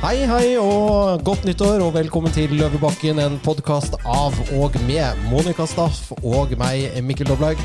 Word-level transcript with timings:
Hei, 0.00 0.22
hei, 0.24 0.54
og 0.56 1.20
godt 1.26 1.42
nyttår, 1.44 1.82
og 1.84 1.90
velkommen 1.92 2.32
til 2.32 2.54
Løvebakken, 2.56 3.18
en 3.20 3.34
podkast 3.44 3.98
av 4.08 4.32
og 4.56 4.78
med 4.86 5.18
Monica 5.28 5.66
Staff 5.68 6.14
og 6.24 6.54
meg, 6.56 6.86
Mikkel 7.04 7.28
Doblaug. 7.28 7.60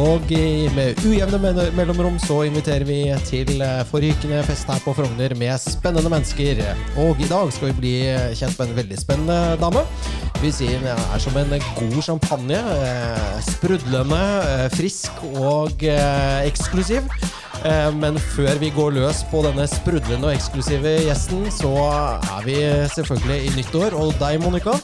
Og 0.00 0.32
med 0.72 1.02
ujevne 1.04 1.52
mellomrom 1.76 2.16
så 2.24 2.38
inviterer 2.48 2.88
vi 2.88 2.96
til 3.28 3.60
eh, 3.60 3.84
forrykende 3.90 4.40
fest 4.48 4.72
her 4.72 4.80
på 4.80 4.96
Frogner 4.96 5.36
med 5.36 5.60
spennende 5.60 6.08
mennesker. 6.08 6.64
Og 7.04 7.20
i 7.20 7.28
dag 7.28 7.52
skal 7.52 7.74
vi 7.74 7.78
bli 7.82 7.94
kjent 8.32 8.56
med 8.58 8.72
en 8.72 8.76
veldig 8.80 9.02
spennende 9.04 9.38
dame. 9.60 9.84
Vi 10.40 10.56
sier 10.56 10.80
hun 10.80 10.88
er 10.88 11.20
som 11.20 11.36
en 11.36 11.56
god 11.76 12.00
champagne. 12.02 12.64
eh, 12.80 13.40
Sprudlende, 13.52 14.24
eh, 14.56 14.68
frisk 14.72 15.20
og 15.36 15.84
eksklusiv. 15.84 17.12
Eh, 17.62 17.90
Men 17.94 18.18
før 18.34 18.58
vi 18.60 18.70
går 18.74 18.96
løs 18.98 19.22
på 19.30 19.42
denne 19.46 19.66
sprudlende 19.70 20.28
og 20.28 20.34
eksklusive 20.34 20.96
gjesten, 21.06 21.46
så 21.54 21.72
er 21.84 22.46
vi 22.46 22.56
selvfølgelig 22.94 23.40
i 23.44 23.54
nyttår. 23.58 23.96
Og 24.00 24.14
deg, 24.20 24.40
Monica, 24.42 24.74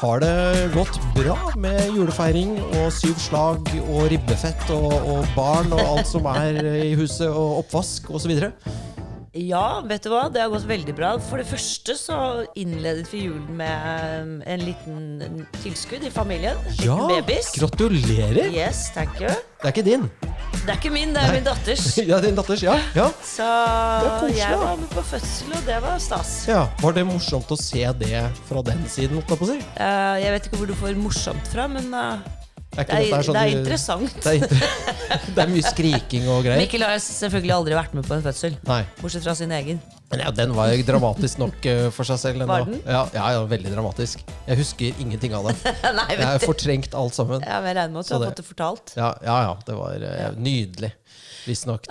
har 0.00 0.22
det 0.22 0.70
gått 0.72 0.96
bra 1.12 1.36
med 1.60 1.90
julefeiring 1.92 2.54
og 2.80 2.86
syv 2.96 3.18
slag 3.20 3.72
og 3.82 4.06
ribbefett 4.12 4.70
og, 4.72 4.94
og 4.96 5.26
barn 5.36 5.74
og 5.76 5.82
alt 5.84 6.08
som 6.08 6.24
er 6.32 6.56
i 6.86 6.94
huset, 6.96 7.28
og 7.28 7.60
oppvask 7.64 8.08
osv.? 8.16 8.32
Ja, 9.30 9.78
vet 9.86 10.02
du 10.02 10.08
hva? 10.10 10.24
Det 10.26 10.40
har 10.42 10.48
gått 10.50 10.64
veldig 10.66 10.92
bra. 10.98 11.12
For 11.22 11.38
det 11.38 11.46
første 11.46 11.94
så 11.94 12.16
innledet 12.58 13.06
vi 13.12 13.28
julen 13.28 13.60
med 13.60 14.40
en 14.42 14.64
liten 14.64 15.44
tilskudd 15.60 16.02
i 16.02 16.10
familien. 16.10 16.58
Ja! 16.82 16.96
babys. 17.06 17.52
Gratulerer! 17.54 18.50
Yes, 18.50 18.88
thank 18.96 19.20
you. 19.22 19.30
Det 19.60 19.68
er 19.68 19.74
ikke 19.76 19.86
din. 19.86 20.08
Det 20.50 20.66
er 20.66 20.80
ikke 20.80 20.90
min, 20.90 21.14
det 21.14 21.22
er 21.22 21.36
min 21.36 21.46
datters. 21.46 21.84
Ja, 22.10 22.18
din 22.24 22.34
datters. 22.34 22.64
Ja. 22.66 22.74
ja. 22.96 23.06
Så 23.22 23.46
koselig, 23.46 24.40
jeg 24.40 24.58
var 24.58 24.82
med 24.82 24.90
på 24.96 25.06
fødsel, 25.12 25.54
og 25.54 25.62
det 25.68 25.78
var 25.86 26.02
stas. 26.02 26.34
ja. 26.50 26.66
Var 26.82 26.98
det 26.98 27.06
morsomt 27.06 27.54
å 27.54 27.60
se 27.60 27.86
det 28.02 28.24
fra 28.50 28.66
den 28.66 28.82
siden? 28.90 29.22
jeg 29.22 29.30
på 29.30 29.46
å 29.46 29.52
si? 29.52 29.60
Uh, 29.78 30.18
jeg 30.18 30.34
vet 30.34 30.50
ikke 30.50 30.62
hvor 30.64 30.74
du 30.74 30.76
får 30.82 30.98
morsomt 30.98 31.54
fra, 31.54 31.70
men 31.70 31.94
eh, 31.94 32.39
Er 32.78 32.86
det, 32.86 32.98
er, 33.10 33.22
sånn 33.26 33.34
det 33.34 33.40
er 33.42 33.56
interessant. 33.58 34.12
Det 34.22 34.30
er, 34.30 34.36
inter- 34.44 35.32
det 35.34 35.42
er 35.42 35.48
mye 35.50 35.64
skriking 35.66 36.28
og 36.30 36.44
greier. 36.46 36.60
Mikkel 36.62 36.84
har 36.86 37.00
selvfølgelig 37.02 37.54
aldri 37.56 37.74
vært 37.74 37.96
med 37.98 38.06
på 38.06 38.14
en 38.14 38.22
fødsel. 38.22 38.54
Nei. 38.68 38.84
Bortsett 39.00 39.24
fra 39.26 39.34
sin 39.34 39.50
egen. 39.56 39.80
Men 40.10 40.22
ja, 40.24 40.30
den 40.34 40.54
var 40.54 40.70
dramatisk 40.86 41.38
nok 41.42 41.66
eh, 41.70 41.88
for 41.94 42.06
seg 42.06 42.18
selv. 42.22 42.46
Var 42.50 42.64
den? 42.68 42.78
Ja, 42.86 43.02
ja, 43.14 43.26
ja, 43.34 43.42
veldig 43.50 43.74
dramatisk. 43.74 44.22
Jeg 44.46 44.58
husker 44.62 45.02
ingenting 45.02 45.34
av 45.38 45.50
det. 45.50 45.56
Nei, 45.98 46.06
Jeg 46.14 46.26
har 46.26 46.42
fortrengt 46.46 46.94
alt 46.98 47.18
sammen. 47.18 47.42
Ja, 47.46 47.58
men 47.62 47.72
jeg 47.72 47.78
regner 47.80 47.94
med 47.94 48.04
at 48.04 48.10
du 48.10 48.16
har 48.16 48.24
fått 48.30 48.42
det 48.42 48.46
fortalt. 48.52 48.94
Ja, 48.98 49.10
ja, 49.26 49.36
ja 49.48 49.52
det 49.66 49.78
var 49.78 50.06
eh, 50.12 50.24
nydelig. 50.38 50.92
Visstnok. 51.46 51.86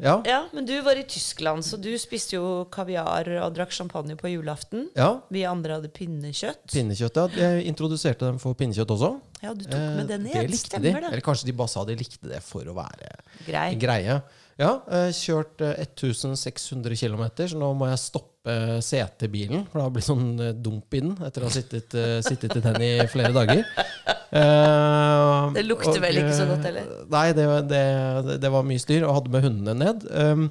Ja. 0.00 0.14
ja, 0.26 0.40
men 0.52 0.64
du 0.68 0.74
var 0.82 0.96
i 0.96 1.02
Tyskland, 1.08 1.64
så 1.66 1.76
du 1.80 1.90
spiste 1.98 2.36
jo 2.36 2.64
kaviar 2.70 3.28
og 3.42 3.54
drakk 3.56 3.72
champagne 3.74 4.16
på 4.20 4.30
julaften. 4.32 4.88
ja. 4.96 5.20
Vi 5.34 5.42
andre 5.48 5.78
hadde 5.80 5.88
pinnekjøtt. 5.94 6.66
Pinnekjøtt. 6.72 7.16
Ja. 7.16 7.50
Jeg 7.54 7.66
introduserte 7.72 8.26
dem 8.28 8.38
for 8.38 8.54
pinnekjøtt 8.54 8.90
også. 8.94 9.12
Ja, 9.42 9.52
du 9.54 9.64
tok 9.64 9.74
Eh, 9.74 9.96
med 9.98 10.06
det 10.08 10.20
ned. 10.22 10.32
det 10.32 10.50
likte 10.50 10.78
de. 10.78 10.88
Stemmer 10.90 11.00
det. 11.00 11.12
Eller 11.12 11.20
kanskje 11.26 11.46
de 11.46 11.52
bare 11.52 11.68
sa 11.68 11.84
de 11.84 11.96
likte 11.96 12.28
det 12.28 12.42
for 12.42 12.62
å 12.64 12.74
være 12.76 13.10
Grei. 13.46 13.74
greie. 13.76 14.20
Ja, 14.60 14.76
eh, 14.86 15.08
kjørt 15.16 15.60
eh, 15.66 15.74
1600 15.82 16.94
km, 17.00 17.24
så 17.50 17.58
nå 17.58 17.72
må 17.74 17.88
jeg 17.90 17.98
stoppe 18.04 18.54
setet 18.84 19.24
i 19.26 19.30
bilen. 19.32 19.64
For 19.70 19.80
det 19.80 19.86
har 19.86 19.94
blitt 19.96 20.06
sånn 20.06 20.28
eh, 20.44 20.52
dump 20.54 20.94
i 20.94 21.00
den 21.02 21.16
etter 21.26 21.42
å 21.42 21.48
ha 21.48 21.54
sittet, 21.54 21.96
eh, 21.98 22.20
sittet 22.22 22.54
i 22.60 22.62
den 22.62 22.84
i 22.86 22.92
flere 23.10 23.32
dager. 23.34 23.64
Eh, 24.34 25.50
Det 25.58 25.64
lukter 25.66 26.00
vel 26.02 26.20
ikke 26.22 26.36
så 26.38 26.46
godt, 26.52 26.64
eller? 26.70 26.86
eh, 26.86 27.04
Nei, 27.14 27.26
det, 27.36 27.44
det, 27.70 28.38
det 28.42 28.50
var 28.54 28.66
mye 28.66 28.82
styr, 28.82 29.06
og 29.08 29.18
hadde 29.20 29.34
med 29.34 29.46
hundene 29.48 29.76
ned. 29.80 30.06
Um, 30.10 30.48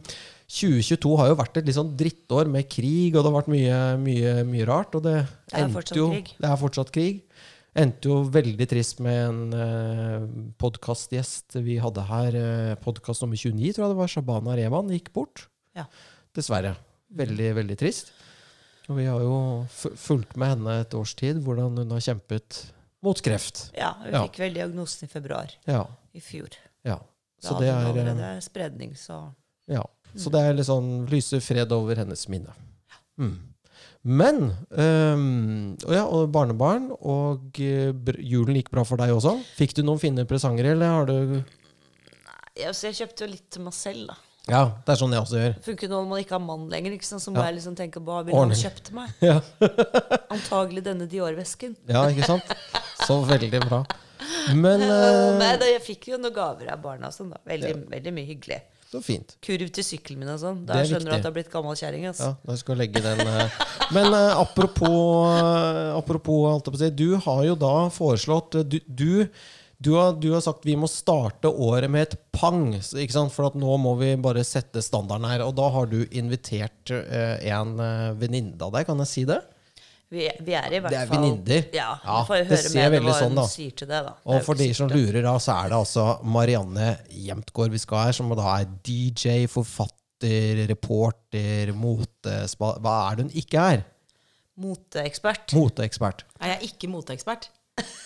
2022 0.53 1.15
har 1.17 1.31
jo 1.31 1.37
vært 1.39 1.57
et 1.61 1.65
litt 1.69 1.77
sånn 1.79 1.93
drittår 1.97 2.49
med 2.51 2.67
krig, 2.69 3.15
og 3.15 3.23
det 3.23 3.29
har 3.31 3.37
vært 3.39 3.51
mye, 3.53 3.77
mye, 4.03 4.33
mye 4.45 4.67
rart. 4.69 4.95
Og 4.99 5.05
det, 5.07 5.15
Det 5.49 5.63
endte 5.63 5.97
jo, 5.97 6.09
krig. 6.13 6.33
Det 6.43 6.49
er 6.51 6.59
fortsatt 6.61 6.91
krig. 6.93 7.23
Endte 7.73 8.05
jo 8.05 8.19
veldig 8.29 8.65
trist 8.69 8.99
med 9.01 9.19
en 9.27 9.53
eh, 9.57 10.25
podkastgjest 10.61 11.55
vi 11.65 11.79
hadde 11.81 12.03
her. 12.05 12.35
Eh, 12.37 12.73
Podkast 12.83 13.23
nummer 13.25 13.39
29, 13.39 13.71
tror 13.73 13.87
jeg 13.87 13.93
det 13.95 13.97
var. 13.97 14.11
Shabana 14.13 14.57
Rehman 14.59 14.91
gikk 14.93 15.09
bort. 15.15 15.47
Ja. 15.77 15.87
Dessverre. 16.37 16.75
Veldig, 17.13 17.49
veldig 17.57 17.77
trist. 17.81 18.11
Og 18.89 18.97
vi 18.99 19.07
har 19.09 19.21
jo 19.23 19.33
fulgt 19.73 20.35
med 20.37 20.53
henne 20.53 20.75
et 20.83 20.93
års 20.97 21.15
tid, 21.17 21.39
hvordan 21.45 21.77
hun 21.81 21.93
har 21.95 22.03
kjempet 22.03 22.59
mot 23.03 23.19
kreft. 23.25 23.69
Ja, 23.77 23.93
hun 24.03 24.11
Ja. 24.13 24.21
fikk 24.27 24.37
vel 24.43 24.53
diagnosen 24.53 25.07
i 25.07 25.11
februar 25.11 25.49
Ja. 25.67 25.85
i 26.13 26.19
fjor. 26.21 26.49
ja. 26.85 26.99
Da 27.43 27.49
Så 27.49 27.53
hadde 27.55 27.65
det 27.65 27.69
er 27.73 27.79
eh, 27.79 27.89
allerede 27.89 28.41
spredning, 28.43 28.93
så 28.95 29.33
Ja. 29.67 29.83
Så 30.15 30.29
det 30.31 30.39
er 30.45 30.53
litt 30.53 30.67
sånn 30.67 31.07
lyse 31.09 31.41
fred 31.41 31.71
over 31.71 31.95
hennes 31.95 32.27
minne. 32.29 32.53
Mm. 33.17 33.52
Men 34.03 34.49
øhm, 34.75 35.77
og 35.87 35.93
ja, 35.95 36.03
og 36.03 36.27
barnebarn, 36.35 36.89
og 36.99 37.55
eh, 37.63 37.93
julen 38.19 38.57
gikk 38.59 38.69
bra 38.73 38.83
for 38.83 38.99
deg 38.99 39.13
også. 39.15 39.37
Fikk 39.55 39.77
du 39.77 39.83
noen 39.87 40.01
fine 40.01 40.25
presanger, 40.27 40.73
eller 40.73 40.91
har 40.91 41.07
du 41.07 41.15
Nei, 41.39 42.67
altså 42.67 42.89
jeg 42.89 42.97
kjøpte 42.99 43.23
jo 43.25 43.31
litt 43.31 43.47
til 43.55 43.63
meg 43.65 43.73
selv, 43.77 44.09
da. 44.11 44.17
Ja, 44.51 44.63
det 44.83 44.91
er 44.91 44.99
sånn 44.99 45.13
jeg 45.15 45.23
også 45.23 45.37
gjør. 45.39 45.53
Funker 45.63 45.89
når 45.93 46.07
man 46.09 46.19
ikke 46.19 46.35
har 46.35 46.41
mann 46.43 46.65
lenger. 46.67 46.91
ikke 46.97 47.07
sant? 47.07 47.23
Så 47.23 47.31
må 47.31 47.39
Ja. 47.39 47.45
jeg 47.47 47.55
liksom 47.61 47.77
tenke 47.79 48.01
på 48.03 48.11
hva 48.11 48.25
ville 48.27 48.41
han 48.43 48.51
kjøpt 48.51 48.91
meg? 48.91 49.13
Ja, 49.23 49.37
Antagelig 50.35 50.83
denne 50.83 51.07
Dior-vesken. 51.07 51.77
ja 51.87 52.03
ikke 52.11 52.27
sant? 52.27 52.51
Så 53.07 53.21
veldig 53.23 53.61
bra. 53.69 53.85
Men 54.51 54.83
Uh, 54.83 55.37
Nei, 55.39 55.53
øh, 55.55 55.59
da, 55.63 55.69
jeg 55.71 55.81
fikk 55.87 56.09
jo 56.11 56.19
noen 56.19 56.35
gaver 56.35 56.73
av 56.75 56.81
barna 56.83 57.07
sånn, 57.15 57.31
da. 57.31 57.39
Veldig, 57.47 57.71
veldig 57.95 58.13
mye 58.19 58.27
hyggelig. 58.27 58.59
Så 58.93 59.01
fint. 59.03 59.35
Kurv 59.43 59.71
til 59.73 59.85
sykkelen 59.85 60.21
min 60.21 60.33
og 60.33 60.39
sånn. 60.41 60.61
Der 60.69 60.85
skjønner 60.85 61.09
viktig. 61.09 61.09
du 61.09 61.15
at 61.15 61.25
du 61.25 61.29
har 61.29 61.35
blitt 61.37 61.51
gammel 61.53 61.79
kjerring. 61.79 62.05
Altså. 62.11 62.29
Ja, 62.31 62.49
da 62.49 62.57
skal 62.59 62.79
legge 62.79 63.01
den 63.03 63.23
eh. 63.25 63.57
Men 63.95 64.13
uh, 64.13 64.37
apropos, 64.41 65.27
uh, 65.33 65.97
apropos 65.97 66.47
alt 66.51 66.69
jeg 66.69 66.75
på 66.75 66.79
å 66.79 66.83
si, 66.83 66.91
du 67.03 67.09
har 67.25 67.43
jo 67.47 67.57
da 67.59 67.73
foreslått 67.93 68.59
Du, 68.69 68.77
du, 68.87 69.09
du, 69.77 69.91
har, 69.97 70.13
du 70.19 70.29
har 70.33 70.43
sagt 70.45 70.67
vi 70.67 70.77
må 70.79 70.89
starte 70.91 71.51
året 71.51 71.91
med 71.91 72.07
et 72.07 72.17
pang, 72.35 72.71
ikke 72.75 73.15
sant? 73.15 73.33
for 73.33 73.57
nå 73.59 73.79
må 73.81 73.95
vi 73.99 74.13
bare 74.21 74.45
sette 74.47 74.83
standarden 74.83 75.29
her. 75.29 75.45
Og 75.47 75.55
da 75.57 75.69
har 75.73 75.89
du 75.91 76.01
invitert 76.11 76.93
en 76.93 77.75
venninne 78.19 78.57
av 78.61 78.73
deg, 78.75 78.87
kan 78.89 79.03
jeg 79.03 79.11
si 79.11 79.25
det? 79.29 79.41
Vi, 80.13 80.27
vi 80.45 80.53
er 80.59 80.75
i 80.77 80.79
hvert 80.83 80.93
Det 80.93 80.99
er 80.99 81.07
fall 81.09 81.23
venninner. 81.23 81.63
Ja, 81.73 81.87
Ja, 82.05 82.19
får 82.27 82.43
det 82.49 82.59
ser 82.61 82.77
med 82.83 82.91
veldig 82.99 83.15
sånn, 83.17 83.37
da. 83.39 83.45
sier 83.49 83.73
det, 83.79 83.87
da. 83.89 84.13
Og 84.29 84.43
for 84.45 84.59
de 84.59 84.67
som 84.77 84.91
lurer, 84.91 85.21
da, 85.25 85.33
så 85.41 85.55
er 85.63 85.71
det 85.73 85.79
altså 85.79 86.05
Marianne 86.35 86.91
Jemtgård 87.09 87.73
vi 87.73 87.81
skal 87.81 88.07
her, 88.09 88.17
som 88.19 88.29
da 88.37 88.45
er 88.59 88.67
DJ, 88.85 89.47
forfatter, 89.49 90.61
reporter, 90.69 91.73
motespa... 91.73 92.75
Hva 92.83 92.93
er 93.09 93.17
det 93.19 93.25
hun 93.27 93.33
ikke 93.43 93.65
er? 93.73 93.83
Moteekspert. 94.63 95.49
Moteekspert. 95.57 96.23
Er 96.41 96.53
jeg 96.55 96.69
ikke 96.73 96.89
moteekspert? 96.93 97.49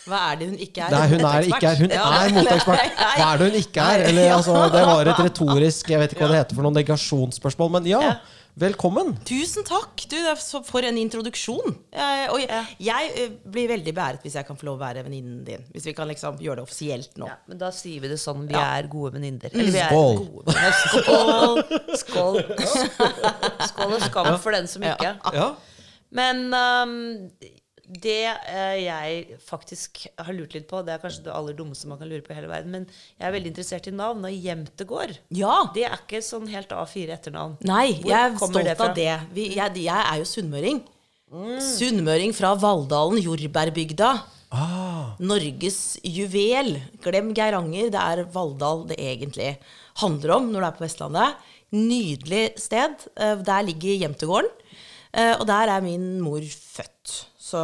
Hva 0.07 0.19
er 0.31 0.37
det 0.39 0.45
hun 0.47 0.59
ikke 0.63 0.85
er? 0.85 0.93
Nei, 0.95 1.07
hun 1.11 1.25
er 1.27 1.43
ikke 1.49 1.67
er. 1.73 1.81
Hun 1.81 1.91
Ja. 1.91 2.05
er 2.23 2.29
moteekspert. 2.37 2.93
Hva 3.19 3.25
er 3.33 3.41
det 3.41 3.49
hun 3.51 3.57
ikke 3.59 3.83
er? 3.83 4.03
Eller, 4.13 4.29
altså, 4.37 4.53
det 4.77 4.83
var 4.87 5.09
et 5.11 5.19
retorisk 5.27 5.89
Jeg 5.91 5.99
vet 5.99 6.13
ikke 6.15 6.23
hva 6.23 6.29
det 6.31 6.39
heter 6.39 6.55
for 6.55 6.63
noen 6.69 6.77
negasjonsspørsmål, 6.79 7.73
men 7.75 7.89
ja, 7.91 7.99
Ja. 8.05 8.13
Velkommen. 8.57 9.13
Tusen 9.27 9.65
takk! 9.67 10.01
Du, 10.09 10.15
for 10.65 10.85
en 10.87 10.97
introduksjon. 10.97 11.75
Jeg, 11.93 12.29
og 12.33 12.41
jeg, 12.41 12.65
jeg 12.87 13.11
eh, 13.21 13.35
blir 13.53 13.69
veldig 13.71 13.93
beæret 13.97 14.25
hvis 14.25 14.37
jeg 14.39 14.47
kan 14.47 14.57
få 14.59 14.67
lov 14.69 14.79
å 14.79 14.83
være 14.85 15.03
venninnen 15.05 15.43
din. 15.47 15.65
Hvis 15.75 15.85
vi 15.89 15.93
kan 15.97 16.09
liksom 16.09 16.39
gjøre 16.41 16.61
det 16.61 16.65
offisielt 16.65 17.17
nå. 17.21 17.29
Ja, 17.29 17.37
men 17.49 17.61
da 17.61 17.69
sier 17.75 18.01
vi 18.03 18.11
det 18.11 18.19
sånn. 18.21 18.47
Vi 18.49 18.57
Ja. 18.57 18.65
er 18.79 18.89
gode 18.91 19.13
venninner. 19.17 19.53
Vi 19.53 19.67
er 19.77 19.91
Skål. 19.91 20.21
gode. 20.25 20.57
Skål. 20.97 21.63
Skål. 22.01 22.41
Skål 23.69 23.97
og 23.99 24.05
skam 24.09 24.33
for 24.41 24.57
den 24.57 24.67
som 24.71 24.85
ikke. 24.85 25.13
Ja. 25.37 25.51
Men 26.17 26.47
um, 26.55 26.97
det 27.87 28.25
eh, 28.27 28.77
jeg 28.83 29.37
faktisk 29.47 30.01
har 30.19 30.33
lurt 30.35 30.53
litt 30.57 30.67
på, 30.67 30.81
det 30.83 30.93
er 30.97 30.99
kanskje 31.03 31.23
det 31.23 31.31
aller 31.33 31.53
dummeste 31.55 31.87
man 31.87 31.97
kan 32.01 32.09
lure 32.11 32.21
på 32.25 32.33
i 32.33 32.35
hele 32.35 32.49
verden, 32.51 32.71
men 32.71 32.85
jeg 32.89 33.27
er 33.29 33.31
veldig 33.37 33.51
interessert 33.53 33.87
i 33.87 33.93
navn. 33.95 34.25
Og 34.27 34.31
Jemtegård, 34.43 35.17
Ja! 35.31 35.53
det 35.73 35.85
er 35.87 35.95
ikke 36.01 36.19
sånn 36.25 36.47
helt 36.51 36.69
A4 36.75 37.15
etternavn. 37.15 37.57
Nei, 37.63 37.93
Hvor 38.01 38.11
jeg 38.11 38.31
er 38.31 38.37
kommer 38.41 38.63
det 38.67 38.75
stolt 38.75 38.77
fra? 38.77 38.89
av 38.89 38.95
det. 38.95 39.35
Vi, 39.37 39.47
jeg, 39.55 39.77
jeg 39.87 40.03
er 40.11 40.17
jo 40.19 40.27
sunnmøring. 40.27 40.81
Sunnmøring 41.63 42.33
fra 42.35 42.53
Valldalen, 42.59 43.19
jordbærbygda. 43.23 44.11
Norges 45.19 45.79
juvel. 46.07 46.77
Glem 47.03 47.33
Geiranger. 47.35 47.89
Det 47.93 47.99
er 48.03 48.21
Valldal 48.33 48.85
det 48.91 48.97
egentlig 49.01 49.53
handler 50.01 50.35
om 50.37 50.51
når 50.53 50.59
du 50.63 50.67
er 50.69 50.77
på 50.77 50.85
Vestlandet. 50.85 51.35
Nydelig 51.75 52.45
sted. 52.63 53.07
Eh, 53.19 53.35
Der 53.43 53.63
ligger 53.67 53.97
Jemtegården. 54.07 54.49
Eh, 55.13 55.35
Og 55.39 55.47
der 55.47 55.67
er 55.75 55.81
min 55.81 56.21
mor 56.21 56.39
født. 56.41 57.25
Så 57.47 57.59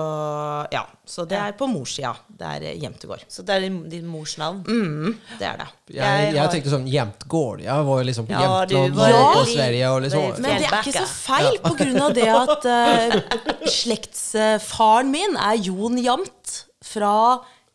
ja. 0.72 0.84
Så 1.06 1.26
det 1.28 1.36
er 1.36 1.52
på 1.60 1.68
morssida. 1.68 2.14
Det 2.40 2.48
er 2.48 2.66
eh, 2.70 2.78
Jemtegård. 2.80 3.26
Så 3.28 3.44
det 3.44 3.56
er 3.58 3.64
din, 3.66 3.82
din 3.92 4.06
mors 4.08 4.38
navn. 4.40 4.62
Det 4.64 5.44
er 5.50 5.58
det. 5.60 5.68
Jeg, 5.90 5.98
Jeg 5.98 6.30
jeg 6.34 6.40
har- 6.40 6.52
tenkte 6.54 6.72
sånn 6.72 6.86
Jemtgård. 6.88 7.64
Jeg 7.66 7.88
var 7.90 8.00
jo 8.00 8.06
liksom 8.08 8.28
på 8.30 8.32
Ja, 8.38 8.54
Jämtland 8.64 8.96
var 8.96 9.18
og 9.18 9.42
litt- 9.42 9.56
Sverige 9.58 9.90
og 9.92 10.02
liksom 10.06 10.30
Men 10.46 10.62
det 10.62 10.70
er 10.70 10.78
ikke 10.80 10.96
så 11.02 11.10
feil, 11.12 11.58
på 11.66 11.74
grunn 11.82 12.00
av 12.06 12.14
det 12.16 12.30
at 12.44 12.70
uh, 12.70 13.68
slektsfaren 13.84 15.12
min 15.12 15.36
er 15.38 15.60
Jon 15.68 15.98
Jamt 16.02 16.54
fra 16.84 17.14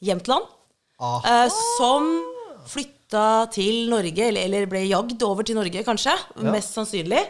Jämtland. 0.05 0.45
Ah. 1.01 1.21
eh, 1.45 1.49
som 1.79 2.09
flytta 2.67 3.47
til 3.55 3.85
Norge, 3.91 4.19
eller, 4.33 4.49
eller 4.49 4.67
ble 4.67 4.81
jagd 4.89 5.23
over 5.23 5.47
til 5.47 5.55
Norge, 5.59 5.85
kanskje. 5.87 6.15
Mest 6.43 6.75
sannsynlig. 6.75 7.21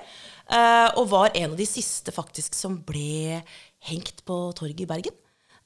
Eh, 0.49 0.89
og 0.97 1.11
var 1.11 1.35
en 1.37 1.51
av 1.53 1.59
de 1.61 1.67
siste 1.69 2.15
faktisk 2.17 2.57
som 2.57 2.79
ble 2.89 3.43
hengt 3.91 4.25
på 4.29 4.41
torget 4.59 4.87
i 4.87 4.89
Bergen. 4.89 5.19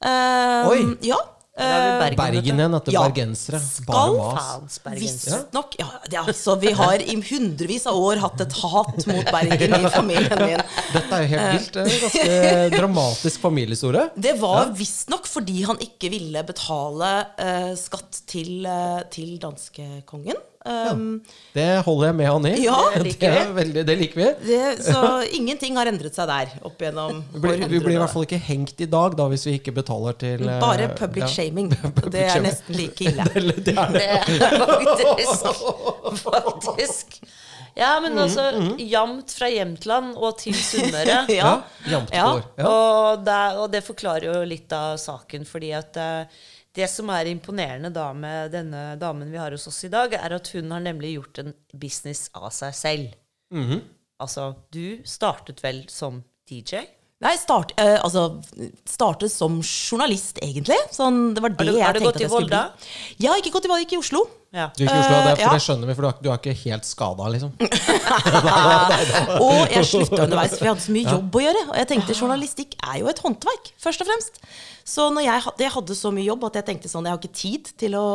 Uh, 0.02 0.72
Oi. 0.72 0.82
Ja. 1.06 1.20
Eh, 1.52 1.64
Bergen, 2.00 2.16
Bergen 2.16 2.60
igjen 2.60 2.74
etter 2.78 2.94
Ja. 2.94 3.02
bergensere. 3.04 3.58
Skal 3.60 3.84
Bare 4.16 4.60
mas. 4.62 4.78
Visstnok. 4.96 5.74
Ja, 5.78 6.22
altså, 6.24 6.54
vi 6.58 6.72
har 6.72 6.96
i 6.96 7.14
hundrevis 7.28 7.84
av 7.86 7.98
år 8.00 8.22
hatt 8.22 8.40
et 8.40 8.54
hat 8.56 9.06
mot 9.06 9.26
Bergen 9.34 9.74
i 9.76 9.90
familien 9.98 10.38
min. 10.40 10.62
Dette 10.94 11.18
er 11.18 11.26
jo 11.26 11.28
helt 11.34 11.52
vilt. 11.52 11.76
Det 11.76 11.84
er 11.84 12.00
ganske 12.06 12.78
dramatisk 12.78 13.44
familiehistorie. 13.44 14.06
Det 14.16 14.32
var 14.40 14.72
visstnok 14.78 15.28
fordi 15.28 15.60
han 15.68 15.76
ikke 15.84 16.08
ville 16.14 16.42
betale 16.48 17.12
uh, 17.36 17.74
skatt 17.76 18.22
til, 18.32 18.64
uh, 18.64 19.04
til 19.12 19.36
danskekongen. 19.42 20.40
Um, 20.64 21.22
Det 21.52 21.82
holder 21.82 22.06
jeg 22.06 22.16
med 22.20 22.28
han 22.30 22.44
i. 22.46 22.52
Ja, 22.62 22.76
det 22.94 23.02
liker 23.08 23.32
det, 23.32 23.40
er 23.40 23.52
veldig, 23.56 23.82
det 23.88 23.96
liker 23.98 24.20
vi. 24.20 24.28
det, 24.46 24.60
så 24.86 25.00
ingenting 25.38 25.76
har 25.80 25.90
endret 25.90 26.14
seg 26.14 26.30
der 26.30 26.52
opp 26.62 26.78
gjennom 26.78 27.18
blir, 27.34 27.64
vi 27.66 27.80
blir 27.82 27.96
i 27.96 27.98
hvert 27.98 28.12
fall 28.14 28.26
ikke 28.28 28.38
hengt 28.46 28.78
i 28.84 28.86
dag, 28.92 29.16
da, 29.18 29.26
hvis 29.32 29.46
vi 29.48 29.56
ikke 29.58 29.74
betaler 29.80 30.14
til 30.20 30.46
eh, 30.46 30.60
Bare 30.62 30.86
public 30.98 31.26
ja. 31.26 31.30
shaming. 31.34 31.72
Public 31.74 32.12
Det 32.14 32.26
er 32.28 32.34
shaming. 32.36 32.48
nesten 32.50 32.78
like 32.78 33.10
ille. 33.10 33.26
Det, 33.66 33.74
er 33.74 33.96
det. 33.96 34.06
Er 34.06 34.66
faktisk 34.66 36.22
Faktisk. 36.22 37.22
Ja, 37.74 38.00
men 38.04 38.18
altså 38.20 38.50
Jamt 38.78 39.32
fra 39.32 39.48
Jämtland 39.48 40.16
og 40.20 40.36
til 40.42 40.54
Sunnmøre. 40.54 41.22
Ja. 41.32 41.52
Ja. 41.88 42.02
Ja. 42.12 42.26
Og, 42.68 43.22
det, 43.24 43.38
og 43.58 43.70
det 43.72 43.80
forklarer 43.86 44.28
jo 44.28 44.42
litt 44.46 44.72
av 44.76 44.98
saken, 45.00 45.46
fordi 45.48 45.72
at 45.76 45.96
eh, 45.96 46.42
det 46.74 46.88
som 46.90 47.10
er 47.10 47.28
imponerende 47.30 47.90
da 47.92 48.12
med 48.16 48.52
denne 48.54 48.96
damen 49.00 49.30
vi 49.30 49.36
har 49.40 49.50
hos 49.52 49.66
oss 49.68 49.82
i 49.84 49.90
dag, 49.92 50.14
er 50.16 50.32
at 50.38 50.48
hun 50.54 50.70
har 50.72 50.80
nemlig 50.80 51.14
gjort 51.18 51.38
en 51.42 51.52
business 51.74 52.30
av 52.34 52.50
seg 52.50 52.72
selv. 52.74 53.14
Mhm. 53.52 53.82
Altså, 54.22 54.54
du 54.70 55.00
startet 55.04 55.60
vel 55.64 55.82
som 55.90 56.22
DJ? 56.48 56.84
Nei, 57.22 57.36
start, 57.38 57.72
eh, 57.78 57.98
altså, 58.02 58.42
startet 58.88 59.30
som 59.30 59.60
journalist, 59.62 60.38
egentlig. 60.42 60.78
Sånn, 60.90 61.34
det 61.34 61.42
var 61.42 61.50
det 61.50 61.58
du- 61.58 61.72
jeg 61.76 61.84
har 61.84 61.92
du 61.92 61.98
tenkte 62.00 62.06
gått 62.12 62.14
at 62.16 62.20
i 62.20 62.24
jeg 62.24 62.30
skulle 62.30 62.50
Volda? 62.50 62.72
bli. 62.76 63.26
Ja, 63.26 63.34
ikke 63.36 63.52
gått 63.52 63.64
i 63.64 63.68
Volda, 63.68 63.84
ikke 63.84 63.92
i 63.98 63.98
Oslo. 64.02 64.26
Ja. 64.52 64.66
Du 64.76 64.82
i 64.84 64.86
Oslo, 64.86 65.00
det, 65.00 65.16
er- 65.16 65.28
Eh, 65.32 65.36
for 65.36 65.42
ja. 65.46 65.52
det 65.56 65.62
skjønner 65.64 65.88
vi, 65.88 65.94
for 65.96 66.02
du 66.04 66.08
er, 66.10 66.16
du 66.20 66.28
er 66.30 66.38
ikke 66.42 66.54
helt 66.66 66.84
skada, 66.84 67.28
liksom. 67.32 67.54
Og 69.42 69.72
jeg 69.72 69.86
slutta 69.88 70.26
underveis, 70.26 70.56
for 70.58 70.66
jeg 70.66 70.74
hadde 70.74 70.84
så 70.86 70.92
mye 70.96 71.08
jobb 71.16 71.38
å 71.40 71.44
gjøre. 71.46 71.62
Og 71.70 71.74
jeg 71.80 71.90
tenkte 71.94 72.16
journalistikk 72.18 72.76
er 72.84 73.00
jo 73.02 73.10
et 73.12 73.22
håndverk, 73.24 73.72
først 73.82 74.04
og 74.04 74.10
fremst. 74.10 74.40
Så 74.84 75.08
når 75.14 75.26
jeg, 75.28 75.44
hadde- 75.46 75.66
jeg 75.66 75.74
hadde 75.78 75.98
så 75.98 76.12
mye 76.14 76.28
jobb 76.28 76.44
at 76.50 76.60
jeg 76.60 76.68
tenkte 76.68 76.92
sånn, 76.92 77.06
jeg 77.08 77.14
har 77.16 77.22
ikke 77.22 77.40
tid 77.42 77.72
til 77.80 77.96
å 77.98 78.06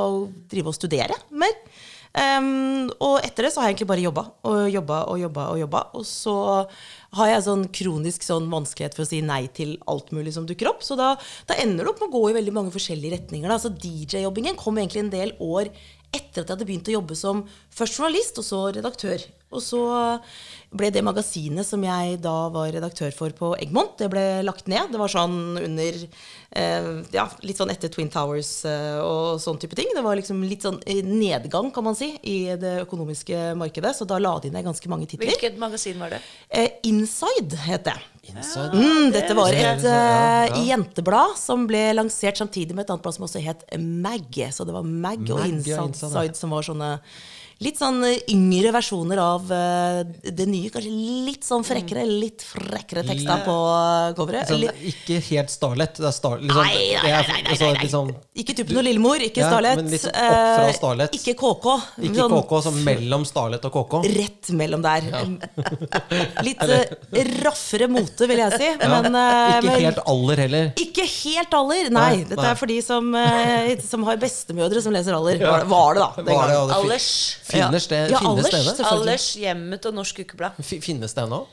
drive 0.52 0.74
og 0.74 0.78
studere 0.78 1.18
mer. 1.32 1.56
Um, 2.18 2.88
og 3.04 3.20
etter 3.22 3.46
det 3.46 3.52
så 3.54 3.60
har 3.62 3.68
jeg 3.68 3.76
egentlig 3.76 3.90
bare 3.92 4.02
jobba 4.02 4.22
og 4.50 4.72
jobba 4.74 4.96
og 5.12 5.20
jobba. 5.22 5.44
Og 5.54 5.60
jobba. 5.62 5.82
Og 6.00 6.06
så 6.08 6.34
har 7.18 7.28
jeg 7.30 7.44
sånn 7.46 7.66
kronisk 7.78 8.26
sånn 8.26 8.48
vanskelighet 8.50 8.96
for 8.98 9.06
å 9.06 9.10
si 9.10 9.20
nei 9.26 9.44
til 9.54 9.76
alt 9.92 10.10
mulig 10.16 10.34
som 10.34 10.48
dukker 10.50 10.72
opp. 10.72 10.82
Så 10.86 10.98
da, 10.98 11.12
da 11.50 11.58
ender 11.62 11.86
det 11.86 11.92
opp 11.94 12.02
med 12.02 12.10
å 12.10 12.16
gå 12.18 12.24
i 12.32 12.38
veldig 12.40 12.56
mange 12.56 12.74
forskjellige 12.74 13.20
retninger. 13.20 13.52
Da. 13.54 13.60
Så 13.62 13.70
DJ-jobbingen 13.70 14.58
kom 14.58 14.80
egentlig 14.82 15.04
en 15.06 15.14
del 15.14 15.36
år 15.44 15.70
etter 16.14 16.42
at 16.42 16.46
jeg 16.46 16.54
hadde 16.54 16.68
begynt 16.70 16.92
å 16.92 16.98
jobbe 16.98 17.18
som 17.18 17.44
først 17.74 18.00
journalist, 18.00 18.40
og 18.40 18.48
så 18.48 18.62
redaktør. 18.78 19.26
Og 19.52 19.64
så 19.64 19.82
ble 20.68 20.90
det 20.92 21.04
magasinet 21.06 21.64
som 21.68 21.84
jeg 21.86 22.18
da 22.24 22.36
var 22.52 22.72
redaktør 22.76 23.14
for 23.16 23.32
på 23.36 23.54
Egmont, 23.62 23.96
det 24.00 24.10
ble 24.12 24.24
lagt 24.44 24.68
ned. 24.68 24.92
Det 24.92 25.00
var 25.00 25.12
sånn 25.12 25.38
under 25.62 26.00
eh, 26.02 26.90
Ja, 27.16 27.28
litt 27.48 27.60
sånn 27.60 27.72
etter 27.72 27.92
Twin 27.94 28.12
Towers 28.12 28.52
eh, 28.68 28.98
og 29.00 29.40
sånn 29.44 29.60
type 29.62 29.78
ting. 29.80 29.94
Det 29.96 30.04
var 30.04 30.20
liksom 30.20 30.44
litt 30.44 30.68
sånn 30.68 30.82
eh, 30.84 31.00
nedgang, 31.08 31.72
kan 31.76 31.88
man 31.88 31.96
si, 31.98 32.12
i 32.28 32.38
det 32.60 32.82
økonomiske 32.84 33.54
markedet. 33.60 33.96
Så 33.96 34.10
da 34.10 34.20
la 34.20 34.36
de 34.44 34.52
ned 34.52 34.68
ganske 34.68 34.92
mange 34.92 35.08
titler. 35.08 35.32
Hvilket 35.32 35.60
magasin 35.62 36.04
var 36.04 36.18
det? 36.18 36.22
Eh, 36.50 36.84
Inside 36.92 37.64
het 37.64 37.88
det. 37.88 37.98
Inside. 38.28 38.76
Mm, 38.76 39.10
dette 39.16 39.36
var 39.38 39.56
et 39.56 39.86
uh, 39.88 40.58
jenteblad 40.68 41.38
som 41.40 41.64
ble 41.70 41.86
lansert 41.96 42.40
samtidig 42.42 42.76
med 42.76 42.84
et 42.84 42.92
annet 42.92 43.06
blad 43.06 43.16
som 43.16 43.28
også 43.30 43.40
het 43.46 43.64
Mag. 43.80 44.28
Så 44.52 44.68
det 44.68 44.76
var 44.76 44.84
Mag 44.84 45.24
og 45.30 45.40
ja, 45.40 45.48
Inside, 45.48 45.88
Inside, 45.94 46.34
ja. 46.34 46.40
som 46.42 46.52
var 46.52 46.68
sånne 46.68 46.92
litt 47.64 47.80
sånn 47.80 48.04
eh, 48.06 48.20
yngre 48.34 48.72
versjoner 48.76 49.20
av 49.22 49.52
eh, 49.54 50.02
det 50.30 50.46
nye. 50.50 50.70
Kanskje 50.74 50.92
litt 51.26 51.48
sånn 51.48 51.66
frekkere, 51.66 52.04
litt 52.06 52.44
frekkere 52.46 53.04
tekster 53.08 53.42
på 53.46 53.56
eh, 53.72 54.10
coveret. 54.18 54.52
Sånn, 54.52 54.66
ikke 54.92 55.20
helt 55.32 55.54
Starlet. 55.54 55.98
Det 55.98 56.06
er 56.10 56.14
star, 56.14 56.42
liksom, 56.44 56.62
Nei, 56.62 56.76
nei, 56.76 57.12
nei, 57.12 57.12
nei, 57.12 57.40
nei, 57.42 57.54
altså, 57.54 57.70
nei. 57.72 57.82
Liksom, 57.88 58.12
Ikke 58.44 58.56
Tuppen 58.58 58.82
og 58.82 58.86
Lillemor, 58.86 59.24
ikke 59.26 59.42
Ja, 59.42 59.50
Starlet. 59.50 59.82
men 59.82 59.90
litt 59.94 60.06
opp 60.06 60.20
fra 60.20 60.68
eh, 60.68 60.76
Starlet. 60.78 61.18
Ikke 61.18 61.34
KK. 61.40 61.68
ikke 62.04 62.20
Sånn 62.20 62.36
KK, 62.36 62.54
som 62.68 62.80
mellom 62.86 63.26
Starlet 63.28 63.68
og 63.70 63.78
KK. 63.78 63.98
Rett 64.18 64.52
mellom 64.58 64.86
der. 64.86 65.08
Litt 66.48 66.62
uh, 66.62 67.22
raffere 67.42 67.90
mote, 67.92 68.30
vil 68.30 68.44
jeg 68.44 68.62
si. 68.62 68.70
Men, 68.84 69.10
uh, 69.18 69.58
Ikke 69.64 69.80
helt 69.88 70.04
aller 70.06 70.44
heller. 70.46 70.70
Ikke 70.84 71.08
helt 71.08 71.58
aller, 71.58 71.90
nei. 71.90 72.06
Nei, 72.08 72.28
Dette 72.30 72.46
er 72.52 72.60
for 72.60 72.70
de 72.70 72.78
som, 72.86 73.10
uh, 73.18 73.74
som 73.88 74.06
har 74.08 74.22
bestemødre 74.22 74.84
som 74.84 74.94
leser 74.96 75.18
aller. 75.18 75.42
Var, 75.42 75.66
var 75.72 75.98
det, 75.98 76.06
da. 76.06 76.10
Var 76.22 76.24
det, 76.28 76.38
gangen. 76.38 76.70
det 76.70 76.78
Allers. 76.78 77.10
Finnes 77.48 77.88
det, 77.88 78.00
Ja, 78.12 78.20
finnes 78.20 78.50
Allers, 78.52 78.78
det? 78.78 78.86
Allers, 78.92 79.28
Hjemmet 79.40 79.86
og 79.88 79.96
Norsk 79.96 80.20
Ukeblad. 80.26 80.58
Fi- 80.62 80.82
Finnes 80.84 81.14
det 81.16 81.24
ennå? 81.24 81.46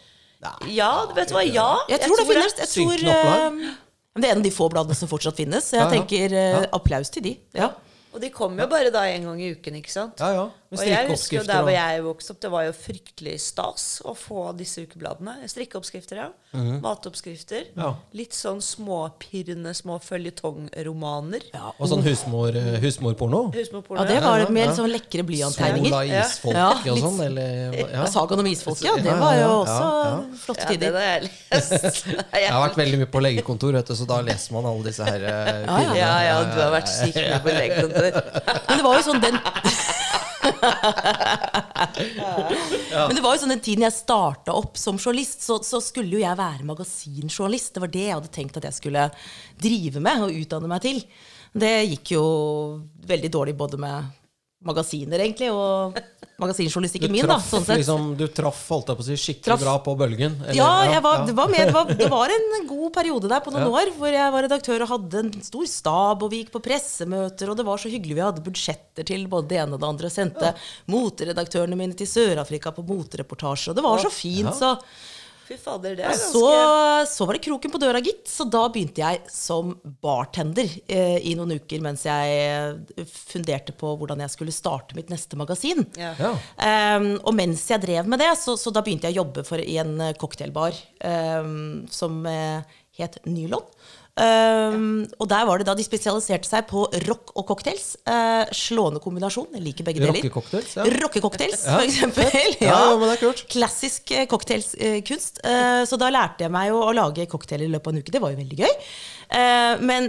Ja, 0.68 0.90
vet 1.16 1.30
du 1.30 1.34
hva? 1.38 1.44
Ja. 1.46 1.70
Jeg 1.88 2.02
tror 2.04 2.18
det 2.20 2.26
finnes. 2.28 2.56
Jeg 2.58 2.68
tror, 2.74 2.92
eh, 3.14 3.72
det 4.14 4.28
er 4.28 4.32
en 4.34 4.42
av 4.42 4.44
de 4.44 4.52
få 4.54 4.68
bladene 4.70 4.96
som 4.98 5.08
fortsatt 5.10 5.38
finnes. 5.40 5.70
Jeg 5.72 5.90
tenker 5.90 6.34
uh, 6.36 6.66
applaus 6.76 7.10
til 7.14 7.24
de. 7.24 7.32
Ja. 7.56 7.70
Og 8.14 8.20
de 8.22 8.28
kommer 8.30 8.62
jo 8.62 8.68
bare 8.70 8.92
da 8.94 9.00
en 9.10 9.24
gang 9.26 9.40
i 9.42 9.48
uken, 9.56 9.74
ikke 9.80 9.90
sant? 9.90 10.20
Ja, 10.22 10.28
ja. 10.36 10.44
Og 10.78 10.86
jeg 10.88 11.08
husker 11.10 11.38
jo 11.38 11.44
der 11.48 11.62
hvor 11.64 11.74
jeg 11.74 12.04
vokste 12.04 12.34
opp, 12.34 12.40
det 12.44 12.50
var 12.54 12.64
jo 12.66 12.72
fryktelig 12.76 13.36
stas 13.44 13.86
å 14.04 14.14
få 14.18 14.46
disse 14.58 14.84
ukebladene. 14.84 15.36
Strikkeoppskrifter, 15.50 16.20
ja. 16.24 16.30
Matoppskrifter. 16.84 17.64
Mhm. 17.74 17.80
Ja. 17.82 17.92
Litt 18.14 18.36
sånn 18.36 18.60
småpirrende 18.62 19.72
små 19.74 19.98
føljetongromaner. 20.02 21.46
Og 21.78 21.88
sånn 21.90 22.04
husmor, 22.06 22.54
eh, 22.56 22.78
husmorporno. 22.82 23.52
Husmorporno. 23.54 24.02
ja, 24.02 24.08
det 24.08 24.20
var 24.22 24.38
ja, 24.44 24.48
med 24.48 24.68
litt 24.68 24.78
sånn 24.78 24.90
lekre 24.92 25.24
blyanttegninger. 25.26 25.90
Sola 25.90 26.04
isfolk 26.22 26.54
Ja, 26.54 26.92
og 26.92 26.98
sånn, 27.02 27.20
eller 27.26 27.48
ja. 27.74 27.88
Ja, 27.94 28.06
Sagaen 28.10 28.40
om 28.44 28.46
isfolket, 28.50 28.84
ja. 28.84 28.94
Det 28.96 29.16
var 29.18 29.34
jo 29.38 29.44
ja, 29.44 29.52
også 29.58 29.80
ja, 29.80 30.04
ja. 30.04 30.38
flotte 30.44 30.60
Ja, 30.60 30.68
det 30.68 30.78
tider. 30.78 30.98
har 30.98 31.08
jeg 31.08 31.22
lest. 31.24 32.06
Jeg 32.44 32.50
har 32.52 32.60
vært 32.68 32.76
veldig 32.78 32.98
mye 33.00 33.10
på 33.10 33.20
legekontor, 33.24 33.72
vet 33.78 33.90
du, 33.90 33.94
så 33.96 34.06
da 34.08 34.20
leser 34.24 34.54
man 34.54 34.66
alle 34.68 34.84
disse 34.86 35.04
her 35.06 35.22
uh, 35.24 35.28
Ja, 35.28 35.78
ja. 35.80 35.94
Ja, 35.94 36.14
ja, 36.28 36.36
du 36.50 36.58
har 36.60 36.72
vært 36.74 36.90
sykt 36.90 37.18
mye 37.18 37.40
på 37.44 37.54
legekontor. 37.54 38.18
Men 38.68 38.80
det 38.80 38.84
var 38.84 38.98
jo 38.98 39.04
sånn 39.06 39.22
den 39.22 39.38
Men 42.94 43.14
det 43.16 43.22
var 43.24 43.34
jo 43.34 43.40
sånn 43.42 43.54
den 43.54 43.64
tiden 43.64 43.84
jeg 43.86 43.96
starta 43.96 44.54
opp 44.56 44.78
som 44.80 44.98
journalist, 44.98 45.44
så, 45.44 45.58
så 45.66 45.80
skulle 45.84 46.16
jo 46.16 46.22
jeg 46.22 46.40
være 46.40 46.66
magasinjournalist. 46.68 47.74
Det 47.74 47.84
var 47.84 47.92
det 47.94 48.06
jeg 48.06 48.16
hadde 48.16 48.34
tenkt 48.34 48.58
at 48.60 48.68
jeg 48.70 48.78
skulle 48.78 49.04
drive 49.60 49.98
med 50.04 50.26
og 50.26 50.36
utdanne 50.42 50.70
meg 50.70 50.80
til. 50.84 50.98
Det 51.54 51.74
gikk 51.92 52.16
jo 52.16 52.24
veldig 53.06 53.30
dårlig 53.30 53.54
både 53.58 53.78
med 53.84 54.23
magasiner, 54.64 55.20
egentlig, 55.20 55.50
og 55.52 55.94
magasinjournalistikken 56.40 57.12
min, 57.14 57.26
da, 57.28 57.36
sånn 57.38 57.62
sett. 57.64 57.78
liksom, 57.78 58.16
du 58.18 58.24
traff, 58.34 58.62
holdt 58.72 58.88
jeg 58.90 58.96
på 58.98 59.04
å 59.04 59.06
si, 59.06 59.16
skikkelig 59.22 59.44
Traff. 59.44 59.60
bra 59.62 59.74
på 59.84 59.92
bølgen. 60.00 60.34
eller- 60.42 60.56
Ja, 60.56 60.70
jeg 60.90 61.02
var, 61.04 61.18
ja. 61.20 61.26
det, 61.28 61.34
var 61.36 61.48
med, 61.52 61.66
det, 61.68 61.74
var, 61.74 61.84
det 62.00 62.08
var 62.10 62.28
en 62.34 62.66
god 62.72 62.92
periode 62.96 63.28
der 63.28 63.40
på 63.44 63.52
noen 63.54 63.68
Ja. 63.68 63.74
år 63.80 63.92
hvor 63.98 64.10
jeg 64.10 64.32
var 64.32 64.42
redaktør 64.48 64.82
og 64.82 64.88
hadde 64.94 65.18
en 65.22 65.32
stor 65.42 65.66
stab, 65.70 66.22
og 66.26 66.30
vi 66.30 66.42
gikk 66.42 66.50
på 66.56 66.62
pressemøter, 66.64 67.48
og 67.52 67.56
det 67.60 67.64
var 67.68 67.78
så 67.78 67.88
hyggelig. 67.92 68.14
Vi 68.18 68.24
hadde 68.26 68.42
budsjetter 68.44 69.04
til 69.06 69.26
både 69.28 69.48
det 69.48 69.58
ene 69.62 69.74
og 69.74 69.80
det 69.80 69.88
andre. 69.92 70.06
og 70.06 70.12
Sendte 70.16 70.54
moteredaktørene 70.90 71.76
mine 71.78 71.94
til 71.94 72.06
Sør-Afrika 72.10 72.72
på 72.74 72.82
motereportasje, 72.86 73.70
og 73.70 73.76
det 73.78 73.84
var 73.84 73.98
så 74.02 74.10
fint. 74.10 74.54
Så, 74.58 74.74
Fy 75.44 75.58
fader, 75.60 75.96
det 75.98 76.06
er 76.08 76.14
så, 76.16 76.40
ganske 76.40 77.10
så 77.12 77.26
var 77.28 77.36
det 77.36 77.42
kroken 77.44 77.72
på 77.72 77.80
døra, 77.82 78.00
gitt. 78.04 78.24
Så 78.30 78.46
da 78.48 78.62
begynte 78.72 79.02
jeg 79.02 79.20
som 79.32 79.74
bartender 80.04 80.70
eh, 80.88 81.18
i 81.20 81.34
noen 81.36 81.58
uker 81.58 81.82
mens 81.84 82.06
jeg 82.08 82.38
eh, 82.40 83.04
funderte 83.08 83.74
på 83.76 83.92
hvordan 84.00 84.24
jeg 84.24 84.32
skulle 84.32 84.54
starte 84.54 84.96
mitt 84.96 85.12
neste 85.12 85.38
magasin. 85.40 85.84
ja. 86.00 86.14
Ja. 86.18 86.32
Um, 86.64 87.08
og 87.26 87.34
mens 87.36 87.64
jeg 87.68 87.82
drev 87.82 88.08
med 88.08 88.22
det, 88.22 88.30
så, 88.40 88.54
så 88.60 88.72
da 88.72 88.82
begynte 88.84 89.08
jeg 89.08 89.16
å 89.16 89.22
jobbe 89.22 89.44
for, 89.46 89.60
i 89.60 89.76
en 89.82 89.96
eh, 90.00 90.14
cocktailbar 90.20 90.76
um, 91.04 91.84
som 91.92 92.22
eh, 92.30 92.78
het 92.98 93.18
Nylon. 93.26 93.64
Um, 94.14 95.00
og 95.18 95.26
der 95.26 95.42
var 95.48 95.58
det 95.58 95.66
da 95.66 95.72
de 95.74 95.82
spesialiserte 95.82 96.46
seg 96.46 96.68
på 96.70 96.84
rock 97.08 97.32
og 97.34 97.48
cocktails. 97.48 97.96
Uh, 98.06 98.44
slående 98.54 99.00
kombinasjon. 99.02 99.48
Jeg 99.56 99.64
liker 99.64 99.86
begge 99.88 100.02
deler. 100.04 100.14
Rockecocktails, 100.20 100.76
ja. 100.78 100.84
Rockecocktails, 101.02 101.64
Ja. 101.66 101.78
for 101.80 101.88
eksempel. 101.88 102.30
Ja, 102.64 102.76
ja, 102.92 102.92
men 103.00 103.08
det 103.10 103.16
er 103.16 103.22
kult. 103.24 103.42
Klassisk 103.50 104.12
eh, 104.14 104.28
cocktailskunst. 104.30 105.42
Uh, 105.42 105.82
så 105.88 105.98
da 106.00 106.12
lærte 106.14 106.46
jeg 106.46 106.54
meg 106.54 106.70
jo 106.70 106.78
å 106.84 106.92
lage 106.94 107.26
cocktail 107.30 107.66
i 107.66 107.70
løpet 107.72 107.90
av 107.90 107.96
en 107.96 108.04
uke. 108.04 108.14
Det 108.14 108.22
var 108.22 108.34
jo 108.36 108.40
veldig 108.44 108.60
gøy. 108.62 108.72
Uh, 109.34 109.82
men 109.82 110.08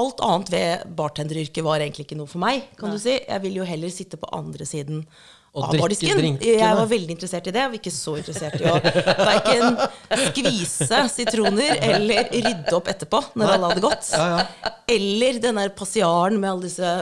alt 0.00 0.24
annet 0.24 0.52
ved 0.54 0.86
bartenderyrket 0.96 1.66
var 1.66 1.84
egentlig 1.84 2.06
ikke 2.08 2.16
noe 2.22 2.30
for 2.30 2.40
meg. 2.40 2.64
kan 2.80 2.94
du 2.94 2.98
si. 3.02 3.18
Jeg 3.20 3.44
ville 3.44 3.60
jo 3.60 3.68
heller 3.68 3.92
sitte 3.92 4.16
på 4.16 4.32
andre 4.32 4.64
siden 4.68 5.04
Og 5.52 5.66
av 5.68 5.74
bardisken. 5.76 6.38
Jeg 6.40 6.76
var 6.78 6.86
veldig 6.88 7.12
interessert 7.12 7.48
i 7.50 7.52
det, 7.52 7.64
og 7.68 7.74
ikke 7.76 7.92
så 7.92 8.14
interessert 8.22 8.54
i 8.56 8.70
å 8.70 8.78
verken 8.80 9.76
skvise 10.30 11.02
sitroner 11.12 11.76
eller 11.92 12.30
rydde 12.32 12.72
opp 12.78 12.88
etterpå 12.88 13.20
når 13.36 13.56
alle 13.58 13.72
hadde 13.74 13.84
gått. 13.84 14.08
Ja, 14.16 14.30
ja. 14.38 14.72
Eller 14.96 15.42
den 15.44 15.60
der 15.60 15.74
passiaren 15.76 16.40
med 16.40 16.54
alle 16.54 16.70
disse 16.70 16.94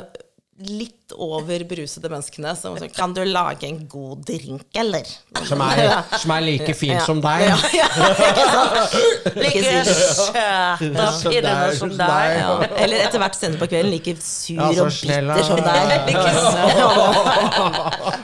litt 0.60 1.14
over 1.16 1.62
berusede 1.64 2.10
menneskene 2.12 2.50
som 2.58 2.74
sånn 2.76 2.90
Kan 2.92 3.14
du 3.16 3.22
lage 3.24 3.64
en 3.64 3.78
god 3.88 4.26
drink, 4.28 4.66
eller? 4.76 5.08
Som 5.48 5.62
er, 5.64 5.78
som 6.20 6.34
er 6.34 6.44
like 6.44 6.74
fin 6.76 6.92
Ja. 6.98 7.04
som 7.06 7.22
deg. 7.24 7.46
Ja, 7.48 7.56
ja, 7.78 7.86
ikke 8.26 8.44
sant? 8.50 8.92
Like 9.40 9.62
Som 9.96 11.32
pirrende 11.32 11.70
som 11.78 11.94
deg. 11.96 12.36
ja. 12.42 12.50
Eller 12.76 13.06
etter 13.06 13.22
hvert 13.22 13.38
senere 13.38 13.62
på 13.62 13.70
kvelden 13.72 13.94
like 13.94 14.14
sur 14.20 14.60
og 14.60 14.92
bitter 15.00 15.42
som 15.48 15.64
deg. 15.64 15.96
Ikke 16.12 16.30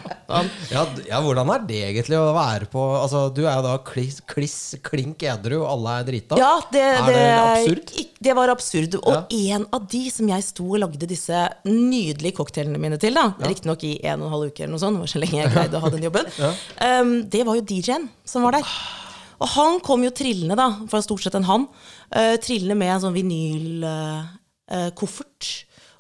sant? 0.27 0.51
Ja, 0.73 0.83
ja, 1.07 1.21
hvordan 1.23 1.51
er 1.55 1.61
det 1.69 1.79
egentlig 1.89 2.19
å 2.19 2.33
være 2.35 2.67
på 2.73 2.83
Altså, 3.01 3.29
Du 3.35 3.43
er 3.47 3.55
jo 3.59 3.63
da 3.67 3.77
kliss, 3.87 4.19
kliss 4.27 4.75
klink 4.83 5.23
edru, 5.23 5.61
og 5.63 5.69
alle 5.77 5.91
er 6.01 6.05
drita. 6.09 6.35
Ja, 6.41 6.55
det, 6.73 6.83
Er 6.83 7.07
det, 7.07 7.39
absurd? 7.39 7.87
det 8.27 8.35
var 8.37 8.49
absurd. 8.55 8.93
Og 9.03 9.15
Ja. 9.15 9.23
en 9.57 9.67
av 9.73 9.87
de 9.89 10.11
som 10.11 10.29
jeg 10.29 10.43
sto 10.43 10.65
og 10.75 10.81
lagde 10.83 11.07
disse 11.07 11.39
nydelige 11.65 12.35
cocktailene 12.41 12.79
mine 12.79 12.99
til, 12.99 13.15
da, 13.15 13.29
riktignok 13.41 13.85
i 13.85 13.95
en 14.05 14.23
og 14.23 14.27
en 14.27 14.33
halv 14.37 14.47
uke 14.51 14.61
eller 14.65 14.75
noe 14.75 14.83
sånt, 14.83 14.97
det 14.97 15.01
var 15.07 15.13
så 15.15 15.21
lenge 15.23 15.43
jeg 15.43 15.53
greide 15.55 15.77
å 15.79 15.85
ha 15.87 15.91
den 15.95 16.07
jobben, 16.09 16.27
um, 16.91 17.13
det 17.31 17.43
var 17.47 17.55
jo 17.61 17.63
DJ-en 17.63 18.09
som 18.25 18.43
var 18.43 18.53
der. 18.59 18.67
Og 19.39 19.49
han 19.53 19.81
kom 19.85 20.01
jo 20.03 20.11
trillende, 20.17 20.57
da, 20.57 20.71
for 20.89 21.01
stort 21.05 21.23
sett 21.27 21.35
en 21.37 21.45
han, 21.45 21.67
uh, 22.17 22.37
trillende 22.41 22.77
med 22.79 22.89
en 22.95 23.01
sånn 23.07 23.17
vinylkoffert. 23.17 25.51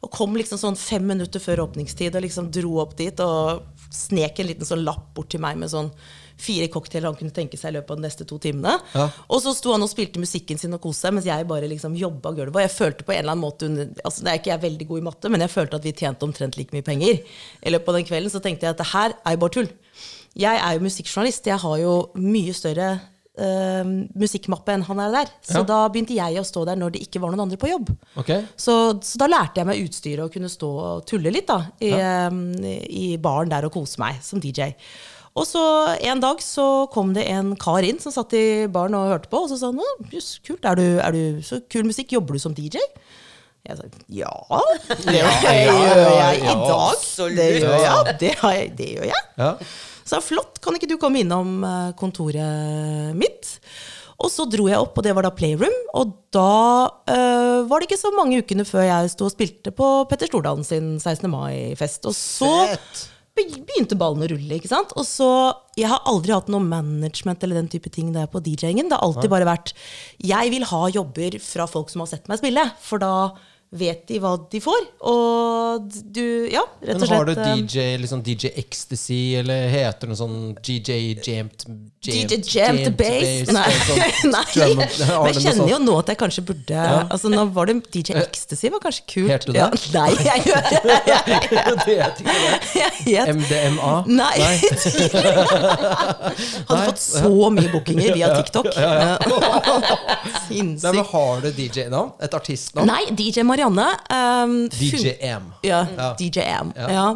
og 0.04 0.10
kom 0.12 0.34
liksom 0.36 0.58
sånn 0.60 0.76
fem 0.78 1.02
minutter 1.08 1.40
før 1.42 1.62
åpningstid 1.66 2.14
og 2.14 2.22
liksom 2.22 2.50
dro 2.54 2.76
opp 2.82 2.92
dit 2.98 3.18
og 3.24 3.62
snek 3.92 4.40
en 4.40 4.48
liten 4.50 4.68
sånn 4.68 4.84
lapp 4.86 5.12
bort 5.16 5.30
til 5.32 5.42
meg 5.42 5.58
med 5.60 5.72
sånn 5.72 5.90
fire 6.36 6.68
cocktailer 6.68 7.08
han 7.08 7.16
kunne 7.16 7.34
tenke 7.34 7.56
seg 7.56 7.72
i 7.72 7.76
løpet 7.78 7.94
av 7.94 8.00
de 8.00 8.04
neste 8.04 8.26
to 8.28 8.38
timene. 8.42 8.74
Ja. 8.92 9.06
Og 9.32 9.40
så 9.44 9.54
sto 9.56 9.72
han 9.72 9.84
og 9.84 9.90
spilte 9.90 10.20
musikken 10.20 10.60
sin 10.60 10.76
og 10.76 10.82
koste 10.84 11.06
seg, 11.06 11.16
mens 11.16 11.28
jeg 11.28 11.48
bare 11.48 11.70
liksom 11.70 11.96
jobba 11.96 12.34
gulvet. 12.36 12.58
Og 12.58 12.64
jeg 12.66 12.74
følte 12.74 13.06
på 13.06 13.14
en 13.14 13.22
eller 13.22 13.32
annen 13.32 13.44
måte 13.46 13.70
under, 13.70 13.88
altså 14.04 14.24
Det 14.24 14.32
er 14.32 14.40
ikke 14.42 14.52
jeg 14.52 14.64
veldig 14.66 14.88
god 14.90 15.00
i 15.00 15.06
matte, 15.08 15.32
men 15.32 15.44
jeg 15.46 15.54
følte 15.54 15.80
at 15.80 15.88
vi 15.88 15.96
tjente 15.96 16.28
omtrent 16.28 16.60
like 16.60 16.76
mye 16.76 16.86
penger. 16.86 17.22
I 17.62 17.72
løpet 17.72 17.92
av 17.92 17.98
den 17.98 18.08
kvelden 18.10 18.32
så 18.32 18.42
tenkte 18.44 18.68
jeg 18.68 18.76
at 18.76 18.82
det 18.82 18.90
her 18.92 19.16
er 19.16 19.36
jo 19.36 19.42
bare 19.46 19.56
tull. 19.56 19.70
Jeg 20.36 20.60
er 20.60 20.76
jo 20.76 20.84
musikkjournalist. 20.84 21.48
Jeg 21.48 21.62
har 21.62 21.76
jo 21.80 21.94
mye 22.20 22.56
større 22.56 22.90
eh, 23.38 23.82
musikkmappe 24.16 24.74
enn 24.74 24.84
han 24.88 25.00
er 25.04 25.12
der. 25.14 25.32
Så 25.44 25.60
Ja. 25.60 25.66
da 25.68 25.80
begynte 25.88 26.16
jeg 26.16 26.38
å 26.40 26.44
stå 26.46 26.64
der 26.68 26.76
når 26.80 26.92
det 26.96 27.02
ikke 27.06 27.20
var 27.20 27.30
noen 27.34 27.44
andre 27.46 27.58
på 27.60 27.68
jobb. 27.70 27.92
Okay. 28.16 28.44
Så, 28.56 28.76
så 29.02 29.18
da 29.20 29.28
lærte 29.30 29.60
jeg 29.60 29.66
meg 29.68 29.82
utstyret 29.84 30.24
og 30.24 30.32
kunne 30.32 30.48
stå 30.52 30.70
og 30.86 31.04
tulle 31.06 31.32
litt 31.34 31.46
da, 31.50 31.60
i, 31.80 31.90
eh, 31.92 32.30
i 32.88 33.16
baren 33.16 33.52
der 33.52 33.68
og 33.68 33.72
kose 33.76 34.00
meg 34.02 34.22
som 34.22 34.40
DJ. 34.40 34.72
Og 35.36 35.44
så 35.44 35.60
en 36.00 36.20
dag 36.22 36.40
så 36.40 36.88
kom 36.92 37.12
det 37.12 37.26
en 37.28 37.52
kar 37.60 37.84
inn 37.84 37.98
som 38.00 38.12
satt 38.14 38.32
i 38.32 38.66
baren 38.72 38.94
og 38.96 39.10
hørte 39.12 39.28
på, 39.28 39.42
og 39.44 39.50
så 39.52 39.58
sa 39.60 39.68
han 39.68 39.82
«Å, 39.84 39.90
kult, 40.46 40.64
er 40.64 40.78
du, 40.80 40.86
er 40.96 41.12
du 41.12 41.42
så 41.44 41.58
kul 41.68 41.84
musikk, 41.84 42.14
jobber 42.16 42.38
du 42.38 42.40
som 42.40 42.54
DJ? 42.56 42.80
Jeg 43.66 43.76
sa 43.76 43.84
ja, 44.14 44.30
det 45.02 45.16
gjør 45.18 45.42
jeg 45.42 46.38
i 46.38 46.46
dag. 46.46 47.02
Det 47.36 47.46
gjør 47.58 47.76
jeg. 47.82 48.16
Det, 48.20 48.32
har 48.40 48.52
jeg, 48.54 48.68
det 48.78 48.88
gjør 48.94 49.08
jeg. 49.10 49.22
Så 50.06 50.22
flott, 50.22 50.60
kan 50.62 50.76
ikke 50.78 50.88
du 50.90 50.96
komme 51.02 51.24
innom 51.24 51.58
eh, 51.66 51.92
kontoret 51.98 53.16
mitt? 53.18 53.56
Og 54.16 54.30
så 54.32 54.46
dro 54.48 54.64
jeg 54.70 54.80
opp, 54.80 54.96
og 54.96 55.04
det 55.04 55.12
var 55.16 55.26
da 55.26 55.32
Playroom. 55.34 55.74
Og 55.98 56.14
da 56.32 56.88
øh, 57.12 57.66
var 57.68 57.82
det 57.82 57.90
ikke 57.90 58.00
så 58.00 58.12
mange 58.16 58.38
ukene 58.40 58.64
før 58.64 58.86
jeg 58.86 59.10
sto 59.12 59.26
og 59.28 59.34
spilte 59.34 59.74
på 59.76 59.90
Petter 60.08 60.30
Stordalen 60.30 60.64
sin 60.64 60.94
16. 60.96 61.28
mai-fest. 61.32 62.06
Og 62.08 62.16
så 62.16 62.48
Fett. 62.70 63.02
begynte 63.36 63.98
ballen 64.00 64.24
å 64.24 64.30
rulle. 64.32 64.56
ikke 64.56 64.72
sant? 64.72 64.94
Og 64.96 65.04
så, 65.04 65.28
Jeg 65.76 65.90
har 65.92 66.06
aldri 66.08 66.32
hatt 66.32 66.48
noe 66.52 66.64
management 66.64 67.44
eller 67.44 67.60
den 67.60 67.68
type 67.72 67.92
ting 67.92 68.14
der 68.14 68.30
på 68.32 68.40
DJ-ingen. 68.40 68.88
Det 68.88 68.96
har 68.96 69.04
alltid 69.04 69.32
bare 69.34 69.50
vært 69.50 69.74
Jeg 70.24 70.54
vil 70.54 70.64
ha 70.72 70.82
jobber 70.88 71.36
fra 71.44 71.68
folk 71.68 71.92
som 71.92 72.06
har 72.06 72.14
sett 72.14 72.32
meg 72.32 72.40
spille, 72.40 72.64
for 72.80 73.02
da 73.02 73.12
vet 73.70 74.06
de 74.08 74.18
hva 74.22 74.34
de 74.50 74.60
får. 74.62 74.86
Og 75.10 75.88
du 76.14 76.48
Ja, 76.52 76.62
rett 76.82 77.02
og 77.02 77.08
slett. 77.08 77.10
Men 77.10 77.12
har 77.16 77.24
du 77.26 77.32
eh, 77.34 77.56
DJ, 77.58 77.86
liksom 78.00 78.22
DJ 78.26 78.52
Ecstasy, 78.62 79.20
eller 79.40 79.68
heter 79.72 80.06
det 80.06 80.12
noe 80.12 80.20
sånn 80.20 80.38
DJ 80.62 81.16
Jammed 81.26 81.66
DJ 82.06 82.38
Jamt 82.46 82.96
Base 82.96 83.46
Bass? 83.46 83.52
Nei. 83.56 83.72
sånn 83.86 83.98
Nei. 84.36 84.44
Men 84.78 85.32
jeg 85.32 85.42
kjenner 85.42 85.72
jo 85.72 85.78
nå 85.82 85.96
at 85.98 86.12
jeg 86.12 86.20
kanskje 86.20 86.44
burde 86.46 86.84
Altså 87.02 87.30
Nå 87.32 87.46
var 87.56 87.66
det 87.70 87.78
DJ 87.90 88.14
Ecstasy 88.20 88.70
var 88.70 88.82
kanskje 88.84 89.04
kult. 89.10 89.30
Het 89.32 89.46
du 89.48 89.52
det? 89.56 89.60
Ja, 89.60 89.68
nei, 89.96 90.10
jeg 90.22 90.38
gjør 90.46 90.62
det. 90.70 90.76
Heter 91.86 92.20
ikke 92.22 92.38
det. 92.46 93.24
MDMA? 93.36 93.92
Nei. 94.06 94.36
Hadde 96.68 96.80
fått 96.86 97.02
så 97.02 97.50
mye 97.52 97.68
bookinger 97.72 98.14
via 98.16 98.30
TikTok. 98.36 98.70
Sinnssykt. 100.46 101.02
har 101.12 101.42
du 101.42 101.50
DJ-navn? 101.56 102.14
Et 102.22 102.34
artistnavn? 102.38 102.86
Nei, 102.90 103.02
DJ 103.18 103.42
Marianne. 103.56 103.88
Um, 104.12 104.68
DJM. 104.68 105.52
Ja, 105.62 105.86
Ja. 105.96 106.14
DJ 106.18 106.38
Ja. 106.40 106.90
Ja. 106.90 107.06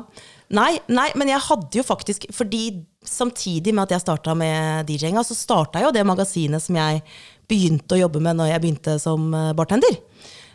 Nei, 0.50 0.80
nei, 0.88 1.10
men 1.14 1.28
jeg 1.30 1.38
hadde 1.46 1.78
jo 1.78 1.82
faktisk 1.86 2.24
Fordi 2.34 2.82
samtidig 3.06 3.74
med 3.74 3.84
at 3.86 3.94
jeg 3.94 4.02
starta 4.02 4.34
med 4.34 4.88
DJ-inga, 4.88 5.22
så 5.24 5.34
starta 5.34 5.80
jo 5.80 5.92
det 5.94 6.02
magasinet 6.04 6.60
som 6.62 6.76
jeg 6.76 7.00
begynte 7.48 7.96
å 7.96 8.00
jobbe 8.02 8.20
med 8.20 8.36
når 8.36 8.50
jeg 8.50 8.62
begynte 8.62 8.96
som 9.00 9.30
eh, 9.34 9.54
bartender. 9.56 9.96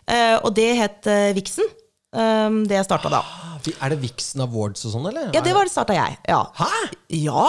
Uh, 0.06 0.38
og 0.46 0.54
det 0.56 0.68
het 0.78 1.10
uh, 1.10 1.34
Vixen. 1.36 1.66
Um, 2.16 2.62
det 2.70 2.84
starta 2.88 3.10
da. 3.12 3.24
Er 3.82 3.90
det 3.90 3.98
Vixen 4.04 4.44
Awards 4.44 4.84
og 4.86 4.92
sånn, 4.94 5.08
eller? 5.10 5.32
Ja, 5.34 5.42
det 5.42 5.54
var 5.56 5.66
det 5.66 5.72
starta 5.74 5.96
jeg. 5.98 6.18
Ja. 6.30 6.44
Hæ? 6.54 6.68
Ja! 7.18 7.46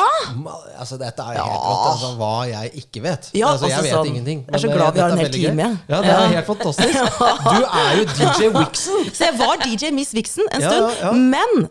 Altså, 0.80 0.96
dette 0.96 1.20
er 1.22 1.36
helt 1.36 1.44
rått. 1.44 1.82
Altså, 1.90 2.10
hva 2.16 2.30
jeg 2.48 2.70
ikke 2.80 3.02
vet. 3.04 3.28
Ja, 3.36 3.50
altså, 3.52 3.68
jeg 3.68 3.76
altså 3.76 3.84
vet 3.84 3.94
sånn- 3.98 4.08
ingenting. 4.14 4.40
jeg 4.46 4.54
er 4.56 4.62
så 4.64 4.70
glad 4.72 4.94
vi 4.96 5.00
har 5.04 5.10
en 5.12 5.18
hel 5.20 5.30
time. 5.34 5.66
Ja, 5.90 6.00
det 6.00 6.10
er 6.14 6.22
Ja. 6.22 6.28
helt 6.38 6.46
fantastisk. 6.46 6.94
Du 7.52 7.60
er 7.82 7.90
jo 8.00 8.04
DJ 8.16 8.48
Wixen! 8.56 9.10
Så 9.12 9.24
jeg 9.28 9.38
var 9.38 9.60
DJ 9.66 9.92
Miss 9.92 10.14
Vixen 10.16 10.48
en 10.52 10.60
stund. 10.64 10.86
ja, 10.88 11.04
ja. 11.04 11.12
Men 11.12 11.66
eh, 11.66 11.68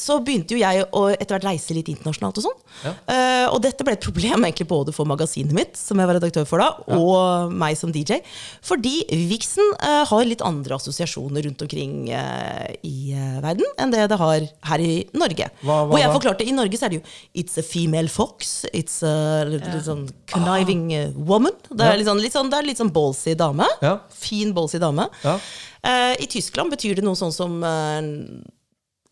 så 0.00 0.16
begynte 0.24 0.54
jo 0.56 0.60
jeg 0.60 0.84
å 0.96 1.02
etter 1.12 1.36
hvert 1.36 1.46
reise 1.50 1.74
litt 1.76 1.88
internasjonalt 1.92 2.40
og 2.40 2.44
sånn. 2.46 2.58
Ja. 2.84 2.92
Eh, 3.14 3.46
og 3.50 3.60
dette 3.64 3.84
ble 3.86 3.94
et 3.96 4.04
problem 4.04 4.44
egentlig 4.46 4.66
både 4.70 4.94
for 4.94 5.08
magasinet 5.08 5.54
mitt, 5.56 5.78
som 5.78 6.00
jeg 6.00 6.08
var 6.10 6.18
redaktør 6.18 6.46
for 6.48 6.62
da, 6.62 6.68
og 6.96 7.52
meg 7.52 7.76
som 7.78 7.92
DJ. 7.94 8.20
Fordi 8.66 8.94
Vixen 9.30 9.72
eh, 9.78 10.02
har 10.10 10.26
litt 10.28 10.44
andre 10.46 10.76
assosiasjoner 10.78 11.46
rundt 11.48 11.64
omkring 11.66 12.10
eh, 12.14 12.76
i 12.86 13.12
eh, 13.16 13.38
verden 13.44 13.66
enn 13.80 13.94
det 13.94 14.06
det 14.10 14.18
har 14.20 14.46
her 14.70 14.84
i 14.84 14.92
Norge. 15.16 15.50
Hva- 15.62 15.80
hva 15.86 15.94
og 15.94 15.98
jeg 16.00 16.14
forklarte 16.14 16.46
i 16.46 16.54
Norge 16.56 16.78
så 16.80 16.88
er 16.88 16.94
det 16.94 17.00
jo 17.00 17.06
It's 17.42 17.58
a 17.60 17.64
female 17.66 18.08
fox. 18.10 18.64
It's 18.72 19.00
a 19.06 19.44
litt, 19.48 19.66
litt 19.70 19.86
sånn 19.86 20.06
conniving 20.32 20.86
ah. 20.98 21.10
woman. 21.16 21.54
Det 21.70 21.84
Ja. 21.84 21.92
er 21.94 22.00
litt 22.00 22.08
sånn, 22.10 22.22
litt 22.22 22.36
sånn, 22.36 22.50
det 22.50 22.58
er 22.58 22.68
litt 22.70 22.80
sånn 22.80 22.92
ballsy 22.94 23.34
dame. 23.38 23.66
Ja. 23.82 23.98
Fin 24.10 24.54
ballsy 24.56 24.80
dame. 24.82 25.08
Ja. 25.24 25.38
Uh, 25.80 26.12
I 26.20 26.26
Tyskland 26.28 26.72
betyr 26.74 26.98
det 26.98 27.04
noe 27.06 27.16
sånn 27.16 27.32
som 27.32 27.54
eh, 27.64 28.00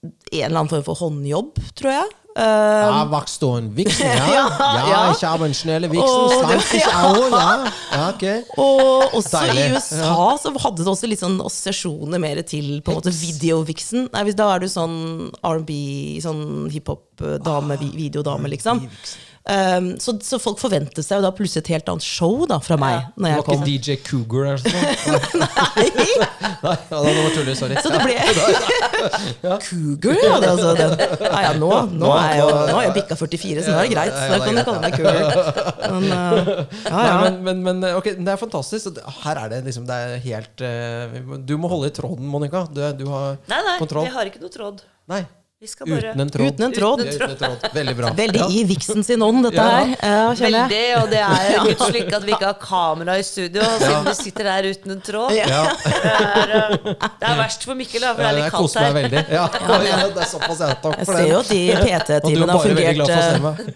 en 0.04 0.44
eller 0.44 0.60
annen 0.60 0.70
form 0.70 0.86
for 0.86 0.98
håndjobb, 1.00 1.58
tror 1.78 1.94
jeg. 1.96 2.16
Um, 2.38 2.44
Ja, 2.44 3.06
wachst 3.10 3.40
du 3.42 3.48
en 3.56 3.72
Wixen? 3.74 4.06
Ja, 4.06 4.26
ja, 4.30 4.88
ja. 4.90 5.00
ich 5.10 5.24
habe 5.24 5.44
einen 5.44 5.54
schnelle 5.54 5.90
Wixen. 5.90 6.06
Oh, 6.06 6.44
20 6.46 6.78
ja. 6.78 7.00
Euro, 7.08 7.30
ja. 7.34 7.64
ja 7.92 8.08
ok. 8.10 8.24
og 8.56 9.14
også 9.18 9.40
Deilig. 9.40 9.64
i 9.64 9.72
USA 9.74 10.12
så 10.38 10.52
hadde 10.62 10.84
det 10.84 10.92
også 10.92 11.10
litt 11.10 11.22
sånn 11.24 11.40
assosiasjoner 11.42 12.22
mer 12.22 12.42
til 12.46 12.78
på 12.86 12.94
en 12.94 13.00
måte 13.00 13.14
video-vixen. 13.14 14.06
Da 14.12 14.52
er 14.54 14.62
du 14.62 14.68
sånn 14.70 15.32
R&B, 15.42 15.72
sånn 16.22 16.68
hiphop-dame, 16.70 17.74
ah, 17.80 17.88
videodame, 17.98 18.54
liksom. 18.54 18.86
Um, 19.48 19.94
så, 19.96 20.12
så 20.20 20.36
folk 20.36 20.58
forventet 20.60 21.00
seg 21.06 21.22
jo 21.22 21.24
da 21.24 21.30
plutselig 21.32 21.62
et 21.62 21.70
helt 21.72 21.86
annet 21.88 22.04
show 22.04 22.42
da 22.50 22.58
fra 22.60 22.76
meg. 22.80 22.98
Ja. 22.98 23.12
Når 23.16 23.30
jeg 23.30 23.38
var 23.38 23.54
ikke 23.54 23.68
DJ 23.68 23.94
Cougar 24.04 24.48
eller 24.50 24.60
sånn? 24.60 24.74
Nei, 25.42 25.84
Nei, 26.66 26.74
ja, 26.90 26.98
det 27.06 27.14
var 27.16 27.32
tullig, 27.32 27.54
sorry. 27.56 27.78
så 27.80 27.92
det 27.94 28.02
ble 28.02 28.16
Cougar, 29.64 30.20
ja. 30.20 30.34
Det, 30.42 30.50
altså, 30.52 30.74
den. 30.76 30.92
Ja, 31.24 31.40
ja, 31.46 31.54
nå, 31.56 31.70
nå, 31.94 32.12
er 32.12 32.34
jeg 32.34 32.42
jo, 32.42 32.50
nå 32.52 32.76
har 32.76 32.84
jeg 32.90 32.94
bikka 32.98 33.18
44, 33.22 33.64
så 33.64 33.72
nå 33.72 33.78
er 33.78 33.88
det 33.88 33.94
greit. 33.94 34.18
Så 34.18 34.28
da 34.34 34.40
kan 34.44 34.60
du 34.60 34.64
kalle 34.68 34.82
meg 34.84 34.98
Cougar. 34.98 35.24
Men, 35.88 36.06
uh, 36.12 36.52
ja, 36.84 36.98
Nei, 36.98 37.08
men, 37.24 37.40
men, 37.48 37.64
men 37.70 37.88
okay, 37.94 38.18
det 38.20 38.34
er 38.34 38.44
fantastisk. 38.44 39.00
Her 39.22 39.44
er 39.46 39.54
det 39.54 39.62
liksom 39.64 39.88
Det 39.88 39.96
er 39.96 40.20
helt 40.26 40.60
uh, 40.60 41.36
Du 41.48 41.56
må 41.60 41.72
holde 41.72 41.88
i 41.88 41.96
tråden, 41.96 42.28
Monica. 42.28 42.66
Du, 42.68 42.84
du 43.00 43.06
har 43.14 43.40
Nei, 43.48 43.64
nei, 43.64 43.76
kontroll. 43.80 44.04
jeg 44.10 44.16
har 44.18 44.28
ikke 44.28 44.44
noe 44.44 44.52
tråd. 44.52 44.84
Nei, 45.08 45.24
bare 45.58 46.10
uten 46.10 46.20
en 46.20 46.30
tråd. 46.30 46.52
Uten 46.52 46.64
en 46.64 46.72
tråd. 46.72 47.00
Uten 47.00 47.30
en 47.30 47.36
tråd. 47.36 47.64
Veldig 47.74 47.94
bra. 47.98 48.10
Veldig 48.14 48.42
i 48.54 48.60
viksen 48.64 49.02
sin 49.04 49.22
ånd, 49.22 49.42
dette 49.42 49.56
Ja. 49.56 49.62
her. 49.62 49.88
Ja. 50.02 50.34
Veldig, 50.38 50.82
og 51.02 51.10
det 51.10 51.18
er 51.18 51.64
Guds 51.64 51.82
slik 51.90 52.12
at 52.14 52.22
vi 52.22 52.32
ikke 52.36 52.46
har 52.46 52.58
kamera 52.62 53.16
i 53.18 53.24
studio, 53.26 53.62
siden 53.80 54.04
vi 54.06 54.14
sitter 54.14 54.44
der 54.44 54.68
uten 54.70 54.90
en 54.94 55.00
tråd. 55.02 55.32
Ja. 55.34 55.48
Ja, 55.48 55.64
Det 55.82 56.12
er, 56.14 56.52
uh, 56.54 56.94
det 57.18 57.26
er 57.26 57.36
verst 57.40 57.64
for 57.66 57.74
Mikkel, 57.74 58.00
da, 58.06 58.12
for 58.14 58.22
det 58.22 58.28
er 58.30 58.38
litt 58.38 58.54
kaldt 58.54 58.78
her. 58.78 58.92
veldig. 59.00 59.24
Ja, 59.34 59.48
ja, 59.88 59.98
det 60.14 60.22
er 60.22 60.30
såpass, 60.30 60.62
ja. 60.62 60.70
Takk 60.84 60.94
Jeg 61.00 61.06
for 61.10 61.18
ser 61.18 61.26
jo 61.26 61.42
det. 61.42 61.74
at 61.74 62.06
de 62.06 62.22
PT-timene 62.22 62.52
har 62.52 62.62
for 62.62 62.68
fungert 62.68 63.10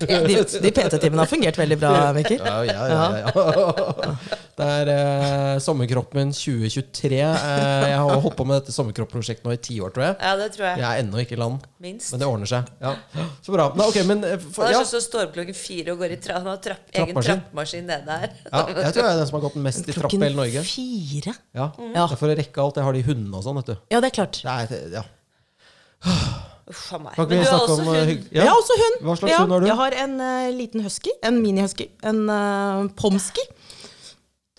eh, 0.06 0.22
De, 0.30 0.60
de 0.62 0.72
PT-timene 0.78 1.24
har 1.24 1.32
fungert 1.34 1.58
veldig 1.64 1.80
bra, 1.82 1.92
Mikkel. 2.14 2.38
Ja, 2.46 2.62
ja, 2.62 2.86
ja, 2.94 3.04
ja. 3.26 4.14
Det 4.62 4.66
er 4.68 4.88
eh, 4.92 5.58
sommerkroppen 5.64 6.20
min 6.28 6.32
2023. 6.36 7.18
Eh, 7.18 7.90
jeg 7.90 7.98
har 7.98 8.20
holdt 8.22 8.36
på 8.38 8.44
med 8.46 8.60
dette 8.60 8.74
sommerkroppprosjektet 8.74 9.46
nå 9.48 9.54
i 9.56 9.60
ti 9.64 9.80
år, 9.82 9.90
tror 9.96 10.04
jeg. 10.12 10.16
Ja, 10.22 10.36
det 10.38 10.50
tror 10.54 10.68
jeg. 10.70 10.82
Jeg 10.84 10.86
er 10.92 11.02
ennå 11.02 11.22
ikke 11.24 11.34
i 11.38 11.40
land, 11.42 11.64
Minst. 11.82 12.12
men 12.12 12.20
det 12.22 12.26
ordner 12.30 12.46
seg. 12.46 12.68
Ja. 12.78 12.92
Så 13.42 13.54
bra. 13.54 13.64
Nei, 13.74 13.86
okay, 13.90 14.04
men 14.06 14.22
eh, 14.26 14.36
for, 14.38 14.62
Han 14.62 14.76
er 14.76 14.84
sånn 14.84 14.90
som 14.92 15.02
står 15.02 15.24
opp 15.26 15.32
klokken 15.34 15.56
fire 15.58 15.96
og 15.96 16.04
går 16.04 16.14
i 16.14 16.18
tra 16.22 16.36
han 16.38 16.46
har 16.46 16.60
trapp, 16.62 16.84
egen 16.94 17.16
Trappemaskin. 17.18 17.88
nede 17.88 18.18
her. 18.22 18.36
ja, 18.46 18.60
jeg 18.68 18.94
tror 18.94 19.02
jeg 19.02 19.08
er 19.08 19.18
den 19.18 19.30
som 19.32 19.38
har 19.38 19.44
gått 19.48 19.58
mest 19.64 19.82
i 19.82 19.96
trapp 19.96 20.14
i 20.14 20.20
hele 20.22 20.38
Norge. 20.38 20.62
fire. 20.68 21.34
Ja. 21.58 21.66
Ja. 21.74 22.06
Det 22.06 22.06
er 22.06 22.20
for 22.22 22.30
å 22.30 22.38
rekke 22.38 22.62
alt. 22.62 22.78
Jeg 22.78 22.88
har 22.88 22.98
de 22.98 23.02
hundene 23.10 23.40
og 23.40 23.44
sånn, 23.48 23.58
vet 23.58 23.72
du. 23.72 23.74
Ja, 23.90 23.98
det 23.98 24.12
er 24.12 24.16
klart. 24.20 24.40
Det 24.46 24.78
er, 24.78 24.94
ja. 25.00 25.04
Uff 26.70 26.84
a 26.94 27.00
meg. 27.02 27.18
Men 27.18 27.28
du 27.28 27.36
har 27.42 27.56
også 27.58 27.80
om 27.80 27.88
hund. 27.90 28.28
Ja. 28.30 28.44
Jeg 28.44 28.48
har 28.48 28.60
også 28.60 28.76
hund. 28.78 29.00
Hva 29.02 29.16
slags 29.18 29.32
ja, 29.34 29.40
hund 29.42 29.54
har 29.56 29.64
du? 29.64 29.66
Jeg 29.68 29.78
har 29.80 29.96
en 30.04 30.14
uh, 30.22 30.52
liten 30.54 30.84
husky. 30.86 31.14
En 31.26 31.40
mini-husky. 31.42 31.88
En 32.06 32.22
uh, 32.30 32.86
pomsky. 32.98 33.44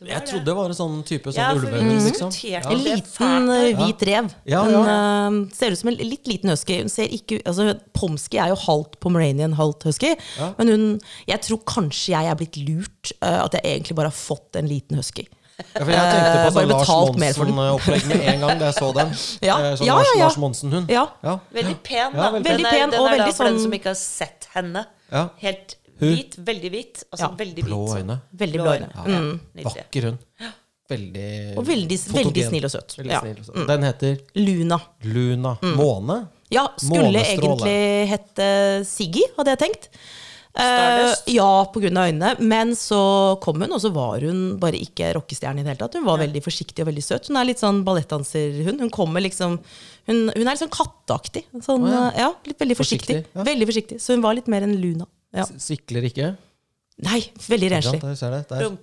Det 0.04 0.12
Jeg 0.12 0.20
det. 0.22 0.30
trodde 0.30 0.46
det 0.46 0.56
var 0.58 0.66
en 0.74 0.78
sånn 0.78 0.98
type 1.08 1.32
sånn 1.32 1.40
Ja, 1.40 1.52
ulvehund, 1.56 2.02
liksom. 2.08 2.32
Ja. 2.50 2.62
En 2.70 2.82
liten 2.84 3.50
eh, 3.50 3.76
hvit 3.80 4.02
rev. 4.10 4.32
Ja, 4.46 4.64
Den 4.68 4.74
ja. 4.74 4.96
eh, 5.30 5.38
ser 5.56 5.72
ut 5.72 5.80
som 5.80 5.90
en 5.94 5.96
litt 6.02 6.28
liten 6.28 6.50
husky. 6.54 6.80
Hun 6.82 6.90
ser 6.90 7.08
ikke, 7.08 7.40
altså, 7.46 7.74
Pomsky 7.94 8.38
er 8.44 8.50
jo 8.54 8.56
halvt 8.66 9.00
pomeranian, 9.00 9.54
halvt 9.60 9.84
husky. 9.88 10.16
Men 10.58 10.68
hun, 10.74 10.84
jeg 11.28 11.42
tror 11.48 11.64
kanskje 11.66 12.12
jeg 12.18 12.32
er 12.32 12.36
blitt 12.36 12.58
lurt. 12.58 13.14
Uh, 13.24 13.46
at 13.46 13.54
jeg 13.58 13.64
egentlig 13.80 13.96
bare 13.96 14.12
har 14.12 14.16
fått 14.18 14.56
en 14.60 14.68
liten 14.68 14.98
husky. 15.00 15.26
Ja, 15.54 15.84
for 15.86 15.92
jeg 15.94 16.08
tenkte 16.10 16.40
på 16.48 16.54
sånn 16.56 16.72
Lars. 16.72 16.90
Monsen-opplegg 16.90 18.06
med 18.10 18.24
en 18.34 18.40
gang 18.42 18.58
da 18.60 18.72
jeg 18.72 18.78
så 18.80 18.88
den. 18.96 19.12
Ja. 19.50 19.58
Eh, 19.62 19.76
Sånn 19.78 19.86
Ja, 19.88 19.98
ja, 20.02 20.14
ja. 20.18 20.24
Lars 20.26 20.38
Monsen-hund. 20.42 20.90
Ja. 20.92 21.04
Ja. 21.24 21.36
Veldig 21.54 21.76
pen, 21.86 22.10
Ja, 22.10 22.18
da. 22.18 22.32
veldig 22.34 22.44
pen. 22.44 22.52
er, 22.52 22.58
Veldig 22.58 22.72
pen, 22.74 22.90
den 22.90 23.00
og 23.00 23.06
er 23.08 23.12
da 23.12 23.18
veldig 23.24 23.36
for 23.38 23.46
den 23.46 23.56
sånn- 23.60 23.64
som 23.68 23.78
ikke 23.78 23.92
har 23.94 24.00
sett 24.02 24.48
henne. 24.56 24.86
Ja. 25.14 25.28
Helt 25.44 25.76
Hun- 25.76 25.83
hvit, 26.00 26.36
veldig 26.46 26.72
hvit. 26.72 27.04
Altså 27.12 27.28
Ja, 27.30 27.36
veldig 27.38 27.64
blå 27.66 27.80
hvit. 27.86 27.94
sånn. 27.94 28.04
øyne. 28.10 28.22
Veldig 28.38 28.60
blå 28.62 28.74
øyne. 28.74 28.90
Ja, 28.96 29.04
Mm. 29.04 29.40
Vakker 29.64 30.04
hund. 30.04 30.18
Veldig 30.90 31.58
Og 31.58 31.66
veldig, 31.66 31.98
veldig 32.14 32.44
snill 32.50 32.66
og 32.66 32.72
søt. 32.72 32.96
Veldig 32.98 33.12
Ja. 33.12 33.22
snill 33.22 33.38
og 33.40 33.46
søt. 33.46 33.68
Den 33.68 33.82
heter 33.84 34.20
Luna. 34.36 34.82
Luna. 35.04 35.58
Måne? 35.62 36.28
Ja, 36.52 36.68
skulle 36.78 37.08
Månestråle. 37.12 37.64
egentlig 37.64 38.08
hete 38.10 38.86
Siggy, 38.86 39.24
hadde 39.38 39.48
jeg 39.56 39.60
tenkt. 39.60 39.88
Uh, 40.56 41.16
ja, 41.34 41.66
pga. 41.74 41.90
øynene. 41.90 42.40
Men 42.40 42.72
så 42.78 43.40
kom 43.42 43.60
hun, 43.60 43.72
og 43.74 43.82
så 43.82 43.92
var 43.92 44.20
hun 44.22 44.60
bare 44.60 44.74
ikke 44.78 45.14
rockestjerne 45.16 45.62
i 45.62 45.64
det 45.64 45.72
hele 45.74 45.78
tatt. 45.82 45.94
Hun 45.96 46.06
var 46.06 46.20
veldig 46.20 46.44
forsiktig 46.44 46.82
og 46.82 46.88
veldig 46.94 47.02
søt. 47.04 47.28
Hun 47.28 47.38
er 47.38 47.46
litt 47.46 47.58
sånn 47.58 47.84
ballettdanserhund. 47.84 48.80
Hun 48.80 48.90
kommer 48.92 49.22
liksom 49.22 49.60
Hun, 50.06 50.30
hun 50.36 50.46
er 50.48 50.52
litt 50.52 50.60
sånn 50.60 50.70
katteaktig. 50.70 51.46
Sånn, 51.64 51.86
oh, 51.86 51.90
ja. 51.90 52.10
eh, 52.12 52.20
ja, 52.20 52.34
litt 52.46 52.60
veldig 52.60 52.76
forsiktig. 52.76 53.24
Forsiktig, 53.24 53.36
ja. 53.38 53.44
Veldig 53.48 53.68
forsiktig. 53.70 53.98
Så 54.04 54.14
hun 54.14 54.22
var 54.22 54.34
litt 54.36 54.48
mer 54.52 54.62
enn 54.62 54.76
Luna. 54.82 55.08
Ja. 55.34 55.46
Sikler 55.58 56.06
ikke? 56.10 56.36
Nei, 57.04 57.24
veldig 57.50 57.70
renslig. 57.74 58.00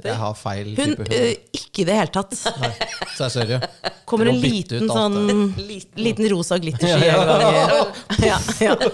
Jeg 0.03 0.17
har 0.19 0.35
feil 0.35 0.73
type 0.75 0.97
hund. 0.99 1.13
eh, 1.15 1.37
Ikke 1.55 1.85
i 1.85 1.87
det 1.87 1.95
hele 1.95 2.11
tatt. 2.13 2.35
Nei, 2.61 2.73
så 3.15 3.29
jeg 3.29 3.35
sorry. 3.37 3.61
Kommer 4.11 4.27
en 4.33 4.41
liten 4.43 4.89
sånn 4.91 5.15
Liten. 6.03 6.27
Rosa 6.33 6.57
glittersky 6.59 7.07
Ja, 7.07 7.21
ja. 7.23 7.85
Ja, 8.27 8.39
ja. 8.67 8.75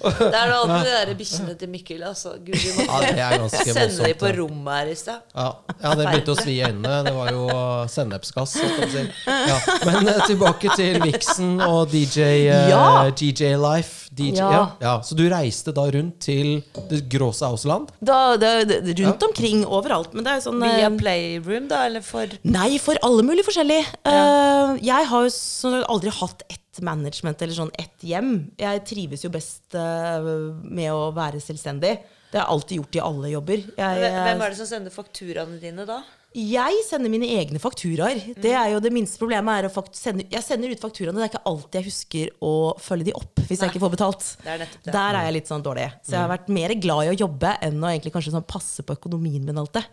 Det 0.00 0.32
er 0.32 0.52
alltid 0.56 0.86
de 0.86 0.92
der 0.94 1.10
bikkjene 1.18 1.54
til 1.60 1.68
Mikkel. 1.68 2.00
Altså. 2.08 2.32
Gud, 2.40 2.56
vi 2.56 2.86
er 2.88 3.34
ganske 3.36 3.64
sende 3.76 4.06
dem 4.08 4.16
på 4.22 4.30
rommet 4.38 4.72
her 4.78 4.88
i 4.88 4.96
stad. 4.96 5.20
Ja, 5.36 5.50
ja, 5.82 5.92
det 6.00 6.06
begynte 6.08 6.32
å 6.32 6.38
svi 6.40 6.54
i 6.56 6.62
øynene. 6.64 6.94
Det 7.04 7.12
var 7.18 7.28
jo 7.36 7.44
sennepsgass. 7.92 8.56
si. 8.56 9.04
Ja, 9.28 9.58
men 9.84 10.08
eh, 10.08 10.22
tilbake 10.24 10.72
til 10.80 10.96
Vixen 11.04 11.58
og 11.66 11.92
DJ, 11.92 12.30
uh, 12.48 12.70
Ja. 12.72 12.84
DJ 13.12 13.52
Life. 13.60 14.08
DJ, 14.10 14.40
ja. 14.40 14.48
Ja. 14.50 14.62
Ja, 14.82 14.94
så 15.06 15.14
du 15.14 15.22
reiste 15.30 15.70
da 15.76 15.84
rundt 15.94 16.16
til 16.24 16.64
Det 16.90 17.04
gråse 17.12 17.44
Ausland? 17.46 17.92
Da, 18.02 18.29
det, 18.40 18.50
det, 18.70 18.94
rundt 19.00 19.24
omkring 19.26 19.64
overalt. 19.66 20.14
Men 20.14 20.26
det 20.26 20.32
er 20.32 20.40
jo 20.40 20.46
sånn 20.48 20.62
Via 20.62 20.86
eh, 20.86 20.96
Playroom, 21.00 21.68
da? 21.70 21.82
Eller 21.88 22.04
for 22.04 22.38
Nei, 22.46 22.70
for 22.82 23.00
alle 23.06 23.24
mulige 23.26 23.48
forskjellig. 23.48 23.80
Uh, 24.06 24.76
jeg 24.84 25.10
har 25.10 25.26
jo 25.26 25.32
så 25.34 25.74
aldri 25.82 26.14
hatt 26.20 26.46
ett 26.48 26.82
management 26.86 27.42
eller 27.42 27.56
sånn 27.56 27.74
ett 27.80 28.06
hjem. 28.06 28.32
Jeg 28.60 28.84
trives 28.88 29.26
jo 29.26 29.32
best 29.34 29.76
uh, 29.76 30.22
med 30.62 30.92
å 30.94 31.10
være 31.16 31.42
selvstendig. 31.42 31.98
Det 32.30 32.38
har 32.38 32.46
jeg 32.46 32.54
alltid 32.54 32.78
gjort 32.78 32.96
i 32.96 33.04
alle 33.08 33.34
jobber. 33.34 33.62
Jeg, 33.74 34.00
Hvem 34.04 34.24
hvem 34.28 34.44
er 34.46 34.52
det 34.52 34.58
som 34.60 34.68
sender 34.70 34.94
fakturaene 34.94 35.58
dine, 35.62 35.86
da? 35.88 36.02
Jeg 36.30 36.82
sender 36.86 37.10
mine 37.10 37.26
egne 37.26 37.58
fakturaer. 37.58 38.20
Det 38.38 38.52
er 38.54 38.68
jo 38.74 38.80
det 38.82 38.92
minste 38.94 39.18
problemet. 39.18 39.64
Er 39.64 39.70
å 39.70 39.84
sende, 39.96 40.26
jeg 40.30 40.44
sender 40.46 40.70
ut 40.70 40.82
fakturaene. 40.82 41.18
Det 41.18 41.26
er 41.26 41.32
ikke 41.32 41.48
alltid 41.50 41.78
jeg 41.80 41.88
husker 41.88 42.28
å 42.46 42.52
følge 42.78 43.08
de 43.10 43.14
opp 43.18 43.40
hvis 43.48 43.64
jeg 43.64 43.72
ikke 43.72 43.82
får 43.82 43.94
betalt. 43.96 44.26
Det 44.44 44.52
er 44.52 44.62
det. 44.62 44.68
Der 44.86 45.18
er 45.18 45.26
jeg 45.26 45.36
litt 45.40 45.50
sånn 45.50 45.64
dårlig. 45.66 45.88
Så 46.06 46.14
jeg 46.14 46.22
har 46.22 46.30
vært 46.30 46.52
mer 46.54 46.74
glad 46.78 47.08
i 47.08 47.14
å 47.14 47.18
jobbe 47.26 47.56
enn 47.66 47.82
å 47.82 47.90
egentlig 47.90 48.14
kanskje 48.14 48.34
sånn 48.36 48.46
passe 48.46 48.86
på 48.86 48.94
økonomien 48.98 49.42
min 49.46 49.58
alltid. 49.58 49.88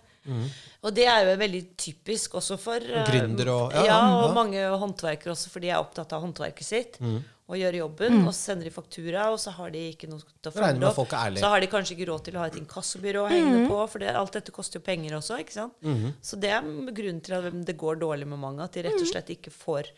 Og 0.83 0.91
det 0.93 1.05
er 1.07 1.23
jo 1.23 1.37
veldig 1.39 1.61
typisk 1.79 2.33
også 2.35 2.57
for 2.59 2.83
eh, 2.83 3.05
Gründer 3.07 3.47
og- 3.53 3.73
ja, 3.73 3.85
ja, 3.85 3.87
ja, 3.87 4.17
og 4.19 4.25
ja. 4.27 4.33
mange 4.35 4.65
håndverkere 4.81 5.31
også, 5.31 5.49
for 5.49 5.63
de 5.63 5.69
er 5.71 5.79
opptatt 5.79 6.11
av 6.13 6.21
håndverket 6.25 6.67
sitt. 6.67 6.99
Mm. 6.99 7.23
Og 7.47 7.55
gjør 7.55 7.77
jobben, 7.77 8.17
og 8.27 8.33
så 8.35 8.49
sender 8.49 8.67
de 8.67 8.71
faktura, 8.75 9.29
og 9.31 9.37
så 9.39 9.53
har 9.55 9.71
de 9.71 9.85
ikke 9.93 10.09
noe 10.11 10.19
til 10.19 10.49
å 10.49 10.51
følge 10.51 10.89
opp. 10.89 11.13
Så 11.39 11.51
har 11.53 11.63
de 11.63 11.69
kanskje 11.71 11.93
ikke 11.95 12.07
råd 12.09 12.25
til 12.25 12.35
å 12.35 12.41
ha 12.41 12.47
et 12.51 12.57
inkassobyrå 12.59 13.21
hengende 13.31 13.69
på, 13.71 13.77
for 13.87 14.03
det, 14.03 14.09
alt 14.19 14.35
dette 14.35 14.51
koster 14.51 14.81
jo 14.81 14.83
penger 14.83 15.15
også. 15.15 15.37
ikke 15.39 15.55
sant? 15.55 15.77
Mm. 15.79 16.09
Så 16.19 16.39
det 16.43 16.51
er 16.51 16.67
grunnen 16.67 17.21
til 17.23 17.37
at 17.37 17.47
det 17.69 17.77
går 17.79 18.01
dårlig 18.03 18.27
med 18.27 18.41
mange, 18.41 18.67
at 18.67 18.75
de 18.75 18.83
rett 18.89 18.99
og 18.99 19.07
slett 19.07 19.31
ikke 19.37 19.53
får 19.55 19.93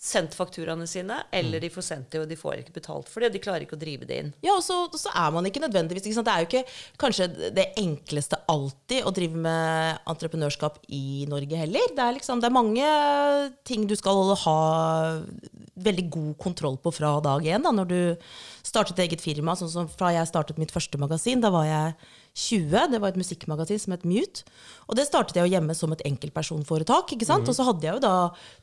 sendt 0.00 0.32
fakturaene 0.32 0.86
sine, 0.88 1.18
eller 1.36 1.60
de 1.60 1.68
får 1.68 1.84
sendt 1.84 2.14
det, 2.14 2.22
og 2.22 2.30
de 2.30 2.36
får 2.38 2.62
ikke 2.62 2.72
betalt 2.78 3.08
for 3.12 3.20
det, 3.20 3.28
og 3.28 3.34
de 3.36 3.42
klarer 3.44 3.66
ikke 3.66 3.76
å 3.76 3.80
drive 3.82 4.06
det 4.08 4.20
inn. 4.22 4.30
Ja, 4.40 4.54
og 4.54 4.62
så, 4.64 4.78
så 4.96 5.12
er 5.12 5.34
man 5.34 5.44
ikke 5.44 5.60
nødvendigvis 5.60 6.06
ikke 6.08 6.16
sant? 6.16 6.30
Det 6.30 6.32
er 6.32 6.44
jo 6.44 6.48
ikke 6.48 7.02
kanskje 7.02 7.26
det 7.58 7.66
enkleste 7.82 8.38
alltid 8.48 9.04
å 9.04 9.12
drive 9.12 9.42
med 9.44 10.00
entreprenørskap 10.08 10.80
i 10.88 11.26
Norge 11.28 11.60
heller. 11.60 11.92
Det 11.92 12.06
er, 12.06 12.16
liksom, 12.16 12.40
det 12.40 12.48
er 12.48 12.56
mange 12.56 12.94
ting 13.68 13.84
du 13.90 13.92
skal 14.00 14.32
ha 14.40 14.56
veldig 15.80 16.06
god 16.16 16.32
kontroll 16.40 16.80
på 16.80 16.94
fra 16.96 17.12
dag 17.24 17.44
én. 17.44 17.60
Da, 17.64 17.74
når 17.74 17.92
du 17.92 18.00
startet 18.64 19.04
eget 19.04 19.20
firma. 19.20 19.56
Sånn 19.58 19.72
som 19.72 19.92
fra 19.92 20.14
jeg 20.14 20.28
startet 20.30 20.60
mitt 20.60 20.72
første 20.72 21.00
magasin, 21.00 21.44
da 21.44 21.52
var 21.52 21.68
jeg 21.68 21.94
20. 22.36 22.86
Det 22.92 23.00
var 23.02 23.10
et 23.10 23.18
musikkmagasin 23.18 23.80
som 23.82 23.94
het 23.94 24.04
Mute. 24.06 24.44
Og 24.86 24.96
det 24.98 25.06
startet 25.08 25.36
jeg 25.36 25.48
jo 25.48 25.54
hjemme 25.54 25.74
som 25.76 25.92
et 25.94 26.02
enkeltpersonforetak. 26.06 27.12
ikke 27.16 27.26
sant? 27.28 27.48
Og 27.50 27.56
så 27.56 27.66
hadde 27.66 27.86
jeg 27.88 27.98
jo 27.98 28.02
da 28.04 28.12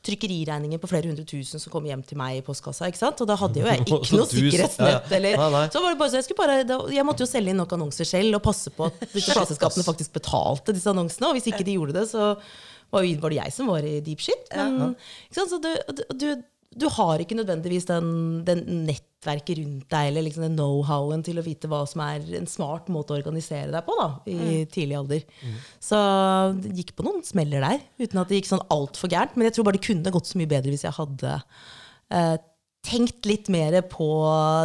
trykkeriregninger 0.08 0.80
på 0.82 0.90
flere 0.90 1.10
hundre 1.10 1.26
tusen 1.28 1.60
som 1.60 1.72
kom 1.72 1.86
hjem 1.88 2.02
til 2.08 2.18
meg 2.20 2.40
i 2.40 2.44
postkassa. 2.46 2.88
ikke 2.88 3.00
sant? 3.00 3.20
Og 3.24 3.28
da 3.28 3.36
hadde 3.38 3.60
jo 3.62 3.68
jeg 3.68 3.82
ikke 3.84 4.00
noe 4.16 4.28
sikkerhetsnett. 4.32 4.78
ja, 4.80 4.96
ja. 4.98 5.16
Eller, 5.18 5.38
Nei, 5.40 5.50
nei. 5.56 5.64
så 5.74 5.84
var 5.84 5.94
det 5.94 6.00
bare 6.02 6.12
så 6.14 6.20
jeg, 6.20 6.28
skulle 6.28 6.42
bare, 6.42 6.64
da, 6.68 6.80
jeg 6.96 7.06
måtte 7.08 7.24
jo 7.26 7.30
selge 7.30 7.54
inn 7.54 7.60
nok 7.62 7.76
annonser 7.78 8.08
selv 8.08 8.40
og 8.40 8.44
passe 8.48 8.72
på 8.74 8.88
at 8.88 9.06
disse 9.12 9.32
plateselskapene 9.36 9.86
faktisk 9.86 10.16
betalte 10.16 10.76
disse 10.76 10.90
annonsene. 10.92 11.30
Og 11.30 11.38
hvis 11.38 11.50
ikke 11.52 11.66
de 11.68 11.76
gjorde 11.78 11.98
det, 12.00 12.06
så 12.12 12.34
var, 12.92 13.04
det 13.04 13.40
jeg 13.42 13.52
som 13.52 13.68
var 13.68 13.84
i 13.84 13.98
deep 14.04 14.24
shit. 14.24 14.48
Men, 14.56 14.96
ikke 15.28 15.42
sant? 15.42 15.52
Så 15.52 15.60
du, 15.60 16.16
du, 16.16 16.28
du 16.78 16.88
har 16.98 17.20
ikke 17.22 17.36
nødvendigvis 17.38 17.88
den, 17.88 18.08
den 18.48 18.64
nettverket 19.18 19.58
rundt 19.58 19.88
deg 19.90 20.08
eller 20.08 20.22
liksom 20.22 20.44
den 20.44 20.56
know-howen 20.56 21.22
til 21.24 21.38
å 21.38 21.44
vite 21.44 21.68
hva 21.68 21.82
som 21.86 22.00
er 22.04 22.22
en 22.38 22.46
smart 22.46 22.88
måte 22.88 23.12
å 23.12 23.18
organisere 23.18 23.70
deg 23.72 23.84
på 23.84 23.96
da, 23.98 24.08
i 24.26 24.64
tidlig 24.70 24.96
alder. 24.96 25.24
Så 25.80 25.98
det 26.62 26.76
gikk 26.76 26.94
på 26.96 27.06
noen 27.06 27.24
smeller 27.24 27.60
der, 27.64 27.80
uten 27.98 28.18
at 28.20 28.28
det 28.28 28.38
gikk 28.38 28.50
sånn 28.52 28.66
altfor 28.70 29.10
gærent. 29.10 29.36
Men 29.36 29.48
jeg 29.48 29.56
tror 29.56 29.64
bare 29.64 29.78
det 29.78 29.86
kunne 29.86 30.14
gått 30.14 30.30
så 30.30 30.38
mye 30.38 30.50
bedre 30.50 30.70
hvis 30.70 30.86
jeg 30.86 30.96
hadde 30.96 31.34
eh, 32.14 32.36
tenkt 32.86 33.26
litt 33.26 33.48
mer 33.50 33.80
på 33.90 34.08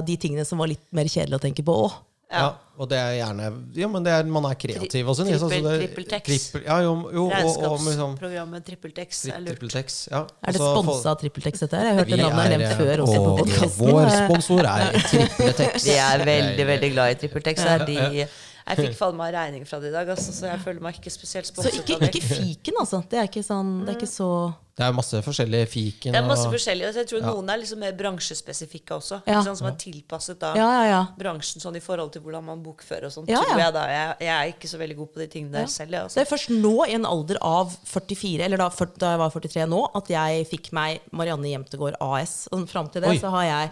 de 0.06 0.18
tingene 0.18 0.46
som 0.46 0.62
var 0.62 0.70
litt 0.70 0.86
mer 0.94 1.10
kjedelig 1.10 1.40
å 1.40 1.44
tenke 1.44 1.66
på 1.66 1.78
òg. 1.88 1.98
Ja. 2.34 2.52
Og 2.82 2.88
det 2.90 2.98
er 2.98 3.12
gjerne 3.20 3.48
Ja, 3.78 3.88
men 3.88 4.02
det 4.06 4.12
er, 4.12 4.24
man 4.26 4.46
er 4.50 4.56
kreativ 4.58 5.06
også. 5.12 5.26
Tri- 5.28 5.38
så 5.38 5.50
trippeltex. 5.52 6.24
trippel- 6.26 6.64
Ja, 6.66 6.80
jo, 6.82 6.94
jo 7.14 7.26
og, 7.28 7.34
og, 7.34 7.78
liksom, 7.78 8.16
Regnskapsprogrammet 8.16 8.66
TrippelTex 8.66 9.26
er 9.30 9.40
lurt. 9.44 9.52
Trippeltex. 9.54 9.98
Ja. 10.12 10.24
Er 10.42 10.52
det 10.58 10.62
Og 10.62 10.80
sponsa 10.84 11.14
TrippelTex, 11.22 11.60
dette 11.60 11.78
her? 11.78 11.86
Jeg 11.86 11.94
har 11.94 12.00
hørt 12.02 12.10
det 12.10 12.20
navnet 12.24 12.50
nevnt 12.56 12.74
før 12.82 13.04
også 13.06 13.20
på 13.20 13.30
og 13.30 13.38
podkasten. 13.44 13.92
Vår 13.94 14.10
sponsor 14.18 14.66
er 14.72 14.98
Trippeltex. 15.12 15.84
De 15.86 15.98
er 16.10 16.26
veldig 16.26 16.68
veldig 16.72 16.92
glad 16.96 17.12
i 17.14 17.20
TrippelTex. 17.22 17.64
De, 17.86 18.28
jeg 18.68 18.78
fikk 18.78 18.96
faen 18.98 19.16
meg 19.20 19.34
regning 19.36 19.66
fra 19.68 19.80
det 19.84 19.90
i 19.90 19.96
dag, 19.96 20.08
altså, 20.14 20.32
så 20.32 20.48
jeg 20.52 20.60
føler 20.64 20.82
meg 20.82 20.96
ikke 21.00 21.12
spesielt 21.12 21.46
Så 21.52 21.70
ikke, 21.70 21.98
ikke 22.08 22.22
fiken, 22.24 22.74
altså. 22.80 23.04
Det 23.10 23.20
er 23.20 23.28
ikke 23.28 23.44
sånn 23.44 23.86
Det 23.86 23.94
er 23.96 23.98
ikke 24.00 24.08
så 24.14 24.30
Det 24.76 24.86
er 24.88 24.94
masse 24.98 25.20
forskjellige 25.22 25.68
fiken. 25.70 26.12
Det 26.16 26.18
er 26.18 26.26
masse 26.26 26.48
og- 26.48 26.54
forskjellige. 26.56 26.88
altså, 26.88 27.00
Jeg 27.04 27.08
tror 27.12 27.22
noen 27.22 27.50
er 27.54 27.58
liksom 27.62 27.78
mer 27.84 27.92
bransjespesifikke 27.94 28.96
også. 28.96 29.20
Ja. 29.28 29.42
Sånn 29.46 29.58
som 29.60 29.68
er 29.68 29.76
tilpasset 29.78 30.40
da 30.40 30.54
Ja, 30.56 30.70
ja, 30.82 30.86
ja. 30.90 31.02
bransjen 31.20 31.62
sånn 31.62 31.76
i 31.78 31.80
forhold 31.84 32.12
til 32.14 32.22
hvordan 32.24 32.44
man 32.44 32.64
bokfører 32.64 33.06
og 33.06 33.12
sånn. 33.14 33.28
Ja, 33.30 33.42
tror 33.44 33.60
jeg 33.62 33.74
da. 33.74 33.84
Jeg, 33.88 34.16
jeg 34.26 34.34
er 34.34 34.54
ikke 34.56 34.72
så 34.72 34.80
veldig 34.82 34.98
god 34.98 35.12
på 35.14 35.20
de 35.22 35.28
tingene 35.28 35.52
der 35.52 35.68
selv. 35.68 35.92
Jeg, 35.92 36.00
Det 36.00 36.06
altså. 36.10 36.22
er 36.22 36.26
først 36.26 36.50
nå, 36.50 36.74
i 36.90 36.94
en 36.98 37.06
alder 37.06 37.38
av 37.42 37.76
44, 37.86 38.40
eller 38.48 38.58
da, 38.58 38.70
da 38.98 39.12
jeg 39.14 39.20
var 39.20 39.30
43 39.30 39.68
nå, 39.70 39.84
at 39.96 40.08
jeg 40.08 40.48
fikk 40.50 40.72
meg 40.74 41.02
Marianne 41.12 41.52
Jemtegård 41.54 41.96
AS. 42.02 42.48
Og 42.52 42.66
fram 42.68 42.90
til 42.90 43.02
det 43.02 43.10
Oi. 43.14 43.20
så 43.20 43.30
har 43.30 43.44
jeg 43.44 43.72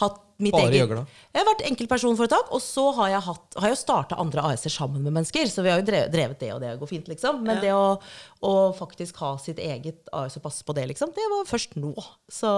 hatt 0.00 0.18
mitt 0.38 0.54
Bare 0.54 0.68
eget 0.68 0.84
gjøgla. 0.84 1.02
Jeg 1.34 1.40
har 1.40 1.48
vært 1.48 1.64
enkeltpersonforetak, 1.66 2.52
og 2.54 2.62
så 2.62 2.84
har 3.00 3.10
jeg, 3.14 3.22
hatt, 3.26 3.58
har 3.58 3.72
jeg 3.72 3.80
starta 3.80 4.18
andre 4.22 4.44
AS-er 4.52 4.72
sammen 4.74 5.02
med 5.02 5.16
mennesker. 5.16 5.50
Så 5.50 5.64
vi 5.66 5.72
har 5.72 5.80
jo 5.80 5.86
drevet, 5.88 6.12
drevet 6.14 6.38
det, 6.42 6.52
og 6.54 6.62
det 6.62 6.76
går 6.78 6.90
fint, 6.92 7.10
liksom. 7.10 7.42
Men 7.46 7.58
det 7.64 7.72
å, 7.74 7.98
å 8.46 8.54
faktisk 8.78 9.18
ha 9.24 9.34
sitt 9.42 9.58
eget 9.62 10.06
AS 10.14 10.38
og 10.38 10.46
passe 10.46 10.66
på 10.66 10.76
det, 10.78 10.86
liksom, 10.92 11.10
det 11.16 11.26
var 11.34 11.48
først 11.50 11.74
nå. 11.80 11.92
Så 12.30 12.52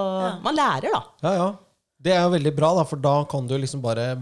man 0.44 0.58
lærer, 0.58 0.92
da. 0.92 1.02
Ja, 1.24 1.34
ja. 1.38 1.50
Det 2.00 2.14
er 2.16 2.22
jo 2.24 2.30
veldig 2.32 2.50
bra, 2.56 2.70
da, 2.78 2.82
for 2.88 2.96
da 2.96 3.10
kan 3.28 3.44
du 3.44 3.52
liksom 3.60 3.82
bare 3.84 4.14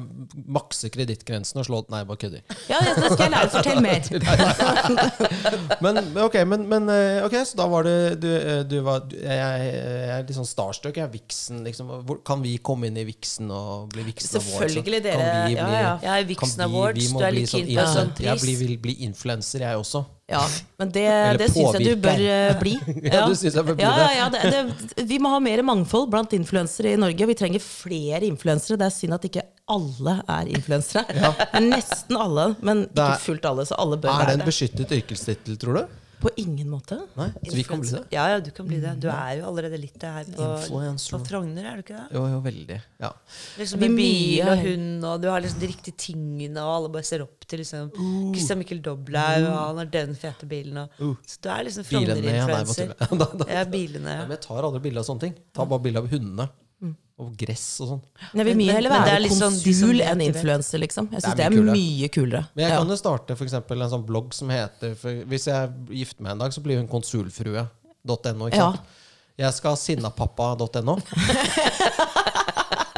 makse 0.50 0.88
kredittgrensen 0.90 1.60
og 1.60 1.66
slå 1.68 1.78
Nei, 1.92 2.00
bare 2.08 2.18
kødder. 2.18 2.42
Ja, 2.66 2.80
det 2.82 3.12
skal 3.12 3.22
jeg 3.22 3.30
lære. 3.30 3.50
Fortell 3.54 3.80
mer. 3.84 4.02
Men 5.84 6.00
ok, 6.24 6.34
men, 6.50 6.64
men, 6.68 6.88
eh, 6.90 7.20
ok, 7.26 7.36
så 7.46 7.58
da 7.60 7.66
var 7.70 7.86
det 7.86 7.94
Du, 8.22 8.26
eh, 8.34 8.62
du 8.66 8.74
var 8.82 9.06
jeg, 9.12 9.22
jeg 9.30 10.10
er 10.16 10.26
litt 10.26 10.34
sånn 10.40 10.48
starstruck. 10.48 10.98
Jeg 10.98 11.06
er 11.06 11.12
Vixen, 11.14 11.62
liksom. 11.66 11.92
Kan 12.26 12.42
vi 12.42 12.56
komme 12.58 12.90
inn 12.90 12.98
i 12.98 13.06
Vixen 13.08 13.50
og 13.54 13.88
bli 13.94 14.02
Vixen 14.10 14.40
Awards? 14.40 14.58
Selvfølgelig, 14.58 15.02
dere. 15.06 15.30
Bli, 15.46 15.54
Ja, 15.58 15.68
ja. 15.70 15.94
Jeg 16.02 16.12
er 16.24 16.28
viksen 16.34 16.48
Vixen 16.48 16.64
vi 16.64 16.78
Awards, 16.82 17.12
du 17.14 17.24
er 17.30 17.36
litt 17.38 17.50
keen 17.54 17.66
sånn 17.68 17.68
på 17.68 17.78
en 17.78 17.78
influ- 17.78 17.94
sånn 17.94 18.26
Jeg 18.26 18.42
blir, 18.42 18.56
vil 18.64 18.76
bli 18.88 18.94
influenser, 19.06 19.64
jeg 19.68 19.84
også. 19.86 20.04
Ja, 20.28 20.42
men 20.76 20.90
det, 20.92 21.04
det 21.40 21.46
syns 21.54 21.78
jeg 21.78 21.84
du 21.96 22.02
bør 22.04 22.20
eh, 22.20 22.50
bli. 22.60 22.74
Ja, 23.08 23.22
du 23.24 23.32
synes 23.38 23.54
jeg 23.56 23.64
bør 23.64 23.78
bli 23.78 23.84
ja, 23.86 23.92
ja, 24.12 24.26
det. 24.28 24.40
ja, 24.44 24.50
det, 24.52 24.92
det. 24.98 25.06
Vi 25.08 25.16
må 25.24 25.30
ha 25.32 25.38
mer 25.40 25.62
mangfold 25.64 26.10
blant 26.12 26.34
influensere 26.36 26.92
i 26.92 26.98
Norge. 27.00 27.28
Vi 27.30 27.36
trenger 27.38 27.64
flere 27.64 28.20
influensere. 28.28 28.76
Det 28.76 28.90
er 28.90 28.92
synd 28.92 29.16
at 29.16 29.24
ikke 29.30 29.46
alle 29.72 30.18
er 30.28 30.50
influensere. 30.52 31.06
Det 31.08 31.48
er 31.48 31.64
nesten 31.64 32.20
alle, 32.20 32.44
men 32.60 32.84
er- 32.90 33.14
ikke 33.14 33.24
fullt 33.24 33.48
alle. 33.48 33.64
Så 33.70 33.78
alle 33.80 33.96
bør 34.02 34.12
Er 34.12 34.20
det 34.20 34.28
være 34.34 34.40
en 34.42 34.46
beskyttet 34.50 34.92
yrkestittel, 35.00 35.56
tror 35.64 35.80
du? 35.80 35.96
På 36.18 36.30
ingen 36.36 36.66
måte. 36.72 36.96
Nei, 37.14 37.28
så 37.46 37.54
vi 37.54 37.62
kan 37.66 37.78
bli 37.82 37.90
det? 37.94 38.00
Ja, 38.10 38.24
ja, 38.32 38.40
du 38.42 38.50
kan 38.54 38.66
bli 38.66 38.80
det. 38.82 38.94
Du 39.02 39.06
er 39.12 39.36
jo 39.38 39.44
allerede 39.52 39.78
litt 39.78 39.94
det 40.02 40.10
her 40.10 40.26
på, 40.34 40.48
på 40.66 41.20
Frogner, 41.28 41.68
er 41.70 41.78
du 41.78 41.84
ikke 41.84 41.94
det? 41.94 42.06
Jo, 42.16 42.24
jo, 42.32 42.40
veldig. 42.42 42.78
Ja. 43.04 43.12
Liksom 43.60 43.82
med 43.84 43.94
bil 43.98 44.42
og 44.50 44.64
hund, 44.66 45.06
og 45.12 45.22
du 45.22 45.28
har 45.30 45.44
liksom 45.44 45.62
de 45.62 45.70
riktige 45.70 45.94
tingene, 46.08 46.58
og 46.64 46.72
alle 46.74 46.92
bare 46.98 47.06
ser 47.06 47.22
opp 47.22 47.46
til 47.48 47.62
liksom 47.62 47.92
Christian 48.34 48.58
Mikkel 48.62 48.82
Doblaug, 48.82 49.46
og 49.46 49.58
han 49.62 49.82
har 49.84 49.92
den 49.94 50.14
fete 50.18 50.48
bilen, 50.50 50.82
og 50.82 51.18
Så 51.26 51.38
du 51.44 51.50
er 51.54 51.66
liksom 51.68 51.86
Frogner-influencer. 51.86 52.94
Bilene, 52.98 52.98
ja. 52.98 53.34
Nei, 53.44 53.52
ja, 53.60 53.64
bilene, 53.78 54.08
Ja. 54.08 54.22
Nei, 54.22 54.28
men 54.28 54.36
jeg 54.38 54.44
tar 54.48 54.66
aldri 54.66 54.80
bilde 54.88 55.04
av 55.04 55.06
sånne 55.06 55.28
ting. 55.28 55.36
Ta 55.54 55.64
bare 55.68 55.84
bilde 55.86 56.02
av 56.02 56.10
hundene. 56.10 56.48
Og 57.18 57.32
gress 57.36 57.80
og 57.82 57.88
sånn. 57.88 58.02
Jeg 58.32 58.44
vil 58.46 58.54
Men- 58.54 58.66
mye 58.66 58.72
heller 58.76 58.92
er 58.94 59.00
være 59.08 59.22
liksom 59.24 59.50
de 59.58 59.72
konsul 59.72 60.00
enn 60.06 60.20
influenser, 60.22 60.78
liksom. 60.78 61.08
Jeg 61.10 61.20
Det 61.22 61.26
er 61.46 61.50
mye, 61.50 61.56
det 61.64 61.68
er 61.68 61.72
mye 61.74 62.08
kulere. 62.14 62.44
Men 62.54 62.62
jeg 62.64 62.70
Ja. 62.72 62.78
kan 62.78 62.88
jo 62.88 62.96
starte 62.96 63.36
for 63.36 63.44
eksempel, 63.44 63.82
en 63.82 63.90
sånn 63.90 64.04
blogg 64.06 64.32
som 64.34 64.48
heter 64.48 64.94
for 64.96 65.10
Hvis 65.10 65.44
jeg 65.46 65.70
gifter 65.90 66.20
meg 66.22 66.32
en 66.32 66.38
dag, 66.38 66.52
så 66.52 66.60
blir 66.62 66.76
hun 66.78 66.86
konsulfrue.no. 66.88 68.46
ikke 68.46 68.54
Ja. 68.54 68.72
Jeg 69.38 69.52
skal 69.54 69.76
sinnapappa.no. 69.76 70.98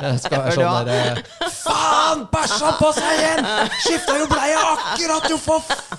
Jeg 0.00 0.20
skal 0.20 0.40
være 0.40 0.52
sånn 0.56 0.86
derre 0.86 1.24
Faen! 1.50 2.22
Bæsja 2.32 2.70
på 2.78 2.88
seg 2.96 3.18
igjen! 3.20 3.44
Skifta 3.84 4.14
jo 4.18 4.26
bleie 4.30 4.56
akkurat, 4.56 5.28
jo 5.28 5.36
for 5.36 5.58
f- 5.60 5.90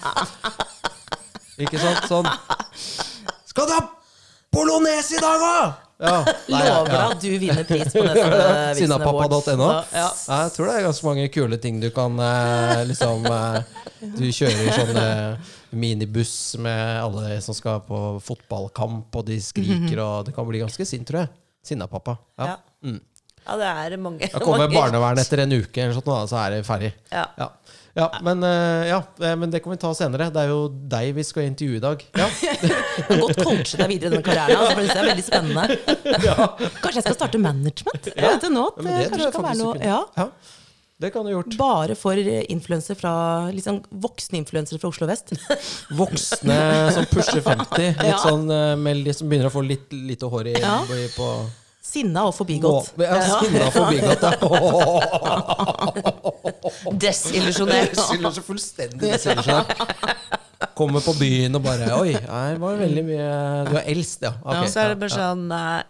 Ikke 1.61 1.77
sant? 1.79 2.07
Sånn. 2.09 2.25
Skal 3.45 3.67
du 3.69 3.73
ha 3.75 3.81
bolognese 4.53 5.17
i 5.17 5.21
dag 5.21 5.39
òg?! 5.45 5.73
Ja. 6.01 6.25
Nei, 6.49 6.61
Lover 6.65 6.95
ja. 6.95 7.01
at 7.11 7.21
du 7.21 7.29
vinner 7.37 7.65
pris 7.67 7.93
på 7.93 8.01
neste 8.01 8.23
Vixen 8.25 8.79
Sinnapappa.no. 8.79 9.67
Ja. 9.93 10.07
Jeg 10.09 10.53
tror 10.55 10.69
det 10.69 10.77
er 10.79 10.85
ganske 10.87 11.07
mange 11.07 11.27
kule 11.33 11.59
ting 11.61 11.77
du 11.83 11.91
kan 11.93 12.17
eh, 12.25 12.81
liksom 12.89 13.27
eh, 13.29 13.59
Du 14.17 14.25
kjører 14.33 14.71
sånn 14.79 14.97
eh, 15.03 15.51
minibuss 15.77 16.33
med 16.61 16.97
alle 17.03 17.37
som 17.45 17.55
skal 17.55 17.83
på 17.85 18.01
fotballkamp, 18.25 19.13
og 19.15 19.29
de 19.29 19.37
skriker, 19.43 20.01
og 20.03 20.27
det 20.27 20.33
kan 20.35 20.49
bli 20.49 20.63
ganske 20.63 20.87
sint, 20.89 21.05
tror 21.07 21.23
jeg. 21.23 21.31
Sinnapappa. 21.69 22.17
Ja. 22.41 22.57
Ja. 22.81 22.97
ja, 23.45 23.59
det 23.61 23.69
er 23.69 23.95
mange. 24.01 24.27
Da 24.33 24.41
kommer 24.43 24.73
barnevernet 24.73 25.23
etter 25.23 25.45
en 25.45 25.53
uke, 25.53 25.85
eller 25.85 25.95
sånt, 25.95 26.11
så 26.33 26.41
er 26.41 26.57
det 26.57 26.65
ferdig. 26.67 26.91
Ja. 27.13 27.53
Ja. 27.95 28.05
Ja, 28.07 28.19
men, 28.23 28.43
eh, 28.43 28.87
ja, 28.87 29.01
eh, 29.19 29.35
men 29.35 29.51
det 29.51 29.59
kan 29.63 29.73
vi 29.73 29.77
ta 29.81 29.91
senere. 29.97 30.29
Det 30.31 30.39
er 30.45 30.47
jo 30.53 30.61
deg 30.69 31.11
vi 31.17 31.25
skal 31.27 31.43
intervjue 31.49 31.81
i 31.81 31.83
dag. 31.83 32.05
Ja. 32.15 32.29
Godt 33.21 33.41
coache 33.43 33.77
deg 33.81 33.91
videre 33.91 34.07
i 34.07 34.13
denne 34.15 34.23
karrieren. 34.23 34.61
Altså, 34.61 34.79
det 34.87 34.95
er 34.95 35.09
veldig 35.09 35.25
spennende. 35.27 35.67
Kanskje 36.81 36.97
jeg 37.01 37.05
skal 37.09 37.19
starte 37.19 37.41
management? 37.41 38.11
Ja. 38.15 38.31
vet 38.31 38.47
du 38.47 38.49
nå. 38.53 38.65
Ja, 38.79 38.81
det 38.87 39.11
tror 39.11 39.25
kanskje 39.25 39.31
kan 39.35 39.47
være 39.49 39.59
noe, 39.59 39.77
ja. 39.83 39.99
Ja, 40.17 40.27
det 41.01 41.09
kan 41.15 41.25
du 41.25 41.31
gjort. 41.33 41.55
Bare 41.59 41.95
for 41.97 42.19
influensere 42.21 42.95
fra 42.99 43.13
liksom 43.51 43.81
voksne 44.03 44.37
influensere 44.39 44.79
fra 44.79 44.91
Oslo 44.91 45.07
vest. 45.09 45.33
Voksne 46.01 46.59
som 46.95 47.07
pusher 47.11 47.41
50. 47.43 47.87
Litt 47.97 48.05
Ja. 48.13 48.19
sånn 48.21 48.45
eh, 48.53 48.75
med 48.79 49.09
som 49.17 49.27
begynner 49.31 49.49
å 49.49 49.55
få 49.55 49.65
litt 49.65 49.91
lite 49.91 50.29
hår 50.31 50.53
Ja. 50.61 50.79
i 50.95 51.07
på 51.15 51.31
Sinna 51.91 52.21
og 52.29 52.33
forbigått. 52.37 52.93
Må- 52.97 53.03
Ja, 53.03 53.19
sinna 53.41 53.67
forbigått, 53.75 54.21
ja. 54.23 54.31
Desillusjonert. 57.03 57.97
Fullstendig 58.45 59.11
desillusjonert. 59.11 59.73
Kommer 60.77 61.01
på 61.03 61.13
byen 61.17 61.55
og 61.57 61.63
bare 61.65 61.87
Oi, 61.97 62.11
her 62.13 62.59
var 62.61 62.75
det 62.77 62.83
veldig 62.85 63.03
mye 63.07 63.29
Du 63.65 63.75
er 63.79 63.87
eldst, 63.95 64.21
ja. 64.27 64.29
Ja, 64.45 64.61
så 64.69 64.83
er 64.83 64.91
det 64.93 64.99
bare 65.01 65.09
sånn 65.15 65.47
eh, 65.57 65.81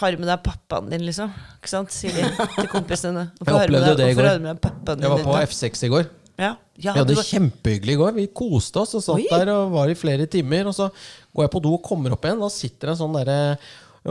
Har 0.00 0.10
du 0.16 0.18
med 0.24 0.26
deg 0.32 0.40
pappaen 0.42 0.88
din, 0.90 1.04
liksom? 1.06 1.30
Ikke 1.60 1.70
sant? 1.70 1.94
Sier 1.94 2.12
de 2.16 2.22
til 2.56 2.68
kompisene. 2.72 3.28
Jeg 3.38 3.54
opplevde 3.54 3.94
det 4.00 4.08
i 4.10 4.14
Hvorfor 4.16 4.22
går. 4.24 4.28
har 4.32 4.40
du 4.40 4.44
med 4.48 4.50
deg 4.56 4.62
pappaen 4.66 4.98
din? 4.98 5.06
Jeg 5.06 5.12
var 5.14 5.22
på? 5.28 5.36
F6 5.46 5.84
i 5.86 5.92
går. 5.94 6.04
Ja, 6.38 6.52
ja, 6.78 6.92
Vi 6.94 6.98
hadde 7.00 7.08
det 7.12 7.18
var- 7.20 7.30
kjempehyggelig 7.30 7.94
i 7.94 8.00
går. 8.02 8.12
Vi 8.18 8.26
koste 8.42 8.82
oss 8.82 8.92
og 8.98 9.02
satt 9.06 9.18
Oi. 9.22 9.26
der 9.30 9.48
og 9.54 9.70
var 9.78 9.86
i 9.94 9.96
flere 9.98 10.26
timer. 10.30 10.62
Og 10.70 10.74
så 10.76 10.86
går 11.34 11.42
jeg 11.46 11.52
på 11.54 11.62
do 11.68 11.70
og 11.78 11.82
kommer 11.86 12.10
opp 12.18 12.24
igjen, 12.26 12.42
Da 12.42 12.50
sitter 12.54 12.92
en 12.94 12.98
sånn 13.04 13.14
derre 13.20 13.38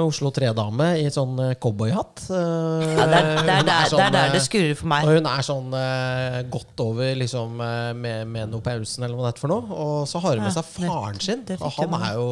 Oslo 0.03 0.31
3-dame 0.35 0.87
i 1.01 1.07
sånn 1.13 1.39
eh, 1.43 1.55
cowboyhatt. 1.61 2.23
Eh, 2.29 2.85
ja, 2.93 3.07
det, 3.09 3.17
er, 3.17 3.27
det, 3.27 3.27
er 3.27 3.41
hun 3.41 3.49
der, 3.49 3.67
det 3.67 3.75
er 3.75 3.91
sånn, 3.91 4.15
der 4.15 4.33
det 4.35 4.41
skurrer 4.45 4.79
for 4.79 4.91
meg. 4.93 5.07
Og 5.07 5.17
hun 5.17 5.29
er 5.31 5.45
sånn 5.47 5.75
uh, 5.75 6.39
godt 6.53 6.85
over 6.85 7.19
liksom, 7.23 7.59
med, 7.59 8.01
med 8.05 8.33
menopausen, 8.37 9.07
eller 9.07 9.17
hva 9.19 9.29
det 9.29 9.35
er 9.35 9.43
for 9.43 9.53
noe. 9.53 9.77
Og 9.85 9.99
så 10.09 10.21
har 10.23 10.37
hun 10.37 10.47
med 10.47 10.57
seg 10.57 10.73
faren 10.75 11.21
sin. 11.23 11.45
Og 11.57 11.69
han, 11.79 11.99
er 12.01 12.17
jo, 12.19 12.27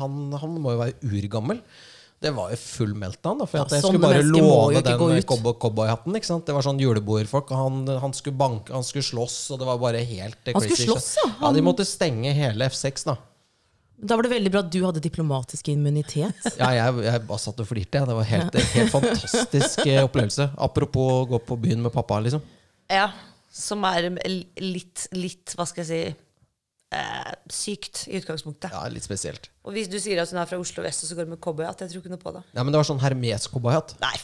han, 0.00 0.18
han 0.42 0.58
må 0.60 0.76
jo 0.76 0.82
være 0.84 1.14
urgammel. 1.14 1.64
Det 2.20 2.34
var 2.36 2.50
jo 2.52 2.56
full 2.60 2.92
meltdown. 3.00 3.38
Da, 3.40 3.46
for 3.48 3.62
Ja, 3.62 3.64
at 3.64 3.72
jeg 3.78 3.84
skulle 3.86 4.02
bare 4.02 4.20
låne 4.26 4.82
den 4.84 5.24
cowboyhatten. 5.24 6.18
Det 6.20 6.52
var 6.52 6.66
sånn 6.66 6.82
julebordfolk. 6.82 7.48
og 7.54 7.62
Han, 7.62 7.80
han, 8.02 8.12
skulle 8.16 8.36
banke, 8.36 8.74
han 8.76 8.84
skulle 8.84 9.06
slåss, 9.08 9.38
og 9.54 9.62
det 9.62 9.68
var 9.70 9.80
bare 9.80 10.02
helt 10.04 10.36
eh, 10.44 10.52
Han 10.52 10.66
skulle 10.66 10.90
slåss, 10.90 11.08
ja. 11.22 11.28
Ja, 11.40 11.52
De 11.56 11.64
måtte 11.64 11.88
stenge 11.88 12.34
hele 12.36 12.68
F6, 12.68 13.06
da. 13.08 13.16
Da 14.00 14.16
var 14.16 14.24
det 14.24 14.30
veldig 14.32 14.50
bra 14.54 14.60
at 14.64 14.70
du 14.72 14.78
hadde 14.84 15.00
diplomatisk 15.04 15.68
immunitet. 15.72 16.38
Ja, 16.56 16.70
jeg, 16.72 17.02
jeg 17.04 17.22
bare 17.28 17.42
satt 17.42 17.58
og 17.60 17.66
flirte. 17.68 18.00
Det 18.08 18.14
var 18.16 18.28
helt, 18.30 18.54
en 18.56 18.70
helt 18.74 18.92
fantastisk 18.94 19.82
eh, 19.84 20.00
opplevelse. 20.06 20.46
Apropos 20.56 21.10
å 21.18 21.26
gå 21.34 21.40
på 21.50 21.58
byen 21.60 21.82
med 21.84 21.92
pappa, 21.92 22.16
liksom. 22.24 22.40
Ja, 22.90 23.10
som 23.52 23.84
er 23.84 24.08
litt, 24.62 25.04
litt 25.12 25.52
hva 25.58 25.66
skal 25.68 25.84
jeg 25.84 25.90
si 25.90 26.00
eh, 26.96 27.32
sykt 27.52 28.06
i 28.08 28.16
utgangspunktet. 28.22 28.72
Ja, 28.72 28.86
Litt 28.90 29.04
spesielt. 29.06 29.50
Og 29.66 29.76
hvis 29.76 29.90
du 29.92 29.98
sier 30.00 30.22
at 30.22 30.32
hun 30.32 30.40
er 30.40 30.48
fra 30.48 30.58
Oslo 30.62 30.82
vest, 30.86 31.04
og 31.04 31.10
så 31.12 31.18
går 31.18 31.28
hun 31.28 31.34
med 31.36 31.42
cowboyhatt, 31.44 31.84
jeg 31.84 31.92
tror 31.92 32.04
ikke 32.04 32.14
noe 32.14 32.22
på 32.24 32.32
det. 32.38 32.42
Ja, 32.56 32.64
Men 32.64 32.72
det 32.72 32.80
var 32.80 32.88
sånn 32.88 33.02
Hermes-cowboyhatt. 33.04 33.98
Nei, 34.02 34.16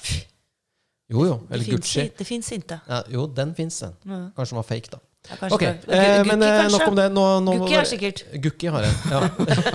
Jo, 1.12 1.20
jo. 1.22 1.34
det 1.46 1.54
Eller 1.54 1.68
fins 1.68 1.76
Gucci. 1.84 2.06
det 2.18 2.26
fins 2.26 2.48
ikke. 2.56 2.80
Ja, 2.90 3.02
jo, 3.12 3.26
den 3.30 3.52
fins, 3.54 3.76
den. 3.84 3.92
Kanskje 4.34 4.54
den 4.56 4.58
var 4.62 4.66
fake, 4.72 4.90
da. 4.96 5.02
Ja, 5.28 5.48
Ok, 5.50 5.60
det. 5.60 5.68
eh, 5.88 6.22
Gu- 6.22 6.26
men 6.26 6.38
Gukki, 6.40 6.50
eh, 6.50 6.68
nok 6.70 6.88
om 6.88 6.94
det. 6.96 7.06
Nå, 7.12 7.24
nå, 7.40 7.52
Gukki 7.58 7.74
er 7.76 7.84
sikkert. 7.84 8.22
Gukki 8.42 8.70
har 8.70 8.82
jeg. 8.82 8.94
Ja. 9.10 9.20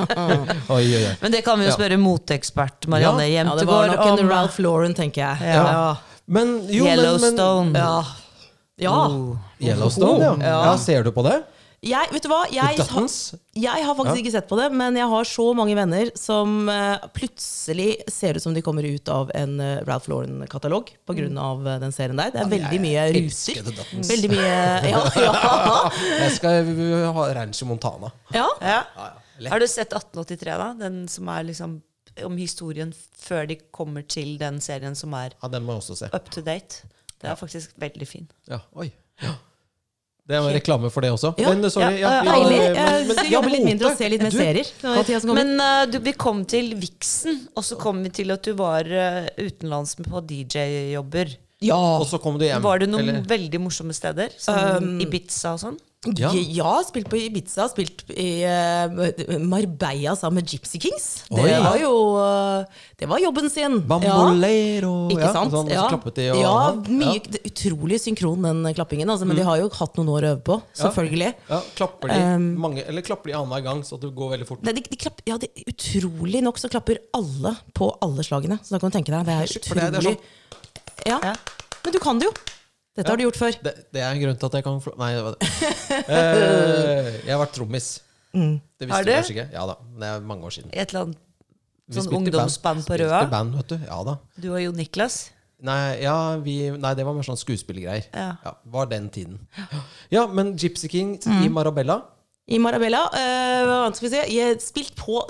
oi, 0.75 0.83
oi, 0.95 1.03
oi. 1.05 1.15
Men 1.21 1.31
det 1.31 1.41
kan 1.45 1.59
vi 1.59 1.65
jo 1.65 1.71
Ja. 1.71 1.75
spørre 1.75 1.97
moteekspert 1.99 2.87
Marianne 2.87 3.27
Ja, 3.29 3.43
Ja, 3.43 3.55
det 3.55 3.65
var 3.67 3.85
Jemtegård 3.87 4.07
nok 4.11 4.19
en 4.19 4.25
om. 4.25 4.31
Ralph 4.31 4.59
Lauren, 4.59 4.93
tenker 4.93 5.21
jeg. 5.21 5.37
Ja. 5.55 5.65
Ja. 5.71 5.95
Men 6.27 6.67
jo, 6.69 6.83
men, 6.83 6.97
men 6.97 7.05
Yellowstone. 7.05 7.79
Ja. 7.79 8.03
ja. 8.79 9.05
Oh. 9.07 9.37
Yellowstone. 9.61 10.35
Ja. 10.41 10.63
ja. 10.71 10.77
Ser 10.77 11.03
du 11.03 11.11
på 11.11 11.23
det? 11.23 11.41
Jeg, 11.81 12.11
vet 12.13 12.21
du 12.21 12.29
hva? 12.29 12.43
Jeg, 12.53 12.61
har- 12.61 12.75
jeg 12.77 13.85
har 13.87 13.95
faktisk 13.97 14.13
Ja. 14.13 14.21
ikke 14.21 14.31
sett 14.35 14.47
på 14.47 14.57
det, 14.59 14.67
men 14.71 14.95
jeg 14.99 15.07
har 15.09 15.23
så 15.25 15.45
mange 15.57 15.73
venner 15.75 16.11
som 16.15 16.69
uh, 16.69 16.99
plutselig 17.15 18.03
ser 18.07 18.37
ut 18.37 18.43
som 18.43 18.53
de 18.53 18.61
kommer 18.61 18.85
ut 18.85 19.09
av 19.09 19.31
en 19.33 19.55
uh, 19.59 19.79
Ralph 19.87 20.05
Lauren-katalog 20.11 20.91
pga. 21.09 21.25
av 21.41 21.65
eh, 21.67 21.79
den 21.81 21.91
serien 21.91 22.15
der. 22.21 22.29
Det 22.35 22.43
er 22.43 22.51
veldig 22.53 22.81
mye 22.85 23.07
Duttons. 23.65 24.11
Veldig 24.11 24.29
mye 24.29 24.53
Ja. 24.93 25.01
ja. 25.25 25.91
Jeg 26.21 26.31
skal 26.37 26.71
ha 27.17 27.25
Ranch 27.33 27.63
Montana. 27.65 28.11
ja. 28.31 28.45
Ja. 28.61 28.83
Har 29.49 29.57
du 29.59 29.65
sett 29.65 29.89
1883, 29.89 30.53
da? 30.61 30.73
Den 30.77 31.07
som 31.09 31.27
er 31.33 31.43
liksom 31.49 31.79
om 32.27 32.37
historien 32.37 32.93
før 33.17 33.47
de 33.49 33.55
kommer 33.73 34.03
til 34.05 34.35
den 34.37 34.59
serien 34.61 34.93
som 34.95 35.13
er 35.17 35.31
Ja, 35.41 35.47
Den 35.49 35.63
må 35.65 35.73
jeg 35.73 35.81
også 35.81 35.97
se. 36.03 36.09
up 36.13 36.29
to 36.29 36.41
date. 36.45 36.83
Det 37.17 37.25
er 37.31 37.35
faktisk 37.39 37.73
veldig 37.81 38.05
fin. 38.07 38.27
Ja, 38.47 38.59
oi. 38.77 38.91
Ja. 39.23 39.33
Det 40.27 40.39
var 40.39 40.53
reklame 40.53 40.89
for 40.93 41.01
det 41.01 41.09
også. 41.11 41.33
Ja, 41.41 41.49
Men 41.49 41.69
sorry. 41.73 41.97
ja, 41.99 42.09
Ja, 42.11 42.23
ja, 42.23 42.31
Deilig. 42.31 42.57
men- 42.59 42.75
Jeg 42.75 43.07
men- 43.07 43.31
jobbe 43.31 43.49
litt 43.51 43.65
mindre 43.65 43.89
og 43.91 43.97
se 43.97 44.09
litt 44.09 44.21
mer 44.21 44.29
Du, 44.29 44.37
serier. 44.37 45.33
Men 45.33 45.59
uh, 45.59 45.85
du, 45.91 45.99
vi 45.99 46.13
kom 46.13 46.45
til 46.45 46.75
Vixen, 46.75 47.47
og 47.55 47.63
så 47.63 47.77
kom 47.77 48.03
vi 48.03 48.09
til 48.09 48.31
at 48.31 48.43
du 48.43 48.53
var 48.53 48.85
uh, 48.85 49.27
utenlands 49.37 49.95
på 49.95 50.21
DJ-jobber. 50.21 51.35
ja. 51.61 51.75
Og 51.75 52.05
så 52.07 52.19
kom 52.21 52.37
du 52.37 52.45
hjem. 52.45 52.61
Var 52.61 52.79
det 52.79 52.89
noen 52.89 53.09
eller? 53.09 53.21
veldig 53.27 53.59
morsomme 53.59 53.93
steder? 53.93 54.29
Som 54.37 54.99
Ibiza 55.01 55.53
og 55.53 55.59
sånn? 55.59 55.79
Ja. 56.01 56.31
Ja, 56.33 56.69
spilt 56.81 57.11
på 57.11 57.17
Ibiza, 57.21 57.67
spilt 57.69 57.99
i 58.09 58.41
uh, 58.41 59.35
Marbella 59.37 60.15
sammen 60.17 60.39
med 60.39 60.47
Gypsy 60.49 60.79
Kings. 60.81 61.03
Det 61.29 61.43
Oi. 61.43 61.51
var 61.61 61.75
jo 61.77 61.91
uh, 62.17 62.79
Det 62.97 63.05
var 63.05 63.19
jobben 63.21 63.51
sin. 63.53 63.75
Ja. 63.77 63.81
Bambolero 63.91 64.93
Ikke 65.13 65.27
ja, 65.27 65.33
sant? 65.35 65.53
Sånn, 65.53 65.69
ja. 65.69 65.83
De 65.91 65.99
og 66.01 66.39
ja, 66.39 66.39
Ja. 66.41 66.53
mye, 66.89 67.19
er 67.21 67.45
utrolig 67.45 67.99
synkron, 68.01 68.41
den 68.41 68.73
klappingen. 68.73 69.11
Altså, 69.13 69.27
men 69.29 69.37
de 69.37 69.45
har 69.45 69.61
jo 69.61 69.69
hatt 69.77 69.99
noen 69.99 70.09
år 70.09 70.25
å 70.25 70.31
øve 70.31 70.41
på. 70.47 70.57
Selvfølgelig. 70.79 71.35
Ja, 71.51 71.59
klapper 71.77 72.09
de 72.15 72.17
Um, 72.31 72.47
mange, 72.61 72.81
Eller 72.87 73.05
klapper 73.05 73.29
de 73.29 73.35
annenhver 73.37 73.61
gang, 73.65 73.83
så 73.85 73.99
at 73.99 74.01
det 74.07 74.09
går 74.17 74.33
veldig 74.33 74.47
fort? 74.49 74.65
Nei, 74.65 74.73
de, 74.77 74.83
de 74.89 74.97
klapper, 74.97 75.23
ja, 75.29 75.37
de, 75.37 75.51
utrolig 75.69 76.41
nok 76.41 76.57
så 76.61 76.69
klapper 76.71 76.97
alle 77.13 77.53
på 77.77 77.91
alle 78.01 78.25
slagene. 78.25 78.57
Så 78.65 78.73
da 78.73 78.81
kan 78.81 78.89
du 78.89 78.97
tenke 78.97 79.13
deg, 79.13 79.29
det 79.29 79.37
er 79.37 79.53
utrolig. 79.61 79.85
det- 80.01 80.17
er 81.05 81.13
ja. 81.13 81.21
Ja. 81.29 81.35
Men 81.85 81.93
du 81.93 81.99
kan 82.01 82.17
det 82.17 82.29
jo. 82.31 82.33
Dette 82.95 83.07
har 83.07 83.17
du 83.17 83.23
gjort 83.23 83.37
før. 83.39 83.55
Det, 83.63 83.73
det 83.95 84.01
er 84.03 84.09
en 84.11 84.19
grunn 84.21 84.37
til 84.41 84.45
at 84.49 84.55
jeg 84.59 84.63
kan 84.65 84.79
fl- 84.83 84.97
Nei, 84.99 85.11
det 85.15 85.23
var 85.23 85.35
det. 85.39 85.49
Eh, 86.11 87.11
jeg 87.25 87.31
har 87.33 87.41
vært 87.45 87.53
trommis. 87.55 87.89
Det 88.33 88.87
visste 88.87 88.95
Har 88.95 89.03
du 89.07 89.11
kanskje 89.11 89.35
ikke? 89.35 89.45
Ja 89.53 89.65
da. 89.67 89.75
men 89.83 89.99
Det 90.03 90.09
er 90.09 90.25
mange 90.27 90.47
år 90.47 90.53
siden. 90.55 90.71
I 90.73 90.79
et 90.83 90.91
eller 90.93 91.05
annet 91.09 91.19
sånn 91.91 92.13
ungdomsband 92.21 92.85
på 92.87 92.97
Røa? 93.01 93.21
i 93.25 93.31
band, 93.31 93.55
vet 93.59 93.73
du. 93.73 93.77
Ja 93.87 93.99
da. 94.07 94.17
Du 94.39 94.49
og 94.53 94.61
Jo 94.63 94.71
Niklas? 94.75 95.29
Nei, 95.61 96.01
ja, 96.01 96.15
vi, 96.41 96.55
nei, 96.73 96.93
det 96.97 97.03
var 97.05 97.13
mer 97.13 97.25
sånn 97.27 97.37
skuespillergreier. 97.37 98.07
Ja. 98.17 98.29
Ja, 98.43 98.53
var 98.73 98.87
den 98.89 99.09
tiden. 99.13 99.35
Ja, 100.09 100.23
men 100.27 100.55
Gypsy 100.57 100.89
King 100.89 101.11
i 101.21 101.29
Mm. 101.45 101.51
Marabella 101.53 101.99
I 102.49 102.57
Marabella. 102.57 103.03
Øh, 103.13 103.93
si? 103.95 104.09
Jeg 104.35 104.57
spilte 104.61 104.95
på 104.97 105.21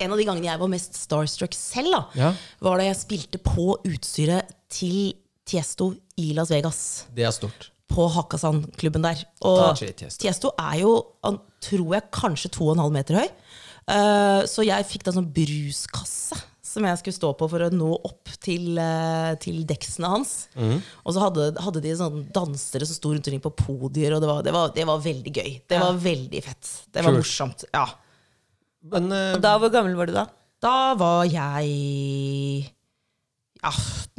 En 0.00 0.10
av 0.12 0.16
de 0.18 0.24
gangene 0.24 0.46
jeg 0.48 0.58
var 0.58 0.68
mest 0.72 0.94
starstruck 0.96 1.52
selv, 1.54 1.92
da, 1.92 2.02
Ja. 2.16 2.32
var 2.60 2.78
da 2.78 2.84
jeg 2.84 2.96
spilte 2.96 3.38
på 3.38 3.76
utstyret 3.84 4.48
til 4.70 5.12
Tiesto 5.50 5.90
i 6.20 6.30
Las 6.36 6.52
Vegas. 6.54 6.80
Det 7.14 7.26
er 7.26 7.34
stort. 7.34 7.70
På 7.90 8.06
Hakkasan-klubben 8.14 9.02
der. 9.02 9.24
Og 9.46 9.80
Tiesto. 9.80 10.20
Tiesto 10.22 10.52
er 10.54 10.82
jo, 10.84 10.94
han 11.26 11.40
tror 11.64 11.96
jeg, 11.96 12.06
kanskje 12.14 12.52
2,5 12.54 12.86
meter 12.94 13.18
høy. 13.18 13.26
Eh, 13.90 14.44
så 14.46 14.62
jeg 14.66 14.86
fikk 14.86 15.08
da 15.08 15.16
sånn 15.16 15.28
bruskasse 15.34 16.38
som 16.70 16.84
jeg 16.86 17.00
skulle 17.00 17.16
stå 17.16 17.30
på 17.34 17.48
for 17.50 17.64
å 17.66 17.70
nå 17.74 17.88
opp 18.06 18.30
til, 18.42 18.78
eh, 18.78 19.32
til 19.42 19.64
deksene 19.66 20.10
hans. 20.12 20.34
Mm. 20.54 20.76
Og 21.02 21.16
så 21.16 21.24
hadde, 21.24 21.48
hadde 21.58 21.82
de 21.82 21.94
sånne 21.98 22.28
dansere 22.34 22.86
som 22.86 22.98
sto 22.98 23.10
rundt 23.10 23.26
omkring 23.26 23.42
på 23.42 23.54
podier, 23.58 24.14
og 24.14 24.22
det 24.22 24.30
var, 24.30 24.44
det 24.46 24.54
var, 24.54 24.70
det 24.76 24.86
var 24.86 25.02
veldig 25.02 25.32
gøy. 25.34 25.50
Det 25.66 25.80
var 25.82 25.98
veldig 26.04 26.42
fett. 26.46 26.70
Det 26.92 27.02
var 27.02 27.10
sure. 27.10 27.24
morsomt. 27.24 27.64
Ja. 27.74 27.88
Men 28.92 29.10
eh, 29.12 29.40
Da, 29.42 29.56
Hvor 29.58 29.72
gammel 29.74 29.98
var 29.98 30.08
du 30.08 30.14
da? 30.14 30.28
Da 30.62 30.94
var 31.00 31.24
jeg 31.26 32.70
ja, 33.60 33.70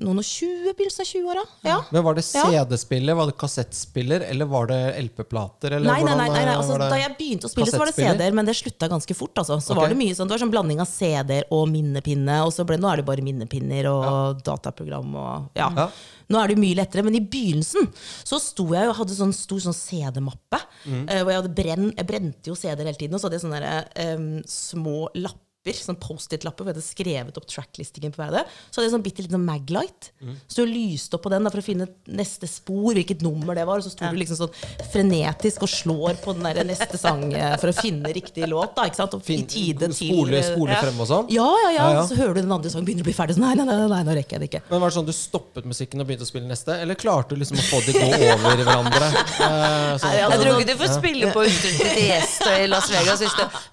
noen 0.06 0.22
og 0.22 0.26
tjue, 0.26 0.72
begynnelsen 0.78 1.02
av 1.02 1.08
20-åra. 1.10 1.44
Ja. 1.66 1.78
Men 1.94 2.04
var 2.06 2.18
det 2.18 2.24
CD-spiller, 2.28 3.18
var 3.18 3.30
det 3.32 3.36
kassettspiller, 3.42 4.26
eller 4.30 4.50
var 4.50 4.70
det 4.70 4.80
LP-plater? 5.02 5.78
eller 5.78 5.90
Nei, 5.90 6.04
nei, 6.06 6.14
nei, 6.16 6.28
nei, 6.30 6.44
nei. 6.46 6.54
eh, 6.54 6.60
Altså, 6.62 6.78
da 6.78 7.00
jeg 7.00 7.16
begynte 7.18 7.50
å 7.50 7.52
spille, 7.52 7.70
så 7.72 7.82
var 7.82 7.90
det? 7.90 7.96
CD-er, 7.98 8.38
men 8.38 8.48
det 8.48 8.56
slutta 8.60 8.90
ganske 8.92 9.18
fort. 9.18 9.34
Altså. 9.42 9.58
Så 9.58 9.74
okay. 9.74 9.82
var 9.82 9.94
Det 9.94 10.00
mye 10.00 10.16
sånn, 10.18 10.30
det 10.30 10.38
var 10.38 10.44
sånn 10.46 10.54
blanding 10.54 10.82
av 10.84 10.90
CD-er 10.92 11.50
og 11.58 11.68
minnepinne. 11.74 12.40
Og 12.46 12.54
så 12.56 12.66
ble, 12.70 12.78
nå 12.82 12.92
er 12.92 13.02
det 13.02 13.08
bare 13.10 13.26
minnepinner 13.26 13.90
og 13.92 14.42
dataprogram. 14.46 15.14
Og, 15.18 15.52
ja. 15.58 15.72
Ja. 15.78 15.90
Nå 16.32 16.40
er 16.40 16.54
det 16.54 16.62
mye 16.62 16.78
lettere, 16.78 17.04
men 17.04 17.18
i 17.18 17.26
begynnelsen 17.26 17.90
så 18.24 18.40
sto 18.40 18.70
jeg 18.72 18.90
og 18.90 18.98
hadde 19.02 19.18
sånn 19.18 19.34
stor 19.36 19.62
sånn 19.66 19.76
CD-mappe. 19.78 20.62
Mm. 20.86 21.06
Uh, 21.10 21.22
hvor 21.26 21.34
jeg, 21.36 21.54
brenn, 21.58 21.94
jeg 21.98 22.08
brente 22.14 22.52
jo 22.54 22.58
CD-er 22.58 22.88
hele 22.92 23.00
tiden, 23.00 23.18
og 23.18 23.24
så 23.24 23.28
hadde 23.28 23.42
jeg 23.42 23.48
sånne 23.50 23.64
der, 23.66 24.12
um, 24.16 24.36
små 24.48 25.08
lapper. 25.18 25.48
Sånn 25.62 25.98
Post-It-lapper 26.02 26.66
hvor 26.66 26.72
jeg 26.72 26.80
hadde 26.80 26.82
skrevet 26.88 27.36
opp 27.38 27.46
tracklistingen 27.46 28.10
på 28.10 28.18
hver 28.18 28.32
av 28.32 28.40
det. 28.40 28.42
Så 28.72 28.80
hadde 28.80 28.88
jeg 28.88 28.94
sånn 28.96 29.04
bitte 29.06 29.22
liten 29.22 29.44
Maglight. 29.46 30.08
Mm. 30.18 30.34
Så 30.50 30.64
du 30.66 30.72
lyste 30.74 31.18
opp 31.20 31.22
på 31.28 31.30
den 31.30 31.46
da, 31.46 31.52
for 31.54 31.62
å 31.62 31.66
finne 31.66 31.86
neste 32.10 32.50
spor, 32.50 32.96
hvilket 32.98 33.22
nummer 33.22 33.54
det 33.54 33.68
var. 33.70 33.78
Og 33.78 33.86
så 33.86 33.92
sto 33.94 34.10
du 34.10 34.18
liksom 34.18 34.40
sånn 34.40 34.56
frenetisk 34.90 35.62
og 35.68 35.70
slår 35.70 36.18
på 36.24 36.34
den 36.34 36.48
der 36.50 36.66
neste 36.66 36.98
sang 36.98 37.28
eh, 37.30 37.54
for 37.62 37.70
å 37.70 37.76
finne 37.78 38.10
riktig 38.10 38.48
låt. 38.50 38.74
da, 38.74 38.88
ikke 38.90 39.02
sant? 39.04 39.14
Og 39.14 39.22
Fin- 39.28 39.44
i 39.44 39.50
tide 39.54 39.92
til 39.92 39.94
spole, 40.00 40.42
spole 40.50 40.74
Ja. 40.74 40.82
frem 40.82 40.98
og 41.06 41.10
sånn? 41.12 41.30
Ja, 41.30 41.46
ja, 41.46 41.70
ja, 41.70 41.78
Ja, 41.82 41.94
ja. 42.00 42.08
Så 42.10 42.18
hører 42.18 42.34
du 42.34 42.42
den 42.42 42.52
andre 42.58 42.74
sangen 42.74 42.86
begynner 42.90 43.06
å 43.06 43.10
bli 43.12 43.14
ferdig. 43.14 43.38
Sånn, 43.38 43.46
nei, 43.46 43.54
nei, 43.62 43.66
nei, 43.70 43.88
nei, 43.94 44.02
nå 44.10 44.18
rekker 44.18 44.40
jeg 44.40 44.42
det 44.42 44.50
ikke. 44.50 44.64
Men 44.72 44.82
var 44.82 44.90
det 44.90 44.98
sånn 44.98 45.06
du 45.06 45.14
stoppet 45.14 45.70
musikken 45.70 46.02
og 46.02 46.10
begynte 46.10 46.26
å 46.26 46.32
spille 46.32 46.50
neste? 46.50 46.74
Eller 46.82 46.98
klarte 46.98 47.36
du 47.38 47.42
liksom 47.44 47.62
å 47.62 47.68
få 47.70 47.86
de 47.86 47.94
gå 47.94 48.10
over 48.34 48.58
i 48.58 48.66
hverandre? 48.66 49.14
Eh, 49.42 49.98
sånn 50.00 50.14
Jeg 50.16 50.40
tror 50.42 50.60
ikke 50.62 50.68
du 50.72 50.80
får 50.80 50.92
spille 50.98 51.30
på 51.34 51.44
utstyret 51.46 51.80
til 51.82 51.96
Tiesto 51.98 52.50
i 52.54 52.68
Las 52.70 52.90
Vegas 52.94 53.22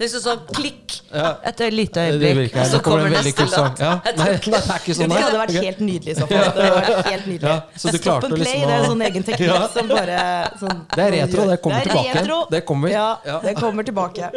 liksom 0.00 0.22
sånn 0.24 0.46
klikk 0.56 0.96
etter 1.12 1.68
et 1.68 1.77
lite 1.78 2.04
øyeblikk, 2.10 2.56
og 2.58 2.66
så 2.72 2.80
kommer 2.84 3.12
neste 3.14 3.46
låt. 3.48 3.80
Ja. 3.82 3.92
Nei, 4.04 4.12
nei, 4.18 4.26
det 4.44 4.58
er 4.58 4.82
ikke 4.82 4.96
sånn. 4.98 5.14
Det 5.14 5.22
hadde 5.24 5.40
vært 5.42 5.56
helt 5.68 5.80
nydelig 5.86 6.12
i 6.12 6.18
så 6.18 6.26
fall. 6.26 6.44
Det 6.58 6.66
hadde 6.66 6.74
vært 6.76 7.10
helt 7.12 7.26
nydelig. 7.30 7.48
Ja, 7.48 7.56
så 7.84 7.94
du 7.94 7.98
klarte 8.04 8.28
and 8.30 8.36
play, 8.36 8.44
liksom 8.44 8.68
det 8.68 8.74
er 8.74 8.82
en 8.84 8.90
sånn 8.92 9.06
egen 9.08 9.26
teknikk 9.30 9.48
Ja. 9.54 9.62
som 9.78 9.90
bare 9.94 10.18
sånn, 10.62 10.84
Det 10.98 11.06
er 11.06 11.16
retro, 11.18 11.46
det 11.52 11.58
kommer 11.64 11.80
det 11.82 11.90
tilbake. 11.92 12.14
retro. 12.20 12.38
Det 12.52 12.62
kommer. 12.68 12.92
Ja, 12.94 13.08
det 13.46 13.56
kommer 13.62 13.88
tilbake. 13.88 14.30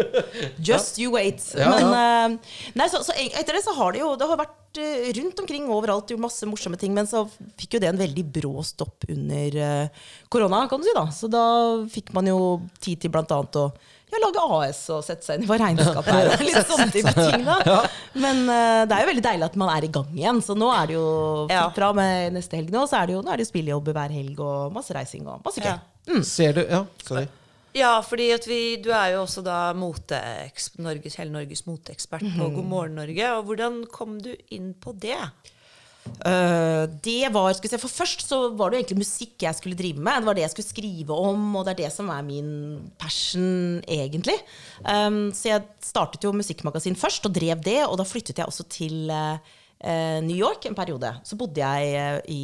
Just 0.72 1.00
you 1.02 1.12
wait. 1.18 1.44
Men 1.58 1.94
eh, 2.00 2.58
nei, 2.80 2.90
så, 2.94 3.02
så 3.06 3.16
etter 3.18 3.58
det 3.58 3.64
så 3.66 3.74
har 3.78 3.94
det 3.96 4.02
jo 4.04 4.14
Det 4.20 4.28
har 4.30 4.40
vært 4.40 4.80
eh, 4.82 5.08
rundt 5.18 5.40
omkring 5.44 5.68
overalt 5.74 6.12
gjort 6.14 6.24
masse 6.28 6.48
morsomme 6.50 6.78
ting, 6.80 6.94
men 6.96 7.08
så 7.10 7.26
fikk 7.60 7.76
jo 7.78 7.82
det 7.84 7.90
en 7.92 8.00
veldig 8.02 8.26
brå 8.38 8.62
stopp 8.68 9.08
under 9.12 9.58
eh, 9.68 10.06
korona, 10.32 10.64
kan 10.72 10.80
du 10.82 10.88
si. 10.88 10.94
da 10.96 11.08
Så 11.16 11.30
da 11.32 11.46
fikk 11.92 12.14
man 12.16 12.30
jo 12.32 12.38
tid 12.84 13.02
til 13.04 13.12
blant 13.14 13.32
annet 13.36 13.60
å 13.60 13.72
ja, 14.12 14.20
lage 14.26 14.44
AS 14.58 14.80
og 14.94 15.04
sette 15.08 15.24
seg 15.26 15.40
inn 15.40 15.46
i 15.46 15.50
hva 15.50 15.58
regnskapet 15.62 16.14
er. 16.14 16.30
og 16.34 16.46
Litt 16.46 16.70
sånne 16.70 16.88
type 16.96 17.14
ting 17.16 17.46
da 17.48 17.78
Men 18.20 18.42
uh, 18.50 18.84
det 18.86 18.96
er 18.98 19.06
jo 19.06 19.10
veldig 19.12 19.26
deilig 19.28 19.48
at 19.48 19.60
man 19.62 19.72
er 19.74 19.88
i 19.88 19.92
gang 19.98 20.10
igjen. 20.16 20.42
Så 20.46 20.56
nå 20.60 20.72
er 20.76 20.90
det 20.92 20.98
jo 21.00 21.06
Ja. 21.52 21.68
fra 21.76 21.92
med 21.98 22.34
neste 22.36 22.60
helg 22.60 22.74
nå, 22.76 22.86
så 22.92 23.02
er 23.02 23.08
det 23.12 23.16
jo, 23.18 23.22
nå 23.26 23.32
er 23.32 23.40
det 23.40 23.48
jo 23.48 23.52
spillejobber 23.54 23.96
hver 23.98 24.16
helg 24.18 24.40
og 24.44 24.74
masse 24.76 24.96
reising 24.98 25.28
og 25.32 25.40
masse 25.46 25.64
gøy. 25.64 25.72
Ja. 25.72 26.24
Ser 26.28 26.58
du 26.58 26.66
Ja, 26.66 26.86
sorry. 27.08 27.28
Ja, 27.72 27.94
fordi 28.04 28.26
at 28.36 28.44
vi, 28.50 28.76
du 28.84 28.90
er 28.92 29.14
jo 29.14 29.22
også 29.24 29.40
da 29.46 29.72
Norges, 29.72 31.16
hele 31.16 31.32
Norges 31.32 31.64
moteekspert 31.70 32.26
på 32.36 32.50
God 32.52 32.68
morgen 32.68 32.98
Norge. 33.00 33.30
Og 33.38 33.46
hvordan 33.48 33.86
kom 33.92 34.18
du 34.20 34.34
inn 34.52 34.74
på 34.76 34.92
det? 35.00 35.16
Eh, 36.02 36.84
det 37.06 37.30
var, 37.34 37.54
skal 37.54 37.68
vi 37.68 37.72
se, 37.74 37.80
for 37.82 37.94
Først 38.02 38.26
så 38.26 38.40
var 38.58 38.70
det 38.70 38.78
jo 38.78 38.82
egentlig 38.84 39.04
musikk 39.04 39.46
jeg 39.46 39.58
skulle 39.58 39.78
drive 39.78 40.02
med. 40.02 40.22
Det 40.22 40.30
var 40.30 40.38
det 40.38 40.46
jeg 40.46 40.54
skulle 40.56 40.70
skrive 40.70 41.18
om, 41.30 41.48
og 41.56 41.66
det 41.66 41.76
er 41.76 41.82
det 41.84 41.94
som 41.94 42.12
er 42.14 42.26
min 42.26 42.52
passion, 43.02 43.82
egentlig. 43.86 44.38
Um, 44.86 45.30
så 45.36 45.54
jeg 45.54 45.66
startet 45.86 46.26
jo 46.26 46.34
musikkmagasin 46.36 46.98
først, 47.00 47.26
og 47.30 47.36
drev 47.36 47.62
det. 47.66 47.80
Og 47.88 47.98
da 48.02 48.08
flyttet 48.08 48.42
jeg 48.42 48.50
også 48.50 48.68
til 48.72 49.12
eh, 49.14 49.58
New 50.22 50.38
York 50.38 50.66
en 50.66 50.76
periode. 50.78 51.10
Så 51.26 51.38
bodde 51.40 51.62
jeg 51.62 51.94
eh, 51.98 52.20
i 52.30 52.42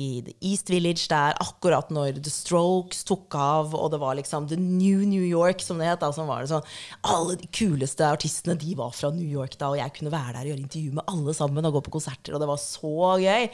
East 0.50 0.72
Village 0.72 1.06
der 1.12 1.38
akkurat 1.44 1.92
når 1.94 2.20
The 2.24 2.32
Strokes 2.34 3.04
tok 3.08 3.36
av, 3.38 3.76
og 3.78 3.92
det 3.94 4.00
var 4.02 4.18
liksom 4.18 4.48
The 4.50 4.58
New 4.58 5.04
New 5.06 5.24
York, 5.24 5.62
som 5.62 5.78
det 5.82 5.90
het. 5.90 6.06
Var 6.08 6.42
det 6.44 6.52
sånn, 6.52 6.66
alle 7.08 7.38
de 7.40 7.50
kuleste 7.54 8.08
artistene 8.08 8.58
de 8.60 8.74
var 8.78 8.94
fra 8.96 9.12
New 9.14 9.28
York 9.28 9.58
da, 9.60 9.72
og 9.72 9.80
jeg 9.80 9.94
kunne 9.98 10.14
være 10.14 10.34
der 10.36 10.48
og 10.48 10.52
gjøre 10.52 10.64
intervju 10.64 10.96
med 10.98 11.14
alle 11.14 11.36
sammen 11.38 11.70
og 11.70 11.78
gå 11.78 11.84
på 11.88 11.94
konserter, 11.98 12.34
og 12.34 12.44
det 12.44 12.50
var 12.50 12.62
så 12.62 13.14
gøy. 13.22 13.48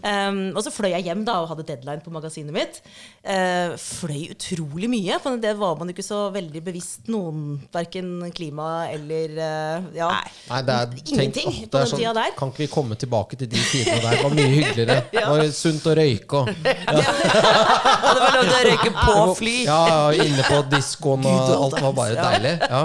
Um, 0.00 0.40
og 0.56 0.62
så 0.64 0.72
fløy 0.72 0.90
jeg 0.94 1.06
hjem 1.10 1.24
da 1.28 1.38
og 1.42 1.50
hadde 1.52 1.66
deadline 1.68 2.02
på 2.04 2.12
magasinet 2.14 2.54
mitt. 2.56 2.80
Uh, 3.22 3.76
fløy 3.78 4.30
utrolig 4.34 4.90
mye, 4.90 5.20
for 5.22 5.40
det 5.40 5.54
var 5.60 5.78
man 5.80 5.92
ikke 5.92 6.06
så 6.06 6.22
veldig 6.34 6.64
bevisst 6.66 7.10
noen, 7.12 7.60
verken 7.74 8.30
klima 8.34 8.88
eller 8.90 9.36
uh, 9.38 9.90
ja, 9.96 10.10
Nei, 10.50 10.62
det 10.66 10.76
er, 10.76 10.98
ingenting 11.04 11.50
tenk, 11.52 11.62
på 11.68 11.76
det 11.76 11.82
er 11.82 11.86
den 11.86 11.92
sånn, 11.92 12.02
tida 12.02 12.16
der. 12.16 12.34
Kan 12.38 12.54
ikke 12.54 12.64
vi 12.64 12.70
komme 12.72 12.98
tilbake 12.98 13.19
til 13.28 13.50
de 13.50 13.60
tidene 13.70 14.00
der? 14.00 14.16
Det 14.16 14.22
var 14.24 14.34
mye 14.36 14.52
hyggeligere. 14.54 14.96
Det 15.14 15.24
var 15.26 15.44
sunt 15.54 15.86
å 15.86 15.94
røyke 15.96 16.40
og 16.40 16.48
Og 16.50 18.16
det 18.16 18.22
var 18.24 18.34
lov 18.34 18.44
til 18.46 18.56
å 18.56 18.62
røyke 18.66 18.90
på 18.96 19.34
fly. 19.38 19.54
Ja, 19.66 19.82
inne 20.14 20.46
på 20.46 20.60
diskoen 20.72 21.26
og 21.28 21.50
alt 21.54 21.76
var 21.84 21.94
bare 21.96 22.16
deilig. 22.18 22.54
Ja. 22.64 22.82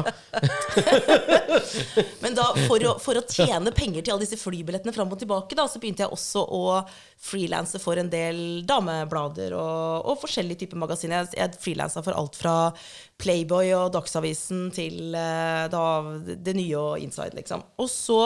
Men 2.24 2.36
da, 2.38 2.50
for 2.68 2.86
å, 2.86 2.96
for 3.02 3.20
å 3.20 3.24
tjene 3.30 3.74
penger 3.76 4.04
til 4.04 4.16
alle 4.16 4.26
disse 4.26 4.40
flybillettene 4.40 4.94
fram 4.96 5.12
og 5.14 5.22
tilbake, 5.22 5.58
da, 5.58 5.68
så 5.72 5.82
begynte 5.82 6.06
jeg 6.06 6.14
også 6.14 6.44
å 6.44 6.64
frilanse 7.26 7.80
for 7.82 8.00
en 8.02 8.12
del 8.12 8.38
dameblader 8.68 9.56
og, 9.58 10.06
og 10.12 10.22
forskjellige 10.24 10.66
typer 10.66 10.82
magasiner. 10.84 11.26
Jeg, 11.26 11.40
jeg 11.40 11.64
frilansa 11.64 12.04
for 12.06 12.18
alt 12.18 12.38
fra 12.40 12.56
Playboy 13.22 13.72
og 13.78 13.94
Dagsavisen 13.96 14.70
til 14.76 15.16
eh, 15.16 15.66
da, 15.72 15.86
det 16.26 16.56
nye 16.58 16.80
og 16.80 17.04
Inside, 17.04 17.36
liksom. 17.40 17.64
Og 17.82 17.92
så 17.92 18.22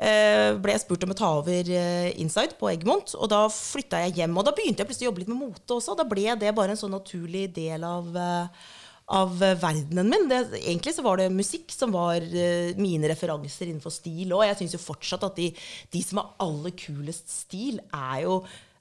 ble 0.00 0.72
jeg 0.72 0.80
spurt 0.80 1.02
om 1.04 1.12
å 1.12 1.18
ta 1.18 1.30
over 1.36 1.70
eh, 1.76 2.10
Inside 2.22 2.56
på 2.56 2.70
Egmont, 2.72 3.12
og 3.18 3.28
da 3.32 3.44
flytta 3.52 4.00
jeg 4.06 4.20
hjem. 4.20 4.38
Og 4.40 4.46
da 4.46 4.54
begynte 4.56 4.80
jeg 4.80 4.88
plutselig 4.88 5.08
å 5.08 5.10
jobbe 5.10 5.24
litt 5.24 5.32
med 5.32 5.42
mote 5.42 5.76
også. 5.76 5.96
Da 5.98 6.06
ble 6.08 6.28
det 6.40 6.54
bare 6.56 6.72
en 6.72 6.80
sånn 6.80 6.94
naturlig 6.96 7.50
del 7.56 7.84
av 7.84 8.16
eh, 8.16 8.68
av 9.10 9.42
eh, 9.42 9.58
verdenen 9.58 10.10
min. 10.10 10.28
Det, 10.30 10.40
egentlig 10.60 10.94
så 10.96 11.04
var 11.06 11.20
det 11.20 11.28
musikk 11.34 11.72
som 11.74 11.92
var 11.94 12.22
eh, 12.22 12.72
mine 12.80 13.10
referanser 13.10 13.70
innenfor 13.70 13.94
stil 13.94 14.34
òg. 14.36 14.46
Jeg 14.48 14.60
syns 14.62 14.76
jo 14.76 14.82
fortsatt 14.82 15.26
at 15.26 15.38
de, 15.38 15.50
de 15.92 16.02
som 16.04 16.22
har 16.22 16.34
aller 16.46 16.74
kulest 16.78 17.30
stil, 17.32 17.80
er 17.90 18.24
jo 18.26 18.40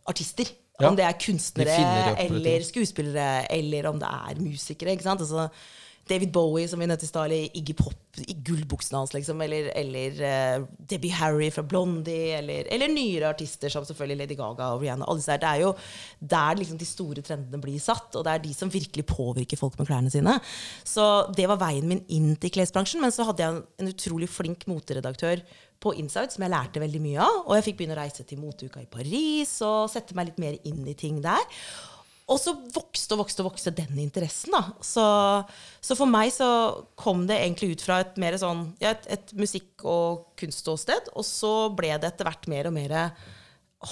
artister. 0.10 0.52
Ja. 0.80 0.88
Om 0.88 0.96
det 0.96 1.04
er 1.04 1.18
kunstnere 1.20 1.74
eller 2.24 2.64
skuespillere, 2.64 3.50
eller 3.52 3.90
om 3.90 3.98
det 4.00 4.08
er 4.08 4.38
musikere. 4.40 4.94
ikke 4.96 5.10
sant? 5.10 5.26
Altså, 5.26 5.50
David 6.10 6.32
Bowie, 6.34 6.68
som 6.68 6.82
vi 6.82 6.88
nødte 6.90 7.06
i 7.06 7.10
stad, 7.10 7.34
Iggy 7.34 7.76
Pop 7.78 8.10
i 8.26 8.34
gullbuksene 8.46 8.98
hans, 8.98 9.14
liksom. 9.14 9.42
Eller, 9.46 9.70
eller 9.78 10.18
uh, 10.24 10.66
Debbie 10.90 11.14
Harry 11.14 11.50
fra 11.54 11.64
Blondie, 11.64 12.34
eller, 12.40 12.68
eller 12.74 12.92
nyere 12.92 13.30
artister 13.30 13.72
som 13.72 13.86
selvfølgelig 13.88 14.24
Lady 14.24 14.38
Gaga 14.40 14.72
og 14.74 14.84
Rihanna. 14.84 15.06
Alle 15.06 15.22
disse 15.22 15.36
her. 15.36 15.42
Det 15.44 15.52
er 15.52 15.64
jo 15.64 15.72
der 16.34 16.60
liksom 16.60 16.80
de 16.82 16.90
store 16.90 17.24
trendene 17.26 17.62
blir 17.62 17.80
satt, 17.84 18.18
og 18.18 18.26
det 18.26 18.34
er 18.34 18.44
de 18.44 18.56
som 18.58 18.74
virkelig 18.74 19.06
påvirker 19.10 19.62
folk 19.62 19.78
med 19.80 19.90
klærne 19.90 20.14
sine. 20.14 20.36
Så 20.88 21.06
det 21.38 21.48
var 21.52 21.62
veien 21.62 21.88
min 21.90 22.04
inn 22.16 22.34
til 22.42 22.54
klesbransjen. 22.58 23.04
Men 23.04 23.14
så 23.16 23.28
hadde 23.30 23.46
jeg 23.46 23.60
en, 23.60 23.94
utrolig 23.94 24.30
flink 24.32 24.66
moteredaktør 24.70 25.42
på 25.80 25.94
Inside 26.02 26.34
som 26.34 26.44
jeg 26.44 26.54
lærte 26.54 26.82
veldig 26.82 27.04
mye 27.04 27.22
av. 27.24 27.40
Og 27.46 27.56
jeg 27.58 27.70
fikk 27.70 27.80
begynne 27.80 27.98
å 27.98 28.02
reise 28.02 28.26
til 28.28 28.42
moteuka 28.42 28.84
i 28.84 28.90
Paris 28.90 29.56
og 29.66 29.90
sette 29.94 30.18
meg 30.18 30.32
litt 30.32 30.42
mer 30.42 30.60
inn 30.68 30.84
i 30.90 30.98
ting 30.98 31.22
der. 31.24 31.46
Og 32.30 32.38
så 32.38 32.54
vokste 32.76 33.16
og 33.16 33.24
vokste 33.24 33.44
og 33.44 33.50
vokste 33.50 33.74
den 33.74 33.98
interessen. 34.02 34.54
da. 34.54 34.76
Så, 34.86 35.06
så 35.82 35.98
for 35.98 36.10
meg 36.10 36.32
så 36.36 36.50
kom 37.00 37.26
det 37.30 37.40
egentlig 37.40 37.74
ut 37.74 37.86
fra 37.86 38.02
et 38.04 38.20
mer 38.22 38.38
sånn, 38.40 38.68
ja, 38.82 38.94
et, 38.94 39.08
et 39.18 39.34
musikk- 39.40 39.86
og 39.88 40.30
kunstståsted. 40.40 41.12
Og 41.18 41.26
så 41.26 41.54
ble 41.74 41.96
det 41.98 42.12
etter 42.12 42.30
hvert 42.30 42.50
mer 42.52 42.70
og 42.70 42.78
mer 42.78 42.96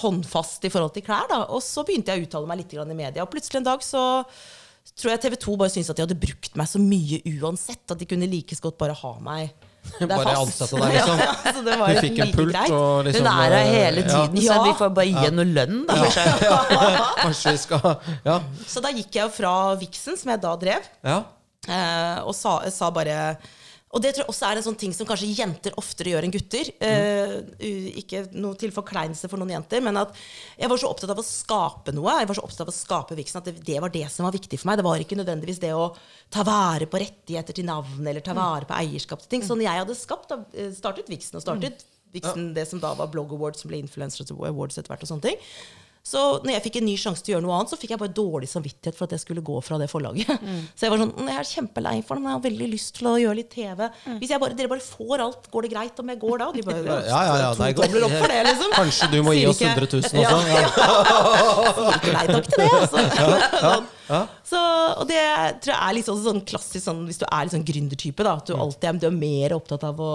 håndfast 0.02 0.66
i 0.68 0.72
forhold 0.72 0.94
til 0.94 1.06
klær. 1.06 1.26
da. 1.30 1.42
Og 1.54 1.64
så 1.64 1.84
begynte 1.86 2.14
jeg 2.14 2.22
å 2.22 2.28
uttale 2.28 2.50
meg 2.50 2.62
litt 2.62 2.76
i 2.78 2.94
media. 2.94 3.24
Og 3.24 3.32
plutselig 3.32 3.62
en 3.62 3.70
dag 3.70 3.82
så 3.82 4.04
tror 4.94 5.12
jeg 5.12 5.24
TV 5.24 5.36
2 5.42 5.56
bare 5.60 5.72
syntes 5.74 5.90
at 5.92 5.98
de 5.98 6.06
hadde 6.06 6.22
brukt 6.22 6.54
meg 6.58 6.70
så 6.70 6.80
mye 6.82 7.22
uansett. 7.38 7.84
At 7.90 7.98
de 7.98 8.08
kunne 8.08 8.30
like 8.30 8.54
godt 8.62 8.78
bare 8.80 8.96
ha 9.02 9.14
meg 9.24 9.67
Bare 10.12 10.34
ansette 10.38 10.78
deg, 10.78 10.94
liksom. 10.94 11.22
Ja, 11.22 11.28
ja, 11.44 11.52
så 11.56 11.62
det 11.66 11.76
var 11.80 11.92
Du 11.92 12.00
fikk 12.04 12.20
en 12.24 12.32
pult 12.34 12.54
greit. 12.54 12.74
og 12.74 13.08
liksom 13.08 13.26
Hun 13.26 13.30
er 13.32 13.38
her 13.38 13.56
hele 13.56 13.72
hele 13.78 14.04
ja. 14.04 14.08
tiden, 14.14 14.42
så 14.46 14.58
vi 14.64 14.74
får 14.80 14.92
bare 14.98 15.06
gi 15.08 15.16
henne 15.18 15.38
noe 15.40 15.54
lønn. 15.58 15.78
Da, 15.88 15.98
kanskje. 16.02 16.24
Kanskje 17.24 17.54
vi 17.56 17.62
skal 17.64 17.88
Ja. 18.28 18.38
Så 18.68 18.84
da 18.84 18.92
gikk 18.94 19.10
jeg 19.20 19.24
jo 19.24 19.30
fra 19.34 19.54
Vixen, 19.80 20.18
som 20.20 20.34
jeg 20.34 20.42
da 20.44 20.56
drev, 20.60 20.90
ja. 21.06 21.18
eh, 21.68 22.18
og 22.24 22.36
sa, 22.36 22.60
sa 22.74 22.90
bare 22.94 23.18
og 23.90 24.02
det 24.04 24.10
tror 24.14 24.24
jeg 24.26 24.28
også 24.28 24.46
er 24.50 24.58
en 24.60 24.64
sånn 24.66 24.76
ting 24.78 24.92
som 24.92 25.06
kanskje 25.08 25.30
jenter 25.38 25.72
oftere 25.80 26.10
gjør 26.12 26.26
enn 26.26 26.32
gutter. 26.34 26.68
Eh, 26.84 27.34
u- 27.64 27.92
ikke 28.02 28.20
noe 28.36 28.54
til 28.60 28.70
forkleinelse 28.74 29.30
for 29.32 29.40
noen 29.40 29.54
jenter, 29.56 29.80
men 29.80 29.96
at 29.96 30.12
jeg 30.58 30.68
var 30.68 30.76
så 30.82 30.90
opptatt 30.92 31.10
av 31.14 31.22
å 31.22 31.24
skape 31.24 31.94
noe. 31.96 32.18
Jeg 32.20 32.28
var 32.28 32.36
så 32.36 32.44
opptatt 32.44 32.66
av 32.66 32.72
å 32.72 32.76
skape 32.76 33.16
Vixen 33.16 33.40
at 33.40 33.48
det, 33.48 33.56
det 33.64 33.78
var 33.80 33.88
det 33.94 34.04
som 34.12 34.28
var 34.28 34.36
viktig 34.36 34.58
for 34.60 34.68
meg. 34.68 34.76
Det 34.82 34.84
var 34.84 34.98
ikke 35.00 35.16
nødvendigvis 35.22 35.60
det 35.64 35.72
å 35.72 35.88
ta 36.30 36.44
vare 36.44 36.84
på 36.86 37.00
rettigheter 37.00 37.56
til 37.56 37.64
navn 37.70 38.04
eller 38.06 38.20
ta 38.20 38.34
vare 38.36 38.68
på 38.68 38.76
eierskap 38.76 39.24
til 39.24 39.28
ting. 39.38 39.42
Sånn 39.48 39.64
jeg 39.64 39.80
hadde 39.80 39.96
skapt, 39.96 40.36
eh, 40.52 40.68
startet 40.76 41.08
Vixen 41.08 41.40
og 41.40 41.46
startet 41.46 41.84
Vixen, 42.12 42.52
det 42.54 42.68
som 42.68 42.80
da 42.80 42.92
var 42.94 43.08
Blog 43.12 43.32
Awards, 43.32 43.60
som 43.60 43.68
ble 43.72 43.80
Influencer 43.80 44.24
Awards 44.32 44.76
etter 44.78 44.88
hvert 44.92 45.02
og 45.04 45.08
sånne 45.16 45.22
ting. 45.30 45.36
Så 46.08 46.20
når 46.40 46.54
jeg 46.54 46.62
fikk 46.64 46.76
en 46.80 46.86
ny 46.88 46.94
sjanse 46.96 47.20
til 47.20 47.34
å 47.34 47.36
gjøre 47.36 47.44
noe 47.44 47.56
annet, 47.58 47.68
så 47.74 47.76
fikk 47.76 47.90
jeg 47.92 48.00
bare 48.00 48.14
dårlig 48.16 48.48
samvittighet 48.48 48.96
for 48.96 49.04
at 49.04 49.12
jeg 49.12 49.20
skulle 49.26 49.42
gå 49.44 49.58
fra 49.66 49.76
det 49.82 49.90
forlaget. 49.92 50.30
Så 50.78 50.86
jeg 50.86 50.92
var 50.94 51.02
sånn, 51.02 51.10
«Mm, 51.18 51.26
jeg 51.28 51.42
er 51.42 51.48
kjempelei 51.50 51.92
for 52.06 52.16
det, 52.16 52.22
men 52.24 52.30
jeg 52.32 52.38
har 52.38 52.44
veldig 52.46 52.68
lyst 52.72 52.94
til 52.96 53.10
å 53.10 53.12
gjøre 53.20 53.36
litt 53.42 53.50
TV. 53.52 53.82
Hvis 54.22 54.32
jeg 54.32 54.40
bare, 54.40 54.56
dere 54.56 54.70
bare 54.72 54.84
får 54.86 55.24
alt, 55.26 55.50
går 55.52 55.66
det 55.66 55.72
greit 55.74 56.00
om 56.00 56.12
jeg 56.14 56.20
går 56.22 56.40
da? 56.40 56.48
Og 56.48 56.56
de 56.56 56.64
bare, 56.64 56.96
Ja, 57.10 57.20
ja, 57.28 57.36
ja, 57.42 57.50
nei, 57.60 57.68
to 57.76 57.84
tomler 57.84 58.08
opp 58.08 58.16
for 58.22 58.32
det, 58.32 58.40
liksom. 58.48 58.72
Kanskje 58.78 59.10
du 59.12 59.18
må 59.28 59.36
gi 59.36 59.44
oss 59.52 59.60
ikke- 59.60 59.76
100 59.76 59.92
000 59.92 60.02
også? 60.08 60.16
Ja, 60.24 60.88
Ja. 60.88 62.12
Nei 62.16 62.26
takk 62.32 62.48
til 62.48 62.64
det. 62.64 62.72
Altså. 62.80 63.86
Ja. 64.08 64.22
Så, 64.48 64.58
og 65.02 65.06
det 65.10 65.22
tror 65.60 65.74
jeg 65.74 65.80
er 65.90 65.96
litt 65.98 66.08
sånn, 66.08 66.20
sånn 66.24 66.40
klassisk 66.48 66.84
sånn, 66.88 67.04
hvis 67.08 67.20
du 67.20 67.26
er 67.28 67.44
litt 67.44 67.52
sånn 67.58 67.66
gründertype. 67.68 68.24
da, 68.24 68.36
At 68.40 68.48
du 68.48 68.54
alltid 68.56 68.88
er, 68.94 69.00
du 69.02 69.06
er 69.10 69.16
mer 69.18 69.54
opptatt 69.58 69.84
av 69.84 70.00
å 70.00 70.12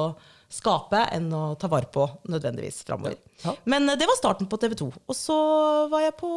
skape 0.54 1.06
enn 1.16 1.32
å 1.34 1.44
ta 1.60 1.70
vare 1.72 1.90
på 1.92 2.06
nødvendigvis 2.30 2.84
framover. 2.88 3.18
Ja. 3.44 3.56
Men 3.70 3.90
eh, 3.90 3.98
det 4.00 4.08
var 4.10 4.20
starten 4.20 4.50
på 4.50 4.60
TV 4.62 4.78
2. 4.84 4.90
Og 5.08 5.18
så 5.18 5.38
var 5.92 6.06
jeg 6.06 6.16
på, 6.20 6.32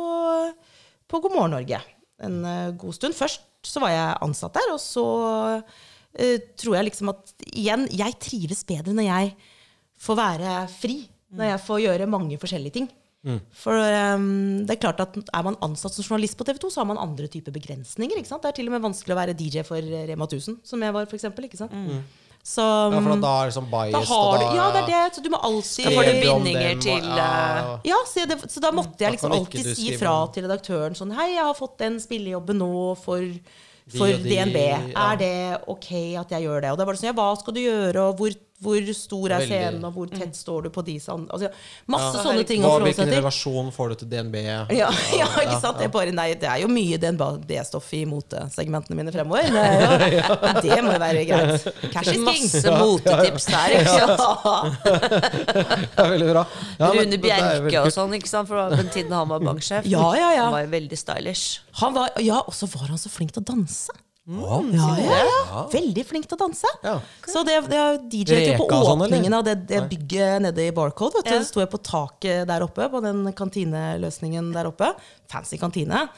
på 1.11 1.21
God 1.25 1.37
morgen 1.37 1.57
Norge 1.59 1.83
en 2.25 2.39
eh, 2.49 2.75
god 2.81 2.97
stund. 2.97 3.17
Først 3.19 3.45
så 3.67 3.83
var 3.83 3.93
jeg 3.93 4.21
ansatt 4.23 4.55
der, 4.55 4.71
og 4.71 4.79
så 4.79 5.03
uh, 5.59 6.37
tror 6.55 6.77
jeg 6.77 6.87
liksom 6.87 7.09
at 7.11 7.33
igjen, 7.51 7.89
jeg 7.91 8.15
trives 8.23 8.61
bedre 8.69 8.93
når 8.95 9.09
jeg 9.09 9.33
får 10.07 10.19
være 10.21 10.53
fri. 10.71 11.01
Når 11.35 11.51
jeg 11.51 11.63
får 11.65 11.81
gjøre 11.83 12.07
mange 12.07 12.39
forskjellige 12.39 12.77
ting. 12.77 12.87
For 13.59 13.75
um, 13.75 14.63
det 14.63 14.77
er 14.77 14.79
klart 14.79 15.01
at 15.03 15.17
Er 15.19 15.43
man 15.43 15.57
ansatt 15.65 15.97
som 15.97 16.05
journalist 16.05 16.39
på 16.39 16.47
TV 16.47 16.61
2, 16.63 16.71
så 16.71 16.85
har 16.85 16.87
man 16.93 17.01
andre 17.03 17.27
typer 17.27 17.51
begrensninger. 17.51 18.21
ikke 18.21 18.31
sant? 18.31 18.45
Det 18.45 18.53
er 18.53 18.59
til 18.61 18.71
og 18.71 18.77
med 18.77 18.85
vanskelig 18.85 19.17
å 19.17 19.19
være 19.19 19.35
DJ 19.35 19.65
for 19.67 19.83
Rema 19.83 20.29
1000, 20.31 20.61
som 20.63 20.85
jeg 20.87 20.95
var. 20.95 21.09
For 21.11 21.19
eksempel, 21.19 21.49
ikke 21.49 21.59
sant? 21.59 21.75
Så 22.47 22.63
Ja, 22.63 23.01
for 23.03 23.19
da 23.19 23.31
er 23.43 23.49
det 23.51 23.55
sånn 23.57 23.67
bias 23.73 23.93
da 23.97 24.01
har 24.07 24.39
du, 24.39 24.45
ja, 24.55 24.67
det 24.71 24.83
er 24.85 24.91
det. 24.93 25.17
Så 25.17 25.23
du 25.25 25.29
må 25.33 25.41
alltid 25.49 25.89
Da 25.89 25.95
får 25.97 26.07
du 26.07 26.19
bindinger 26.23 26.81
til, 26.85 27.09
ja. 27.19 27.79
ja, 27.91 27.97
så, 28.07 28.27
det, 28.31 28.37
så 28.53 28.63
da 28.63 28.71
måtte 28.77 29.03
jeg 29.03 29.17
liksom 29.17 29.35
alltid 29.35 29.71
si 29.75 29.91
fra 29.99 30.13
til 30.35 30.47
redaktøren 30.47 30.95
sånn 30.95 31.11
Hei, 31.19 31.33
jeg 31.35 31.43
har 31.43 31.57
fått 31.59 31.75
den 31.83 31.99
spillejobben 32.03 32.61
nå 32.63 32.71
for, 33.03 33.25
for 33.97 34.15
de 34.15 34.21
de, 34.23 34.31
DNB. 34.31 34.61
ja. 34.63 34.79
Er 35.09 35.19
det 35.25 35.33
ok 35.75 35.91
at 36.23 36.37
jeg 36.37 36.47
gjør 36.47 36.63
det? 36.63 36.71
Og 36.71 36.79
da 36.79 36.87
var 36.87 36.95
det 36.95 37.03
sånn 37.03 37.11
Ja, 37.11 37.17
hva 37.19 37.33
skal 37.41 37.59
du 37.59 37.65
gjøre, 37.65 38.07
og 38.13 38.23
hvor, 38.23 38.39
hvor 38.63 38.81
stor 38.97 39.27
er 39.35 39.43
Veldig. 39.43 39.49
scenen, 39.53 39.83
og 39.85 39.93
hvor 39.99 40.07
tett 40.09 40.37
står 40.37 40.63
du 40.65 40.69
på 40.73 40.81
de 40.87 40.95
sånn 41.03 41.27
altså, 41.29 41.51
Masse 41.93 42.17
Ja. 42.17 42.23
sånne 42.25 42.45
ting 42.49 42.63
å 42.65 42.71
forholde 42.71 42.87
hvilken 42.89 43.05
seg 43.05 43.11
til. 43.13 43.19
relasjon 43.21 43.67
får 43.75 43.89
du 43.91 43.95
til 44.01 44.09
DNB? 44.15 44.37
Ja, 44.81 44.89
ja, 45.13 45.27
ikke 45.43 45.59
sant? 45.61 45.77
Det 45.77 45.85
er, 45.89 45.93
bare, 45.93 46.15
nei, 46.17 46.29
det 46.41 46.49
er 46.49 46.63
jo 46.63 46.71
mye 46.73 46.97
DNB-stoff 47.03 47.91
i 47.99 48.05
motesegmentene 48.09 48.97
mine 48.97 49.13
fremover. 49.13 49.45
Det, 49.57 49.65
er 50.07 50.17
jo, 50.17 50.39
det 50.63 50.79
må 50.87 50.95
jo 50.97 51.03
være 51.03 51.25
greit. 51.29 51.69
Cash 51.93 52.09
is 52.09 52.17
king. 52.17 52.25
Masse 52.25 52.73
motetips 52.81 53.47
der. 53.53 53.77
ikke 53.77 53.95
sant? 54.17 54.81
Det 55.97 56.09
veldig 56.17 56.31
bra. 56.33 56.47
Ja, 56.81 56.91
men 56.97 57.13
Rune 57.13 57.19
er 57.19 57.23
Bjerke 57.27 57.85
og 57.85 57.93
sånn, 57.95 58.17
ikke 58.19 58.31
sant? 58.31 58.49
for 58.49 58.73
den 58.73 58.89
tiden 58.95 59.13
han 59.17 59.29
var 59.31 59.45
banksjef. 59.45 59.87
Ja, 59.91 60.07
ja, 60.17 60.33
ja. 60.37 60.49
Han 60.49 60.57
var 60.57 60.65
jo 60.67 60.73
veldig 60.75 60.99
stylish. 61.01 61.61
Han 61.83 61.97
var, 61.97 62.13
ja, 62.25 62.41
og 62.47 62.55
så 62.57 62.69
var 62.73 62.89
han 62.93 63.01
så 63.01 63.13
flink 63.13 63.35
til 63.37 63.45
å 63.45 63.49
danse. 63.53 63.93
Å, 64.27 64.61
Ja, 64.75 64.87
ja, 64.99 65.19
ja. 65.23 65.61
Veldig 65.71 66.03
flink 66.09 66.27
til 66.27 66.35
å 66.35 66.41
danse. 66.41 66.71
Ja. 66.83 66.97
Så 67.31 67.45
det, 67.47 67.61
det 67.71 67.83
DJ-et 68.11 68.57
jo 68.57 68.65
på 68.65 68.81
sånn, 68.83 69.05
åpningen 69.07 69.37
av 69.39 69.45
det, 69.47 69.55
det 69.71 69.85
bygget 69.93 70.43
nede 70.49 70.65
i 70.67 70.73
Barcode. 70.75 71.21
Vet 71.21 71.31
du, 71.31 71.37
Ja. 71.37 71.45
Så 71.45 71.53
sto 71.53 71.63
jeg 71.63 71.71
på 71.71 71.79
taket 71.79 72.49
der 72.51 72.65
oppe, 72.67 72.89
på 72.91 73.03
den 73.05 73.23
kantineløsningen 73.39 74.51
der 74.57 74.73
oppe. 74.73 74.91
Fancy 75.31 75.61
kantine. 75.63 76.09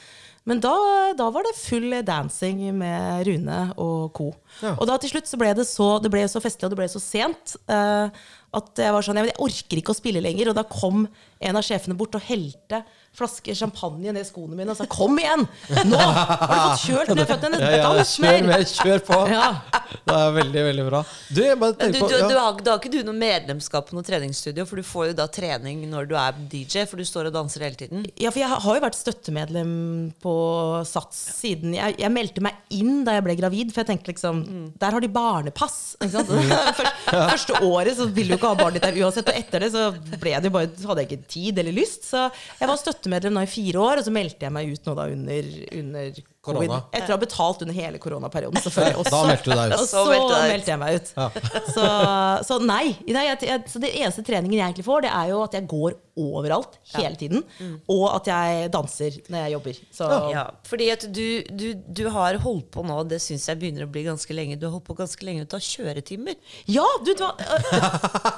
Men 0.49 0.63
da, 0.65 0.73
da 1.19 1.27
var 1.29 1.45
det 1.45 1.59
full 1.61 1.93
dancing 2.09 2.63
med 2.79 3.27
Rune 3.29 3.59
og 3.77 4.15
co. 4.17 4.31
Ja. 4.63 4.73
Og 4.79 4.87
da 4.89 4.97
til 5.03 5.13
slutt 5.13 5.29
så 5.29 5.37
ble 5.41 5.53
det 5.59 5.67
så, 5.69 5.99
det 6.01 6.09
ble 6.15 6.23
så 6.31 6.41
festlig, 6.41 6.65
og 6.65 6.73
det 6.73 6.79
ble 6.81 6.89
så 6.89 7.03
sent, 7.05 7.59
uh, 7.69 8.09
at 8.57 8.81
jeg 8.81 8.95
var 8.95 9.05
sånn, 9.05 9.21
jeg, 9.21 9.35
jeg 9.35 9.43
orker 9.45 9.83
ikke 9.83 9.93
å 9.93 9.99
spille 9.99 10.23
lenger. 10.25 10.49
Og 10.49 10.57
da 10.57 10.65
kom 10.65 11.05
en 11.05 11.61
av 11.61 11.67
sjefene 11.67 11.99
bort 11.99 12.17
og 12.17 12.25
helte 12.31 12.81
flasker 13.19 13.57
champagne 13.59 14.15
ned 14.15 14.27
skoene 14.29 14.57
mine 14.59 14.73
og 14.73 14.79
sa 14.79 14.87
'kom 14.87 15.19
igjen'! 15.19 15.47
Nå 15.91 15.99
har 15.99 16.39
du 16.39 16.55
fått 16.55 16.85
kjølt 16.87 17.15
ned 17.17 17.27
føttene! 17.29 17.61
Ja, 17.61 17.71
ja, 17.83 18.05
kjør 18.05 18.47
mer! 18.47 18.65
kjør 18.69 19.05
på! 19.09 19.19
Ja. 19.33 19.49
Det 19.89 20.15
er 20.15 20.33
veldig, 20.37 20.63
veldig 20.69 20.85
bra. 20.89 21.03
Du, 21.29 21.41
bare 21.61 21.73
Du, 21.79 21.93
du, 21.93 21.99
på 22.01 22.09
du, 22.09 22.37
har, 22.37 22.61
da 22.65 22.75
har 22.75 22.81
ikke 22.81 22.93
du 22.93 23.01
noe 23.07 23.17
medlemskap 23.17 23.89
på 23.89 23.97
noe 23.97 24.07
treningsstudio, 24.07 24.67
for 24.69 24.81
du 24.81 24.87
får 24.87 25.11
jo 25.11 25.17
da 25.19 25.27
trening 25.33 25.83
når 25.91 26.09
du 26.11 26.15
er 26.21 26.37
DJ, 26.53 26.85
for 26.89 27.01
du 27.01 27.07
står 27.09 27.31
og 27.31 27.37
danser 27.37 27.65
hele 27.67 27.79
tiden. 27.81 28.07
Ja, 28.21 28.31
for 28.31 28.41
jeg 28.43 28.49
har 28.49 28.79
jo 28.79 28.85
vært 28.85 28.99
støttemedlem 28.99 29.73
på 30.23 30.35
Sats 30.89 31.19
siden 31.41 31.75
jeg, 31.77 31.97
jeg 32.01 32.13
meldte 32.13 32.45
meg 32.45 32.59
inn 32.75 33.03
da 33.07 33.17
jeg 33.17 33.27
ble 33.27 33.37
gravid. 33.41 33.73
For 33.75 33.83
jeg 33.83 33.91
tenkte 33.93 34.13
liksom 34.13 34.45
Der 34.79 34.95
har 34.95 35.05
de 35.05 35.11
barnepass. 35.13 35.97
Ikke 35.99 36.13
sant? 36.15 36.33
Først, 36.79 37.03
første 37.09 37.61
året 37.67 37.97
så 37.99 38.07
ville 38.07 38.37
du 38.37 38.39
ikke 38.39 38.53
ha 38.53 38.59
barnet 38.59 38.79
ditt 38.79 38.87
der 38.87 39.01
uansett. 39.03 39.33
Og 39.33 39.41
etter 39.41 39.65
det 39.65 39.73
så 39.75 39.89
ble 40.21 40.37
det 40.37 40.51
jo 40.51 40.55
bare, 40.55 40.71
hadde 40.91 41.05
jeg 41.05 41.11
ikke 41.11 41.33
tid 41.35 41.61
eller 41.65 41.77
lyst. 41.77 42.09
Så 42.13 42.29
jeg 42.61 42.71
var 42.71 42.79
støttemedlem 42.81 43.08
nå 43.35 43.45
i 43.45 43.51
fire 43.51 43.85
år, 43.85 44.01
og 44.01 44.07
så 44.07 44.15
meldte 44.15 44.47
jeg 44.47 44.55
meg 44.55 44.73
ut 44.73 44.89
nå 44.89 44.97
da 44.99 45.07
under, 45.13 45.49
under. 45.81 46.21
Korona. 46.45 46.79
Etter 46.95 47.11
å 47.11 47.17
ha 47.17 47.21
betalt 47.21 47.63
under 47.65 47.75
hele 47.75 47.99
koronaperioden, 48.03 48.61
selvfølgelig. 48.63 49.01
Og 49.01 49.09
Da 49.15 49.23
meldte 49.27 49.51
du 49.51 49.55
deg 49.59 49.73
ut. 49.73 49.79
Og 49.83 49.89
så 49.91 50.05
meldte 50.07 50.67
du 50.67 50.71
jeg 50.71 50.81
meg 50.81 50.99
ut. 50.99 51.09
Så, 51.75 51.87
så 52.47 52.59
nei. 52.63 52.85
nei 53.07 53.25
jeg, 53.27 53.41
jeg, 53.49 53.63
så 53.71 53.81
det 53.83 53.91
eneste 53.99 54.23
treningen 54.27 54.57
jeg 54.57 54.65
egentlig 54.65 54.87
får, 54.87 55.05
det 55.05 55.11
er 55.15 55.33
jo 55.33 55.41
at 55.45 55.55
jeg 55.57 55.67
går 55.71 55.97
overalt 56.19 56.79
hele 56.95 57.19
tiden. 57.19 57.43
Og 57.91 58.05
at 58.11 58.31
jeg 58.31 58.71
danser 58.75 59.19
når 59.31 59.45
jeg 59.45 59.55
jobber. 59.57 59.81
Så 59.95 60.09
Ja, 60.33 60.45
fordi 60.67 60.89
at 60.95 61.07
du, 61.15 61.27
du, 61.51 61.67
du 61.75 62.05
har 62.15 62.39
holdt 62.43 62.71
på 62.75 62.85
nå, 62.87 63.01
det 63.11 63.21
syns 63.23 63.47
jeg 63.51 63.61
begynner 63.61 63.87
å 63.87 63.91
bli 63.93 64.05
ganske 64.07 64.35
lenge. 64.35 64.59
Du 64.59 64.67
har 64.69 64.75
holdt 64.77 64.87
på 64.89 64.97
ganske 64.99 65.29
lenge 65.29 65.47
ut 65.47 65.59
av 65.59 65.63
kjøretimer. 65.65 66.39
Ja, 66.71 66.87
du, 67.05 67.13
det, 67.15 67.29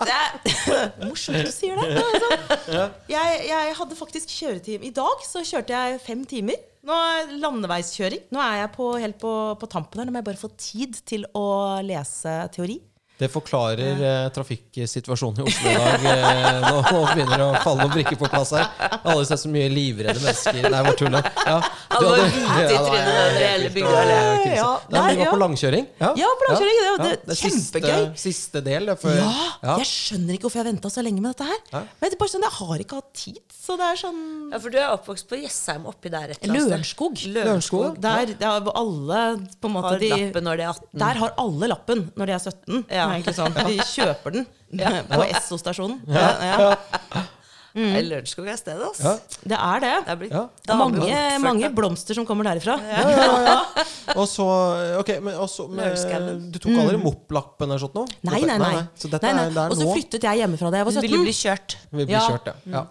det 0.04 0.16
er 0.16 0.90
morsomt 1.06 1.46
du 1.46 1.52
sier 1.54 1.80
det. 1.80 2.00
Altså, 2.00 2.88
jeg, 3.12 3.40
jeg 3.50 3.78
hadde 3.80 4.00
faktisk 4.00 4.34
kjøretime. 4.40 4.90
I 4.90 4.94
dag 4.96 5.24
så 5.28 5.44
kjørte 5.46 5.76
jeg 5.76 6.02
fem 6.04 6.26
timer. 6.28 6.60
Nå 6.86 6.96
er 6.96 7.32
landeveiskjøring. 7.42 8.28
Nå 8.32 8.40
er 8.40 8.62
jeg 8.62 8.72
på, 8.76 8.86
helt 9.02 9.18
på, 9.20 9.32
på 9.60 9.68
tampen 9.70 10.00
her. 10.00 10.08
Nå 10.08 10.14
må 10.14 10.22
jeg 10.22 10.28
bare 10.30 10.40
få 10.40 10.52
tid 10.56 10.96
til 11.08 11.26
å 11.36 11.46
lese 11.84 12.36
teori. 12.54 12.78
Det 13.20 13.28
forklarer 13.28 13.98
eh, 14.00 14.28
trafikksituasjonen 14.32 15.42
i 15.42 15.44
Oslo 15.50 15.68
i 15.70 15.74
dag. 15.76 16.04
Eh, 16.10 16.60
nå, 16.64 16.76
nå 16.88 17.00
begynner 17.10 17.36
det 17.42 17.46
å 17.50 17.58
falle 17.60 17.84
noen 17.84 17.92
brikker 17.92 18.16
på 18.20 18.28
plass 18.32 18.52
her. 18.56 18.64
Alle 19.04 19.26
ser 19.28 19.40
så 19.42 19.50
mye 19.52 19.66
livredde 19.72 20.22
mennesker. 20.24 20.60
Nei, 20.72 20.80
bare 20.86 20.96
tuller. 20.96 21.28
Ja. 21.44 21.58
Du 21.60 21.98
Alle 21.98 22.14
hadde- 22.16 22.30
hvite 22.30 22.40
i 22.40 22.56
Ja, 22.56 22.68
det 22.70 22.78
var- 22.80 22.88
trynet 22.88 23.10
over 23.10 23.36
hele 23.36 23.50
helt 23.50 23.74
bygda, 23.74 23.96
eller? 24.00 24.16
ja, 24.16 24.36
krise. 24.40 24.56
Ja, 24.56 24.70
Nei, 24.70 25.00
men 25.00 25.10
vi 25.10 25.16
nei, 25.16 25.24
var 25.24 25.32
på 25.34 25.36
ja. 25.36 25.42
langkjøring. 25.44 25.86
Ja, 26.00 26.30
på 26.40 26.48
langkjøring, 26.48 26.80
det 26.80 26.90
var- 26.90 27.10
det 27.10 27.34
er 27.36 27.40
siste, 27.42 27.80
kjempegøy. 27.84 28.16
siste 28.24 28.64
del. 28.64 28.86
Det, 28.90 28.98
for, 29.04 29.10
Ja, 29.20 29.30
ja. 29.62 29.76
Jeg 29.82 29.86
skjønner 29.92 30.32
ikke 30.38 30.48
hvorfor 30.48 30.62
jeg 30.64 30.68
venta 30.72 30.88
så 30.96 31.04
lenge 31.04 31.20
med 31.20 31.36
dette 31.36 31.44
her. 31.50 31.60
Ja. 31.74 31.80
Men 32.00 32.10
det 32.10 32.14
er 32.16 32.22
bare 32.24 32.32
sånn, 32.34 32.46
Jeg 32.48 32.56
har 32.56 32.78
ikke 32.86 32.94
hatt 33.02 33.12
tid. 33.14 33.38
Så 33.60 33.76
det 33.76 33.84
er 33.84 33.96
sånn 34.00 34.20
Ja, 34.50 34.58
For 34.58 34.70
du 34.72 34.78
er 34.80 34.88
oppvokst 34.96 35.28
på 35.28 35.36
Jessheim, 35.42 35.84
oppi 35.86 36.08
der 36.10 36.30
et 36.32 36.38
eller 36.42 36.54
annet 36.56 36.62
sted. 36.64 36.70
Lørenskog. 36.72 37.20
Lørenskog. 37.36 38.00
Der, 38.00 38.26
der 38.40 38.60
hvor 38.64 38.72
alle 38.74 39.20
på 39.60 39.68
en 39.68 39.74
måte 39.76 39.90
Har 39.92 39.98
de, 40.00 40.08
lappen 40.08 40.42
når 40.48 40.56
de 40.56 40.62
er 40.64 40.70
18. 40.72 40.98
Der 40.98 41.14
har 41.20 41.34
alle 41.38 41.68
lappen 41.68 42.10
når 42.16 42.26
de 42.26 42.32
er 42.32 42.38
17. 42.38 42.84
Ja. 42.90 43.09
Det 43.10 43.16
er 43.16 43.18
egentlig 43.18 43.36
sånn. 43.36 43.58
De 43.58 43.90
kjøper 43.90 44.38
den 44.38 44.48
på 45.10 45.26
Esso-stasjonen. 45.28 46.00
Ja. 46.08 46.30
Ja, 46.54 47.26
Nei, 47.70 48.00
Lørenskog 48.02 48.48
er 48.50 48.56
stedet, 48.58 48.82
altså. 48.82 49.12
Ja. 49.14 49.42
det 49.52 49.58
er 49.62 49.82
det. 49.84 49.90
Det 50.02 50.10
er 50.10 50.16
blitt 50.18 50.32
Ja. 50.34 50.74
Mange, 50.74 51.18
mange 51.38 51.68
blomster 51.74 52.16
som 52.18 52.26
kommer 52.26 52.48
derifra. 52.48 52.74
Og 54.18 54.26
så 54.26 54.46
Ok, 54.98 55.12
men 55.22 55.36
også 55.38 55.68
med, 55.70 55.94
Du 56.50 56.58
tok 56.58 56.72
aldri 56.82 56.98
Mopp-lappen 56.98 57.68
eller 57.70 57.78
sånt 57.78 57.94
noe? 57.94 58.10
Mm. 58.10 58.30
Nei, 58.32 58.40
nei, 58.48 58.56
nei. 58.58 58.82
Så 58.98 59.10
dette 59.12 59.22
nei, 59.28 59.36
nei. 59.38 59.44
er, 59.46 59.54
det 59.54 59.62
er 59.62 59.70
Og 59.70 59.78
så 59.78 59.86
nå 59.86 59.94
flyttet 59.94 60.26
jeg 60.26 60.42
hjemmefra 60.42 60.72
da 60.74 60.80
jeg 60.82 60.88
var 60.88 60.96
Du 60.96 60.98
17. 60.98 61.06
ville 61.06 61.28
bli 61.28 61.36
kjørt. 61.44 61.76
Vil 61.94 62.08
bli 62.10 62.16
Ja. 62.16 62.24
kjørt, 62.26 62.50
ja. 62.74 62.82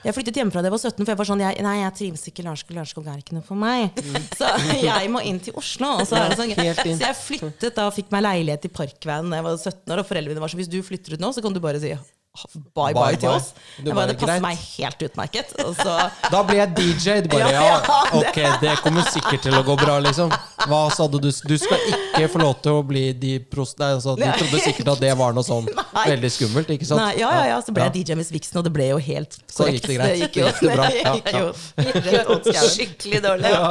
Jeg 0.00 0.16
flyttet 0.16 0.38
hjemmefra 0.40 0.62
da 0.64 0.70
jeg 0.70 0.74
var 0.74 0.80
17, 0.80 1.00
for 1.04 1.12
jeg 1.12 1.18
var 1.20 1.28
sånn 1.28 1.42
jeg, 1.44 1.56
Nei, 1.66 1.74
jeg 1.82 1.94
trives 1.98 2.22
ikke 2.30 2.40
i 2.40 2.46
Lørenskog. 2.46 2.76
Lørenskog 2.78 3.10
er 3.12 3.18
ikke 3.20 3.36
noe 3.36 3.44
for 3.44 3.60
meg. 3.60 3.98
Så 4.38 4.48
jeg 4.80 5.10
må 5.12 5.20
inn 5.28 5.40
til 5.44 5.56
Oslo. 5.60 5.92
Så, 6.08 6.16
det 6.16 6.38
sånn, 6.40 6.54
Mm. 6.80 6.96
Så 7.00 7.10
jeg 7.10 7.18
flyttet 7.20 7.76
da 7.76 7.88
og 7.90 7.94
fikk 7.96 8.08
meg 8.14 8.24
leilighet 8.24 8.64
i 8.64 8.72
Parkveien 8.72 9.28
da 9.30 9.40
jeg 9.40 9.46
var 9.46 9.58
17 9.58 9.92
år, 9.92 10.02
og 10.02 10.08
foreldrene 10.08 10.32
mine 10.34 10.42
var 10.44 10.52
sånn 10.52 10.62
Hvis 10.62 10.72
du 10.72 10.78
flytter 10.86 11.16
ut 11.16 11.22
nå, 11.22 11.30
så 11.36 11.44
kan 11.44 11.54
du 11.56 11.60
bare 11.62 11.80
si 11.82 11.92
bye 12.30 12.92
bye, 12.94 12.94
Bye 12.94 13.16
til 13.18 13.28
oss. 13.28 13.48
Du 13.82 13.88
bare, 13.90 13.94
bare, 13.94 14.06
det 14.12 14.18
passer 14.20 14.38
greit. 14.38 14.42
meg 14.44 14.58
helt 14.78 15.00
utmerket. 15.02 15.48
Og 15.64 15.72
så 15.74 15.94
Da 16.30 16.42
blir 16.46 16.60
jeg 16.60 16.74
DJ. 16.78 17.16
Du 17.24 17.28
bare 17.32 17.48
Ja, 17.56 17.80
ok, 18.14 18.38
det 18.62 18.74
kommer 18.84 19.02
sikkert 19.10 19.42
til 19.48 19.56
å 19.58 19.62
gå 19.66 19.74
bra, 19.80 19.96
liksom. 20.04 20.30
Hva 20.70 20.80
sa 20.94 21.08
du? 21.10 21.18
Du 21.20 21.30
skal 21.34 21.82
ikke 21.90 22.28
få 22.30 22.42
lov 22.44 22.54
til 22.62 22.78
å 22.78 22.84
bli 22.86 23.02
de 23.18 23.32
prost... 23.50 23.80
Nei, 23.82 23.90
altså, 23.98 24.14
du 24.14 24.22
trodde 24.24 24.62
sikkert 24.62 24.92
at 24.94 25.02
det 25.02 25.10
var 25.18 25.34
noe 25.36 25.44
sånn 25.46 25.66
Nei. 25.96 26.06
veldig 26.14 26.30
skummelt, 26.36 26.70
ikke 26.76 26.86
sant? 26.92 27.02
Nei, 27.02 27.18
ja, 27.18 27.32
ja, 27.34 27.44
ja, 27.54 27.58
så 27.66 27.74
ble 27.74 27.82
Ja. 27.84 27.90
jeg 27.90 28.06
DJ 28.06 28.18
Miss 28.22 28.30
Vixen, 28.34 28.60
og 28.62 28.66
det 28.68 28.72
ble 28.78 28.88
jo 28.92 29.02
helt 29.10 29.36
Så 29.50 29.64
korrekt. 29.66 29.82
gikk 29.82 29.90
det 29.90 29.98
greit. 29.98 30.22
gikk 30.22 30.40
jo, 30.40 30.46
Gikk 30.46 30.64
det 30.64 30.74
bra? 30.78 30.88
Ja, 31.00 31.14
ja. 31.34 31.42
jo. 31.42 32.40
Skikkelig 32.70 33.22
dårlig. 33.26 33.50
Ja. 33.58 33.70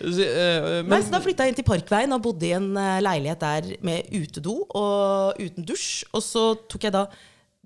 Så, 0.00 0.24
eh, 0.24 0.82
Nei, 0.88 1.00
så 1.04 1.12
da 1.12 1.20
flytta 1.24 1.44
jeg 1.46 1.52
inn 1.54 1.60
til 1.60 1.66
Parkveien 1.68 2.12
og 2.16 2.22
bodde 2.24 2.48
i 2.48 2.54
en 2.56 2.70
eh, 2.78 2.98
leilighet 3.04 3.42
der 3.44 3.72
med 3.84 4.08
utedo 4.16 4.62
og 4.78 5.40
uten 5.42 5.66
dusj. 5.68 6.06
Og 6.14 6.24
så 6.24 6.52
tok 6.70 6.88
jeg 6.88 6.94
da 6.96 7.06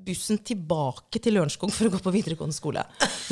bussen 0.06 0.40
tilbake 0.46 1.20
til 1.22 1.36
Lørenskog 1.38 1.72
for 1.74 1.88
å 1.88 1.92
gå 1.94 2.00
på 2.04 2.14
videregående 2.14 2.56
skole. 2.56 2.82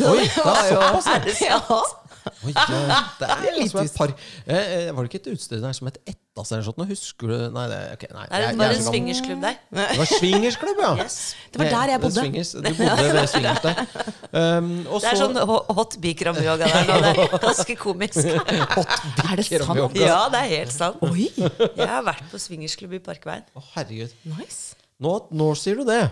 Oi, 0.01 0.23
det 0.29 0.55
er 0.55 0.71
såpass, 0.71 1.09
ja. 1.09 1.17
Er 1.17 1.27
det 1.27 1.37
sant? 1.41 1.97
Oi, 2.45 2.53
det 2.53 3.29
er 3.33 3.55
Litt 3.57 3.75
et 3.81 3.95
par 3.97 4.11
eh, 4.13 4.53
eh, 4.53 4.89
Var 4.93 5.07
det 5.07 5.09
ikke 5.09 5.21
et 5.23 5.29
utested 5.39 5.63
der 5.65 5.73
som 5.73 5.87
het 5.89 5.95
Ettas 6.05 6.51
eller 6.53 6.67
noe? 6.77 6.85
Husker 6.91 7.31
du 7.33 7.37
Nei, 7.55 7.63
det, 7.71 7.79
okay, 7.95 8.11
nei, 8.13 8.27
det 8.29 8.51
var 8.61 8.75
en 8.75 8.83
swingersklubb 8.85 9.41
der. 9.47 9.57
Det 9.73 9.87
var 10.03 10.11
swingersklubb, 10.11 10.83
ja. 10.85 10.91
Yes. 11.01 11.17
Det 11.49 11.63
var 11.63 11.71
der 11.73 11.93
jeg 11.95 12.03
bodde. 12.03 12.19
Swingers, 12.21 12.51
du 12.53 12.69
bodde 12.77 13.07
ved 13.17 13.31
swingers 13.33 13.63
der. 13.65 13.81
Um, 14.37 14.69
og 14.93 15.01
Det 15.01 15.09
er 15.15 15.17
så 15.17 15.31
sånn 15.31 15.41
ho- 15.49 15.63
hot 15.81 15.97
bikram-yoga 16.05 16.69
der 16.69 16.91
nå. 16.91 16.99
Det 17.07 17.15
er 17.25 17.33
ganske 17.47 17.79
komisk. 17.81 18.21
Er 19.31 19.41
det 19.41 19.47
sant? 19.49 19.97
Ja, 19.97 20.21
det 20.33 20.43
er 20.45 20.53
helt 20.59 20.77
sant. 20.77 21.01
Oi, 21.09 21.31
Jeg 21.39 21.89
har 21.89 22.05
vært 22.05 22.29
på 22.33 22.43
swingersklubb 22.43 22.99
i 23.01 23.03
Parkveien. 23.09 23.49
Å, 23.57 23.65
herregud. 23.79 24.13
nice. 24.37 24.77
Nå, 25.01 25.13
nå 25.33 25.51
sier 25.57 25.77
du 25.81 25.85
det. 25.89 26.03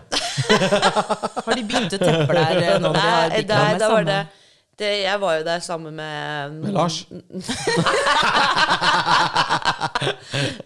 Har 1.46 1.54
de 1.54 1.64
byttet 1.68 2.00
tepper 2.00 2.34
der 2.38 2.60
eh, 2.62 2.76
nå 2.80 2.88
når 2.88 2.94
de 2.94 3.00
har 3.04 3.28
Nei, 3.34 3.72
da 3.80 3.88
var 3.90 4.04
det, 4.06 4.18
det 4.78 4.90
Jeg 5.02 5.18
var 5.20 5.32
jo 5.40 5.42
der 5.48 5.60
sammen 5.64 5.96
med 5.98 6.52
Med 6.62 6.72
Lars. 6.76 7.00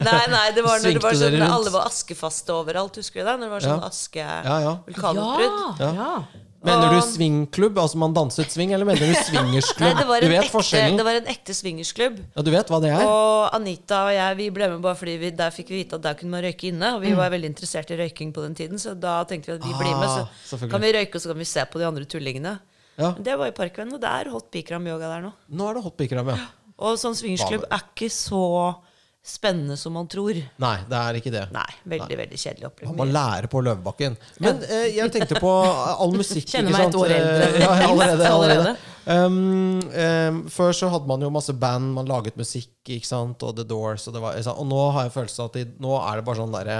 Nei, 0.03 0.23
nei, 0.29 0.47
det 0.55 0.62
var 0.64 0.83
når 0.83 0.97
det 0.99 1.03
var 1.03 1.16
sånn 1.16 1.43
alle 1.47 1.73
var 1.73 1.89
askefaste 1.89 2.55
overalt. 2.55 2.99
Husker 3.01 3.23
du 3.23 3.27
det? 3.31 3.35
Når 3.41 3.47
det 3.47 3.53
var 3.55 3.64
sånn 3.66 3.81
Ja. 3.81 3.89
aske 3.89 4.23
Ja, 4.23 4.57
ja. 4.66 4.75
vulkanutbrudd. 4.87 5.81
Ja, 5.81 5.91
ja. 5.99 6.41
Mener 6.62 6.92
du 6.94 7.00
swingklubb? 7.02 7.78
Altså 7.82 7.98
man 7.98 8.12
danset 8.14 8.52
swing, 8.54 8.70
eller 8.72 8.86
mener 8.86 9.00
du 9.02 9.10
Nei, 9.10 9.22
swingersklubb? 9.26 10.02
var, 10.12 10.20
Du 10.22 10.28
vet 10.30 10.44
ekte, 10.44 10.52
forskjellen? 10.54 10.96
det 11.00 11.04
var 11.08 11.18
en 11.18 11.26
ekte 11.32 11.56
swingersklubb. 11.58 12.20
Ja, 12.36 12.44
du 12.46 12.50
vet 12.54 12.68
hva 12.70 12.78
det 12.84 12.92
er? 12.94 13.02
Og 13.02 13.48
Anita 13.56 14.02
og 14.06 14.12
jeg 14.14 14.36
vi 14.38 14.46
ble 14.54 14.68
med 14.76 14.82
bare 14.84 14.98
fordi 15.00 15.16
vi, 15.18 15.30
der 15.42 15.50
fikk 15.54 15.72
vi 15.74 15.80
vite 15.82 15.98
at 15.98 16.04
der 16.06 16.14
kunne 16.20 16.30
man 16.36 16.44
røyke 16.46 16.68
inne. 16.70 16.92
Og 16.94 17.00
Mm. 17.02 17.06
vi 17.08 17.14
var 17.18 17.30
veldig 17.34 17.50
interessert 17.50 17.90
i 17.90 17.98
røyking 17.98 18.30
på 18.36 18.44
den 18.46 18.54
tiden, 18.54 18.78
så 18.78 18.94
da 18.94 19.16
tenkte 19.24 19.50
vi 19.50 19.58
at 19.58 19.66
vi 19.66 19.74
blir 19.80 19.96
med. 19.98 20.08
Ah, 20.22 20.28
Så 20.46 20.60
kan 20.70 20.80
vi 20.80 20.92
røyke, 20.94 21.14
og 21.18 21.20
så 21.26 21.32
kan 21.34 21.38
vi 21.42 21.48
se 21.50 21.64
på 21.72 21.78
de 21.82 21.86
andre 21.90 22.04
tullingene. 22.06 22.54
Ja. 22.98 23.10
Det 23.18 23.34
var 23.40 23.46
i 23.50 23.56
Parkveien, 23.56 23.90
og 23.96 24.00
det 24.00 24.08
er 24.08 24.30
hot 24.30 24.50
bikram 24.52 24.86
yoga 24.86 25.08
der 25.16 25.22
nå. 25.26 25.32
Nå 25.50 25.68
er 25.70 25.74
det 25.74 25.82
hot 25.82 25.96
bikram, 25.98 26.28
ja. 26.28 26.36
Og 26.78 26.94
sånn 26.98 27.14
swingersklubb 27.18 27.64
er 27.70 27.82
ikke 27.90 28.10
så 28.12 28.76
spennende 29.23 29.77
som 29.79 29.95
man 29.95 30.09
tror. 30.11 30.35
Nei, 30.62 30.77
det 30.91 30.99
er 30.99 31.18
ikke 31.20 31.31
det. 31.31 31.43
Nei, 31.55 31.68
veldig, 31.93 32.16
veldig 32.18 32.39
kjedelig 32.43 32.66
opplevelse. 32.73 32.99
Man 32.99 33.12
lærer 33.14 33.47
på 33.53 33.61
Løvebakken. 33.62 34.16
Men 34.43 34.64
eh, 34.66 34.89
jeg 34.97 35.12
tenkte 35.14 35.39
på 35.43 35.53
all 35.53 36.16
musikk. 36.16 36.49
Kjenner 36.51 36.75
meg 36.75 36.89
et 36.89 36.99
år 36.99 37.14
eldre. 37.18 37.47
Eh, 37.53 37.61
Ja, 37.62 37.77
allerede. 37.93 38.33
allerede. 38.33 38.75
Um, 39.03 39.79
um, 39.83 40.43
før 40.51 40.75
så 40.79 40.91
hadde 40.91 41.11
man 41.11 41.23
jo 41.23 41.31
masse 41.35 41.55
band, 41.59 41.93
man 41.95 42.11
laget 42.11 42.37
musikk, 42.39 42.70
ikke 42.87 43.07
sant, 43.07 43.43
og 43.47 43.57
The 43.59 43.64
Doors, 43.66 44.09
og, 44.09 44.14
det 44.14 44.23
var, 44.23 44.39
og 44.55 44.66
nå 44.70 44.83
har 44.95 45.09
jeg 45.09 45.14
følelsen 45.16 45.43
av 45.43 45.51
at 45.51 45.57
de, 45.59 45.64
nå 45.83 45.97
er 46.03 46.18
det 46.20 46.27
bare 46.29 46.39
sånn 46.43 46.55
derre 46.55 46.77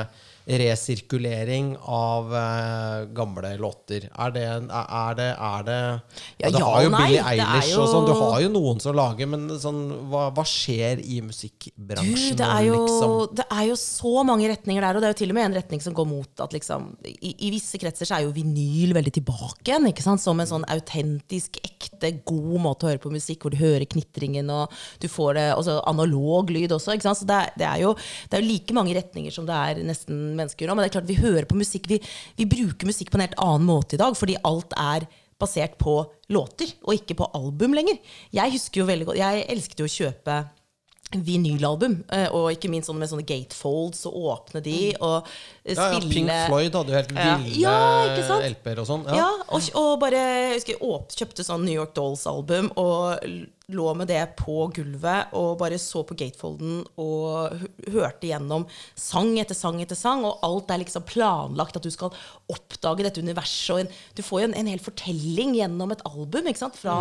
resirkulering 0.47 1.77
av 1.81 2.33
uh, 2.33 3.05
gamle 3.15 3.55
låter. 3.61 4.09
Er 4.19 4.33
det 4.35 4.45
er, 4.47 5.15
det, 5.19 5.29
er 5.39 5.67
det 5.67 5.79
Ja, 6.43 6.51
Du 6.51 6.59
ja 6.59 6.65
har 6.67 6.83
jo 6.87 6.93
nei. 6.93 7.03
Billie 7.07 7.23
Eilish 7.33 7.73
jo- 7.73 7.83
og 7.85 7.91
sånn, 7.93 8.07
du 8.09 8.15
har 8.19 8.41
jo 8.43 8.51
noen 8.53 8.81
som 8.83 8.97
lager, 8.97 9.31
men 9.31 9.47
sånn, 9.63 9.83
hva, 10.11 10.29
hva 10.35 10.45
skjer 10.49 11.03
i 11.03 11.21
Du, 11.21 11.29
musikkbransjen? 11.29 12.37
det 12.41 12.49
er, 12.49 12.63
jo, 12.69 12.81
liksom? 12.87 13.15
det 13.39 13.47
er 13.51 13.69
jo 13.71 13.77
så 13.79 14.15
mange 14.27 14.49
retninger 14.51 14.83
der, 14.83 14.97
og 14.99 15.05
det 15.05 15.11
er 15.11 15.15
jo 15.15 15.21
til 15.23 15.35
og 15.35 15.39
med 15.39 15.49
en 15.51 15.59
retning 15.61 15.85
som 15.85 15.97
går 15.97 16.09
mot 16.11 16.45
at 16.45 16.57
liksom 16.57 16.91
I, 17.07 17.35
i 17.47 17.53
visse 17.55 17.79
kretser 17.81 18.09
så 18.09 18.19
er 18.19 18.27
jo 18.27 18.35
vinyl 18.35 18.95
veldig 18.97 19.15
tilbake 19.21 19.71
igjen, 19.71 19.91
som 20.23 20.41
en 20.41 20.49
sånn 20.49 20.67
autentisk, 20.71 21.59
ekte, 21.63 22.13
god 22.27 22.59
måte 22.63 22.87
å 22.87 22.93
høre 22.93 23.03
på 23.03 23.13
musikk, 23.13 23.45
hvor 23.45 23.55
du 23.55 23.61
hører 23.61 23.87
knitringen, 23.89 24.51
og 24.53 24.73
du 25.03 25.09
får 25.11 25.39
det 25.39 25.47
analog 25.87 26.51
lyd 26.53 26.73
også. 26.75 26.97
Så 27.03 27.27
det 27.29 27.43
det, 27.59 27.67
er 27.69 27.83
jo, 27.85 27.95
det 28.29 28.39
er 28.39 28.43
jo 28.43 28.49
like 28.51 28.77
mange 28.77 28.95
retninger 28.97 29.35
som 29.35 29.47
det 29.49 29.57
er 29.57 29.83
nesten 29.87 30.32
mennesker 30.39 30.69
nå. 30.69 30.77
Men 30.77 30.85
det 30.87 30.91
er 30.91 30.97
klart 31.01 31.11
vi 31.11 31.19
hører 31.21 31.49
på 31.49 31.59
musikk, 31.59 31.89
vi, 31.91 32.01
vi 32.39 32.49
bruker 32.49 32.89
musikk 32.89 33.13
på 33.13 33.21
en 33.21 33.27
helt 33.27 33.39
annen 33.43 33.69
måte 33.69 33.99
i 33.99 34.03
dag, 34.03 34.17
fordi 34.19 34.39
alt 34.49 34.73
er 34.79 35.09
basert 35.43 35.77
på 35.81 35.99
låter, 36.33 36.71
og 36.87 36.95
ikke 36.95 37.17
på 37.19 37.31
album 37.35 37.75
lenger. 37.75 37.99
Jeg 38.35 38.55
husker 38.55 38.83
jo 38.83 38.91
veldig 38.91 39.09
godt, 39.11 39.23
jeg 39.23 39.47
elsket 39.51 39.83
jo 39.83 39.89
å 39.89 39.95
kjøpe 39.97 40.43
vinylalbum, 41.13 41.99
eh, 42.09 42.29
og 42.33 42.53
ikke 42.55 42.71
minst 42.73 42.89
sånne 42.89 43.03
med 43.03 43.11
sånne 43.11 43.27
gatefolds, 43.29 44.07
og 44.09 44.15
åpne 44.33 44.63
de, 44.65 44.77
og 45.01 45.27
spille 45.27 45.77
Ja, 45.77 45.89
ja, 45.93 45.99
spille 46.01 46.13
Pink 46.15 46.31
Floyd 46.49 46.79
hadde 46.79 46.93
jo 46.93 46.97
helt 46.97 47.13
Ja. 47.13 47.37
ville 47.43 47.61
Ja. 47.61 48.39
LP-er 48.49 48.81
og 48.81 48.89
sånn. 48.89 49.05
Ja, 49.13 49.29
og, 49.49 49.69
og 49.75 49.91
bare 50.01 50.23
jeg 50.23 50.55
husker, 50.57 50.79
jeg 50.81 51.19
kjøpte 51.19 51.45
sånn 51.45 51.67
New 51.67 51.75
York 51.75 51.93
Dolls-album 51.99 52.73
og 52.81 53.19
lå 53.73 53.89
med 53.99 54.09
det 54.11 54.21
på 54.39 54.67
gulvet 54.77 55.33
og 55.39 55.57
bare 55.61 55.79
så 55.81 56.03
på 56.07 56.17
gatefolden 56.19 56.83
og 57.01 57.59
hørte 57.93 58.29
gjennom 58.31 58.67
sang 58.99 59.35
etter 59.41 59.57
sang 59.59 59.81
etter 59.83 59.99
sang, 59.99 60.25
og 60.29 60.39
alt 60.47 60.71
er 60.75 60.83
liksom 60.83 61.05
planlagt 61.09 61.77
at 61.79 61.87
du 61.87 61.91
skal 61.93 62.13
oppdage 62.53 63.05
dette 63.07 63.23
universet. 63.25 63.71
Og 63.75 63.81
en, 63.85 63.91
du 64.19 64.23
får 64.25 64.43
jo 64.43 64.49
en, 64.51 64.57
en 64.63 64.71
hel 64.73 64.83
fortelling 64.83 65.55
gjennom 65.59 65.93
et 65.95 66.03
album, 66.09 66.49
ikke 66.51 66.63
sant? 66.65 66.77
fra 66.79 66.97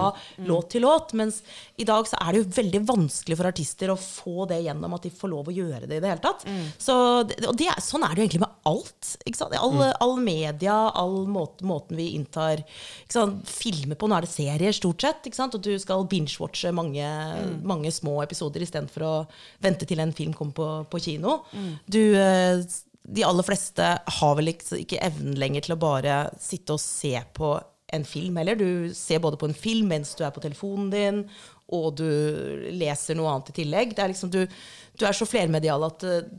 låt 0.47 0.69
til 0.75 0.85
låt. 0.85 1.13
Mens 1.17 1.41
i 1.81 1.87
dag 1.87 2.07
så 2.09 2.19
er 2.21 2.31
det 2.37 2.43
jo 2.43 2.51
veldig 2.61 2.81
vanskelig 2.89 3.37
for 3.39 3.49
artister 3.49 3.91
å 3.93 3.97
få 3.99 4.45
det 4.51 4.61
gjennom 4.65 4.93
at 4.97 5.07
de 5.07 5.13
får 5.15 5.31
lov 5.33 5.49
å 5.51 5.55
gjøre 5.55 5.87
det 5.89 5.97
i 5.99 6.03
det 6.03 6.11
hele 6.13 6.23
tatt. 6.23 6.45
Så, 6.81 6.95
det- 7.27 7.41
og 7.49 7.57
det, 7.59 7.67
er- 7.71 7.81
sånn 7.83 8.03
er 8.05 8.13
det 8.15 8.21
jo 8.21 8.27
egentlig 8.27 8.43
med 8.45 8.57
alt. 8.69 9.15
Ikke 9.25 9.39
sant? 9.41 9.55
All, 9.57 9.81
all 10.03 10.15
media, 10.21 10.75
all 10.95 11.23
måte, 11.31 11.65
måten 11.67 11.97
vi 11.99 12.11
inntar 12.19 12.61
ikke 12.61 13.15
sant? 13.17 13.49
filmer 13.49 13.97
på. 13.97 14.07
Nå 14.11 14.17
er 14.19 14.27
det 14.27 14.31
serier, 14.33 14.75
stort 14.77 15.01
sett. 15.01 15.25
Ikke 15.25 15.39
sant? 15.39 15.55
Og 15.57 15.63
du 15.65 15.71
skal 15.81 16.05
binge-watche 16.11 16.60
mange, 16.69 17.07
mange 17.65 17.89
små 17.91 18.19
episoder 18.21 18.61
istedenfor 18.61 19.05
å 19.07 19.13
vente 19.65 19.87
til 19.89 19.99
en 20.03 20.13
film 20.13 20.35
kommer 20.37 20.53
på, 20.53 20.67
på 20.93 21.01
kino. 21.01 21.39
Du, 21.89 21.99
eh, 22.13 22.61
de 23.01 23.23
aller 23.25 23.47
fleste 23.47 23.87
har 24.19 24.35
vel 24.37 24.51
ikke, 24.53 24.77
ikke 24.83 25.01
evnen 25.01 25.39
lenger 25.41 25.65
til 25.65 25.73
å 25.73 25.79
bare 25.81 26.19
sitte 26.39 26.75
og 26.77 26.83
se 26.83 27.15
på 27.33 27.55
en 27.91 28.05
film 28.07 28.37
heller. 28.39 28.55
Du 28.61 28.93
ser 28.95 29.19
både 29.23 29.39
på 29.41 29.49
en 29.49 29.57
film 29.57 29.89
mens 29.91 30.13
du 30.15 30.21
er 30.23 30.31
på 30.31 30.43
telefonen 30.45 30.91
din, 30.93 31.23
og 31.71 31.95
du 31.97 32.05
leser 32.77 33.17
noe 33.17 33.33
annet 33.33 33.49
i 33.51 33.57
tillegg. 33.63 33.95
Det 33.97 34.03
er 34.05 34.13
liksom, 34.13 34.29
du, 34.31 34.45
du 34.99 35.03
er 35.07 35.17
så 35.17 35.25
flermedial 35.27 35.83
at 35.89 36.05
eh, 36.07 36.29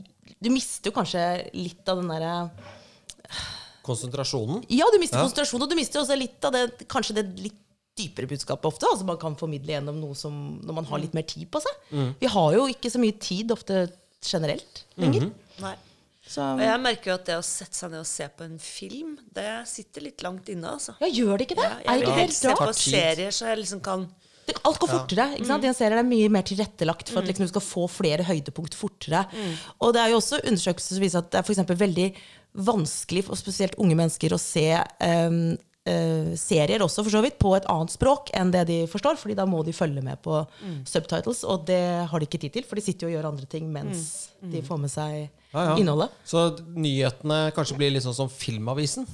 du 0.43 0.49
mister 0.53 0.89
jo 0.89 0.95
kanskje 0.95 1.21
litt 1.57 1.87
av 1.91 1.99
den 2.01 2.09
derre 2.15 2.37
Konsentrasjonen. 3.83 4.61
Ja, 4.71 4.85
du 4.93 4.99
mister 5.01 5.17
Ja. 5.19 5.25
konsentrasjonen, 5.25 5.65
og 5.65 5.69
du 5.69 5.75
mister 5.75 5.99
også 5.99 6.15
litt 6.15 6.45
av 6.47 6.53
det 6.55 6.87
kanskje 6.87 7.17
det 7.17 7.25
litt 7.43 7.59
dypere 7.97 8.29
budskapet 8.31 8.65
ofte. 8.69 8.89
Altså 8.89 9.05
man 9.07 9.19
kan 9.21 9.35
formidle 9.39 9.75
gjennom 9.75 9.99
noe 10.01 10.17
som 10.17 10.33
når 10.65 10.79
man 10.81 10.87
har 10.89 11.01
litt 11.03 11.13
mer 11.17 11.25
tid 11.29 11.45
på 11.53 11.61
seg. 11.63 11.89
Vi 12.21 12.31
har 12.35 12.55
jo 12.57 12.67
ikke 12.71 12.91
så 12.93 13.01
mye 13.01 13.17
tid 13.21 13.53
ofte 13.53 13.85
generelt 14.23 14.85
lenger. 14.99 15.29
Nei. 15.61 15.75
Så 16.23 16.41
Og 16.55 16.61
jeg 16.63 16.79
merker 16.79 17.11
jo 17.11 17.15
at 17.17 17.25
det 17.27 17.35
å 17.35 17.43
sette 17.43 17.75
seg 17.75 17.91
ned 17.91 17.99
og 17.99 18.07
se 18.07 18.25
på 18.31 18.45
en 18.47 18.55
film, 18.63 19.17
det 19.35 19.47
sitter 19.67 20.05
litt 20.05 20.23
langt 20.23 20.47
inne, 20.53 20.71
altså. 20.77 20.93
ja, 21.03 21.09
gjør 21.11 21.35
det 21.41 21.49
ikke 21.49 21.57
det? 21.59 21.65
Ja, 21.67 21.79
er 21.81 21.83
jeg 21.83 21.99
vil 21.99 22.07
ikke 22.07 22.21
helst 22.21 22.45
se 22.45 22.51
helt 22.53 22.61
på 22.63 22.75
serier 22.79 23.35
så 23.35 23.49
jeg 23.49 23.59
liksom 23.59 23.81
kan 23.83 24.05
Det, 24.47 24.55
alt 24.67 24.79
går 24.79 24.89
fortere. 24.91 25.25
ikke 25.35 25.49
sant? 25.49 25.63
Mm. 25.63 25.67
en 25.69 25.75
serie 25.75 25.99
er 25.99 26.07
mye 26.07 26.29
mer 26.31 26.47
tilrettelagt 26.47 27.11
for 27.11 27.21
at 27.21 27.27
liksom, 27.29 27.45
du 27.47 27.51
skal 27.51 27.65
få 27.67 27.83
flere 27.91 28.23
høydepunkt 28.27 28.75
fortere. 28.75 29.25
Og 29.83 29.93
det 29.95 30.01
er 30.01 30.13
jo 30.13 30.21
også 30.21 30.39
undersøkelser 30.41 30.95
som 30.97 31.03
viser 31.03 31.21
at 31.21 31.29
det 31.31 31.39
er 31.41 31.45
for 31.47 31.55
eksempel 31.55 31.79
veldig 31.83 32.07
vanskelig 32.71 33.25
for 33.27 33.39
spesielt 33.39 33.75
unge 33.81 33.95
mennesker 33.99 34.35
å 34.35 34.39
se 34.41 34.65
um, 35.03 35.55
serier 36.39 36.79
også, 36.79 37.03
for 37.03 37.11
så 37.11 37.19
vidt, 37.25 37.35
på 37.41 37.49
et 37.57 37.65
annet 37.67 37.91
språk 37.91 38.29
enn 38.39 38.51
det 38.53 38.61
de 38.69 38.77
forstår. 38.87 39.17
fordi 39.19 39.35
da 39.35 39.45
må 39.45 39.63
de 39.67 39.73
følge 39.75 40.01
med 40.01 40.21
på 40.23 40.37
subtitles, 40.87 41.43
og 41.43 41.65
det 41.67 42.07
har 42.09 42.19
de 42.19 42.27
ikke 42.29 42.39
tid 42.39 42.53
til, 42.55 42.63
for 42.63 42.79
de 42.79 42.85
sitter 42.85 43.07
jo 43.07 43.11
og 43.11 43.17
gjør 43.17 43.29
andre 43.33 43.45
ting 43.51 43.67
mens 43.71 44.29
de 44.41 44.61
får 44.63 44.79
med 44.79 44.91
seg 44.93 45.29
Ja, 45.53 45.65
ja. 45.69 45.75
innholdet. 45.77 46.09
Så 46.25 46.57
nyhetene 46.73 47.51
kanskje 47.53 47.77
blir 47.77 47.91
litt 47.93 48.05
sånn 48.05 48.15
som 48.15 48.29
Filmavisen. 48.31 49.05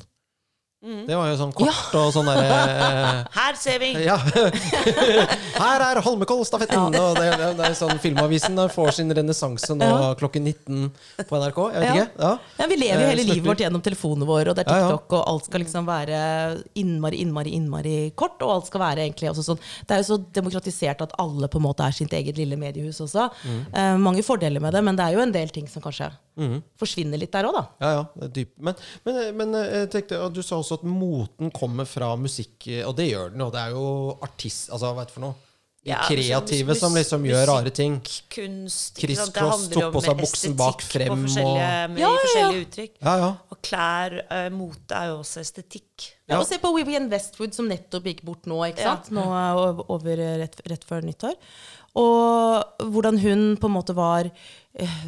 Det 0.79 1.11
var 1.11 1.27
jo 1.27 1.35
sånn 1.35 1.51
kort 1.51 1.95
og 1.99 2.13
sånn 2.15 2.29
derre 2.29 3.25
Her 3.39 3.57
ser 3.59 3.81
vi! 3.83 3.89
Ja. 4.05 4.15
Her 5.59 5.83
er 5.83 5.99
Holmenkollstafetten! 6.05 6.95
Og 6.95 7.17
det, 7.17 7.25
det, 7.35 7.49
det 7.59 7.65
er 7.67 7.75
sånn 7.75 7.99
Filmavisen 7.99 8.55
får 8.71 8.93
sin 9.01 9.11
renessanse 9.11 9.75
nå 9.75 9.89
Ja. 9.89 10.13
klokken 10.19 10.45
19 10.47 10.85
på 11.27 11.39
NRK. 11.41 11.59
Jeg 11.73 11.81
vet 11.83 11.89
Ja. 11.89 12.05
ikke. 12.05 12.23
Ja. 12.23 12.31
Ja, 12.61 12.67
Vi 12.71 12.77
lever 12.79 13.01
jo 13.03 13.07
Eh, 13.09 13.11
hele 13.11 13.25
livet 13.27 13.49
vårt 13.49 13.63
gjennom 13.65 13.83
telefonene 13.83 14.27
våre, 14.29 14.53
og 14.53 14.55
det 14.55 14.63
er 14.65 14.71
Ja, 14.71 14.77
ja. 14.79 14.87
TikTok, 14.93 15.17
og 15.19 15.27
alt 15.33 15.45
skal 15.49 15.63
liksom 15.65 15.85
være 15.89 16.21
innmari, 16.79 17.19
innmari, 17.25 17.53
innmari 17.59 17.97
kort. 18.15 18.39
Og 18.41 18.49
alt 18.55 18.67
skal 18.71 18.79
være 18.85 19.03
egentlig 19.09 19.29
også 19.33 19.43
sånn 19.49 19.59
Det 19.85 19.97
er 19.97 20.03
jo 20.03 20.07
så 20.13 20.17
demokratisert 20.39 21.01
at 21.01 21.11
alle 21.19 21.47
på 21.51 21.59
en 21.59 21.67
måte 21.67 21.83
er 21.83 21.91
sitt 21.91 22.13
eget 22.15 22.37
lille 22.39 22.55
mediehus 22.55 23.01
også. 23.03 23.27
Mm. 23.43 23.61
Eh, 23.73 23.97
mange 23.97 24.23
fordeler 24.23 24.61
med 24.63 24.71
det, 24.73 24.83
men 24.83 24.95
det 24.95 25.05
er 25.09 25.17
jo 25.19 25.25
en 25.27 25.31
del 25.35 25.49
ting 25.49 25.67
som 25.67 25.81
kanskje 25.83 26.11
forsvinner 26.79 27.19
litt 27.21 27.33
der 27.35 27.49
òg, 27.49 27.57
da. 27.59 27.65
Ja, 27.83 27.91
ja, 27.97 28.05
det 28.15 28.27
er 28.29 28.33
dyp. 28.39 28.53
Men, 28.69 28.79
men, 29.07 29.19
men 29.41 29.59
jeg 29.59 29.91
tenkte, 29.95 30.21
du 30.33 30.41
sa 30.45 30.59
også 30.61 30.79
at 30.79 30.87
moten 30.87 31.51
kommer 31.55 31.87
fra 31.89 32.13
musikk, 32.19 32.69
og 32.85 32.95
det 32.99 33.11
gjør 33.11 33.33
den 33.35 33.45
jo. 33.45 33.51
Det 33.53 33.61
er 33.67 33.77
jo 33.77 33.85
artist... 34.25 34.69
Altså, 34.73 34.93
hva 34.95 35.05
er 35.05 35.11
det 35.11 35.15
for 35.17 35.27
noe? 35.27 35.37
De 35.79 35.93
Ja, 35.93 36.01
kreative 36.03 36.73
mus- 36.73 36.81
som 36.83 36.95
liksom 36.97 37.23
gjør 37.23 37.45
rare 37.47 37.71
ting. 37.71 37.93
Kunst. 38.35 38.97
Chris 38.99 39.21
cross, 39.31 39.69
tok 39.71 39.93
på 39.95 40.01
seg 40.03 40.17
buksen 40.19 40.55
bak 40.59 40.83
frem 40.83 41.13
på 41.13 41.21
forskjellige, 41.23 41.69
med 41.93 42.01
Ja, 42.03 42.09
ja, 42.09 42.11
ja. 42.11 42.25
forskjellige 42.25 42.65
uttrykk. 42.65 42.97
Og 43.55 43.61
klær, 43.63 44.17
uh, 44.27 44.49
mote 44.51 44.99
er 44.99 45.13
jo 45.13 45.17
også 45.21 45.39
estetikk. 45.39 46.09
Ja. 46.27 46.41
Og 46.41 46.45
se 46.49 46.59
på 46.59 46.73
Vivienne 46.75 47.07
Westwood, 47.09 47.55
som 47.55 47.71
nettopp 47.71 48.11
gikk 48.11 48.25
bort 48.27 48.45
nå, 48.51 48.59
ikke 48.67 48.83
sant? 48.89 49.07
Nå 49.15 49.23
er 49.23 49.55
over, 49.63 49.87
over 49.95 50.23
rett, 50.43 50.59
rett 50.67 50.83
før 50.85 51.07
nyttår. 51.07 51.39
Og 51.97 52.85
hvordan 52.91 53.17
hun 53.23 53.45
på 53.57 53.65
en 53.71 53.73
måte 53.73 53.95
var 53.97 54.27
eh, 54.27 54.33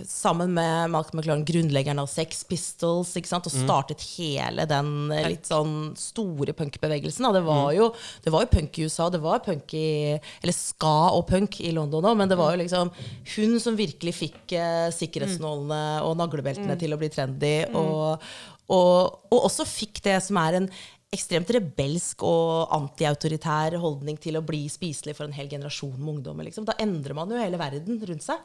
sammen 0.08 0.54
med 0.56 0.92
Malcolm 0.94 1.20
McLaren, 1.20 1.46
grunnleggeren 1.46 2.02
av 2.02 2.10
Sex 2.12 2.44
Pistols, 2.48 3.14
ikke 3.18 3.30
sant? 3.30 3.48
og 3.50 3.56
startet 3.56 4.04
hele 4.16 4.66
den 4.70 5.12
eh, 5.14 5.28
litt 5.34 5.50
sånn 5.50 5.92
store 6.00 6.56
punkbevegelsen. 6.58 7.28
Det 7.36 7.44
var, 7.46 7.72
jo, 7.78 7.90
det 8.24 8.34
var 8.34 8.46
jo 8.46 8.52
punk 8.54 8.80
i 8.80 8.86
USA, 8.88 9.10
det 9.14 9.22
var 9.24 9.44
punk 9.46 9.76
i 9.78 9.88
Eller 10.18 10.56
ska 10.56 10.96
og 11.16 11.26
punk 11.30 11.60
i 11.64 11.74
London 11.76 12.10
òg, 12.12 12.18
men 12.20 12.32
det 12.32 12.40
var 12.40 12.56
jo 12.56 12.62
liksom 12.64 12.94
hun 13.36 13.60
som 13.64 13.80
virkelig 13.80 14.16
fikk 14.18 14.56
eh, 14.58 14.88
sikkerhetsnålene 14.96 16.02
og 16.08 16.18
naglebeltene 16.20 16.78
til 16.80 16.96
å 16.96 17.02
bli 17.02 17.12
trendy. 17.14 17.56
Og, 17.78 18.32
og, 18.72 19.22
og 19.32 19.46
også 19.50 19.68
fikk 19.68 20.04
det 20.06 20.20
som 20.26 20.40
er 20.42 20.62
en 20.62 20.72
ekstremt 21.12 21.50
rebelsk 21.52 22.24
og 22.24 22.72
antiautoritær 22.72 23.76
holdning 23.82 24.16
til 24.22 24.40
å 24.40 24.44
bli 24.48 24.64
spiselig 24.72 25.18
for 25.18 25.28
en 25.28 25.36
hel 25.36 25.50
generasjon 25.52 25.98
med 25.98 26.14
ungdommer. 26.16 26.48
Liksom. 26.48 26.68
Da 26.68 26.78
endrer 26.80 27.18
man 27.18 27.32
jo 27.32 27.40
hele 27.40 27.60
verden 27.60 28.00
rundt 28.08 28.24
seg. 28.24 28.40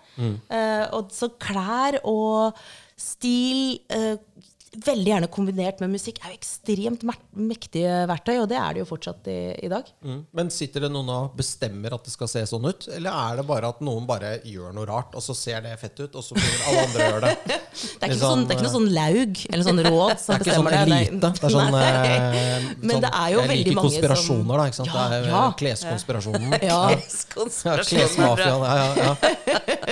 Eh, 0.51 0.85
og 0.97 1.15
så 1.15 1.31
klær 1.39 2.01
og 2.03 2.59
stil 2.99 3.79
eh, 3.93 4.19
Veldig 4.85 5.09
gjerne 5.13 5.29
kombinert 5.33 5.79
med 5.81 5.93
musikk 5.95 6.19
er 6.25 6.33
jo 6.35 6.37
ekstremt 6.37 7.05
mektige 7.37 7.93
verktøy, 8.11 8.35
og 8.43 8.49
det 8.51 8.59
er 8.61 8.75
det 8.77 8.83
jo 8.83 8.89
fortsatt 8.91 9.29
i, 9.33 9.37
i 9.65 9.71
dag. 9.73 9.89
Mm. 10.05 10.19
Men 10.37 10.51
sitter 10.53 10.85
det 10.87 10.91
noen 10.93 11.09
og 11.15 11.37
bestemmer 11.39 11.95
at 11.97 12.05
det 12.05 12.13
skal 12.13 12.29
se 12.29 12.43
sånn 12.51 12.67
ut? 12.69 12.89
Eller 12.93 13.15
er 13.15 13.41
det 13.41 13.47
bare 13.49 13.71
at 13.73 13.81
noen 13.85 14.05
bare 14.09 14.35
gjør 14.45 14.75
noe 14.77 14.87
rart, 14.91 15.15
og 15.17 15.25
så 15.25 15.37
ser 15.39 15.63
det 15.65 15.73
fett 15.81 15.97
ut, 16.05 16.13
og 16.19 16.25
så 16.27 16.37
begynner 16.37 16.67
alle 16.69 16.85
andre 16.87 17.01
å 17.07 17.11
gjøre 17.15 17.31
det? 17.31 17.61
Det 17.87 18.07
er 18.07 18.13
ikke, 18.13 18.17
noe 18.17 18.29
sånn, 18.31 18.43
det 18.47 18.53
er 18.53 18.57
ikke 18.57 18.65
noe 18.65 18.73
sånn 18.73 18.87
laug 18.97 19.41
eller 19.53 19.65
sånn 19.67 19.81
råd 19.85 20.21
som 20.21 20.31
Det 20.31 20.37
er 20.37 20.43
ikke 20.47 20.55
sånn 20.57 20.67
bestemmer 20.67 20.87
det. 20.91 21.01
Det 21.21 21.29
er 21.29 21.53
sånn, 21.57 21.75
Nei. 21.75 21.83
eh, 21.87 22.69
Men 22.87 22.93
sånn 22.97 23.05
det 23.05 23.11
er 23.21 23.29
jo 23.35 23.43
veldig 23.43 23.75
mange 23.77 23.77
som- 23.77 23.87
konspirasjoner, 23.87 24.57
da. 24.57 24.67
Ikke 24.71 24.79
sant? 24.79 24.93
Ja, 24.93 25.05
det 25.13 25.19
er 25.19 25.29
ja. 25.29 25.43
eh, 25.43 25.57
kleskonspirasjonen. 25.61 26.57
Ja. 26.63 26.79
Ja, 26.91 27.77
Klesmafiaen. 27.91 28.65
Ja, 28.65 28.75
ja, 28.81 28.89
ja. 28.97 29.86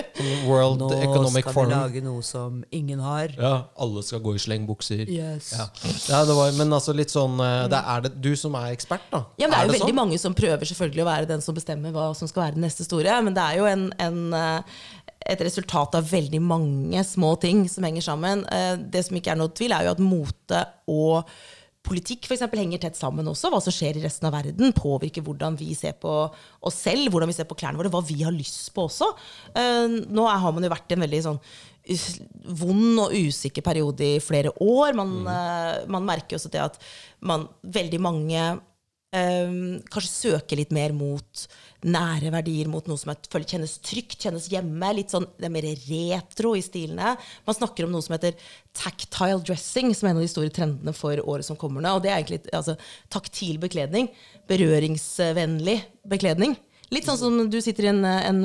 World 0.49 0.83
Economic 0.93 1.47
Forum. 1.51 1.71
Nå 1.71 1.77
skal 1.77 1.91
vi 1.91 2.01
lage 2.01 2.03
noe 2.07 2.23
som 2.27 2.59
ingen 2.75 3.01
har. 3.05 3.33
Ja, 3.39 3.53
alle 3.81 4.03
skal 4.07 4.21
gå 4.25 4.35
i 4.37 4.43
slengbukser. 4.43 5.05
Yes. 5.11 5.53
Ja. 5.57 5.69
ja, 6.11 6.25
det 6.29 6.37
var, 6.39 6.53
men 6.59 6.73
altså 6.77 6.95
litt 6.97 7.13
sånn 7.15 7.39
eh, 7.45 7.65
det 7.73 7.81
er 7.95 8.05
det 8.09 8.13
du 8.25 8.33
som 8.39 8.55
er 8.61 8.73
ekspert, 8.75 9.07
da? 9.13 9.25
Ja, 9.41 9.49
men 9.49 9.55
Det 9.57 9.61
er 9.61 9.69
jo 9.71 9.73
veldig 9.77 9.87
sånn? 9.89 10.01
mange 10.03 10.19
som 10.23 10.37
prøver 10.37 10.71
selvfølgelig 10.71 11.05
å 11.07 11.09
være 11.11 11.31
den 11.31 11.45
som 11.45 11.57
bestemmer 11.57 11.95
hva 11.95 12.11
som 12.19 12.31
skal 12.31 12.47
være 12.49 12.59
den 12.59 12.67
neste 12.69 12.87
store. 12.87 13.17
Men 13.27 13.37
det 13.37 13.43
er 13.49 13.59
jo 13.61 13.67
en, 13.71 13.89
en, 14.09 14.21
eh, 14.39 14.79
et 15.35 15.41
resultat 15.47 15.95
av 15.97 16.09
veldig 16.11 16.41
mange 16.45 17.05
små 17.09 17.35
ting 17.41 17.65
som 17.73 17.85
henger 17.89 18.05
sammen. 18.05 18.45
Eh, 18.53 18.77
Det 18.93 19.05
som 19.07 19.17
ikke 19.17 19.33
er 19.33 19.41
noe 19.41 19.53
tvil, 19.57 19.73
er 19.73 19.87
jo 19.89 19.95
at 19.97 20.03
mote 20.05 20.65
og 20.89 21.25
politikk 21.85 22.29
for 22.29 22.37
eksempel, 22.37 22.63
henger 22.63 22.83
tett 22.87 22.99
sammen 22.99 23.29
også. 23.29 23.51
Hva 23.53 23.61
som 23.63 23.75
skjer 23.75 23.99
i 24.01 24.05
resten 24.05 24.29
av 24.29 24.35
verden, 24.37 24.75
påvirker 24.77 25.25
hvordan 25.25 25.59
vi 25.61 25.75
ser 25.77 25.97
på 26.01 26.15
oss 26.65 26.81
selv, 26.87 27.11
hvordan 27.13 27.31
vi 27.31 27.37
ser 27.37 27.49
på 27.51 27.59
klærne 27.61 27.81
våre, 27.81 27.93
hva 27.93 28.03
vi 28.07 28.23
har 28.25 28.35
lyst 28.35 28.73
på 28.75 28.89
også. 28.89 29.13
Eh, 29.53 30.01
Nå 30.09 30.27
har 30.29 30.57
man 30.57 30.65
jo 30.65 30.73
vært 30.73 30.93
i 30.93 30.99
en 30.99 31.07
veldig 31.07 31.23
sånn 31.29 31.41
vond 32.57 33.01
og 33.03 33.13
usikker 33.13 33.65
periode 33.65 34.15
i 34.17 34.23
flere 34.25 34.55
år. 34.65 34.95
Man, 34.97 35.19
mm. 35.27 35.91
man 35.93 36.07
merker 36.09 36.39
også 36.39 36.53
det 36.53 36.63
at 36.63 36.79
man, 37.21 37.45
veldig 37.63 38.01
mange 38.01 38.47
eh, 39.15 39.55
kanskje 39.93 40.11
søke 40.11 40.59
litt 40.59 40.75
mer 40.75 40.95
mot 40.97 41.47
nære 41.85 42.31
verdier, 42.33 42.69
mot 42.71 42.87
noe 42.89 42.99
som 43.01 43.13
er, 43.13 43.45
kjennes 43.45 43.77
trygt, 43.85 44.17
kjennes 44.25 44.49
hjemme. 44.53 44.93
litt 44.97 45.13
sånn, 45.13 45.27
Det 45.37 45.49
er 45.49 45.53
mer 45.53 45.69
retro 45.89 46.55
i 46.57 46.63
stilene. 46.65 47.15
Man 47.47 47.57
snakker 47.57 47.85
om 47.85 47.93
noe 47.93 48.03
som 48.03 48.17
heter 48.17 48.35
tactile 48.73 49.43
dressing, 49.45 49.95
som 49.95 50.09
er 50.09 50.15
en 50.15 50.23
av 50.23 50.25
de 50.25 50.33
store 50.33 50.51
trendene 50.51 50.95
for 50.97 51.21
året 51.21 51.45
som 51.45 51.57
kommer 51.57 51.85
nå. 51.85 51.97
Og 51.97 52.03
det 52.03 52.11
er 52.11 52.23
egentlig 52.23 52.43
altså, 52.53 52.77
taktil 53.13 53.59
bekledning. 53.59 54.09
Berøringsvennlig 54.49 55.83
bekledning. 56.09 56.57
Litt 56.95 57.09
sånn 57.09 57.21
som 57.21 57.39
du 57.51 57.61
sitter 57.65 57.89
i 57.89 57.93
en, 57.93 58.03
en 58.07 58.43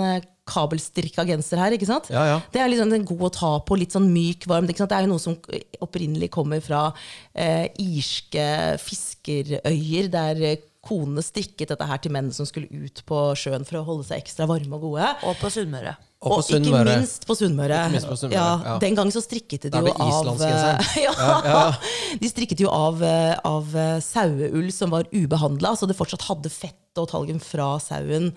kabelstrikka 0.50 1.26
genser 1.30 1.62
her. 1.62 1.76
ikke 1.76 1.90
sant? 1.90 2.10
Ja, 2.14 2.24
ja. 2.26 2.40
Det 2.54 2.62
er 2.62 2.72
litt 2.72 2.82
sånn, 2.82 2.94
den 2.94 3.04
er 3.04 3.12
god 3.12 3.28
å 3.30 3.34
ta 3.36 3.52
på, 3.66 3.78
litt 3.80 3.96
sånn 3.96 4.10
myk, 4.12 4.48
varm. 4.50 4.70
Ikke 4.70 4.84
sant? 4.84 4.94
Det 4.94 5.00
er 5.00 5.08
jo 5.08 5.14
noe 5.14 5.24
som 5.24 5.38
opprinnelig 5.86 6.32
kommer 6.34 6.64
fra 6.66 6.88
eh, 7.34 7.70
irske 7.84 8.48
fiskerøyer, 8.82 10.10
der 10.14 10.44
konene 10.86 11.22
strikket 11.24 11.74
dette 11.74 11.88
her 11.90 12.00
til 12.02 12.14
menn 12.16 12.32
som 12.34 12.48
skulle 12.48 12.72
ut 12.72 13.04
på 13.08 13.24
sjøen 13.38 13.68
for 13.68 13.82
å 13.82 13.88
holde 13.88 14.08
seg 14.10 14.24
ekstra 14.24 14.48
varme 14.50 14.80
og 14.80 14.88
gode. 14.90 15.10
Og 15.28 15.36
på 15.42 15.52
Sunnmøre. 15.54 15.98
Og 16.20 16.34
og 16.36 16.50
ikke 16.52 16.84
minst 16.84 17.24
på 17.24 17.36
Sunnmøre. 17.38 17.76
Ikke 17.80 17.94
minst 17.94 18.10
på 18.10 18.16
Sunnmøre, 18.20 18.36
ja, 18.36 18.74
ja. 18.74 18.80
Den 18.84 18.96
gang 18.98 19.12
så 19.16 19.22
strikket 19.24 19.70
de 19.72 19.80
jo 19.80 19.94
av 19.96 20.42
ja, 21.06 21.62
De 22.20 22.28
strikket 22.28 22.60
jo 22.60 22.68
av, 22.76 23.00
eh, 23.08 23.38
av 23.48 23.76
eh, 23.76 24.00
saueull 24.04 24.68
som 24.76 24.92
var 24.92 25.08
ubehandla, 25.16 25.78
så 25.80 25.88
det 25.88 25.96
fortsatt 25.96 26.28
hadde 26.28 26.52
fett 26.52 27.00
og 27.00 27.08
talgen 27.08 27.40
fra 27.40 27.78
sauen 27.80 28.34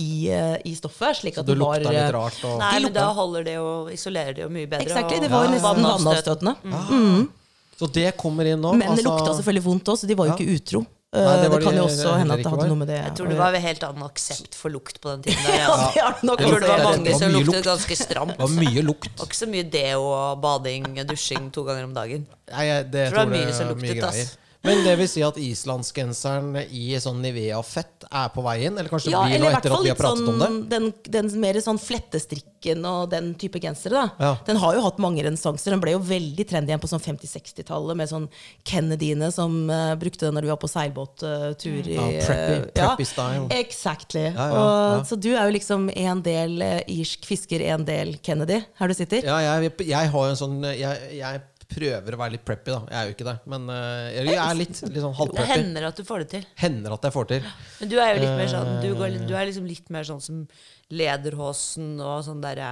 i, 0.00 0.28
eh, 0.32 0.56
i 0.64 0.72
stoffet. 0.80 1.20
slik 1.20 1.36
at 1.36 1.44
Det 1.44 1.52
det 1.52 1.60
var 1.60 1.76
lukta 1.84 1.92
litt 1.92 2.14
rart. 2.16 2.40
Og, 2.48 2.56
Nei, 2.62 2.74
men 2.86 2.96
da 2.96 3.12
holder 3.12 3.44
det 3.44 3.58
jo, 3.58 3.68
isolerer 3.92 4.32
det 4.38 4.46
jo 4.46 4.50
mye 4.56 4.66
bedre. 4.72 4.88
Exactly, 4.88 5.20
det 5.20 5.28
var 5.30 5.44
jo 5.44 5.52
Ja, 5.52 5.56
nesten 5.58 5.76
Mm. 5.76 5.92
vannavstøtende. 5.92 7.28
så 7.76 7.92
det 7.92 8.16
kommer 8.16 8.48
inn 8.48 8.62
nå? 8.64 8.72
Men 8.72 8.80
det 8.96 9.04
altså- 9.04 9.10
lukta 9.12 9.36
selvfølgelig 9.36 9.64
vondt 9.68 9.84
òg, 9.92 9.98
så 10.00 10.06
de 10.08 10.14
var 10.14 10.26
jo 10.28 10.32
ikke 10.40 10.56
utro. 10.56 10.86
Nei, 11.14 11.22
Eh, 11.22 11.42
det 11.42 11.50
det, 11.50 11.58
kan 11.62 11.76
jo 11.76 11.84
også 11.86 12.14
hende 12.18 12.34
at 12.34 12.42
det 12.42 12.50
hadde 12.50 12.66
noe 12.66 12.78
med 12.80 12.88
det 12.90 12.96
Jeg 12.98 13.12
tror 13.16 13.28
det 13.30 13.36
var 13.38 13.52
var 13.54 13.62
helt 13.62 13.84
annen 13.86 14.02
aksept 14.04 14.56
for 14.58 14.74
lukt 14.74 14.98
på 15.00 15.12
den 15.12 15.22
tiden. 15.22 15.44
Der, 15.46 15.60
Ja, 15.62 15.76
ja 15.94 16.08
det 16.10 16.22
er 16.22 16.26
nok 16.26 16.40
Jeg 16.40 16.50
tror 16.50 16.64
det 16.64 16.70
var 16.72 16.82
mange 16.84 17.14
som 17.14 17.30
luktet 17.32 17.54
lukt. 17.54 17.68
ganske 17.68 17.96
stramt. 17.96 18.34
Det 18.34 18.42
var 18.42 18.56
mye 18.56 18.82
lukt. 18.82 19.06
Det 19.12 19.20
var 19.20 19.30
ikke 19.30 19.38
så 19.38 19.48
mye 19.52 19.68
deo 19.76 20.02
bading, 20.42 20.88
dusjing 21.06 21.46
to 21.54 21.64
ganger 21.68 21.86
om 21.86 21.94
dagen. 21.94 22.26
Nei, 22.50 22.66
jeg, 22.66 22.88
det, 22.90 23.06
jeg 23.06 23.14
tror 23.14 23.22
det 23.22 23.30
var 23.30 23.36
mye 23.38 23.54
som 23.54 23.70
luktet, 23.70 24.02
ass. 24.10 24.34
Men 24.66 24.82
det 24.84 24.94
vil 24.98 25.08
si 25.10 25.22
at 25.22 25.36
islandsgenseren 25.38 26.56
i 26.74 26.88
sånn 27.02 27.20
Nivea-fett 27.22 28.06
er 28.10 28.30
på 28.34 28.42
vei 28.44 28.56
inn? 28.66 28.74
Eller 28.78 28.90
kanskje 28.90 29.12
Ja, 29.12 29.22
blir 29.28 29.38
noe 29.42 29.52
etter 29.54 29.74
at 29.76 29.84
vi 29.84 29.92
har 29.92 29.98
pratet 29.98 30.24
pratet 30.26 30.32
om 30.32 30.40
det? 30.40 30.48
sånn 30.48 30.58
den, 30.72 30.88
den 31.14 31.30
mer 31.42 31.58
sånn 31.62 31.78
flettestrikken 31.80 32.82
og 32.88 33.10
den 33.12 33.32
type 33.38 33.60
gensere. 33.62 34.02
Ja. 34.18 34.32
Den 34.48 34.58
har 34.62 34.74
jo 34.76 34.82
hatt 34.84 34.98
mange 35.02 35.22
renessanser. 35.26 35.70
Den 35.74 35.82
ble 35.84 35.94
jo 35.94 36.00
veldig 36.02 36.46
trendy 36.50 36.72
igjen 36.74 36.82
på 36.82 36.90
sånn 36.90 37.02
50-60-tallet 37.04 37.98
med 38.00 38.10
sånn 38.10 38.26
Kennedyene 38.66 39.30
som 39.34 39.54
uh, 39.70 39.94
brukte 40.00 40.26
den 40.26 40.34
når 40.38 40.46
du 40.48 40.52
var 40.52 40.60
på 40.62 40.70
seilbåttur. 40.72 41.86
Uh, 41.86 41.94
Ja, 41.96 42.06
preppy- 42.26 42.70
preppy 42.76 43.06
style. 43.08 43.46
Exactly. 43.56 44.26
Ja, 44.32 44.46
ja, 44.50 44.62
og. 44.98 45.06
Så 45.06 45.16
du 45.20 45.30
er 45.36 45.46
jo 45.46 45.54
liksom 45.56 45.88
en 45.94 46.22
del 46.26 46.58
uh, 46.62 46.80
irsk 46.90 47.26
fisker, 47.28 47.62
en 47.72 47.84
del 47.86 48.16
Kennedy, 48.26 48.62
her 48.80 48.90
du 48.90 48.96
sitter. 48.98 49.22
Ja, 49.26 49.38
jeg, 49.60 49.72
jeg 49.86 50.10
har 50.12 50.26
jo 50.26 50.32
en 50.34 50.40
sånn 50.40 50.58
jeg, 50.74 51.12
jeg 51.20 51.44
prøver 51.68 52.14
å 52.14 52.18
være 52.20 52.34
litt 52.36 52.44
preppy, 52.46 52.70
da. 52.72 52.80
Jeg 52.90 52.96
er 53.00 53.08
jo 53.10 53.14
ikke 53.16 53.26
det. 53.28 53.36
Men 53.52 53.66
uh, 53.70 54.06
jeg 54.14 54.26
jeg 54.30 54.38
er 54.42 54.54
litt, 54.58 54.80
litt 54.92 55.02
sånn 55.02 55.34
Det 55.34 55.46
hender 55.50 55.88
at 55.90 55.96
du 56.00 56.04
får 56.06 56.24
det 56.24 56.28
til. 56.36 56.46
Hender 56.62 56.94
at 56.96 57.02
jeg 57.08 57.14
får 57.16 57.28
til. 57.34 57.50
Men 57.80 57.88
du 57.92 57.96
er 58.00 58.14
jo 58.14 58.22
litt 58.24 58.36
mer 58.40 58.50
sånn 58.54 58.72
Du, 58.84 58.88
går, 58.98 59.18
du 59.26 59.34
er 59.36 59.46
liksom 59.50 59.66
litt 59.68 59.90
mer 59.94 60.06
sånn 60.08 60.22
som 60.22 60.46
lederhosen 60.94 61.96
og 61.98 62.20
sånn 62.22 62.38
derre 62.44 62.66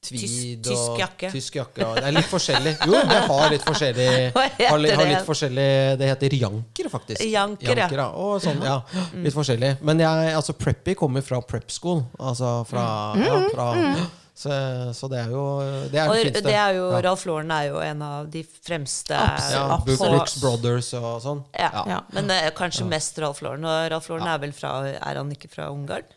tysk, 0.00 0.24
Tweed 0.24 0.62
tysk 0.64 0.94
og 0.94 1.02
jakke. 1.02 1.30
tysk 1.34 1.58
jakke. 1.58 1.84
og- 1.84 1.96
Det 2.00 2.04
er 2.08 2.14
litt 2.16 2.30
forskjellig. 2.30 2.72
Jo, 2.86 2.94
jeg 2.94 3.22
har 3.28 3.50
litt 3.52 3.66
forskjellig 3.68 4.08
har, 4.34 4.78
litt- 4.78 4.96
har 4.96 5.04
det? 5.04 5.10
litt 5.12 5.26
forskjellig 5.28 5.68
Det 6.00 6.08
heter 6.14 6.36
janker, 6.40 6.88
faktisk. 6.88 7.20
Janker, 7.28 7.76
janker 7.76 8.00
ja. 8.00 8.08
Og 8.16 8.40
sånn, 8.40 8.62
ja. 8.64 8.78
Litt 9.20 9.36
forskjellig. 9.36 9.74
Men 9.84 10.00
jeg, 10.00 10.34
altså, 10.34 10.56
preppy 10.56 10.94
kommer 10.96 11.20
fra 11.22 11.40
prep 11.44 11.68
school. 11.70 12.04
Altså 12.18 12.64
fra, 12.68 12.86
ja, 13.20 13.40
fra 13.52 13.68
så, 14.34 14.50
så 14.98 15.08
det 15.12 15.20
er 15.20 15.30
jo 15.30 15.42
Det 15.92 16.00
er 16.00 16.08
Og 16.10 16.16
det 16.18 16.42
det 16.42 16.54
er 16.58 16.72
jo, 16.74 16.88
ja. 16.90 17.00
Ralf 17.06 17.22
Lauren 17.28 17.52
er 17.54 17.68
jo 17.68 17.78
en 17.78 18.02
av 18.02 18.26
de 18.32 18.42
fremste 18.42 19.14
Absolutt. 19.14 19.54
ja, 19.54 19.62
absolutt. 19.76 20.10
Brooks 20.10 20.34
Brothers 20.42 20.90
og 20.98 21.22
sånn. 21.22 21.44
Ja. 21.54 21.70
Ja. 21.86 22.00
Men 22.16 22.26
det 22.32 22.40
er 22.42 22.50
kanskje 22.58 22.86
mest 22.90 23.18
Ralf 23.22 23.44
Lauren. 23.46 23.64
Og 23.64 23.86
Ralf 23.94 24.10
Lauren 24.10 24.26
er 24.26 24.42
vel 24.42 24.52
fra 24.56 24.74
Er 24.90 25.20
han 25.22 25.30
ikke 25.30 25.52
fra 25.52 25.70
Ungarn? 25.70 26.10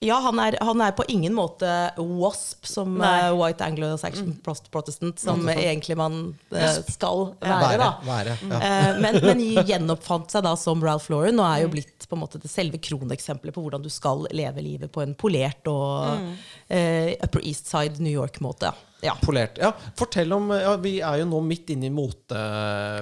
Ja, 0.00 0.20
han 0.22 0.38
er, 0.38 0.54
han 0.62 0.78
er 0.78 0.92
på 0.94 1.02
ingen 1.10 1.34
måte 1.34 1.66
WASP, 1.98 2.68
som 2.70 2.92
Nei. 3.00 3.08
eh, 3.24 3.32
White 3.34 3.66
Anglo-Saxon 3.66 4.36
Protestant, 4.70 5.18
som 5.18 5.42
egentlig 5.50 5.96
man 5.98 6.20
uh, 6.54 6.66
skal 6.86 7.32
være. 7.42 7.56
Være. 7.64 7.80
da. 7.82 7.88
være 8.06 8.36
ja. 8.38 8.60
uh, 8.62 9.00
men, 9.02 9.18
men 9.26 9.42
gjenoppfant 9.66 10.30
seg 10.30 10.46
da 10.46 10.54
som 10.60 10.86
Ralph 10.86 11.10
Lauren 11.10 11.42
og 11.42 11.48
er 11.48 11.64
jo 11.64 11.72
blitt 11.74 12.06
på 12.06 12.14
en 12.14 12.22
måte 12.22 12.38
det 12.38 12.50
selve 12.52 12.78
kroneksempelet 12.78 13.56
på 13.56 13.64
hvordan 13.64 13.82
du 13.82 13.90
skal 13.90 14.22
leve 14.30 14.62
livet 14.62 14.94
på 14.94 15.02
en 15.02 15.18
polert 15.18 15.66
og 15.68 16.30
eh, 16.70 17.18
Upper 17.18 17.42
East 17.42 17.66
Side 17.66 17.98
New 17.98 18.14
York-måte. 18.14 18.70
Ja. 19.02 19.16
Polert. 19.22 19.58
Ja, 19.58 19.72
fortell 19.98 20.32
om 20.34 20.48
ja, 20.54 20.72
Vi 20.82 20.98
er 21.02 21.20
jo 21.20 21.26
nå 21.30 21.42
midt 21.46 21.74
inne 21.74 21.90
i 21.90 21.94
mote 21.94 22.38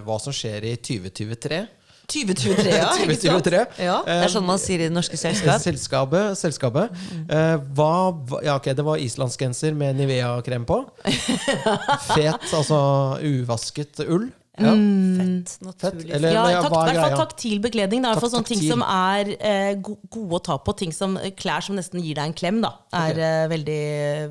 hva 0.04 0.16
som 0.20 0.34
skjer 0.34 0.64
i 0.72 0.74
2023. 0.80 1.60
2023, 2.06 2.70
ja. 2.70 2.88
2023. 3.00 3.60
Ja. 3.82 3.96
Det 4.06 4.16
er 4.26 4.32
sånn 4.32 4.46
man 4.46 4.60
sier 4.62 4.84
i 4.84 4.88
det 4.88 4.94
norske 4.94 5.18
selskap. 5.18 5.58
Selskapet. 5.64 6.36
selskapet. 6.38 6.94
Uh, 7.26 7.56
hva, 7.76 7.90
hva- 8.30 8.42
ja, 8.46 8.56
ok, 8.60 8.70
det 8.78 8.84
var 8.86 9.02
islandsgenser 9.02 9.74
med 9.74 9.98
Nivea-krem 9.98 10.66
på. 10.68 10.82
Fet, 12.14 12.46
altså 12.54 12.78
uvasket 13.26 14.04
ull. 14.06 14.28
Ja. 14.56 14.72
Fett, 14.72 15.50
Fett. 15.50 15.64
naturlig. 15.66 16.10
Eller 16.16 16.32
Ja, 16.32 16.44
ja, 16.50 16.60
tak, 16.62 16.70
er 16.70 16.70
hvert 16.70 16.96
fall 16.96 17.10
greia? 17.10 17.16
taktil 17.20 17.58
bekledning. 17.60 18.02
Det 18.02 18.08
er 18.08 18.16
i 18.16 18.30
sånne 18.32 18.48
ting 18.48 18.62
som 18.64 18.84
er 18.86 19.32
eh, 19.36 19.72
gode 19.82 20.38
å 20.38 20.42
ta 20.42 20.56
på. 20.56 20.72
Ting 20.80 20.94
som, 20.96 21.18
klær 21.36 21.64
som 21.66 21.76
nesten 21.76 22.00
gir 22.00 22.16
deg 22.16 22.30
en 22.30 22.36
klem, 22.36 22.62
da. 22.64 22.72
Er 22.96 23.12
okay. 23.12 23.26
eh, 23.26 23.48
veldig, 23.52 23.82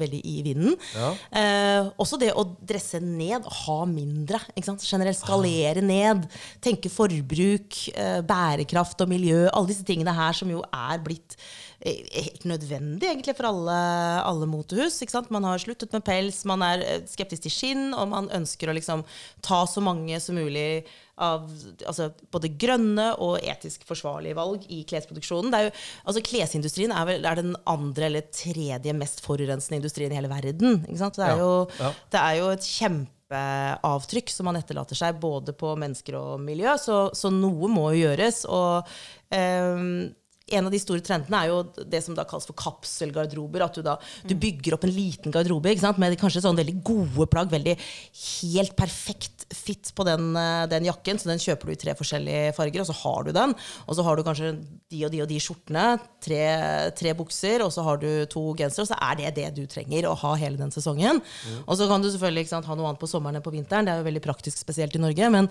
veldig 0.02 0.22
i 0.26 0.36
vinden. 0.48 0.78
Ja. 0.96 1.12
Eh, 1.42 1.92
også 2.02 2.18
det 2.22 2.32
å 2.34 2.48
dresse 2.58 3.02
ned, 3.04 3.46
ha 3.46 3.78
mindre. 3.86 4.42
Ikke 4.56 4.72
sant? 4.72 4.86
Generelt 4.86 5.20
skalere 5.20 5.84
ned. 5.86 6.26
Tenke 6.64 6.90
forbruk, 6.90 7.78
eh, 7.94 8.22
bærekraft 8.26 9.06
og 9.06 9.14
miljø. 9.14 9.46
Alle 9.52 9.70
disse 9.70 9.86
tingene 9.86 10.16
her 10.16 10.34
som 10.34 10.50
jo 10.50 10.64
er 10.74 10.98
blitt 11.06 11.38
eh, 11.38 11.46
helt 11.84 12.46
nødvendig 12.48 13.10
egentlig 13.10 13.36
for 13.38 13.50
alle, 13.50 13.80
alle 14.26 14.48
motehus. 14.50 15.02
Man 15.30 15.44
har 15.44 15.62
sluttet 15.62 15.94
med 15.94 16.06
pels, 16.06 16.44
man 16.46 16.64
er 16.66 16.84
eh, 16.84 17.02
skeptisk 17.10 17.46
til 17.46 17.54
skinn, 17.54 17.88
og 17.94 18.10
man 18.14 18.30
ønsker 18.34 18.70
å 18.70 18.76
liksom 18.78 19.04
ta 19.46 19.66
så 19.70 19.84
mange 19.84 20.20
som 20.24 20.40
mulig 20.40 20.86
av 21.16 21.46
altså, 21.88 22.10
både 22.34 22.52
grønne 22.60 23.08
og 23.24 23.38
etisk 23.40 23.86
forsvarlige 23.88 24.36
valg 24.36 24.66
i 24.72 24.82
klesproduksjonen. 24.88 25.52
Det 25.52 25.60
er 25.60 25.68
jo, 25.68 25.74
altså, 26.04 26.24
klesindustrien 26.28 26.94
er, 26.96 27.08
vel, 27.08 27.28
er 27.28 27.40
den 27.40 27.56
andre 27.70 28.10
eller 28.10 28.28
tredje 28.36 28.96
mest 28.98 29.24
forurensende 29.26 29.80
industrien 29.80 30.12
i 30.12 30.20
hele 30.20 30.32
verden. 30.32 30.82
Det, 30.90 31.24
er 31.24 31.40
jo, 31.40 31.54
ja. 31.80 31.94
det 32.12 32.24
er 32.24 32.40
jo 32.42 32.52
et 32.52 32.68
kjempeavtrykk 32.68 34.34
som 34.34 34.50
man 34.50 34.60
etterlater 34.60 35.00
seg 35.00 35.22
både 35.24 35.56
på 35.56 35.72
mennesker 35.80 36.20
og 36.20 36.44
miljø, 36.44 36.76
så, 36.82 37.06
så 37.16 37.32
noe 37.34 37.72
må 37.72 37.90
jo 37.94 38.06
gjøres. 38.10 38.44
Og 38.52 38.96
ehm, 39.36 40.12
en 40.54 40.68
av 40.68 40.74
de 40.74 40.78
store 40.78 41.02
trendene 41.02 41.40
er 41.40 41.50
jo 41.50 41.86
det 41.90 42.04
som 42.06 42.14
da 42.18 42.26
kalles 42.30 42.46
for 42.46 42.58
kapselgarderober. 42.60 43.64
At 43.66 43.78
du 43.78 43.82
da 43.86 43.96
du 44.30 44.36
bygger 44.38 44.76
opp 44.76 44.86
en 44.86 44.94
liten 44.94 45.34
garderobe 45.34 45.74
med 45.98 46.18
kanskje 46.22 46.44
sånn 46.44 46.60
veldig 46.60 46.76
gode 46.86 47.26
plagg. 47.32 47.50
Veldig 47.50 47.74
helt 47.76 48.76
perfekt 48.78 49.48
fit 49.56 49.90
på 49.98 50.06
den, 50.06 50.36
eh, 50.38 50.66
den 50.70 50.86
jakken, 50.86 51.18
så 51.18 51.30
den 51.30 51.42
kjøper 51.42 51.66
du 51.66 51.72
i 51.74 51.82
tre 51.82 51.96
forskjellige 51.98 52.54
farger, 52.56 52.82
og 52.82 52.88
så 52.90 52.96
har 53.02 53.24
du 53.24 53.32
den. 53.32 53.56
Og 53.88 53.96
så 53.96 54.04
har 54.06 54.16
du 54.16 54.24
kanskje 54.24 54.54
de 54.90 55.06
og 55.06 55.12
de 55.12 55.22
og 55.22 55.30
de 55.30 55.40
skjortene, 55.42 56.00
tre, 56.22 56.92
tre 56.94 57.14
bukser, 57.14 57.66
og 57.66 57.74
så 57.74 57.84
har 57.84 57.98
du 57.98 58.26
to 58.30 58.54
gensere, 58.54 58.86
og 58.86 58.92
så 58.94 59.00
er 59.02 59.16
det 59.16 59.36
det 59.36 59.50
du 59.56 59.66
trenger 59.66 60.10
å 60.10 60.16
ha 60.18 60.36
hele 60.36 60.58
den 60.58 60.74
sesongen. 60.74 61.22
Og 61.66 61.78
så 61.78 61.90
kan 61.90 62.02
du 62.02 62.10
selvfølgelig 62.10 62.46
ikke 62.46 62.56
sant, 62.58 62.70
ha 62.70 62.76
noe 62.76 62.90
annet 62.90 63.02
på 63.02 63.10
sommeren 63.10 63.38
enn 63.38 63.46
på 63.46 63.54
vinteren. 63.54 63.86
Det 63.86 63.94
er 63.94 64.02
jo 64.02 64.10
veldig 64.10 64.26
praktisk, 64.26 64.58
spesielt 64.62 64.96
i 64.96 65.02
Norge. 65.02 65.30
men 65.30 65.50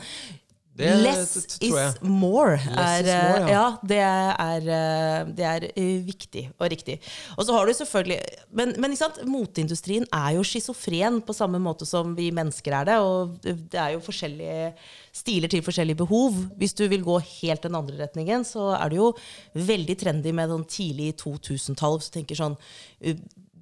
Det 0.74 0.88
Less 1.04 1.36
is 1.62 1.70
more. 2.02 2.56
Er, 2.58 3.04
more, 3.06 3.42
eh, 3.44 3.50
ja. 3.52 3.66
det 3.86 3.98
er, 4.02 4.64
eh, 4.74 5.28
det 5.38 5.46
er 5.46 5.66
eh, 5.70 6.00
viktig 6.02 6.48
og 6.58 6.66
riktig. 6.72 6.96
Og 7.36 7.46
så 7.46 7.54
har 7.54 7.66
du 7.66 7.74
selvfølgelig 7.78 8.18
Men, 8.50 8.74
men 8.82 8.96
moteindustrien 9.30 10.06
er 10.10 10.34
jo 10.34 10.42
schizofren 10.42 11.20
på 11.22 11.36
samme 11.36 11.60
måte 11.62 11.86
som 11.86 12.16
vi 12.18 12.32
mennesker 12.34 12.74
er 12.80 12.90
det. 12.90 12.98
Og 12.98 13.38
det 13.44 13.78
er 13.78 13.94
jo 13.94 14.02
forskjellige 14.02 14.72
stiler 15.14 15.52
til 15.52 15.62
forskjellige 15.62 16.02
behov. 16.02 16.42
Hvis 16.58 16.74
du 16.74 16.88
vil 16.90 17.06
gå 17.06 17.20
helt 17.22 17.62
den 17.62 17.78
andre 17.78 18.00
retningen, 18.02 18.42
så 18.42 18.72
er 18.74 18.90
det 18.90 18.98
jo 18.98 19.12
veldig 19.54 19.98
trendy 20.00 20.34
med 20.34 20.50
sånn 20.50 20.66
tidlig 20.66 21.14
2000-tall. 21.22 22.00
Så 22.02 22.18
tenker 22.18 22.42
sånn 22.42 22.58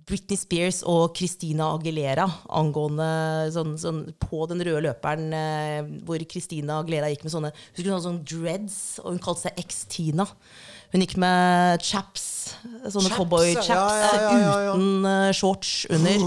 Britney 0.08 0.38
Spears 0.38 0.80
og 0.88 1.16
Christina 1.16 1.68
Aguilera 1.76 2.26
angående 2.50 3.06
sånn, 3.54 3.76
sånn 3.78 4.02
på 4.22 4.42
den 4.50 4.64
røde 4.66 4.82
løperen 4.88 5.34
eh, 5.36 5.78
hvor 6.06 6.22
Christina 6.30 6.80
Aguilera 6.80 7.10
gikk 7.12 7.26
med 7.26 7.34
sånne 7.34 7.52
hun 7.52 7.78
du 7.78 7.88
sånne, 7.88 8.04
sånne 8.06 8.26
dreads? 8.26 8.78
Og 9.02 9.14
hun 9.14 9.22
kalte 9.22 9.46
seg 9.46 9.62
X-Tina. 9.62 10.26
Hun 10.92 11.00
gikk 11.00 11.14
med 11.16 11.80
chaps, 11.80 12.24
sånne 12.92 13.08
cowboychaps 13.14 13.70
ja, 13.70 13.84
ja, 13.96 14.08
ja, 14.12 14.32
ja, 14.36 14.56
ja. 14.66 14.72
uten 14.74 15.06
uh, 15.08 15.30
shorts 15.32 15.86
under. 15.88 16.24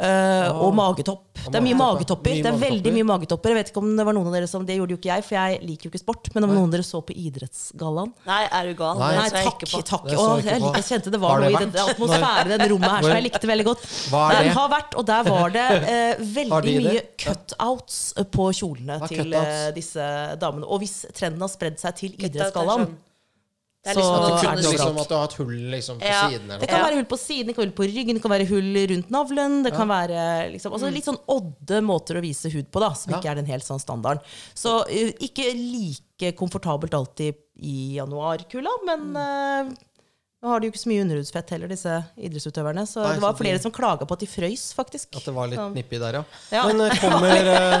Uh, 0.00 0.60
og 0.64 0.70
magetopp. 0.78 1.26
Det 1.44 1.58
er 1.60 1.64
mye 1.64 1.76
magetopper. 1.76 2.32
Mye 2.32 2.44
Det 2.44 2.48
er 2.50 2.56
veldig 2.62 2.92
mye 2.94 3.06
magetopper. 3.10 3.52
Jeg 3.52 3.58
vet 3.58 3.72
ikke 3.72 3.82
om 3.82 3.90
det 3.98 4.06
var 4.08 4.16
noen 4.16 4.30
av 4.30 4.34
dere 4.34 4.48
som 4.50 4.64
Det 4.66 4.74
gjorde 4.78 4.94
jo 4.94 4.98
ikke 4.98 5.10
jeg, 5.10 5.24
for 5.26 5.36
jeg 5.36 5.58
liker 5.68 5.86
jo 5.86 5.92
ikke 5.92 6.00
sport. 6.00 6.30
Men 6.34 6.46
om 6.48 6.54
noen 6.54 6.70
av 6.70 6.76
dere 6.78 6.86
så 6.88 7.02
på 7.04 7.14
Idrettsgallaen 7.20 8.14
Nei, 8.26 8.40
er 8.58 8.70
du 8.70 8.78
gal? 8.78 9.00
Nei. 9.02 9.10
Nei, 9.18 9.26
takk. 9.36 9.64
takk. 9.68 10.08
Jeg 10.08 10.18
Åh, 10.18 10.32
jeg, 10.42 10.62
jeg 10.64 10.86
kjente 10.88 11.12
det 11.12 11.20
var, 11.22 11.34
Var 11.36 11.44
det 11.44 11.50
noe 11.52 11.60
i 11.60 11.66
den 11.66 11.82
atmosfæren 11.84 12.54
i 12.54 12.58
det 12.62 12.68
rommet 12.72 12.94
her 12.94 13.06
som 13.06 13.14
jeg 13.14 13.26
likte 13.28 13.50
veldig 13.52 13.66
godt. 13.68 13.84
Den 14.12 14.48
det? 14.48 14.54
har 14.58 14.70
vært, 14.72 14.96
og 14.98 15.08
der 15.12 15.28
var 15.28 15.52
det 15.58 15.66
uh, 15.84 16.24
veldig 16.38 16.62
de 16.64 16.78
mye 16.86 17.04
cutouts 17.26 18.00
på 18.38 18.48
kjolene 18.62 18.98
til 19.04 19.36
disse 19.76 20.08
damene. 20.40 20.64
Og 20.64 20.80
hvis 20.82 21.02
trenden 21.12 21.44
har 21.44 21.52
spredd 21.52 21.78
seg 21.80 22.00
til 22.00 22.16
Idrettsgallaen 22.16 22.88
sånn- 22.88 22.96
Det 23.84 23.92
er 23.92 23.94
Så- 23.94 24.00
liksom 24.00 24.14
At 24.14 24.28
noe 24.28 24.28
du 24.28 24.46
kunne 24.48 24.72
liksom 24.74 24.98
at 25.00 25.08
du 25.08 25.14
har 25.14 25.24
et 25.24 25.32
hull 25.38 25.70
liksom, 25.70 25.98
på 26.00 26.04
Ja. 26.04 26.28
siden. 26.28 26.44
Eller 26.50 26.58
Det 26.58 26.68
kan 26.68 26.82
være 26.82 26.94
hull 26.96 27.04
på 27.04 27.18
siden, 27.18 27.46
det 27.46 27.54
kan 27.54 27.62
være 27.62 27.68
hull 27.70 27.78
på 27.78 27.86
ryggen, 27.94 28.14
det 28.14 28.22
kan 28.22 28.30
være 28.30 28.48
hull 28.48 28.74
rundt 28.90 29.10
navlen. 29.10 29.62
Det 29.62 29.72
kan 29.72 29.88
være 29.88 30.52
liksom, 30.52 30.72
altså 30.72 30.90
litt 30.92 31.04
sånn 31.06 31.18
odde 31.28 31.80
måter 31.80 32.18
å 32.18 32.20
vise 32.20 32.50
hud 32.52 32.70
på, 32.72 32.80
da, 32.80 32.92
som 32.92 33.12
Ja. 33.12 33.20
ikke 33.20 33.30
er 33.30 33.34
den 33.36 33.46
helt 33.46 33.62
sånn 33.64 33.78
standarden. 33.80 34.20
Så 34.54 34.80
uh, 34.82 35.12
ikke 35.22 35.54
like 35.54 36.32
komfortabelt 36.36 36.90
alltid 36.92 37.36
i 37.62 37.96
januarkulda, 37.98 38.70
men 38.84 39.16
uh, 39.16 39.74
nå 40.38 40.48
har 40.52 40.60
de 40.62 40.68
jo 40.68 40.70
ikke 40.70 40.78
så 40.84 40.90
mye 40.92 41.02
underhudsfett 41.02 41.48
heller, 41.50 41.70
disse 41.72 41.94
idrettsutøverne. 42.14 42.84
Så 42.86 43.02
Nei, 43.02 43.16
det 43.18 43.22
var 43.24 43.34
flere 43.34 43.58
som 43.58 43.72
klaga 43.74 44.06
på 44.06 44.14
at 44.14 44.20
de 44.22 44.28
frøys, 44.30 44.68
faktisk. 44.76 45.08
At 45.18 45.24
det 45.26 45.34
var 45.34 45.48
litt 45.50 45.58
Så- 45.58 45.72
nippig 45.74 45.98
der, 45.98 46.20
ja. 46.20 46.22
Ja. 46.54 46.62
Men 46.68 46.84
eh, 46.84 46.94
kommer 47.02 47.50
eh, 47.54 47.74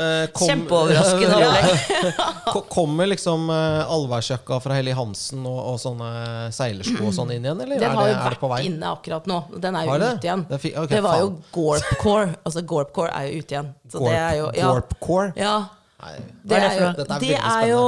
eh, 0.00 0.26
kom- 0.32 0.48
Kjempeoverraskende 0.48 1.42
Ja. 1.44 2.62
Kommer 2.72 3.06
liksom 3.12 3.50
uh, 3.50 3.84
allværsjakka 3.92 4.60
fra 4.64 4.78
Helly 4.78 4.96
Hansen 4.96 5.44
og, 5.44 5.60
og 5.74 5.78
sånne 5.82 6.08
seilersko 6.56 7.04
og 7.10 7.14
sånn 7.16 7.34
inn 7.36 7.44
igjen, 7.44 7.60
eller 7.66 7.80
Den 7.80 7.92
har 7.98 8.08
det, 8.08 8.16
jo 8.16 8.18
det 8.32 8.40
på 8.40 8.48
vært 8.48 8.64
vei? 8.64 8.72
inne 8.72 8.90
akkurat 8.96 9.28
nå. 9.28 9.38
Den 9.60 9.76
er 9.76 9.84
jo 9.90 10.00
ute 10.00 10.28
igjen. 10.28 10.46
Det 10.48 10.60
okay, 10.64 10.88
det 10.96 11.04
var 11.04 11.20
jo 11.20 11.30
Gorp 11.52 11.94
Core. 12.00 12.34
Altså 12.48 12.64
Gorpcore 12.64 13.12
er 13.12 13.28
jo 13.28 13.44
ute 13.44 13.58
igjen. 13.58 13.72
Så 13.92 14.04
det 14.08 14.16
er 14.24 14.36
jo, 14.40 14.50
Gorp 14.56 14.96
Core? 15.04 15.32
Ja, 15.36 15.56
Nei, 16.04 16.18
Det 16.44 16.56
er 16.60 16.74
jo, 16.76 16.88
det 17.24 17.36
er 17.40 17.66
jo 17.70 17.84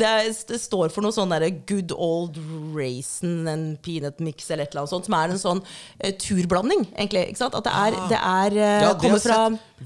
det, 0.00 0.06
er, 0.08 0.28
det 0.48 0.58
står 0.62 0.92
for 0.94 1.04
noe 1.04 1.12
sånn 1.14 1.32
derre 1.32 1.50
good 1.68 1.92
old 1.92 2.38
raisin 2.76 3.48
and 3.50 3.76
peanut 3.84 4.20
mix 4.24 4.48
eller 4.50 4.64
et 4.64 4.72
eller 4.72 4.84
annet 4.86 4.94
sånt, 4.94 5.08
som 5.10 5.16
er 5.18 5.34
en 5.34 5.40
sånn 5.42 5.60
uh, 5.64 6.12
turblanding, 6.22 6.86
egentlig. 6.94 7.26
Ikke 7.34 7.42
sant? 7.42 7.58
At 7.58 7.66
det 7.68 7.74
er, 7.76 7.98
det 8.12 8.20
er 8.20 8.56
uh, 8.56 8.64
ja, 8.86 8.92
det 8.94 9.02
kommer 9.04 9.22
fra. 9.24 9.40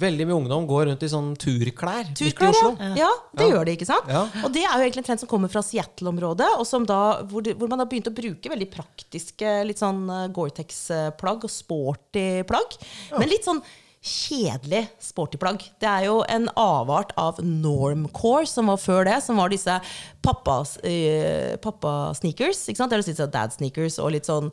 Veldig 0.04 0.26
mye 0.26 0.38
ungdom 0.40 0.64
går 0.70 0.88
rundt 0.90 1.04
i 1.06 1.10
sånn 1.10 1.32
turklær 1.38 2.08
midt 2.10 2.22
i 2.24 2.48
Oslo. 2.50 2.72
ja. 2.80 2.92
ja. 3.04 3.10
Det 3.34 3.44
Ja. 3.48 3.50
gjør 3.56 3.66
det, 3.68 3.76
ikke 3.78 3.86
sant? 3.90 4.10
Og 4.44 4.50
det 4.54 4.62
er 4.64 4.72
jo 4.78 4.84
egentlig 4.86 5.02
en 5.04 5.08
trend 5.10 5.22
som 5.22 5.30
kommer 5.30 5.50
fra 5.52 5.62
Seattle-området, 5.66 6.48
og 6.58 6.66
som 6.66 6.86
da, 6.88 7.00
hvor, 7.30 7.46
hvor 7.58 7.70
man 7.70 7.82
har 7.82 7.90
begynt 7.90 8.10
å 8.10 8.14
bruke 8.14 8.50
veldig 8.50 8.70
praktiske 8.74 9.52
litt 9.68 9.82
sånn 9.82 10.04
eh, 10.10 10.28
Gore-Tex-plagg 10.34 11.46
og 11.46 11.50
sporty 11.52 12.26
plagg. 12.48 12.78
Men 13.18 13.30
litt 13.30 13.46
sånn 13.46 13.62
kjedelig 14.04 14.84
sporty 15.00 15.38
plagg. 15.40 15.62
Det 15.80 15.88
er 15.88 16.06
jo 16.10 16.18
en 16.28 16.50
avart 16.60 17.14
av 17.20 17.40
normcore 17.40 18.44
som 18.48 18.68
var 18.68 18.80
før 18.82 19.08
det, 19.08 19.16
som 19.24 19.40
var 19.40 19.52
disse 19.52 19.78
pappa-sneakers. 20.24 20.76
Eh, 20.84 21.56
pappa 21.64 22.12
sneakers, 22.16 22.60
ikke 22.68 22.82
sant? 22.82 23.32
Dad-sneakers 23.32 23.96
og 24.02 24.12
litt 24.12 24.28
sånn 24.28 24.50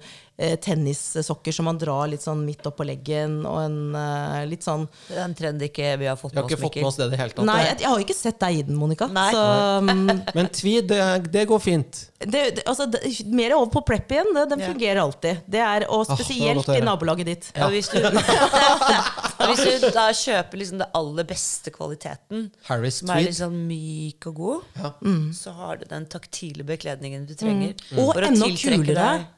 tennissokker 0.63 1.53
som 1.55 1.67
man 1.69 1.77
drar 1.81 2.07
litt 2.11 2.23
sånn 2.25 2.41
midt 2.47 2.65
opp 2.69 2.77
på 2.79 2.85
leggen, 2.87 3.39
og 3.45 3.59
en 3.63 3.75
eh, 3.95 4.45
litt 4.49 4.65
sånn 4.65 4.87
Det 5.07 5.17
er 5.19 5.23
en 5.27 5.35
trend 5.37 5.65
ikke 5.67 5.91
vi 6.01 6.07
har 6.09 6.17
fått 6.19 6.33
har 6.35 6.43
med 6.43 6.51
ikke 6.51 6.57
oss, 6.59 6.63
fått 6.67 6.77
med 6.81 6.89
oss 6.89 6.99
det 7.01 7.07
det 7.13 7.19
hele 7.21 7.35
tatt. 7.35 7.45
Nei, 7.49 7.59
jeg, 7.67 7.75
jeg 7.83 7.89
har 7.93 8.05
ikke 8.05 8.17
sett 8.17 8.39
deg 8.41 8.59
i 8.59 8.63
den, 8.69 8.77
Monica. 8.79 9.07
Nei. 9.13 9.27
Så 9.35 9.43
mm, 9.87 10.21
Men 10.37 10.49
tweed, 10.57 10.87
det, 10.91 11.01
det 11.35 11.45
går 11.51 11.61
fint. 11.63 12.01
det, 12.21 12.41
det, 12.57 12.63
altså, 12.69 12.85
det, 12.93 13.01
mer 13.33 13.55
over 13.57 13.71
på 13.77 13.83
prep 13.91 14.11
igjen. 14.17 14.31
Det, 14.35 14.45
den 14.55 14.63
Ja. 14.65 14.71
fungerer 14.73 15.01
alltid. 15.03 15.41
Det 15.57 15.61
er, 15.65 15.85
og 15.89 16.05
spesielt 16.09 16.69
oh, 16.69 16.77
i 16.77 16.81
nabolaget 16.85 17.29
ditt. 17.31 17.51
Ja, 17.57 17.69
hvis, 17.73 17.89
du, 17.93 17.99
hvis 19.51 19.81
du 19.81 19.87
da 19.95 20.07
kjøper 20.15 20.61
liksom 20.61 20.81
det 20.81 20.87
aller 20.97 21.27
beste 21.29 21.73
kvaliteten, 21.73 22.47
Harris 22.69 23.01
som 23.01 23.11
er 23.13 23.25
litt 23.27 23.37
sånn 23.39 23.57
myk 23.69 24.27
og 24.31 24.39
god, 24.41 24.65
Ja. 24.81 24.93
så 25.35 25.53
har 25.57 25.81
du 25.81 25.85
den 25.89 26.05
taktile 26.11 26.65
bekledningen 26.67 27.25
du 27.29 27.33
trenger 27.37 27.73
Og 27.97 28.13
for 28.13 28.21
å 28.21 28.27
enda 28.29 28.49
tiltrekke 28.49 28.85
kulere. 28.85 29.05
deg 29.19 29.29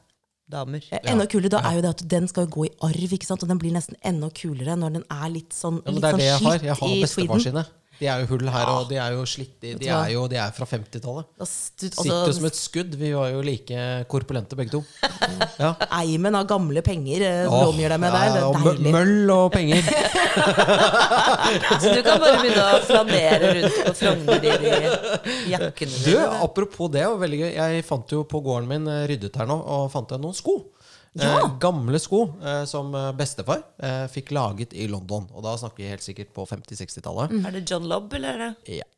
damer. 0.50 0.82
Eh, 0.90 0.98
Enda 1.12 1.26
kulere 1.26 1.50
da 1.50 1.60
er 1.70 1.76
jo 1.78 1.82
det 1.86 1.90
at 1.94 2.02
den 2.08 2.28
skal 2.28 2.46
jo 2.46 2.50
gå 2.50 2.64
i 2.66 2.72
arv, 2.82 3.12
ikke 3.16 3.26
sant? 3.26 3.42
og 3.42 3.48
den 3.48 3.58
blir 3.58 3.72
nesten 3.72 3.96
enda 4.04 4.28
kulere 4.30 4.76
når 4.76 4.92
den 4.98 5.04
er 5.10 5.28
litt 5.32 5.52
sånn, 5.56 5.80
Ja, 5.84 5.90
litt 5.92 6.02
det 6.02 6.08
er 6.08 6.12
sånn 6.12 6.18
det 6.18 6.26
jeg 6.28 6.42
har. 6.44 6.58
Jeg 6.68 6.76
har 6.80 6.88
i 6.88 7.00
bestefar 7.02 7.38
tweeden. 7.38 7.42
sine. 7.42 7.64
De 8.00 8.08
er 8.10 8.22
jo 8.24 8.30
hull 8.32 8.48
her, 8.50 8.70
og 8.72 8.88
de 8.90 8.98
er 9.00 9.14
jo 9.14 9.24
slitt. 9.28 9.54
De 9.62 9.88
er 9.88 10.12
jo 10.14 10.24
de 10.30 10.38
er 10.40 10.54
fra 10.56 10.66
50-tallet. 10.68 11.28
Da 11.38 11.46
Sitter 11.48 11.92
jo 11.94 12.04
som 12.04 12.24
Altså, 12.24 12.48
et 12.50 12.58
skudd. 12.58 12.96
Vi 12.98 13.12
var 13.14 13.30
jo 13.32 13.42
like 13.44 13.84
korpulente 14.10 14.58
begge 14.58 14.74
to. 14.78 14.84
Ja. 15.54 15.72
eimen 16.00 16.34
av 16.34 16.46
gamle 16.50 16.80
penger 16.84 17.22
eh, 17.24 17.46
Åh, 17.46 17.68
omgir 17.70 17.92
deg 17.92 18.00
med 18.02 18.10
ja, 18.10 18.20
der. 18.20 18.34
Det 18.34 18.42
og. 18.44 18.80
Møll 18.94 19.30
og 19.32 19.52
penger. 19.54 19.86
Så 21.80 21.92
du 21.94 22.00
kan 22.02 22.20
bare 22.22 22.38
begynne 22.40 22.64
å 22.64 22.80
flanere 22.84 23.50
rundt 23.58 23.80
på 23.86 23.94
Frogner 24.00 24.46
i 24.48 25.52
jakkene 25.52 26.00
dine. 26.04 26.26
apropos 26.44 26.90
det, 26.94 27.04
veldig 27.22 27.40
gøy. 27.44 27.50
Jeg 27.54 27.86
fant 27.88 28.14
jo 28.16 28.24
på 28.28 28.42
gården 28.44 28.70
min 28.70 28.90
eh, 28.90 29.04
ryddet 29.10 29.38
her 29.38 29.50
nå, 29.50 29.58
og 29.58 29.90
fant 29.94 30.14
jeg 30.14 30.22
noen 30.22 30.36
sko. 30.36 30.58
Ja. 31.14 31.36
Eh, 31.44 31.52
gamle 31.62 31.98
sko 32.02 32.24
eh, 32.42 32.64
som 32.66 32.90
eh, 32.98 33.12
bestefar 33.14 33.62
eh, 33.78 34.06
fikk 34.10 34.32
laget 34.34 34.74
i 34.74 34.88
London. 34.90 35.28
Og 35.30 35.44
da 35.46 35.54
snakker 35.60 35.84
vi 35.84 35.92
helt 35.92 36.02
sikkert 36.02 36.32
på 36.34 36.46
50-60-tallet. 36.50 37.30
Mm. 37.30 37.46
Er 37.46 37.54
det 37.54 37.62
John 37.70 37.86
Lobb, 37.90 38.12
eller 38.18 38.34
er 38.34 38.42
det 38.66 38.80
Ja. 38.80 38.88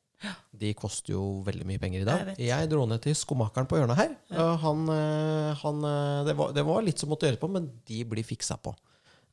De 0.57 0.71
koster 0.73 1.13
jo 1.13 1.43
veldig 1.45 1.67
mye 1.69 1.81
penger 1.83 2.01
i 2.01 2.07
dag. 2.09 2.31
Jeg. 2.41 2.69
Dro 2.73 2.87
ned 2.89 3.03
til 3.05 3.13
skomakeren 3.19 3.69
på 3.69 3.77
hjørnet 3.77 3.99
her. 4.01 4.15
og 4.33 4.55
Han, 4.63 4.87
eh, 4.95 5.51
han, 5.61 5.85
eh, 5.85 6.25
det, 6.31 6.37
var, 6.39 6.55
det 6.57 6.65
var 6.65 6.81
litt 6.87 7.03
som 7.03 7.13
måtte 7.13 7.29
gjøres 7.29 7.43
på, 7.43 7.51
men 7.53 7.69
de 7.87 8.01
blir 8.09 8.25
fiksa 8.25 8.57
på. 8.57 8.73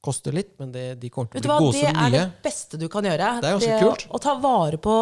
Koster 0.04 0.34
litt, 0.36 0.50
men 0.60 0.68
det, 0.74 0.98
de 1.00 1.08
kommer 1.10 1.32
til 1.32 1.48
å 1.48 1.62
bli 1.62 1.64
gode 1.64 1.80
som 1.80 1.94
nye. 1.96 2.10
Det 2.12 2.20
er 2.20 2.28
det 2.28 2.42
beste 2.44 2.76
du 2.82 2.90
kan 2.92 3.06
gjøre. 3.08 3.28
Det 3.40 3.48
er 3.48 3.54
også 3.56 3.70
Det 3.72 3.78
kult. 3.86 4.02
Å 4.12 4.20
ta 4.20 4.34
vare 4.44 4.76
på 4.84 4.96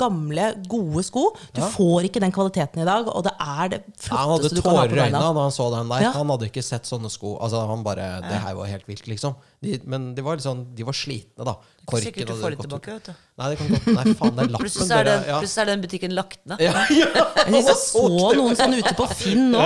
gamle, 0.00 0.48
gode 0.66 1.04
sko. 1.06 1.28
Du 1.54 1.60
Ja. 1.60 1.68
får 1.70 2.08
ikke 2.08 2.18
den 2.24 2.32
kvaliteten 2.34 2.82
i 2.82 2.84
dag, 2.88 3.06
og 3.06 3.22
det 3.22 3.34
er 3.38 3.68
det 3.70 3.78
Ja, 4.10 4.16
han 4.16 4.32
hadde 4.32 4.48
flotteste 4.50 4.56
du 4.58 4.62
kan 4.62 4.74
ha 4.74 4.82
tårer 4.82 4.90
på 4.90 4.96
i 4.96 4.98
øynene 4.98 5.12
beina. 5.22 5.34
da 5.38 5.42
han 5.46 5.54
så 5.54 5.68
den 5.76 5.88
der. 5.94 6.02
Ja. 6.02 6.10
Han 6.18 6.28
hadde 6.34 6.48
ikke 6.50 6.64
sett 6.66 6.82
sånne 6.90 7.06
sko. 7.08 7.38
Altså, 7.38 7.62
han 7.70 7.84
bare, 7.86 8.18
Det 8.20 8.34
her 8.48 8.54
var 8.58 8.66
helt 8.66 8.86
vilt, 8.90 9.06
liksom. 9.06 9.36
De, 9.62 9.78
men 9.86 10.14
de 10.14 10.22
var, 10.22 10.36
sånn, 10.42 10.74
de 10.74 10.82
var 10.82 10.92
slitne, 10.92 11.44
da. 11.44 11.54
Korken 11.86 12.02
Sikkert 12.10 12.26
du 12.26 12.32
hadde 12.34 12.42
får 12.42 12.50
det 12.50 12.58
tilbake. 12.66 12.86
vet 12.98 13.04
du. 13.04 13.12
Nei, 13.38 13.48
det 13.50 13.58
kan 13.58 13.68
godt 13.68 13.86
Nei, 13.94 14.14
faen, 14.14 14.34
det 14.36 14.42
er 14.44 14.48
lappen. 14.50 14.66
Plutselig 14.66 14.90
er, 14.90 15.04
den, 15.04 15.20
bare- 15.22 15.26
ja. 15.28 15.38
plutselig 15.40 15.62
er 15.62 15.66
den 15.70 15.80
butikken 15.86 16.14
lagt 16.18 16.38
ned. 16.46 16.58
Ja, 16.60 16.72
ja. 16.90 17.06
Jeg 17.46 17.64
jeg 17.64 17.76
så 17.78 18.34
noen 18.34 18.56
sånn 18.58 18.74
ute 18.74 18.94
på 18.98 19.06
Finn 19.14 19.52
nå. 19.52 19.62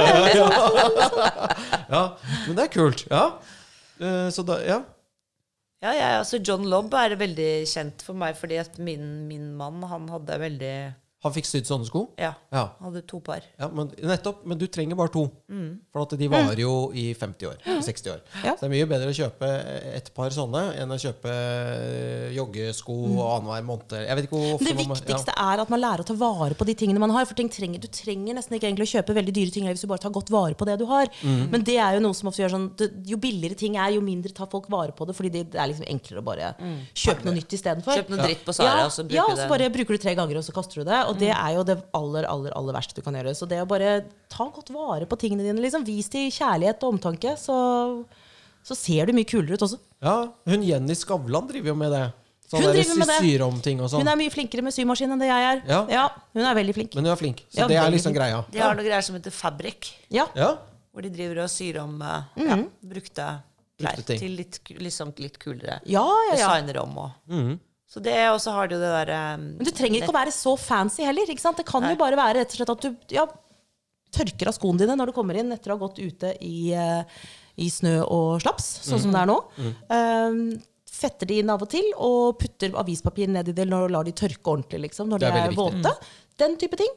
ja, 1.89 2.03
men 2.47 2.57
det 2.57 2.65
er 2.69 2.73
kult. 2.73 3.05
Ja. 3.11 3.25
Eh, 4.03 4.29
Så 4.35 4.43
da, 4.47 4.59
ja. 4.67 4.81
Ja, 5.83 5.93
ja, 5.99 6.09
altså 6.21 6.39
John 6.39 6.63
Lobb 6.71 6.95
er 6.95 7.17
veldig 7.19 7.49
kjent 7.67 8.03
for 8.07 8.15
meg 8.19 8.37
fordi 8.39 8.59
at 8.61 8.77
min, 8.79 9.27
min 9.27 9.49
mann 9.59 9.83
han 9.91 10.05
hadde 10.13 10.37
veldig 10.39 10.75
Han 11.23 11.33
fikk 11.33 11.47
sydd 11.47 11.69
sånne 11.69 11.87
sko? 11.87 12.09
Ja, 12.19 12.35
Ja. 12.53 12.69
hadde 12.83 13.05
to 13.07 13.21
par. 13.21 13.43
ja 13.59 13.69
men, 13.69 13.89
nettopp. 14.03 14.45
Men 14.47 14.59
du 14.59 14.67
trenger 14.67 14.97
bare 14.97 15.13
to. 15.13 15.31
Mm. 15.51 15.79
For 15.93 16.03
at 16.03 16.17
de 16.19 16.29
varer 16.29 16.59
jo 16.59 16.91
i 16.95 17.15
50 17.15 17.47
år. 17.47 17.57
60 17.83 18.11
år. 18.11 18.21
Ja. 18.45 18.55
Så 18.57 18.67
det 18.67 18.71
er 18.71 18.75
mye 18.77 18.89
bedre 18.91 19.11
å 19.13 19.17
kjøpe 19.17 19.51
et 19.95 20.11
par 20.15 20.31
sånne 20.31 20.77
enn 20.81 20.91
å 20.91 20.99
kjøpe 20.99 21.31
joggesko 22.35 22.53
joggesko 22.53 22.95
annenhver 23.23 23.65
måned. 23.67 23.95
Jeg 24.07 24.17
vet 24.19 24.27
ikke 24.27 24.39
hvor 24.39 24.55
ofte 24.57 24.67
Det 24.67 24.75
man 24.75 24.83
viktigste 24.83 25.09
viktigste 25.13 25.35
er 25.37 25.63
at 25.63 25.73
man 25.73 25.83
lærer 25.83 26.03
å 26.05 26.07
ta 26.09 26.17
vare 26.19 26.57
på 26.59 26.67
de 26.69 26.75
tingene 26.79 27.03
man 27.03 27.13
har. 27.15 27.27
For 27.29 27.39
ting 27.39 27.51
trenger, 27.53 27.81
Du 27.83 27.89
trenger 27.89 28.37
nesten 28.37 28.57
ikke 28.57 28.69
egentlig 28.69 28.89
å 28.89 28.93
kjøpe 28.97 29.17
veldig 29.17 29.35
dyre 29.35 29.55
ting 29.55 29.67
hvis 29.69 29.83
du 29.83 29.89
bare 29.91 30.03
tar 30.03 30.11
godt 30.15 30.31
vare 30.31 30.55
på 30.55 30.67
det 30.69 30.79
du 30.79 30.87
har. 30.87 31.09
Mm. 31.23 31.51
Men 31.53 31.65
det 31.65 31.79
er 31.79 31.97
jo 31.97 32.05
noe 32.05 32.15
som 32.15 32.29
ofte 32.29 32.43
gjør 32.43 32.55
sånn 32.57 32.69
Jo 33.07 33.17
billigere 33.23 33.59
ting 33.59 33.77
er, 33.77 33.95
jo 33.97 34.03
mindre 34.05 34.33
tar 34.33 34.49
folk 34.51 34.69
vare 34.73 34.93
på 34.93 35.07
det. 35.07 35.17
Fordi 35.17 35.31
det, 35.31 35.45
det 35.53 35.61
er 35.61 35.71
liksom 35.73 35.89
enklere 35.89 36.23
å 36.23 36.27
bare 36.27 36.53
kjøpe 36.95 37.27
noe 37.27 37.37
nytt 37.39 37.57
istedenfor. 37.59 37.97
Kjøp 37.99 38.13
noe 38.13 38.27
dritt 38.27 38.45
på 38.47 38.55
Sara, 38.57 38.83
ja, 38.83 38.87
og 38.87 38.95
så 38.95 39.07
bruker 39.07 39.17
ja, 39.17 39.27
du 39.27 39.37
Ja, 39.37 39.43
så 39.43 39.51
bare 39.51 39.71
bruker 39.73 39.97
du 39.99 40.03
tre 40.03 40.15
ganger, 40.19 40.41
og 40.41 40.47
så 40.47 40.55
kaster 40.55 40.83
du 40.83 40.89
det. 40.89 41.01
Og 41.13 41.21
det 41.21 41.31
er 41.35 41.53
jo 41.57 41.63
det 41.69 41.77
aller, 41.97 42.27
aller, 42.29 42.55
aller 42.59 42.77
verste 42.77 42.97
du 42.97 43.03
kan 43.05 43.17
gjøre. 43.19 43.35
Så 43.39 43.49
det 43.51 43.61
å 43.63 43.69
bare 43.69 44.01
ta 44.33 44.49
godt 44.49 44.73
vare 44.75 45.07
på 45.09 45.19
tingene 45.21 45.45
dine, 45.47 45.61
liksom, 45.63 45.85
vis 45.87 46.09
til 46.13 46.31
kjærlighet 46.33 46.83
og 46.83 46.97
omtanke, 46.97 47.37
så, 47.41 47.57
så 48.65 48.77
ser 48.79 49.07
du 49.09 49.15
mye 49.17 49.29
kulere 49.29 49.59
ut 49.61 49.65
også. 49.69 49.79
Ja, 50.03 50.17
hun 50.49 50.67
Jenny 50.67 50.97
Skavlan 50.99 51.47
driver 51.51 51.73
jo 51.75 51.79
med 51.79 51.95
det. 51.95 52.03
Sånn 52.53 52.67
Hun 52.67 52.75
driver 52.75 52.99
med 53.01 53.09
det. 53.09 53.21
syr 53.25 53.43
om 53.47 53.61
ting 53.65 53.79
og 53.81 53.89
sånn. 53.89 54.03
Hun 54.03 54.11
er 54.13 54.19
mye 54.21 54.33
flinkere 54.35 54.65
med 54.67 54.75
symaskin 54.77 55.15
enn 55.15 55.23
det 55.23 55.31
jeg 55.31 55.47
er. 55.53 55.63
Ja. 55.89 56.03
hun 56.35 56.45
er 56.45 56.59
veldig 56.59 56.75
flink. 56.77 56.97
Men 56.99 57.07
hun 57.07 57.15
er 57.15 57.21
flink. 57.21 57.39
Så 57.49 57.63
Ja, 57.63 57.69
det 57.71 57.79
er 57.81 57.89
liksom 57.95 58.13
greia. 58.13 58.43
De 58.53 58.61
har 58.61 58.77
noe 58.77 58.85
greier 58.85 59.05
som 59.07 59.17
heter 59.17 59.33
Fabrik, 59.33 59.89
Ja. 60.13 60.27
Ja. 60.37 60.51
hvor 60.93 61.01
de 61.07 61.09
driver 61.15 61.45
og 61.47 61.49
syr 61.49 61.79
om 61.81 61.95
eh, 62.05 62.45
ja, 62.45 62.59
brukte 62.85 63.29
klær 63.81 63.97
Brukte 63.97 64.19
til 64.21 64.35
litt, 64.37 64.59
liksom, 64.69 65.15
litt 65.25 65.39
kulere. 65.41 65.79
Ja, 65.89 66.05
ja, 66.05 66.35
ja. 66.35 66.35
Designer 66.37 66.83
om 66.83 66.99
og 67.07 67.57
Så 67.93 68.01
det, 68.01 68.17
og 68.33 68.39
så 68.41 68.55
har 68.57 68.71
de 68.71 68.79
jo 68.79 68.81
det 68.81 68.89
derre 68.89 69.21
Men 69.37 69.69
du 69.69 69.71
trenger 69.77 70.01
ikke 70.01 70.15
å 70.15 70.17
være 70.17 70.33
så 70.33 70.55
fancy 70.57 71.05
heller. 71.05 71.29
Ikke 71.29 71.45
sant? 71.45 71.59
Det 71.61 71.69
kan 71.69 71.85
jo 71.85 71.99
bare 72.01 72.17
være 72.17 72.41
rett 72.41 72.55
og 72.55 72.61
slett 72.61 72.73
at 72.73 72.87
du 72.87 73.15
ja, 73.19 73.27
tørker 74.17 74.49
av 74.49 74.57
skoene 74.57 74.81
dine 74.81 74.97
når 74.97 75.13
du 75.13 75.17
kommer 75.17 75.37
inn 75.41 75.53
etter 75.53 75.73
å 75.73 75.77
ha 75.77 75.83
gått 75.85 76.01
ute 76.01 76.33
i, 76.41 76.73
eh, 76.73 77.05
i 77.61 77.69
snø 77.73 77.99
og 78.07 78.41
slaps, 78.45 78.71
sånn 78.89 79.03
som 79.05 79.13
det 79.13 79.21
er 79.23 79.29
nå. 79.29 79.39
Eh, 79.93 80.41
fetter 80.93 81.29
de 81.29 81.41
inn 81.43 81.53
av 81.53 81.65
og 81.65 81.71
til 81.73 81.89
og 81.97 82.39
putter 82.41 82.75
avispapir 82.81 83.31
ned 83.33 83.51
i 83.51 83.57
det 83.57 83.67
og 83.73 83.91
lar 83.93 84.09
de 84.09 84.15
tørke 84.17 84.55
ordentlig 84.55 84.87
liksom, 84.89 85.11
når 85.13 85.25
Det 85.25 85.33
de 85.33 85.43
er 85.43 85.51
er, 85.51 85.57
våte. 85.57 85.93
Den 86.41 86.57
type 86.61 86.79
ting. 86.81 86.93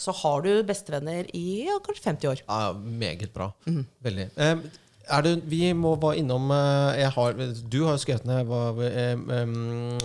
Så 0.00 0.14
har 0.16 0.44
du 0.46 0.62
bestevenner 0.66 1.26
i 1.36 1.66
ja, 1.66 1.78
kanskje 1.84 2.06
50 2.06 2.30
år. 2.30 2.44
ja 2.46 2.72
meget 2.72 3.32
bra. 3.34 3.50
Mhm. 3.66 3.82
Veldig. 4.06 4.30
Eh, 4.36 4.54
er 4.54 4.62
det, 5.24 5.32
vi 5.50 5.72
må 5.74 5.96
bare 6.00 6.16
innom 6.20 6.50
eh, 6.54 7.08
har, 7.10 7.32
Du 7.70 7.80
har 7.86 7.92
jo 7.96 8.00
skrevet 8.02 8.24
ned 8.28 8.40
hva 8.46 8.60
um, 8.74 8.82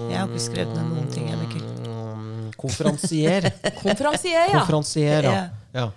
Jeg 0.10 0.18
har 0.18 0.28
ikke 0.30 0.40
skrevet 0.48 0.74
ned 0.74 0.86
noen 0.90 1.10
ting. 1.14 1.26
Jeg, 1.30 1.38
Mikkel. 1.44 1.64
mm, 1.86 2.52
Konferansier. 2.58 3.42
Konferansier, 3.84 4.44
ja. 4.50 4.54
Konferansier, 4.60 5.22
ja. 5.30 5.36
Ja. 5.36 5.44
ja. 5.84 5.88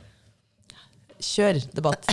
Kjør 1.19 1.57
debatt. 1.75 2.03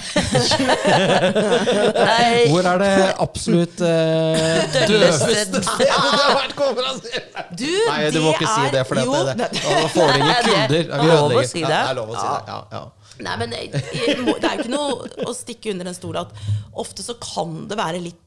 Hvor 2.50 2.66
er 2.66 2.78
det 2.82 3.14
absolutt 3.22 3.78
uh, 3.86 4.66
døveste 4.89 5.62
det 5.62 5.86
har 5.91 6.34
vært 6.39 6.56
konferansier? 6.58 7.22
Du, 7.54 7.70
Nei, 7.86 8.10
du 8.10 8.18
må 8.24 8.34
ikke 8.34 8.50
si 8.50 8.66
det, 8.74 8.82
for 8.89 8.98
det, 8.98 9.06
det, 9.43 9.50
da 9.62 9.86
får 9.93 10.10
du 10.10 10.18
ingen 10.24 10.34
er 10.34 10.41
kunder. 10.50 10.74
det. 10.74 10.89
er 10.89 11.06
lov 11.22 11.38
å 11.38 11.46
si 11.46 11.62
det. 11.62 12.50
Ja, 12.50 12.58
ja. 12.74 12.82
Nei, 13.24 13.36
men 13.39 13.51
jeg, 13.55 13.72
jeg 13.95 14.20
må, 14.26 14.36
det 14.41 14.49
er 14.49 14.57
jo 14.59 14.66
ikke 14.66 14.74
noe 14.76 15.26
å 15.30 15.34
stikke 15.38 15.72
under 15.72 15.88
en 15.91 15.95
stol 15.97 16.18
at 16.20 16.34
ofte 16.76 17.05
så 17.05 17.16
kan 17.22 17.61
det 17.70 17.78
være 17.80 18.01
litt 18.03 18.20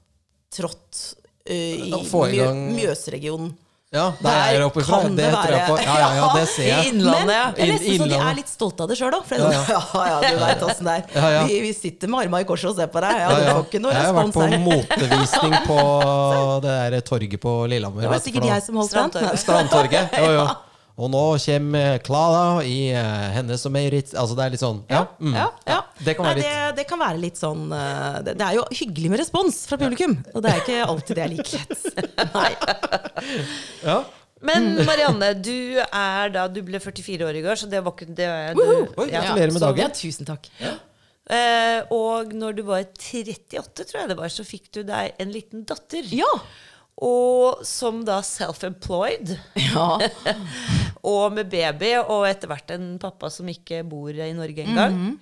trått 0.55 1.01
uh, 1.49 1.55
i 1.55 1.91
Mjø, 1.93 2.29
gang- 2.39 2.69
Mjøsregionen. 2.77 3.57
Ja, 3.89 4.11
der 4.21 4.35
er 4.37 4.51
jeg 4.53 4.65
oppe 4.67 4.83
fra. 4.85 4.99
kan 5.01 5.15
Det 5.17 5.31
tror 5.33 5.55
jeg 5.55 5.65
på. 5.65 5.77
Ja, 5.81 5.93
ja, 5.97 6.09
ja, 6.19 6.25
det 6.37 6.43
ser 6.53 6.67
I 6.67 6.69
jeg. 6.69 6.89
Innlandet, 6.93 7.33
ja. 7.33 7.45
Men 7.57 7.63
jeg 7.63 7.69
er 7.69 7.73
nesten 7.73 8.03
så 8.03 8.09
de 8.11 8.19
er 8.21 8.35
litt 8.37 8.51
stolte 8.53 8.85
av 8.85 8.91
det 8.91 8.97
sjøl 9.01 9.15
òg. 9.17 9.31
Ja, 9.33 9.47
ja, 9.77 10.03
ja, 10.11 10.19
du 10.27 10.41
veit 10.43 10.65
åssen 10.67 10.91
det 10.91 10.97
er. 10.99 11.07
Ja, 11.17 11.31
ja. 11.33 11.47
Vi, 11.49 11.57
vi 11.65 11.71
sitter 11.73 12.13
med 12.13 12.21
arma 12.27 12.43
i 12.45 12.49
korset 12.51 12.69
og 12.69 12.77
ser 12.77 12.91
på 12.93 13.01
deg. 13.01 13.17
Ja, 13.23 13.31
Ja, 13.33 13.39
du 13.41 13.49
får 13.55 13.65
ikke 13.71 13.81
noe 13.87 13.95
Jeg 13.97 14.05
har 14.11 14.17
vært 14.19 14.37
på 14.37 14.49
motevisning 14.69 15.57
på 15.65 15.79
det 16.67 16.77
der 16.93 17.01
torget 17.09 17.41
på 17.47 17.55
Lillehammer. 17.73 18.05
Det 18.05 18.13
var 18.13 18.25
sikkert 18.29 18.49
jeg 18.51 18.67
som 18.69 18.81
holdt 18.83 18.93
den. 18.93 19.09
Strandtorget. 19.09 19.45
Strandtorget. 19.47 20.19
Jo, 20.21 20.33
jo. 20.37 20.47
Og 20.99 21.11
nå 21.13 21.21
kommer 21.39 22.01
Klara 22.03 22.65
i 22.67 22.91
eh, 22.91 23.29
Hennes 23.37 23.63
og 23.69 23.73
Meirits 23.75 24.17
Altså, 24.19 24.35
det 24.39 24.45
er 24.49 24.55
litt 24.57 24.63
sånn 24.65 24.81
Ja. 24.91 25.05
Mm. 25.23 25.37
Ja, 25.39 25.45
ja. 25.71 25.77
Det 26.03 26.15
kan 26.19 26.27
Nei, 26.27 26.33
være 26.35 26.41
litt 26.43 26.49
det, 26.51 26.77
det 26.81 26.87
kan 26.91 27.01
være 27.03 27.21
litt 27.23 27.39
sånn 27.39 27.65
øh, 27.75 28.19
det, 28.27 28.35
det 28.41 28.47
er 28.49 28.57
jo 28.59 28.65
hyggelig 28.81 29.13
med 29.15 29.23
respons 29.23 29.61
fra 29.71 29.79
publikum, 29.81 30.17
og 30.35 30.43
det 30.45 30.53
er 30.53 30.61
ikke 30.65 30.81
alltid 30.91 31.19
det 31.19 31.25
er 31.25 31.33
likhet. 31.37 31.87
Nei. 32.37 32.51
Ja. 33.87 33.99
Men 34.49 34.69
Marianne, 34.87 35.33
du 35.43 35.81
er 35.83 36.31
da 36.35 36.45
Du 36.53 36.61
ble 36.67 36.79
44 36.83 37.27
år 37.27 37.39
i 37.41 37.43
går, 37.43 37.59
så 37.59 37.67
det 37.71 37.81
var 37.83 37.95
ikke 37.97 38.07
det, 38.15 38.29
du, 38.55 38.63
Oi, 38.63 39.09
ja. 39.11 39.25
gratulerer 39.25 39.51
med 39.55 39.59
så- 39.63 39.67
dagen. 39.67 39.83
Ja, 39.83 39.89
tusen 39.99 40.29
takk. 40.29 40.47
Eh, 41.29 41.81
Og 41.93 42.31
når 42.39 42.55
du 42.61 42.63
var 42.69 42.87
38, 42.87 43.85
tror 43.85 43.99
jeg 44.05 44.09
det 44.13 44.19
var, 44.21 44.31
så 44.33 44.47
fikk 44.47 44.71
du 44.79 44.83
deg 44.87 45.19
en 45.19 45.35
liten 45.35 45.67
datter. 45.69 46.07
Ja. 46.15 46.31
Og 47.05 47.65
som 47.67 48.01
da 48.05 48.21
self-employed, 48.27 49.37
ja. 49.69 49.89
og 51.15 51.33
med 51.37 51.51
baby, 51.53 51.93
og 52.01 52.27
etter 52.27 52.51
hvert 52.51 52.73
en 52.75 52.97
pappa 52.99 53.31
som 53.31 53.47
ikke 53.49 53.85
bor 53.87 54.11
i 54.11 54.33
Norge 54.35 54.65
engang. 54.65 54.95
Mm 54.95 55.11
-hmm. 55.13 55.19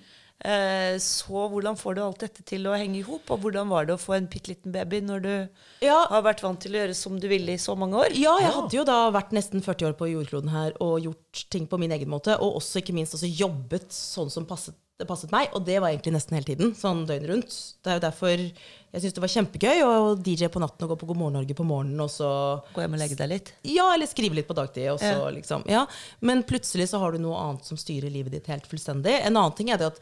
Så 1.01 1.47
hvordan 1.49 1.75
får 1.77 1.95
du 1.95 2.01
alt 2.03 2.19
dette 2.19 2.43
til 2.45 2.67
å 2.69 2.75
henge 2.77 2.99
i 2.99 3.01
hop? 3.01 3.31
Og 3.33 3.39
hvordan 3.41 3.67
var 3.69 3.85
det 3.85 3.95
å 3.95 3.97
få 4.01 4.13
en 4.13 4.27
bitte 4.29 4.51
liten 4.51 4.71
baby 4.71 5.01
når 5.01 5.19
du 5.19 5.47
Ja. 5.81 6.05
har 6.09 6.21
vært 6.21 6.43
vant 6.43 6.59
til 6.61 6.71
å 6.75 6.77
gjøre 6.77 6.93
som 6.93 7.19
du 7.19 7.27
ville 7.27 7.51
i 7.53 7.57
så 7.57 7.75
mange 7.75 7.97
år? 7.97 8.13
Ja, 8.13 8.37
jeg 8.39 8.53
hadde 8.53 8.77
jo 8.77 8.83
da 8.83 9.09
vært 9.11 9.31
nesten 9.33 9.61
40 9.61 9.87
år 9.87 9.93
på 9.93 10.11
jordkloden 10.11 10.49
her 10.49 10.73
og 10.79 11.01
gjort 11.01 11.49
ting 11.49 11.65
på 11.67 11.79
min 11.79 11.91
egen 11.91 12.07
måte. 12.07 12.39
Og 12.39 12.61
også 12.61 12.81
ikke 12.81 12.93
minst 12.93 13.13
også 13.13 13.27
jobbet 13.27 13.89
sånn 13.89 14.29
som 14.29 14.45
passet, 14.45 14.75
passet 15.07 15.31
meg. 15.31 15.49
Og 15.55 15.65
det 15.65 15.81
var 15.81 15.89
egentlig 15.89 16.13
nesten 16.13 16.37
hele 16.37 16.45
tiden. 16.45 16.75
Sånn 16.75 17.07
døgnet 17.07 17.29
rundt. 17.29 17.57
Det 17.83 17.89
er 17.91 17.99
jo 17.99 18.05
derfor 18.07 18.51
jeg 18.93 19.01
syntes 19.03 19.15
det 19.17 19.23
var 19.23 19.31
kjempegøy 19.33 19.81
å 19.83 19.95
DJ 20.23 20.47
på 20.53 20.61
natten 20.63 20.85
og 20.87 20.93
gå 20.93 20.97
på 21.01 21.09
God 21.09 21.19
morgen 21.19 21.35
Norge 21.41 21.55
på 21.57 21.65
morgenen 21.67 21.99
og 22.05 22.09
så 22.13 22.29
Gå 22.73 22.81
hjem 22.85 22.95
og 22.95 23.01
legge 23.01 23.17
deg 23.19 23.29
litt. 23.33 23.51
Ja, 23.67 23.89
eller 23.93 24.07
skrive 24.09 24.37
litt 24.39 24.47
på 24.47 24.55
dagtid. 24.57 24.87
Og 24.93 24.99
så, 25.03 25.11
Ja. 25.11 25.29
liksom, 25.35 25.65
ja. 25.67 25.85
Men 26.21 26.43
plutselig 26.47 26.87
så 26.89 26.99
har 27.03 27.11
du 27.11 27.19
noe 27.19 27.35
annet 27.37 27.65
som 27.67 27.77
styrer 27.77 28.09
livet 28.13 28.31
ditt 28.31 28.47
helt 28.47 28.65
fullstendig. 28.65 29.19
En 29.25 29.35
annen 29.35 29.55
ting 29.55 29.69
er 29.69 29.77
det 29.77 29.91
at 29.93 29.99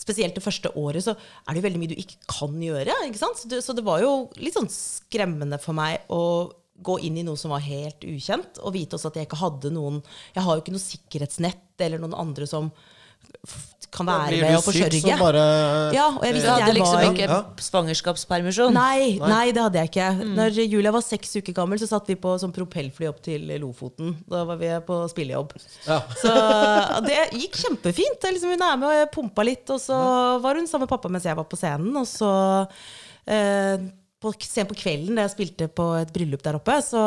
Spesielt 0.00 0.32
det 0.32 0.40
første 0.40 0.70
året 0.80 1.04
så 1.04 1.12
er 1.12 1.52
det 1.52 1.60
jo 1.60 1.66
veldig 1.66 1.80
mye 1.82 1.90
du 1.90 1.98
ikke 2.00 2.16
kan 2.26 2.54
gjøre. 2.56 2.88
ikke 3.04 3.18
sant? 3.20 3.36
Så 3.36 3.48
det, 3.50 3.58
så 3.62 3.74
det 3.76 3.84
var 3.84 4.00
jo 4.00 4.30
litt 4.40 4.54
sånn 4.56 4.70
skremmende 4.72 5.58
for 5.60 5.76
meg 5.76 6.06
å 6.08 6.20
gå 6.80 6.94
inn 7.04 7.18
i 7.20 7.22
noe 7.26 7.36
som 7.36 7.52
var 7.52 7.60
helt 7.60 8.00
ukjent, 8.08 8.62
og 8.64 8.72
vite 8.72 8.96
også 8.96 9.10
at 9.10 9.18
jeg 9.20 9.28
ikke 9.28 9.36
hadde 9.42 9.68
noen 9.74 9.98
Jeg 10.32 10.42
har 10.46 10.56
jo 10.56 10.62
ikke 10.62 10.72
noe 10.72 10.80
sikkerhetsnett 10.80 11.84
eller 11.84 12.00
noen 12.00 12.16
andre 12.16 12.48
som 12.48 12.70
kan 13.90 14.06
være 14.06 14.26
Blir 14.30 14.44
med 14.44 14.52
du 14.52 14.56
og 14.56 14.62
syk, 14.62 14.84
forsørge. 14.84 15.00
så 15.02 15.14
bare 15.18 15.40
Ja, 15.96 16.04
og 16.14 16.22
jeg 16.24 16.30
Du 16.32 16.36
visste 16.38 16.50
at 16.50 16.60
hadde 16.60 16.66
jeg 16.70 16.76
liksom 16.76 16.94
var 16.94 17.08
ikke 17.10 17.64
svangerskapspermisjon? 17.66 18.76
Nei, 18.76 19.18
nei, 19.18 19.50
det 19.56 19.64
hadde 19.64 19.80
jeg 19.82 19.90
ikke. 19.90 20.08
Når 20.36 20.60
Julia 20.62 20.92
var 20.94 21.02
seks 21.02 21.34
uker 21.40 21.56
gammel, 21.56 21.80
så 21.82 21.88
satt 21.90 22.06
vi 22.06 22.14
på 22.14 22.36
sånn 22.38 22.54
propellfly 22.54 23.08
opp 23.10 23.18
til 23.26 23.50
Lofoten. 23.62 24.14
Da 24.30 24.44
var 24.46 24.60
vi 24.62 24.70
på 24.86 25.00
spillejobb. 25.10 25.56
Ja. 25.88 25.98
Så 26.22 26.34
det 27.08 27.18
gikk 27.40 27.58
kjempefint. 27.64 28.22
Liksom, 28.30 28.54
hun 28.54 28.62
er 28.68 28.76
med, 28.78 28.88
og 28.92 28.98
jeg 29.00 29.10
pumpa 29.16 29.46
litt, 29.50 29.66
og 29.74 29.82
så 29.82 29.98
var 30.44 30.54
hun 30.60 30.70
sammen 30.70 30.86
med 30.86 30.94
pappa 30.94 31.10
mens 31.10 31.26
jeg 31.26 31.38
var 31.40 31.50
på 31.50 31.58
scenen. 31.58 31.90
Og 31.98 32.06
så 32.06 32.30
eh, 33.26 33.90
på, 34.20 34.34
sent 34.44 34.68
på 34.68 34.76
kvelden 34.76 35.16
da 35.16 35.24
jeg 35.24 35.32
spilte 35.32 35.66
på 35.72 35.84
et 35.96 36.10
bryllup 36.12 36.42
der 36.44 36.58
oppe, 36.58 36.74
så 36.84 37.00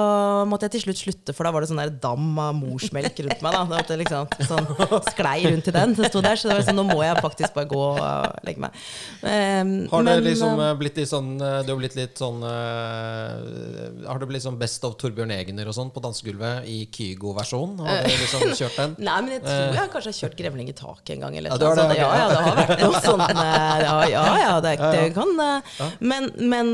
måtte 0.49 0.65
jeg 0.65 0.79
til 0.79 0.83
slutt 0.87 1.01
slutte, 1.03 1.35
for 1.37 1.45
da 1.45 1.51
var 1.53 1.61
det 1.61 1.69
sånn 1.69 1.81
der 1.83 1.91
dam 2.01 2.39
av 2.41 2.55
morsmelk 2.57 3.19
rundt 3.27 3.43
meg. 3.45 3.57
da. 3.69 3.81
Det 3.85 3.97
liksom, 4.01 4.31
sånn, 4.49 4.69
sklei 5.11 5.35
rundt 5.45 5.69
i 5.69 5.73
den. 5.75 5.93
som 5.93 6.07
sto 6.09 6.23
der, 6.25 6.39
så 6.41 6.49
det 6.49 6.57
var 6.57 6.65
sånn, 6.65 6.79
nå 6.81 6.87
må 6.89 7.03
jeg 7.05 7.21
faktisk 7.21 7.53
bare 7.53 7.69
gå 7.69 7.81
og 7.83 8.39
legge 8.47 8.63
meg. 8.63 8.79
Um, 9.21 9.73
Har 9.91 10.07
det 10.07 10.15
men, 10.15 10.25
liksom 10.25 10.57
eh, 10.57 10.71
eh, 10.71 10.77
blitt 10.79 10.97
litt 10.97 11.09
sånn 11.11 11.29
eh, 11.37 11.59
Du 11.65 11.69
har 11.73 11.79
blitt 11.79 11.97
litt 11.97 12.17
sånn 12.19 12.41
uh, 12.41 14.09
har 14.09 14.19
det 14.21 14.27
blitt 14.29 14.43
sånn 14.45 14.57
Best 14.59 14.83
of 14.87 14.97
Torbjørn 15.01 15.35
Egener 15.35 15.69
og 15.69 15.77
sånn 15.77 15.91
på 15.93 16.01
dansegulvet 16.03 16.65
i 16.69 16.79
Kygo-versjon? 16.93 17.77
Har 17.83 18.01
du 18.07 18.17
liksom 18.23 18.47
kjørt 18.57 18.79
den? 18.79 18.97
Nei, 19.07 19.19
men 19.21 19.35
jeg 19.37 19.45
tror 19.45 19.77
jeg 19.77 19.93
kanskje 19.93 20.13
har 20.13 20.17
kjørt 20.23 20.37
grevling 20.41 20.73
i 20.73 20.75
taket 20.81 21.13
en 21.17 21.27
gang. 21.27 21.37
Eller 21.37 21.53
Ja, 21.53 21.61
det 21.61 21.69
det, 21.69 21.83
sånt. 21.83 21.95
Ja, 22.01 22.09
ja, 22.17 22.27
det 22.33 22.41
har 22.47 22.59
vært 22.63 22.83
noe 22.87 23.03
sånt. 23.11 23.43
Ja, 23.83 23.99
ja, 24.09 24.25
ja, 24.41 24.57
det, 24.65 24.75
det 24.81 25.05
kan 25.13 25.37
Men, 26.01 26.31
men 26.41 26.73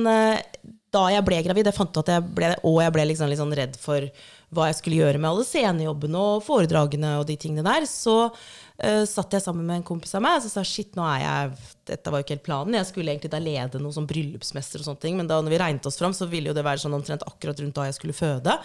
da 0.94 1.06
jeg 1.14 1.26
ble 1.26 1.40
gravid, 1.46 1.70
jeg 1.70 1.78
fant 1.78 2.02
at 2.02 2.12
jeg 2.14 2.26
ble 2.36 2.52
Og 2.66 2.80
jeg 2.82 2.94
ble 2.96 3.06
liksom 3.12 3.30
litt 3.30 3.42
sånn 3.42 3.56
redd 3.58 3.78
for 3.80 4.10
hva 4.50 4.66
jeg 4.66 4.80
skulle 4.80 4.98
gjøre 4.98 5.20
med 5.22 5.30
alle 5.30 5.46
scenejobbene 5.46 6.22
og 6.26 6.40
foredragene 6.42 7.12
og 7.20 7.28
de 7.30 7.36
tingene 7.38 7.62
der, 7.62 7.84
så 7.86 8.16
uh, 8.26 9.04
satt 9.06 9.36
jeg 9.36 9.44
sammen 9.44 9.68
med 9.68 9.78
en 9.78 9.86
kompis 9.86 10.16
av 10.18 10.24
meg 10.26 10.40
og 10.40 10.50
sa 10.50 10.64
shit, 10.66 10.96
nå 10.98 11.06
er 11.06 11.20
jeg 11.22 11.52
Dette 11.92 12.10
var 12.10 12.22
jo 12.22 12.26
ikke 12.26 12.34
helt 12.34 12.48
planen. 12.48 12.78
Jeg 12.80 12.88
skulle 12.90 13.14
egentlig 13.14 13.30
da 13.30 13.42
lede 13.42 13.82
noe 13.82 13.94
sånn 13.94 14.10
bryllupsmester 14.10 14.82
og 14.82 14.88
sånne 14.88 15.04
ting, 15.06 15.20
men 15.22 15.30
da 15.30 15.38
når 15.42 15.54
vi 15.54 15.60
regnet 15.62 15.86
oss 15.90 16.02
fram, 16.02 16.18
så 16.18 16.26
ville 16.30 16.50
jo 16.50 16.58
det 16.58 16.66
være 16.66 16.82
sånn 16.82 16.98
omtrent 16.98 17.28
akkurat 17.30 17.62
rundt 17.62 17.78
da 17.78 17.86
jeg 17.92 18.00
skulle 18.00 18.18
føde. 18.18 18.58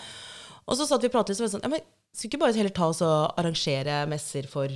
Og 0.64 0.80
så 0.80 0.88
satt 0.88 1.04
vi 1.04 1.12
og 1.12 1.16
pratet 1.18 1.36
litt, 1.40 1.52
sånn 1.52 1.64
ja, 1.64 1.72
men 1.76 1.84
Skulle 2.14 2.30
ikke 2.30 2.44
bare 2.44 2.54
heller 2.54 2.72
ta 2.72 2.86
oss 2.86 3.00
og 3.02 3.40
arrangere 3.40 4.04
messer 4.06 4.46
for 4.46 4.70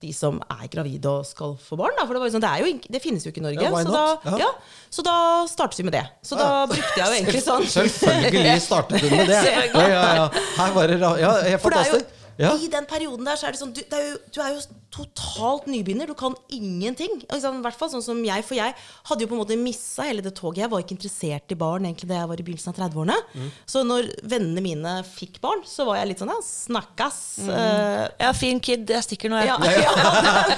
de 0.00 0.12
som 0.16 0.38
er 0.48 0.68
gravide 0.72 1.10
og 1.10 1.26
skal 1.28 1.56
få 1.60 1.76
barn? 1.80 1.96
Da? 1.98 2.06
For 2.08 2.16
det, 2.16 2.22
var 2.22 2.30
jo 2.30 2.34
sånn, 2.36 2.44
det, 2.44 2.52
er 2.52 2.64
jo, 2.64 2.92
det 2.96 3.02
finnes 3.04 3.26
jo 3.26 3.32
ikke 3.32 3.42
i 3.42 3.46
Norge. 3.46 3.66
Ja, 3.66 3.72
så, 3.84 3.92
da, 3.92 4.38
Ja. 4.40 4.48
så 4.90 5.04
da 5.06 5.16
startet 5.50 5.82
vi 5.82 5.88
med 5.90 5.96
det. 5.98 6.04
Så 6.26 6.38
da 6.40 6.48
brukte 6.70 6.96
jeg 6.96 7.04
jo 7.04 7.18
egentlig 7.18 7.42
sånn 7.50 7.66
Selvfølgelig 7.68 8.62
startet 8.64 9.04
du 9.04 9.12
med 9.12 9.28
det. 9.28 9.42
Ja, 9.50 9.84
ja, 9.88 10.00
ja. 10.22 10.30
Her 10.56 10.72
var 10.76 10.90
det 10.90 10.98
ja, 11.00 11.34
helt 11.50 11.62
fantastisk. 11.64 12.16
Ja. 12.40 12.54
I 12.56 12.68
den 12.72 12.86
perioden 12.88 13.26
der 13.28 13.36
så 13.36 13.48
er 13.50 13.52
det 13.54 13.60
sånn 13.60 13.74
Du, 13.76 13.82
det 13.84 13.96
er 13.98 14.06
jo, 14.14 14.18
du 14.32 14.38
er 14.40 14.54
jo 14.56 14.60
totalt 14.90 15.68
nybegynner. 15.70 16.08
Du 16.10 16.16
kan 16.18 16.34
ingenting. 16.50 17.20
I 17.30 17.38
hvert 17.38 17.76
fall 17.78 17.90
sånn 17.92 18.02
som 18.02 18.18
jeg. 18.26 18.42
For 18.46 18.56
jeg 18.58 18.74
hadde 19.06 19.22
jo 19.22 19.28
på 19.30 19.36
en 19.36 19.40
måte 19.42 19.58
missa 19.60 20.06
hele 20.08 20.24
det 20.24 20.32
toget. 20.38 20.64
Jeg 20.64 20.72
var 20.72 20.82
ikke 20.82 20.96
interessert 20.96 21.54
i 21.54 21.58
barn 21.60 21.86
egentlig 21.86 22.08
da 22.10 22.16
jeg 22.18 22.30
var 22.32 22.42
i 22.42 22.46
begynnelsen 22.48 22.72
av 22.72 22.80
30-årene. 22.80 23.18
Mm. 23.38 23.52
Så 23.70 23.84
når 23.86 24.08
vennene 24.32 24.64
mine 24.64 24.96
fikk 25.06 25.38
barn, 25.44 25.62
så 25.68 25.86
var 25.86 26.00
jeg 26.00 26.10
litt 26.10 26.24
sånn 26.24 26.32
ja, 26.34 26.40
snakkas. 26.48 27.20
eh, 27.46 28.02
Ja, 28.24 28.32
fin 28.36 28.58
kid. 28.58 28.90
Jeg 28.90 29.06
stikker 29.06 29.30
nå, 29.30 29.38
jeg. 29.44 29.52
ja, 29.52 29.94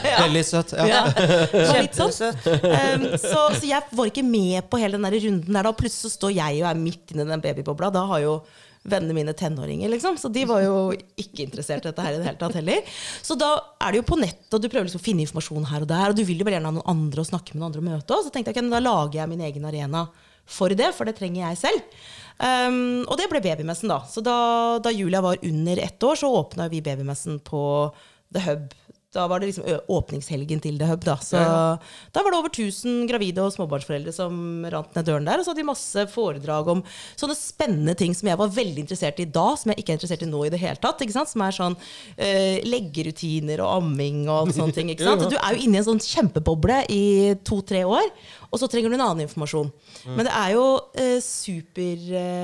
ja, 0.08 0.16
Veldig 0.24 0.44
søt. 0.48 0.72
Ja. 0.80 1.04
Sånn. 1.12 1.76
Kjempesøt. 1.76 2.50
Um, 2.62 3.06
så, 3.20 3.46
så 3.58 3.68
jeg 3.68 3.84
var 3.92 4.08
ikke 4.14 4.24
med 4.26 4.64
på 4.72 4.80
hele 4.80 4.96
den 4.96 5.10
der 5.10 5.18
runden 5.28 5.60
der. 5.60 5.68
Da 5.68 5.76
plutselig 5.76 6.08
så 6.08 6.16
står 6.16 6.36
jeg 6.40 6.62
og 6.64 6.70
er 6.72 6.80
midt 6.88 7.12
inni 7.12 7.28
den 7.28 7.44
babybobla. 7.44 7.92
Da 7.92 8.06
har 8.14 8.24
jo 8.24 8.38
vennene 8.82 9.14
mine 9.14 9.34
tenåringer, 9.38 9.90
liksom. 9.92 10.16
Så 10.18 10.30
de 10.32 10.44
var 10.48 10.62
jo 10.64 10.76
ikke 10.92 11.44
interessert 11.44 11.84
i 11.84 11.90
dette 11.90 12.06
her 12.06 12.16
i 12.16 12.18
det 12.20 12.26
hele 12.26 12.40
tatt 12.40 12.56
heller. 12.58 12.96
Så 13.22 13.36
da 13.38 13.52
er 13.82 13.92
det 13.92 14.02
jo 14.02 14.08
på 14.10 14.18
nett, 14.20 14.44
og 14.50 14.62
du 14.62 14.68
prøver 14.68 14.88
liksom 14.88 15.02
å 15.02 15.06
finne 15.06 15.24
informasjon 15.26 15.70
her 15.70 15.86
og 15.86 15.92
der, 15.92 16.10
og 16.10 16.18
du 16.18 16.24
vil 16.26 16.42
jo 16.42 16.48
bare 16.48 16.58
gjerne 16.58 16.72
ha 16.72 16.76
noen 16.78 16.92
andre 16.94 17.22
å 17.22 17.30
snakke 17.30 17.54
med 17.54 17.62
noen 17.62 17.70
andre 17.70 17.82
og 17.84 17.88
møte. 17.90 18.18
Og 18.18 18.26
så 18.26 18.34
tenkte 18.34 18.52
jeg 18.52 18.58
ok, 18.58 18.72
da 18.74 18.82
lager 18.82 19.22
jeg 19.22 19.32
min 19.32 19.46
egen 19.48 19.70
arena 19.70 20.06
for 20.52 20.74
det, 20.74 20.90
for 20.96 21.08
det 21.08 21.16
trenger 21.18 21.44
jeg 21.44 21.60
selv. 21.62 22.00
Um, 22.42 23.04
og 23.06 23.14
det 23.20 23.28
ble 23.30 23.42
babymessen, 23.44 23.92
da. 23.92 24.00
Så 24.10 24.24
da, 24.24 24.36
da 24.82 24.90
Julia 24.90 25.22
var 25.22 25.38
under 25.46 25.84
ett 25.84 26.02
år, 26.02 26.18
så 26.18 26.32
åpna 26.42 26.66
vi 26.72 26.82
babymessen 26.82 27.38
på 27.46 27.62
The 28.34 28.42
Hub. 28.48 28.72
Da 29.12 29.26
var 29.28 29.40
det 29.40 29.50
liksom 29.50 29.66
åpningshelgen 29.92 30.60
til 30.64 30.78
The 30.80 30.86
Hub. 30.88 31.02
Da 31.04 31.16
Så 31.20 31.36
da 31.36 32.22
var 32.22 32.30
det 32.32 32.38
over 32.38 32.48
1000 32.48 33.06
gravide 33.10 33.42
og 33.44 33.52
småbarnsforeldre 33.52 34.12
som 34.14 34.64
rant 34.72 34.94
ned 34.96 35.04
døren 35.04 35.26
der. 35.28 35.38
Og 35.38 35.44
så 35.44 35.50
hadde 35.52 35.60
de 35.60 35.68
masse 35.68 36.00
foredrag 36.14 36.64
om 36.72 36.80
sånne 37.20 37.36
spennende 37.36 37.94
ting 37.98 38.14
som 38.16 38.28
jeg 38.30 38.40
var 38.40 38.48
veldig 38.56 38.80
interessert 38.86 39.20
i 39.20 39.28
da, 39.28 39.56
som 39.58 39.68
jeg 39.72 39.78
ikke 39.82 39.92
er 39.92 39.98
interessert 40.00 40.24
i 40.24 40.30
nå 40.30 40.40
i 40.46 40.52
det 40.54 40.62
hele 40.62 40.80
tatt. 40.80 41.04
Som 41.12 41.42
er 41.44 41.52
sånn 41.52 41.76
uh, 41.76 42.56
leggerutiner 42.64 43.58
og 43.60 43.70
amming 43.82 44.18
og 44.32 44.48
sånne 44.56 44.76
ting. 44.78 44.88
Sant? 45.02 45.28
Du 45.28 45.36
er 45.36 45.50
jo 45.52 45.60
inne 45.66 45.76
i 45.76 45.80
en 45.82 45.90
sånn 45.92 46.00
kjempeboble 46.02 46.76
i 46.92 47.04
to-tre 47.44 47.82
år, 47.84 48.08
og 48.48 48.56
så 48.60 48.66
trenger 48.70 48.88
du 48.88 48.96
en 48.96 49.06
annen 49.10 49.24
informasjon. 49.28 49.68
Men 50.08 50.24
det 50.24 50.34
er 50.40 50.50
jo 50.56 50.66
uh, 50.80 51.20
superviktig, 51.20 52.40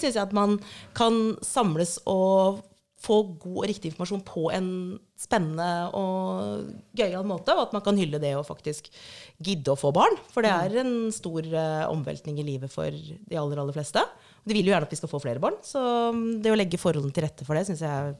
syns 0.00 0.16
jeg, 0.16 0.24
at 0.26 0.34
man 0.34 0.58
kan 0.96 1.36
samles 1.46 2.02
og 2.02 2.64
få 3.06 3.22
god 3.38 3.58
og 3.60 3.68
riktig 3.70 3.92
informasjon 3.92 4.24
på 4.26 4.50
en 4.54 4.98
spennende 5.16 5.88
og 5.96 6.68
gøyal 6.96 7.24
måte, 7.26 7.54
og 7.56 7.66
at 7.66 7.74
man 7.76 7.84
kan 7.84 7.96
hylle 7.96 8.20
det 8.20 8.34
å 8.36 8.44
faktisk 8.44 8.90
gidde 9.42 9.72
å 9.72 9.78
få 9.80 9.92
barn. 9.96 10.18
For 10.32 10.44
det 10.44 10.52
er 10.52 10.82
en 10.82 10.94
stor 11.14 11.46
uh, 11.48 11.88
omveltning 11.88 12.40
i 12.42 12.46
livet 12.46 12.72
for 12.72 12.92
de 12.92 13.38
aller, 13.40 13.62
aller 13.62 13.76
fleste. 13.76 14.02
De 14.46 14.54
vil 14.54 14.68
jo 14.68 14.74
gjerne 14.74 14.86
at 14.86 14.92
vi 14.92 15.00
skal 15.00 15.10
få 15.10 15.22
flere 15.22 15.42
barn, 15.42 15.56
så 15.64 15.80
mm, 16.14 16.26
det 16.44 16.52
å 16.52 16.58
legge 16.58 16.80
forholdene 16.80 17.16
til 17.16 17.26
rette 17.26 17.46
for 17.48 17.58
det 17.58 17.64
syns 17.66 17.82
jeg 17.82 17.90
er 17.90 18.12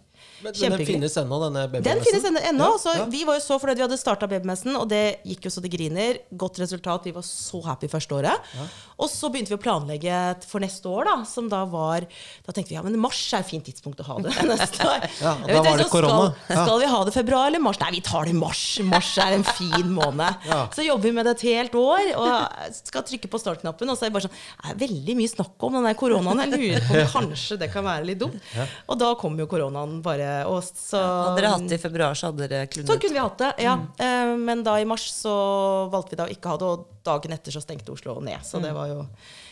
Men, 0.45 0.53
den 0.53 0.87
finnes 0.87 1.17
ennå, 1.17 1.39
denne 1.47 1.63
Den 1.83 2.01
finnes 2.05 2.25
ennå. 2.29 2.41
ennå, 2.51 2.67
Ja, 2.73 2.79
så 2.83 2.93
ja. 2.99 3.05
Vi 3.11 3.23
var 3.25 3.39
jo 3.39 3.43
så 3.45 3.57
fornøyd 3.61 3.79
vi 3.81 3.85
hadde 3.87 3.99
starta 3.99 4.29
babymessen, 4.29 4.75
og 4.77 4.89
det 4.91 5.19
gikk 5.25 5.47
jo 5.49 5.53
så 5.55 5.63
det 5.65 5.71
griner. 5.73 6.19
Godt 6.37 6.59
resultat. 6.61 7.07
Vi 7.09 7.13
var 7.17 7.25
så 7.27 7.63
happy 7.65 7.89
første 7.89 8.15
året. 8.19 8.51
Og 9.01 9.09
så 9.13 9.29
begynte 9.33 9.53
vi 9.53 9.57
å 9.59 9.63
planlegge 9.63 10.19
for 10.49 10.61
neste 10.65 10.89
år, 10.89 11.05
da. 11.09 11.15
Som 11.29 11.49
da 11.53 11.65
var 11.69 12.07
Da 12.47 12.53
tenkte 12.53 12.71
vi 12.73 12.77
ja, 12.77 12.83
men 12.85 12.99
mars 13.01 13.19
er 13.35 13.43
et 13.45 13.49
fint 13.51 13.65
tidspunkt 13.67 14.01
å 14.01 14.07
ha 14.11 14.19
det 14.25 14.35
neste 14.53 14.85
år. 14.87 15.07
Ja, 15.27 15.33
og 15.43 15.49
da 15.49 15.63
var 15.65 15.81
det 15.81 15.89
korona. 15.91 16.27
Skal, 16.45 16.61
skal 16.67 16.79
vi 16.83 16.87
ha 16.93 17.01
det 17.09 17.13
februar 17.17 17.47
eller 17.49 17.63
mars? 17.65 17.79
Nei, 17.81 17.91
vi 17.97 18.03
tar 18.05 18.27
det 18.29 18.35
i 18.35 18.39
mars. 18.39 18.63
Mars 18.87 19.11
er 19.23 19.37
en 19.39 19.45
fin 19.57 19.89
måned. 19.93 20.43
Ja. 20.47 20.61
Så 20.75 20.85
jobber 20.85 21.09
vi 21.09 21.13
med 21.17 21.27
det 21.27 21.33
et 21.37 21.43
helt 21.49 21.75
år 21.79 22.11
og 22.21 22.71
skal 22.77 23.03
trykke 23.09 23.29
på 23.33 23.39
startknappen, 23.41 23.89
og 23.91 23.97
så 23.99 24.07
er 24.07 24.11
det 24.13 24.15
bare 24.15 24.29
sånn 24.29 24.37
Det 24.63 24.75
er 24.75 24.79
veldig 24.85 25.17
mye 25.19 25.31
snakk 25.33 25.65
om 25.67 25.75
den 25.79 25.87
der 25.89 25.97
koronaen. 25.99 26.43
Jeg 26.45 26.61
lurer 26.61 26.85
på 26.87 26.95
om 27.01 27.09
kanskje 27.17 27.59
det 27.61 27.69
kan 27.73 27.85
være 27.87 28.07
litt 28.09 28.21
dumt. 28.21 28.39
Og 28.87 28.99
da 29.01 29.11
kom 29.19 29.39
jo 29.41 29.49
koronaen 29.51 29.99
bare. 30.05 30.26
Og 30.51 30.61
så 30.67 31.01
Hadde 31.01 31.39
dere 31.41 31.55
hatt 31.55 31.69
det 31.71 31.79
i 31.79 31.83
februar, 31.83 32.19
så 32.19 32.31
hadde 32.31 32.49
dere 32.51 32.67
så 32.87 32.99
kunne 32.99 33.15
vi 33.15 33.23
hatt 33.23 33.39
det, 33.41 33.53
ja. 33.65 33.77
Mm. 33.99 34.45
Men 34.47 34.63
da 34.67 34.77
i 34.81 34.87
mars 34.89 35.09
så 35.13 35.33
valgte 35.93 36.15
vi 36.15 36.21
da 36.21 36.29
å 36.29 36.33
ikke 36.33 36.53
ha 36.53 36.61
det, 36.61 36.71
og 36.75 36.93
dagen 37.07 37.35
etter 37.37 37.55
så 37.55 37.63
stengte 37.63 37.93
Oslo 37.95 38.19
ned. 38.25 38.43
Så 38.45 38.61
det 38.63 38.73
var 38.75 38.91
jo 38.91 39.01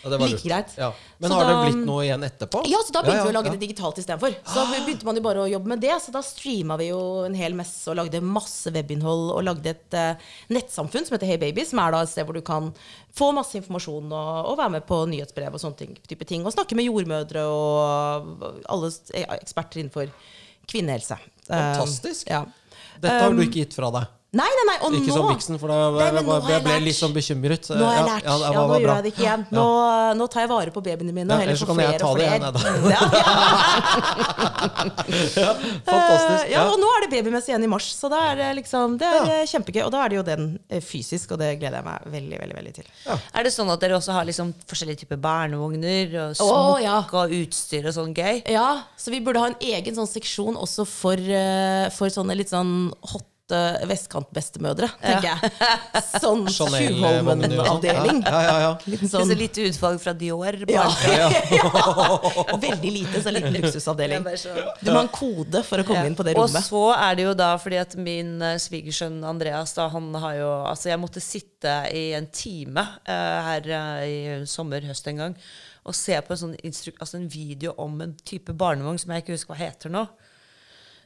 Ja, 0.03 0.11
det 0.13 0.19
var 0.21 0.29
like 0.29 0.43
greit. 0.45 0.75
Ja. 0.77 0.91
Men 1.19 1.31
Så 1.31 1.39
har 1.39 1.47
det 1.49 1.55
blitt 1.65 1.87
noe 1.87 2.03
igjen 2.05 2.27
etterpå? 2.27 2.61
Ja, 2.69 2.81
så 2.85 2.93
da 2.93 3.03
begynte 3.05 3.17
Ja, 3.17 3.23
ja, 3.23 3.29
vi 3.29 3.33
å 3.33 3.37
lage 3.39 3.53
det 3.55 3.61
digitalt 3.63 4.01
istedenfor. 4.03 4.35
Så 4.45 4.57
da 4.59 4.83
begynte 4.85 5.09
man 5.09 5.17
jo 5.17 5.25
bare 5.25 5.45
å 5.45 5.49
jobbe 5.49 5.73
med 5.73 5.81
det. 5.85 5.95
Så 6.05 6.13
da 6.15 6.21
streama 6.27 6.77
vi 6.81 6.91
jo 6.91 7.01
en 7.25 7.39
hel 7.39 7.57
messe 7.57 7.89
og 7.93 7.99
lagde 8.01 8.21
masse 8.21 8.73
webinnhold 8.75 9.33
og 9.37 9.43
lagde 9.47 9.73
et 9.73 9.97
uh, 9.97 10.29
nettsamfunn 10.53 11.09
som 11.09 11.17
heter 11.17 11.31
Hey 11.33 11.41
Baby, 11.41 11.65
som 11.69 11.81
er 11.81 11.97
da 11.97 12.03
et 12.05 12.13
sted 12.13 12.29
hvor 12.29 12.37
du 12.37 12.45
kan 12.45 12.73
få 13.17 13.31
masse 13.37 13.57
informasjon 13.61 14.13
og, 14.13 14.31
og 14.51 14.61
være 14.61 14.77
med 14.77 14.89
på 14.89 15.01
nyhetsbrev 15.15 15.57
og 15.57 15.63
sånne 15.63 15.81
ting, 15.81 15.99
type 16.05 16.29
ting. 16.29 16.45
Og 16.45 16.53
snakke 16.53 16.77
med 16.77 16.91
jordmødre 16.91 17.47
og 17.49 18.49
alle 18.69 18.93
eh, 19.15 19.29
eksperter 19.41 19.85
innenfor 19.85 20.11
kvinnehelse. 20.71 21.19
Fantastisk. 21.49 22.29
Eh, 22.29 22.35
ja. 22.35 22.45
Dette 23.01 23.17
har 23.21 23.35
du 23.35 23.43
ikke 23.45 23.65
gitt 23.65 23.77
fra 23.77 23.91
deg? 23.95 24.13
Nei, 24.35 24.51
nei, 24.59 24.65
nei. 24.69 24.79
Og 24.83 24.89
Ikke 24.99 25.13
nå 25.13 25.17
som 25.17 25.27
viksen, 25.31 25.55
for 25.63 25.69
da 25.71 25.77
Nei, 25.95 26.09
jeg 26.11 26.15
jeg 26.25 26.61
ble 26.65 26.73
jeg 26.75 26.85
litt 26.89 26.99
sånn 26.99 27.15
bekymret. 27.15 27.65
Nå 27.71 27.85
har 27.87 27.95
jeg 27.99 28.07
lært. 28.09 28.25
Ja, 28.27 28.33
Ja, 28.35 28.39
det 28.51 28.57
nå 28.57 28.61
gjør 28.81 28.95
jeg 28.95 29.03
det 29.05 29.11
ikke 29.13 29.25
igjen. 29.25 29.43
Nå, 29.55 29.67
nå 30.19 30.25
tar 30.33 30.41
jeg 30.45 30.51
vare 30.51 30.71
på 30.75 30.81
babyene 30.85 31.13
mine. 31.15 31.31
Ja, 31.31 31.35
og 31.39 31.43
ellers 31.47 31.61
så 31.63 31.67
kan 31.71 31.79
jeg 31.85 31.91
ta 32.03 32.11
det 32.19 32.25
igjen, 32.29 32.45
jeg, 32.45 32.53
Ja, 32.95 33.03
ja. 35.45 35.55
Fantastisk. 35.87 36.45
Eh, 36.45 36.53
ja, 36.53 36.65
og 36.69 36.79
nå 36.81 36.89
er 36.97 37.05
det 37.05 37.11
babymesse 37.15 37.53
igjen 37.53 37.67
i 37.67 37.71
mars, 37.71 37.89
så 37.95 38.11
da 38.13 38.21
er 38.31 38.41
det 38.41 38.51
liksom 38.61 38.97
Det 39.01 39.09
er 39.09 39.33
eh, 39.41 39.45
kjempegøy. 39.51 39.83
Og 39.87 39.93
da 39.95 40.05
er 40.05 40.13
det 40.13 40.19
jo 40.19 40.25
den 40.27 40.47
eh, 40.69 40.83
fysisk, 40.85 41.35
og 41.35 41.43
det 41.43 41.55
gleder 41.61 41.81
jeg 41.81 41.89
meg 41.89 42.09
veldig, 42.15 42.41
veldig, 42.45 42.57
veldig 42.61 42.75
til. 42.81 42.89
Er 43.15 43.47
det 43.47 43.55
sånn 43.55 43.73
at 43.75 43.85
dere 43.85 43.99
også 43.99 44.17
har 44.17 44.29
liksom 44.29 44.55
forskjellige 44.71 45.05
typer 45.05 45.21
barnevogner 45.23 46.17
og 46.25 46.39
smokk 46.41 46.83
ja. 46.85 46.99
og 47.05 47.37
utstyr 47.43 47.91
og 47.91 47.97
sånn 47.97 48.17
gøy? 48.17 48.43
Ja, 48.51 48.71
så 48.99 49.15
vi 49.15 49.23
burde 49.25 49.43
ha 49.43 49.53
en 49.53 49.61
egen 49.63 49.97
sånn 49.97 50.11
seksjon 50.11 50.59
også 50.61 50.87
for, 50.89 51.19
eh, 51.19 51.87
for 51.95 52.13
sånne 52.13 52.37
litt 52.39 52.53
sånn 52.53 52.75
hotte 53.45 53.87
vestkantbestemødre, 53.89 54.89
tenker 55.03 55.27
jeg. 55.29 55.51
Sånn. 56.23 56.47
Tjuvholmen-avdeling. 56.49 58.23
Ja, 58.25 58.41
ja, 58.41 58.55
ja. 58.63 58.99
Sånn. 59.05 59.29
Så 59.29 59.37
Litt 59.37 59.59
utvalg 59.61 60.01
fra 60.01 60.15
Dior. 60.17 60.57
ja. 60.71 60.87
Ja. 61.05 61.29
Veldig 62.61 62.93
lite, 62.93 63.21
så 63.23 63.33
liten 63.35 63.53
luksusavdeling. 63.59 64.25
Du 64.81 64.91
må 64.91 64.97
ha 64.97 65.05
en 65.05 65.13
kode 65.13 65.63
for 65.67 65.83
å 65.83 65.87
komme 65.87 66.07
inn 66.09 66.17
på 66.17 66.25
det 66.27 66.37
rommet. 66.39 66.57
Og 66.57 66.69
så 66.71 66.85
er 66.97 67.19
det 67.19 67.27
jo 67.29 67.37
da 67.37 67.51
fordi 67.61 67.81
at 67.83 67.97
min 68.01 68.39
svigersønn 68.61 69.21
Andreas 69.29 69.75
da, 69.77 69.89
han 69.93 70.09
har 70.23 70.39
jo 70.39 70.51
Altså, 70.65 70.89
jeg 70.91 71.01
måtte 71.03 71.21
sitte 71.23 71.73
i 71.95 72.07
en 72.17 72.27
time 72.33 72.81
uh, 72.81 73.39
her 73.51 73.69
uh, 73.69 74.03
i 74.07 74.19
sommer, 74.49 74.85
høst 74.89 75.07
en 75.11 75.21
gang, 75.21 75.37
og 75.85 75.97
se 75.97 76.17
på 76.25 76.33
en 76.33 76.41
sånn 76.41 76.55
altså 76.65 77.19
en 77.19 77.29
video 77.31 77.75
om 77.83 78.01
en 78.05 78.15
type 78.25 78.55
barnevogn 78.57 78.99
som 79.01 79.13
jeg 79.13 79.25
ikke 79.25 79.37
husker 79.37 79.53
hva 79.53 79.61
heter 79.61 79.93
nå. 79.93 80.07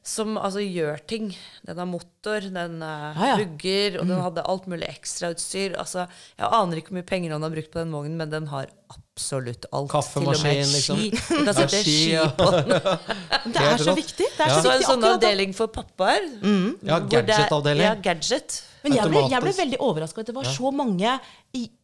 Som 0.09 0.39
altså 0.41 0.63
gjør 0.65 1.03
ting. 1.11 1.27
Den 1.69 1.77
har 1.83 1.89
motor, 1.89 2.41
den 2.41 2.79
uh, 2.81 3.11
ah, 3.13 3.27
ja. 3.29 3.35
bugger, 3.37 3.99
og 4.01 4.07
den 4.09 4.23
hadde 4.25 4.45
alt 4.49 4.69
mulig 4.71 4.89
ekstrautstyr. 4.89 5.75
Altså, 5.77 6.07
jeg 6.39 6.49
aner 6.49 6.81
ikke 6.81 6.95
hvor 6.95 6.99
mye 7.03 7.09
penger 7.11 7.35
han 7.37 7.45
har 7.45 7.53
brukt 7.53 7.69
på 7.75 7.83
den 7.83 7.93
vognen, 7.93 8.17
men 8.17 8.33
den 8.33 8.47
har 8.49 8.71
absolutt 8.95 9.67
alt. 9.75 9.91
Kaffemaskin, 9.93 10.33
Til 10.33 10.41
og 10.41 10.47
med 10.47 10.73
liksom. 10.79 11.03
ski. 11.03 11.11
Du 11.11 11.35
kan 11.35 11.51
Ja, 11.51 11.57
sette 11.59 11.83
ski, 11.83 11.97
ski 11.99 12.15
ja. 12.15 12.25
på 12.39 12.49
den. 12.55 12.73
Det 13.53 13.67
er 13.67 13.85
så 13.85 13.95
viktig. 13.99 14.31
Det 14.39 14.47
er 14.47 14.49
Ja. 14.55 14.57
så 14.57 14.65
Så 14.65 14.73
en 14.79 14.87
sånn 14.89 15.05
avdeling 15.11 15.53
for 15.61 15.69
pappaer. 15.77 16.25
Ja, 16.41 17.01
det 17.01 17.21
er- 17.21 17.29
gadget-avdeling. 17.29 17.85
Ja, 17.85 17.95
gadget. 18.09 18.63
Men 18.85 18.95
jeg 18.95 19.11
ble, 19.11 19.23
jeg 19.33 19.43
ble 19.43 19.53
veldig 19.57 19.81
overraska. 19.85 20.25
Det 20.27 20.35
var 20.37 20.49
så 20.49 20.71
mange 20.75 21.15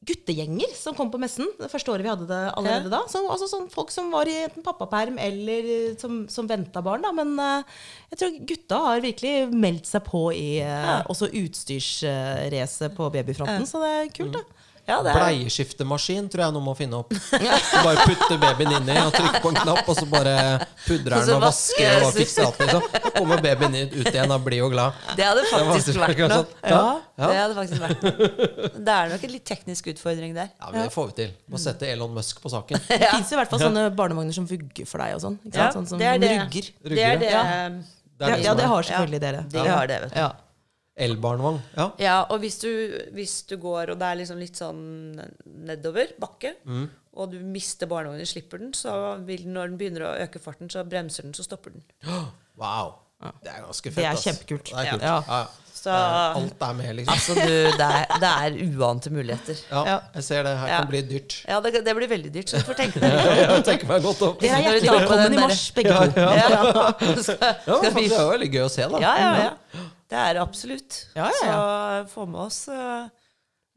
guttegjenger 0.05 0.75
som 0.77 0.97
kom 0.97 1.11
på 1.13 1.19
messen. 1.21 1.49
Det 1.59 1.71
første 1.73 1.93
året 1.93 2.05
vi 2.05 2.11
hadde 2.13 2.29
det 2.29 2.41
allerede 2.59 2.93
da. 2.93 3.03
Så, 3.11 3.23
altså 3.31 3.49
sånn 3.51 3.69
folk 3.73 3.93
som 3.95 4.11
var 4.13 4.29
i 4.31 4.37
enten 4.45 4.65
pappaperm 4.67 5.19
eller 5.23 5.71
eh, 5.77 5.95
som, 6.01 6.25
som 6.31 6.49
venta 6.51 6.83
barn. 6.85 7.05
Da. 7.05 7.13
Men 7.17 7.35
uh, 7.41 7.79
jeg 8.13 8.21
tror 8.21 8.37
gutta 8.53 8.81
har 8.89 9.05
virkelig 9.05 9.35
meldt 9.53 9.89
seg 9.91 10.05
på 10.07 10.27
i 10.37 10.49
uh, 10.63 11.01
også 11.13 11.31
utstyrsracet 11.41 12.95
på 12.99 13.09
babyfronten. 13.17 13.67
Så 13.69 13.83
det 13.83 13.95
er 13.95 14.13
kult, 14.15 14.37
da. 14.37 14.54
Ja, 14.87 14.99
det 15.03 15.15
er- 15.15 15.17
Bleieskiftemaskin 15.17 16.27
tror 16.29 16.43
jeg 16.45 16.53
noen 16.53 16.65
må 16.67 16.75
finne 16.77 16.99
opp. 17.01 17.09
Bare 17.33 18.03
putte 18.05 18.37
babyen 18.43 18.75
inni 18.83 18.97
og 19.01 19.15
trykke 19.15 19.41
på 19.41 19.49
en 19.49 19.57
knapp, 19.63 19.89
og 19.89 19.97
så 19.97 20.05
bare 20.11 20.35
pudrer 20.85 21.25
den 21.25 21.35
og 21.37 21.41
vasker 21.47 21.89
den. 21.89 22.05
og 22.05 22.13
fikser 22.19 22.45
alt. 22.45 22.59
Liksom. 22.61 22.83
Så 23.07 23.13
kommer 23.17 23.41
babyen 23.47 23.79
ut 23.95 24.11
igjen 24.13 24.35
og 24.37 24.45
blir 24.45 24.59
jo 24.61 24.69
glad. 24.75 24.93
Det 25.17 25.25
hadde 25.25 25.47
faktisk 25.49 25.87
Det 25.95 25.97
vært 26.03 26.21
noe. 26.35 26.45
Ja. 26.69 26.83
Ja. 27.17 27.31
Det 27.31 27.41
hadde 27.41 27.57
faktisk 27.63 27.81
vært 27.87 28.05
noe. 28.05 28.29
Det 28.85 28.95
er 28.99 29.09
nok 29.15 29.25
en 29.25 29.35
litt 29.39 29.45
teknisk 29.49 29.89
utfordring 29.95 30.35
der. 30.37 30.53
Ja, 30.61 30.71
men 30.71 30.83
Det 30.85 30.93
får 30.93 31.07
vi 31.11 31.19
til. 31.23 31.33
Må 31.51 31.59
sette 31.65 31.89
Elon 31.89 32.13
Musk 32.15 32.43
på 32.45 32.53
saken. 32.53 32.81
Det 32.89 33.01
fins 33.09 33.33
i 33.33 33.41
hvert 33.41 33.49
fall 33.57 33.65
sånne 33.65 33.89
barnevogner 33.97 34.35
som 34.37 34.47
vugger 34.47 34.87
for 34.87 34.99
deg 35.01 35.17
og 35.17 35.25
sånn. 35.25 35.39
Ikke 35.49 35.65
Ja. 35.65 35.73
Sånn 35.73 35.89
som 35.89 35.99
det 35.99 36.07
er 36.13 36.19
det. 36.19 36.35
rugger. 36.45 36.73
Det 36.85 36.99
er 37.09 37.17
det. 37.25 37.31
Ja. 37.33 37.43
Det 38.15 38.29
er 38.29 38.31
Ja, 38.31 38.37
ja, 38.37 38.55
det 38.55 38.65
har 38.71 38.83
selvfølgelig 38.87 39.21
dere. 39.21 39.41
De 39.51 39.59
har 39.69 39.87
det, 39.91 40.01
vet 40.05 40.15
du. 40.15 40.44
Ja. 40.97 41.05
Elbarnevogn. 41.09 41.61
Ja. 41.77 41.87
Ja, 41.99 42.17
og 42.31 42.39
hvis 42.45 42.59
du, 42.63 42.69
hvis 43.17 43.43
du 43.51 43.57
går, 43.59 43.91
og 43.91 43.99
det 43.99 44.07
er 44.13 44.21
liksom 44.21 44.39
litt 44.39 44.57
sånn 44.57 45.19
nedover 45.67 46.13
bakke, 46.23 46.55
Mm. 46.65 46.89
og 47.17 47.31
du 47.33 47.39
mister 47.41 47.87
barnevognen, 47.87 48.27
slipper 48.27 48.59
den, 48.59 48.73
så 48.73 49.19
vil 49.27 49.43
den, 49.43 49.55
når 49.55 49.69
den 49.73 49.79
begynner 49.79 50.07
å 50.07 50.15
øke 50.23 50.39
farten, 50.43 50.71
så 50.71 50.85
bremser 50.87 51.23
den, 51.27 51.35
så 51.35 51.43
stopper 51.45 51.71
den. 51.75 51.83
Wow. 52.57 52.95
Det 53.43 53.51
er 53.51 53.63
ganske 53.65 53.91
fett. 53.91 53.97
Det 53.97 54.05
er 54.07 54.19
kjempekult. 54.21 54.69
Det 54.71 54.79
er 54.79 54.91
kult. 54.93 55.03
Ja. 55.03 55.23
Ja. 55.27 55.47
Så 55.75 55.91
Alt 55.91 56.61
er 56.63 56.73
med, 56.79 56.91
liksom. 56.97 57.15
altså, 57.15 57.35
du, 57.35 57.79
det 57.79 57.87
er, 57.87 58.05
det 58.21 58.29
er 58.31 58.79
uante 58.79 59.11
muligheter. 59.11 59.59
Ja, 59.73 59.81
Ja. 59.89 59.97
jeg 60.15 60.25
ser 60.25 60.43
det. 60.47 60.53
Her 60.59 60.69
Ja. 60.69 60.77
kan 60.79 60.89
bli 60.89 61.01
dyrt. 61.03 61.35
Ja, 61.49 61.59
det, 61.61 61.73
det 61.85 61.95
blir 61.97 62.09
veldig 62.09 62.31
dyrt, 62.33 62.49
så 62.53 62.59
du 62.61 62.65
får 62.69 62.75
tenke 62.79 63.01
deg 63.03 63.11
litt 63.57 63.65
tenker 63.67 63.89
meg 63.91 64.03
godt 64.07 64.23
om. 64.23 64.37
Dere 64.41 64.61
er 64.61 64.63
hjertelig 64.69 64.95
velkommen 65.01 65.33
i 65.35 65.41
mars, 65.41 65.65
begge 65.75 65.91
to. 65.91 66.21
Ja. 66.21 66.31
Ja, 66.37 66.63
Skal 67.27 67.91
men 67.91 67.95
Det 68.05 68.13
er 68.13 68.23
jo 68.23 68.31
veldig 68.31 68.51
gøy 68.55 68.63
å 68.65 68.71
se, 68.71 68.87
da. 68.95 69.01
Ja, 69.03 69.15
ja, 69.19 69.33
ja. 69.49 69.85
Det 70.11 70.19
er 70.21 70.39
absolutt. 70.43 71.07
Ja, 71.17 71.31
ja, 71.43 71.53
Så 72.05 72.09
få 72.13 72.27
med 72.29 72.41
oss 72.45 72.59
eh, 72.69 73.07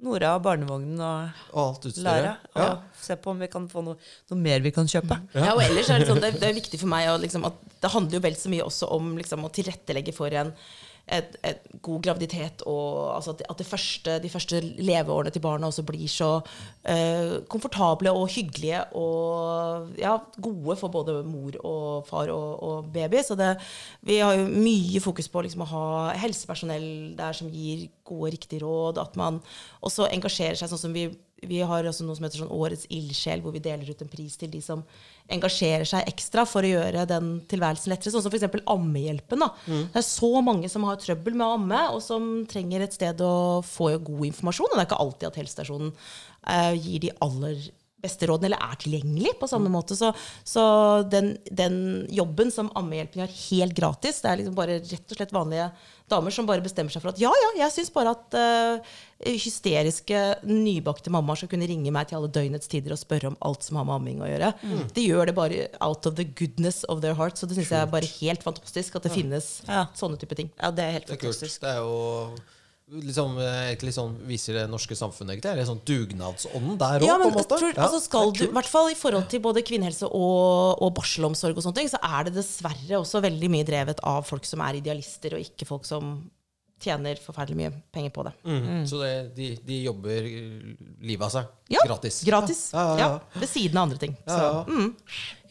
Nora 0.03 0.35
og 0.37 0.43
barnevognen 0.45 0.99
og 1.01 1.55
Og 1.57 1.61
alt. 1.85 1.97
Lara. 2.05 2.33
Og 2.53 2.61
Ja. 2.61 2.81
se 3.01 3.15
på 3.17 3.31
om 3.31 3.39
vi 3.39 3.47
kan 3.47 3.67
få 3.71 3.81
noe, 3.83 3.95
noe 4.29 4.39
mer 4.39 4.59
vi 4.61 4.71
kan 4.75 4.85
kjøpe. 4.85 5.17
Ja, 5.33 5.53
og 5.55 5.61
ellers 5.63 5.89
er 5.89 5.99
det 6.03 6.07
sånn, 6.11 6.19
det, 6.21 6.35
er- 6.35 6.39
det 6.43 6.49
er 6.51 6.53
viktig 6.59 6.79
for 6.79 6.87
meg 6.91 7.07
å 7.09 7.15
liksom, 7.21 7.45
at 7.47 7.53
det 7.81 7.91
handler 7.95 8.19
jo 8.19 8.25
vel 8.27 8.35
så 8.37 8.49
mye 8.53 8.67
også 8.67 8.91
om 8.93 9.15
liksom, 9.17 9.41
å 9.47 9.49
tilrettelegge 9.55 10.13
for 10.13 10.27
en 10.29 10.53
et, 11.07 11.37
et 11.47 11.61
god 11.81 12.01
graviditet 12.03 12.63
og 12.67 13.15
altså 13.15 13.35
at, 13.35 13.43
at 13.49 13.65
første, 13.65 14.17
de 14.23 14.29
første 14.29 14.59
leveårene 14.61 15.31
til 15.31 15.43
barna 15.43 15.69
også 15.69 15.85
blir 15.87 16.07
så 16.11 16.29
uh, 16.41 17.35
komfortable 17.47 18.11
og 18.11 18.27
hyggelige 18.33 18.83
og 18.99 19.93
ja, 19.99 20.17
gode 20.41 20.75
for 20.79 20.91
både 20.91 21.21
mor 21.27 21.55
og 21.63 22.07
far 22.09 22.31
og, 22.33 22.63
og 22.63 22.91
baby. 22.93 23.21
Så 23.23 23.37
det, 23.39 23.53
vi 24.01 24.19
har 24.19 24.35
jo 24.35 24.49
mye 24.51 25.01
fokus 25.03 25.29
på 25.31 25.45
liksom, 25.45 25.63
å 25.63 25.71
ha 25.71 25.85
helsepersonell 26.19 26.89
der 27.17 27.37
som 27.37 27.51
gir 27.53 27.87
gode, 28.07 28.33
riktige 28.35 28.65
råd. 28.65 28.99
At 29.01 29.15
man 29.19 29.39
også 29.81 30.09
engasjerer 30.11 30.59
seg 30.59 30.71
sånn 30.71 30.85
som 30.87 30.95
vi 30.95 31.07
vi 31.45 31.59
har 31.61 31.85
også 31.85 32.05
noe 32.05 32.17
som 32.17 32.25
heter 32.25 32.41
sånn 32.41 32.53
Årets 32.53 32.87
ildsjel, 32.93 33.43
hvor 33.43 33.53
vi 33.53 33.61
deler 33.61 33.89
ut 33.89 34.01
en 34.01 34.09
pris 34.09 34.37
til 34.39 34.49
de 34.53 34.61
som 34.63 34.81
engasjerer 35.33 35.85
seg 35.85 36.07
ekstra 36.09 36.47
for 36.49 36.65
å 36.65 36.71
gjøre 36.71 37.05
den 37.09 37.33
tilværelsen 37.51 37.93
lettere. 37.93 38.13
Sånn 38.15 38.23
som 38.25 38.33
f.eks. 38.33 38.61
Ammehjelpen. 38.73 39.43
da. 39.45 39.51
Det 39.67 40.01
er 40.01 40.07
så 40.07 40.31
mange 40.41 40.71
som 40.71 40.87
har 40.87 40.97
trøbbel 41.01 41.37
med 41.37 41.45
å 41.45 41.57
amme, 41.59 41.81
og 41.93 42.01
som 42.03 42.29
trenger 42.49 42.85
et 42.85 42.97
sted 42.97 43.21
å 43.21 43.61
få 43.65 43.93
god 43.97 44.29
informasjon. 44.31 44.71
Og 44.71 44.77
det 44.77 44.85
er 44.85 44.89
ikke 44.89 45.03
alltid 45.03 45.29
at 45.29 45.41
helsestasjonen 45.43 45.91
uh, 45.93 46.73
gir 46.73 47.03
de 47.05 47.13
aller 47.23 47.67
beste 48.01 48.29
rådene, 48.29 48.51
eller 48.51 48.63
er 48.63 48.81
tilgjengelig 48.81 49.35
på 49.39 49.49
samme 49.49 49.69
måte. 49.73 49.97
Så, 49.97 50.11
så 50.47 50.63
den, 51.09 51.35
den 51.49 51.77
jobben 52.13 52.53
som 52.53 52.71
Ammehjelpen 52.77 53.23
gjør 53.23 53.37
helt 53.43 53.77
gratis, 53.77 54.21
det 54.23 54.31
er 54.31 54.41
liksom 54.41 54.57
bare 54.57 54.79
rett 54.81 55.13
og 55.13 55.19
slett 55.19 55.35
vanlige 55.35 55.69
damer 56.09 56.31
som 56.31 56.45
bare 56.47 56.63
bestemmer 56.63 56.93
seg 56.93 57.01
for 57.03 57.11
at 57.11 57.19
ja, 57.19 57.29
ja, 57.43 57.49
jeg 57.65 57.73
syns 57.75 57.89
bare 57.91 58.13
at 58.15 58.37
uh, 58.37 58.79
hysteriske, 59.27 60.19
nybakte 60.47 61.11
mammaer 61.13 61.39
skal 61.41 61.49
kunne 61.51 61.67
ringe 61.69 61.91
meg 61.93 62.07
til 62.09 62.19
alle 62.19 62.29
døgnets 62.33 62.69
tider 62.71 62.93
og 62.95 62.99
spørre 63.01 63.31
om 63.31 63.37
alt 63.47 63.65
som 63.65 63.79
har 63.79 63.87
med 63.89 63.97
amming 63.99 64.21
å 64.23 64.29
gjøre. 64.29 64.51
De 64.95 65.05
gjør 65.07 65.29
det 65.31 65.35
bare 65.37 65.65
out 65.83 66.07
of 66.09 66.15
the 66.19 66.25
goodness 66.37 66.83
of 66.91 67.01
their 67.03 67.17
heart. 67.19 67.37
Så 67.39 67.49
det 67.49 67.57
syns 67.59 67.71
jeg 67.73 67.81
er 67.83 67.91
bare 67.91 68.07
helt 68.19 68.45
fantastisk 68.45 68.95
at 68.99 69.07
det 69.07 69.15
finnes 69.15 69.49
Ja. 69.67 69.87
sånne 69.97 70.19
type 70.21 70.35
ting. 70.37 70.51
Ja, 70.61 70.71
det 70.71 70.83
er 70.85 70.91
helt 70.99 71.07
Det 71.07 71.17
er 71.17 71.23
kult. 71.25 71.35
fantastisk. 71.35 71.61
Det 71.61 71.69
er 71.69 71.81
jo 71.83 72.35
liksom, 72.87 73.37
eh, 73.39 73.73
egentlig 73.73 73.93
sånn, 73.95 74.13
viser 74.27 74.53
det 74.61 74.69
norske 74.71 74.95
samfunnet 74.95 75.35
egentlig. 75.35 75.51
Er 75.51 75.59
det 75.59 75.67
sånn 75.67 75.81
dugnadsånden 75.87 76.77
der 76.79 77.01
òg, 77.01 77.07
Ja, 77.07 77.15
på 77.17 77.19
men 77.19 77.27
en 77.33 77.37
måte? 77.37 77.57
tror, 77.59 77.73
Ja, 77.75 77.83
altså 77.87 77.99
skal 78.01 78.31
du, 78.31 78.43
I 78.45 78.53
hvert 78.53 78.71
fall 78.71 78.91
i 78.91 78.95
forhold 78.95 79.27
til 79.29 79.41
både 79.43 79.63
kvinnehelse 79.67 80.07
og, 80.07 80.81
og 80.81 80.93
barselomsorg, 80.95 81.57
og 81.57 81.63
sånne 81.63 81.75
ting, 81.81 81.89
så 81.91 81.99
er 82.01 82.23
det 82.29 82.35
dessverre 82.39 83.01
også 83.01 83.21
veldig 83.21 83.49
mye 83.51 83.67
drevet 83.67 83.99
av 84.03 84.23
folk 84.25 84.45
som 84.45 84.61
er 84.61 84.79
idealister, 84.79 85.35
og 85.35 85.43
ikke 85.43 85.67
folk 85.67 85.85
som 85.85 86.29
tjener 86.83 87.17
forferdelig 87.21 87.57
mye 87.57 87.71
penger 87.93 88.11
på 88.13 88.23
det. 88.27 88.31
Mm. 88.45 88.83
Så 88.89 88.99
det, 89.01 89.13
de, 89.37 89.47
de 89.65 89.79
jobber 89.87 90.27
livet 91.01 91.25
av 91.25 91.31
seg. 91.33 91.51
Ja, 91.73 91.81
Gratis. 91.87 92.21
Gratis. 92.27 92.61
Ja, 92.73 92.83
ja, 92.83 92.97
ja. 92.99 93.07
Ja, 93.17 93.41
ved 93.41 93.49
siden 93.51 93.79
av 93.79 93.87
andre 93.87 93.97
ting. 94.03 94.13
Ja, 94.27 94.35
Så, 94.37 94.45
ja. 94.45 94.63
mm. 94.69 94.93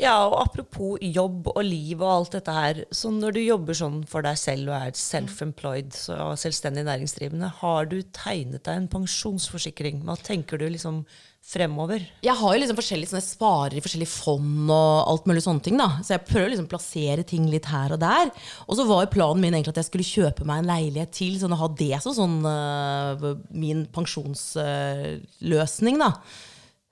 Ja, 0.01 0.15
og 0.29 0.37
apropos 0.45 1.03
jobb 1.03 1.51
og 1.53 1.63
liv 1.67 2.01
og 2.01 2.09
alt 2.13 2.37
dette 2.39 2.55
her. 2.57 2.83
Så 2.95 3.11
når 3.13 3.37
du 3.37 3.43
jobber 3.43 3.77
sånn 3.77 4.03
for 4.09 4.25
deg 4.27 4.39
selv 4.41 4.71
og 4.73 4.79
er 4.79 4.97
self-employed, 5.01 5.97
og 6.17 6.35
selvstendig 6.41 6.87
næringsdrivende, 6.89 7.53
har 7.63 7.89
du 7.91 7.99
tegnet 8.17 8.65
deg 8.69 8.83
en 8.85 8.91
pensjonsforsikring? 8.93 10.05
Hva 10.07 10.19
tenker 10.23 10.61
du 10.63 10.69
liksom 10.71 11.03
fremover? 11.47 12.03
Jeg 12.27 12.35
har 12.35 12.55
jo 12.55 12.61
liksom 12.61 12.79
forskjellige 12.79 13.13
sånne 13.13 13.25
sparer 13.25 13.79
i 13.79 13.83
forskjellige 13.85 14.11
fond 14.11 14.71
og 14.73 15.11
alt 15.13 15.29
mulig 15.31 15.45
sånne 15.45 15.63
ting. 15.63 15.79
da. 15.79 15.89
Så 16.03 16.17
jeg 16.17 16.27
prøver 16.27 16.49
å 16.49 16.53
liksom 16.53 16.71
plassere 16.71 17.23
ting 17.27 17.47
litt 17.53 17.69
her 17.71 17.95
og 17.95 18.01
der. 18.03 18.33
Og 18.67 18.79
så 18.79 18.87
var 18.89 19.05
jo 19.05 19.13
planen 19.15 19.45
min 19.45 19.55
egentlig 19.55 19.77
at 19.77 19.85
jeg 19.85 19.91
skulle 19.91 20.09
kjøpe 20.09 20.47
meg 20.49 20.63
en 20.63 20.73
leilighet 20.73 21.15
til, 21.15 21.39
sånn 21.39 21.55
å 21.55 21.63
ha 21.63 21.69
det 21.79 21.97
som 22.03 22.17
sånn 22.17 22.37
uh, 22.43 23.39
min 23.55 23.87
pensjonsløsning, 23.95 26.03
da. 26.03 26.11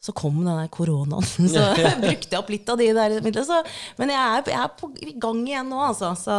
Så 0.05 0.13
kom 0.13 0.37
denne 0.45 0.69
koronaen, 0.69 1.25
så 1.55 1.63
brukte 2.05 2.37
jeg 2.37 2.39
opp 2.39 2.51
litt 2.53 2.71
av 2.71 2.79
de 2.79 2.91
der 2.95 3.19
midlene. 3.25 3.49
Så, 3.49 3.59
men 3.99 4.15
jeg 4.15 4.23
er, 4.23 4.51
jeg 4.53 4.61
er 4.61 4.75
på, 4.79 4.93
i 5.03 5.19
gang 5.19 5.43
igjen 5.49 5.71
nå, 5.73 5.81
altså. 5.89 6.13
Så 6.21 6.35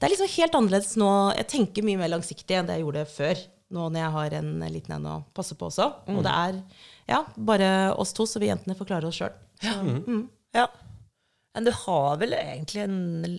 det 0.00 0.08
er 0.08 0.16
liksom 0.16 0.36
helt 0.40 0.58
annerledes 0.58 0.96
nå. 0.98 1.12
Jeg 1.38 1.52
tenker 1.54 1.86
mye 1.86 2.02
mer 2.02 2.16
langsiktig 2.16 2.58
enn 2.58 2.66
det 2.66 2.80
jeg 2.80 2.88
gjorde 2.88 3.12
før. 3.14 3.50
Nå 3.74 3.88
når 3.90 4.02
jeg 4.02 4.14
har 4.16 4.36
en 4.40 4.50
liten 4.70 4.96
en 4.98 5.08
å 5.10 5.14
passe 5.36 5.56
på 5.58 5.70
også. 5.70 5.86
Og 6.12 6.20
det 6.24 6.32
er 6.32 6.58
ja, 7.10 7.24
bare 7.36 7.68
oss 8.00 8.14
to, 8.16 8.26
så 8.28 8.40
vi 8.42 8.48
jentene 8.52 8.76
får 8.78 8.88
klare 8.92 9.10
oss 9.10 9.20
sjøl. 9.20 9.34
Ja. 10.54 10.68
Men 11.54 11.68
du 11.68 11.70
har 11.84 12.16
vel 12.18 12.32
egentlig 12.34 12.80
en, 12.82 12.94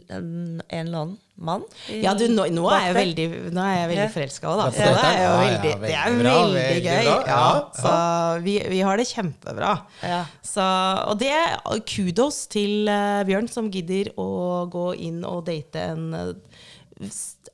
en, 0.08 0.28
en 0.70 0.88
eller 0.88 1.00
annen 1.02 1.16
mann? 1.36 1.66
Ja, 1.92 2.14
du, 2.16 2.30
nå, 2.32 2.46
nå 2.56 2.64
er 2.72 2.86
jeg 2.86 2.96
veldig, 2.96 3.26
nå 3.52 3.60
er 3.60 3.74
jeg 3.76 3.90
veldig 3.90 4.06
forelska 4.14 4.48
òg, 4.54 4.62
da. 4.62 4.68
Så 4.72 4.86
det 4.86 5.10
er 5.10 5.18
jo 5.20 5.34
veldig, 5.42 5.74
det 5.82 5.96
er 6.00 6.16
veldig 6.22 6.78
gøy. 6.86 7.10
Ja, 7.28 7.42
så 7.76 7.96
vi, 8.46 8.54
vi 8.72 8.80
har 8.88 9.02
det 9.02 9.08
kjempebra. 9.10 9.74
Så, 10.48 10.70
og 11.12 11.20
det 11.20 11.34
kudos 11.92 12.46
til 12.56 12.88
eh, 12.88 13.26
Bjørn, 13.28 13.52
som 13.52 13.68
gidder 13.74 14.14
å 14.16 14.30
gå 14.72 14.94
inn 15.10 15.20
og 15.28 15.44
date 15.52 15.84
en 15.92 16.08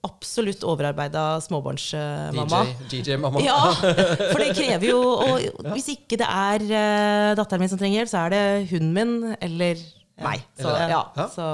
absolutt 0.06 0.64
overarbeida 0.66 1.24
småbarnsmamma. 1.46 2.62
DJ, 2.90 3.02
DJ-mamma. 3.02 3.42
Ja, 3.46 3.58
for 4.32 4.40
det 4.42 4.52
krever 4.58 4.86
jo 4.92 5.00
Og 5.02 5.70
hvis 5.76 5.88
ikke 5.96 6.18
det 6.22 6.28
er 6.30 6.66
uh, 6.70 7.30
datteren 7.40 7.62
min 7.64 7.72
som 7.72 7.80
trenger 7.82 8.02
hjelp, 8.02 8.12
så 8.12 8.26
er 8.26 8.34
det 8.36 8.44
hunden 8.72 8.94
min 8.96 9.14
eller 9.42 9.82
meg. 10.22 10.44
Så, 10.60 10.68
Eller- 10.70 10.94
ja, 10.96 11.02
Ja. 11.18 11.28
så 11.34 11.48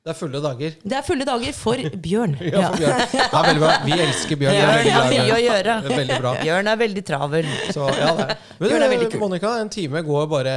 Det 0.00 0.10
er 0.14 0.16
fulle 0.16 0.40
dager. 0.42 0.76
det 0.82 0.96
er 0.96 1.02
fulle 1.04 1.24
dager 1.28 1.52
for 1.52 1.76
Bjørn. 2.06 2.36
Ja, 2.52 2.70
for 2.70 2.78
Bjørn. 2.80 3.02
Det 3.12 3.26
er 3.26 3.44
veldig 3.50 3.60
bra. 3.66 3.74
Vi 3.84 3.98
elsker 4.06 4.38
Bjørn. 4.40 4.54
Vi 4.54 4.60
er 4.60 4.64
Bjørn 4.64 4.78
veldig 4.78 4.94
har 4.94 5.02
glad 5.02 5.12
i 5.12 5.20
mye 5.20 5.34
å 5.34 5.42
gjøre. 5.44 5.74
Det 5.84 5.90
er 5.92 6.00
veldig 6.02 6.20
bra. 6.24 6.32
Bjørn 6.40 6.70
er 6.72 6.80
veldig 6.82 7.04
travel. 7.10 7.50
Så, 7.76 7.90
ja, 7.98 8.08
det. 8.16 8.26
er- 8.30 8.48
Men 8.58 8.72
Bjørn 8.72 8.82
er 8.86 8.92
veldig 8.96 9.10
kul. 9.12 9.20
Monica, 9.26 9.52
en 9.60 9.68
time 9.76 10.02
går 10.08 10.26
bare 10.32 10.54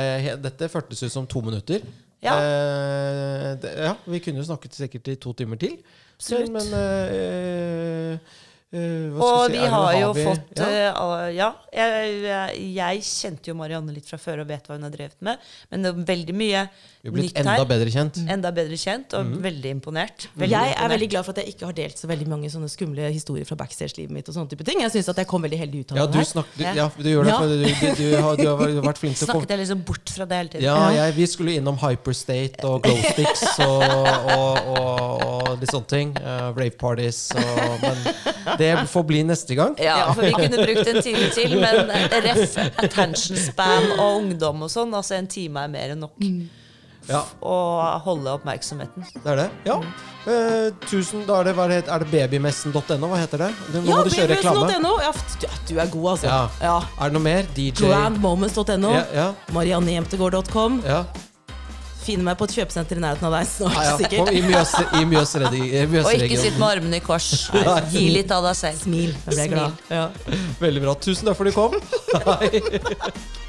Dette 0.48 0.70
føltes 0.72 1.04
ut 1.04 1.12
som 1.12 1.28
to 1.28 1.42
minutter. 1.46 1.84
Ja. 2.24 2.38
Eh, 2.40 3.50
det, 3.62 3.74
ja, 3.84 3.94
vi 4.06 4.22
kunne 4.24 4.42
jo 4.42 4.48
snakket 4.48 4.78
sikkert 4.78 5.12
i 5.12 5.18
to 5.20 5.34
timer 5.38 5.60
til. 5.60 5.78
Absolutt. 6.16 6.54
Men 6.56 6.74
eh, 6.80 8.18
hva 8.74 9.20
skal 9.20 9.34
Og 9.38 9.44
si, 9.46 9.52
vi 9.54 9.66
har 9.74 9.94
jo 10.00 10.14
vi- 10.18 10.24
fått 10.26 10.58
ja. 10.58 10.94
uh, 10.98 11.28
Ja, 11.34 11.50
jeg, 11.74 12.22
jeg, 12.24 12.64
jeg 12.74 13.04
kjente 13.06 13.52
jo 13.52 13.56
Marianne 13.60 13.94
litt 13.94 14.08
fra 14.10 14.18
før 14.18 14.42
og 14.42 14.48
vet 14.50 14.66
hva 14.68 14.76
hun 14.80 14.84
har 14.88 14.94
drevet 14.94 15.20
med. 15.22 15.38
Men 15.72 15.84
det 15.86 15.92
er 15.94 16.04
veldig 16.08 16.36
mye 16.38 16.64
nytt 16.64 17.04
her. 17.04 17.12
blitt 17.14 17.38
enda 17.44 17.66
bedre 17.68 17.92
kjent. 17.94 18.18
Enda 18.32 18.52
bedre 18.56 18.78
kjent, 18.80 19.14
og 19.20 19.32
veldig 19.44 19.72
imponert. 19.78 20.28
Veldig 20.40 20.54
Jeg 20.56 20.76
er 20.80 20.90
veldig 20.94 21.10
glad 21.12 21.26
for 21.28 21.36
at 21.36 21.42
jeg 21.44 21.54
ikke 21.54 21.66
har 21.70 21.78
delt 21.78 21.98
så 22.02 22.08
veldig 22.08 22.28
mange 22.32 22.50
sånne 22.54 22.70
skumle 22.72 23.10
historier 23.14 23.46
fra 23.50 23.58
backstage-livet 23.60 24.14
mitt. 24.16 24.30
og 24.30 24.38
sånne 24.38 24.50
type 24.54 24.64
ting. 24.66 24.80
Jeg 24.82 24.92
synes 24.96 25.10
at 25.14 25.18
jeg 25.22 25.28
kom 25.28 25.44
veldig 25.44 25.60
heldig 25.60 25.80
ut 25.84 25.92
av 25.94 25.98
Ja, 25.98 26.06
det 26.08 26.14
du, 26.14 26.18
her. 26.22 26.30
snak, 26.32 26.48
du, 26.58 26.64
Ja. 26.64 26.74
ja, 26.74 26.88
du 26.98 27.10
gjør 27.10 27.24
det, 27.24 27.34
Ja. 27.34 27.40
du, 27.42 27.58
du, 27.58 27.96
du, 28.00 28.22
har, 28.22 28.36
du 28.38 28.48
har 28.48 28.88
vært 28.90 28.98
flink 29.04 29.18
til 29.18 29.28
å 29.28 29.32
komme 29.32 29.42
Snakket 29.44 29.54
jeg 29.58 29.60
liksom 29.66 29.84
bort 29.86 30.10
fra 30.16 30.26
det 30.26 30.38
hele 30.42 30.50
tiden? 30.50 30.64
Ja, 30.64 30.90
jeg, 30.96 31.14
vi 31.18 31.26
skulle 31.28 31.58
innom 31.60 31.78
Hyperstate 31.84 32.64
og 32.70 32.82
Glowsticks 32.88 33.44
og, 33.60 33.84
og, 33.84 34.58
og, 34.78 35.26
og 35.52 35.60
litt 35.62 35.70
sånne 35.76 35.90
ting. 35.92 36.14
Uh, 36.24 36.50
rave 36.56 36.78
parties. 36.80 37.22
Og, 37.36 37.84
men 37.84 38.58
det 38.62 38.63
får 38.90 39.04
bli 39.10 39.22
neste 39.28 39.56
gang. 39.60 39.76
Ja, 39.82 40.12
for 40.14 40.24
vi 40.26 40.34
kunne 40.34 40.66
brukt 40.66 40.88
en 40.94 41.02
time 41.06 41.30
til, 41.36 41.56
men 41.62 41.94
ref 42.26 42.58
attention 42.84 43.38
span 43.40 43.92
og 43.98 44.20
ungdom 44.24 44.66
og 44.68 44.72
sånn, 44.74 44.94
altså 44.98 45.18
en 45.20 45.28
time 45.32 45.66
er 45.68 45.74
mer 45.74 45.96
enn 45.96 46.06
nok. 46.08 46.20
Ja. 47.04 47.20
og 47.44 48.00
holde 48.06 48.32
oppmerksomheten. 48.32 49.04
Det 49.12 49.28
er 49.34 49.36
det? 49.42 49.48
Ja. 49.68 49.76
Eh, 50.24 50.70
tusen, 50.88 51.26
da 51.28 51.42
er 51.42 51.50
det, 51.50 51.54
hva 51.58 51.66
det, 51.68 51.82
er 51.92 52.00
det 52.00 52.08
babymessen.no? 52.14 53.10
Hva 53.12 53.20
heter 53.20 53.44
det? 53.44 53.50
Nå 53.74 53.82
Ja, 53.84 53.98
må 53.98 54.06
du 54.08 54.14
kjøre 54.14 54.38
reklame. 54.38 54.70
bbs.no. 54.70 54.94
Ja, 55.04 55.12
du, 55.12 55.48
du 55.68 55.82
er 55.84 55.92
god, 55.92 56.08
altså. 56.14 56.28
Ja. 56.32 56.40
Ja. 56.64 56.78
Er 56.96 57.12
det 57.12 57.18
noe 57.18 57.26
mer? 57.28 57.52
DJ? 57.58 57.84
Grandmoments.no. 57.84 58.96
Ja, 58.96 59.04
ja, 59.12 59.28
Mariannejemtegård.com. 62.04 62.04
ja. 62.04 62.08
Finn 62.08 62.24
meg 62.24 62.38
på 62.38 62.48
et 62.50 62.56
kjøpesenter 62.58 63.00
i 63.00 63.04
nærheten 63.04 63.28
av 63.30 63.36
deg 63.38 63.48
snart, 63.48 63.78
ja, 63.78 63.84
ja. 63.84 63.98
sikkert. 63.98 64.32
I 64.34 64.42
Mjøs- 64.42 64.94
i 65.00 65.06
Mjøsredi- 65.06 65.68
i 65.72 66.02
Og 66.04 66.14
ikke 66.14 66.40
sitt 66.42 66.58
med 66.60 66.68
armene 66.70 66.98
i 66.98 67.04
kors. 67.04 67.30
Gi 67.94 68.10
litt 68.12 68.32
av 68.32 68.44
deg 68.44 68.56
selv. 68.60 68.82
Smil. 68.84 69.14
Jeg 69.14 69.36
ble 69.36 69.48
glad. 69.54 69.72
Ja. 69.90 70.10
Veldig 70.60 70.82
bra. 70.84 70.96
Tusen 70.96 71.26
takk 71.30 71.38
for 71.38 71.48
at 71.48 71.54
du 71.54 71.56
kom. 71.56 71.74
Hei. 72.42 73.40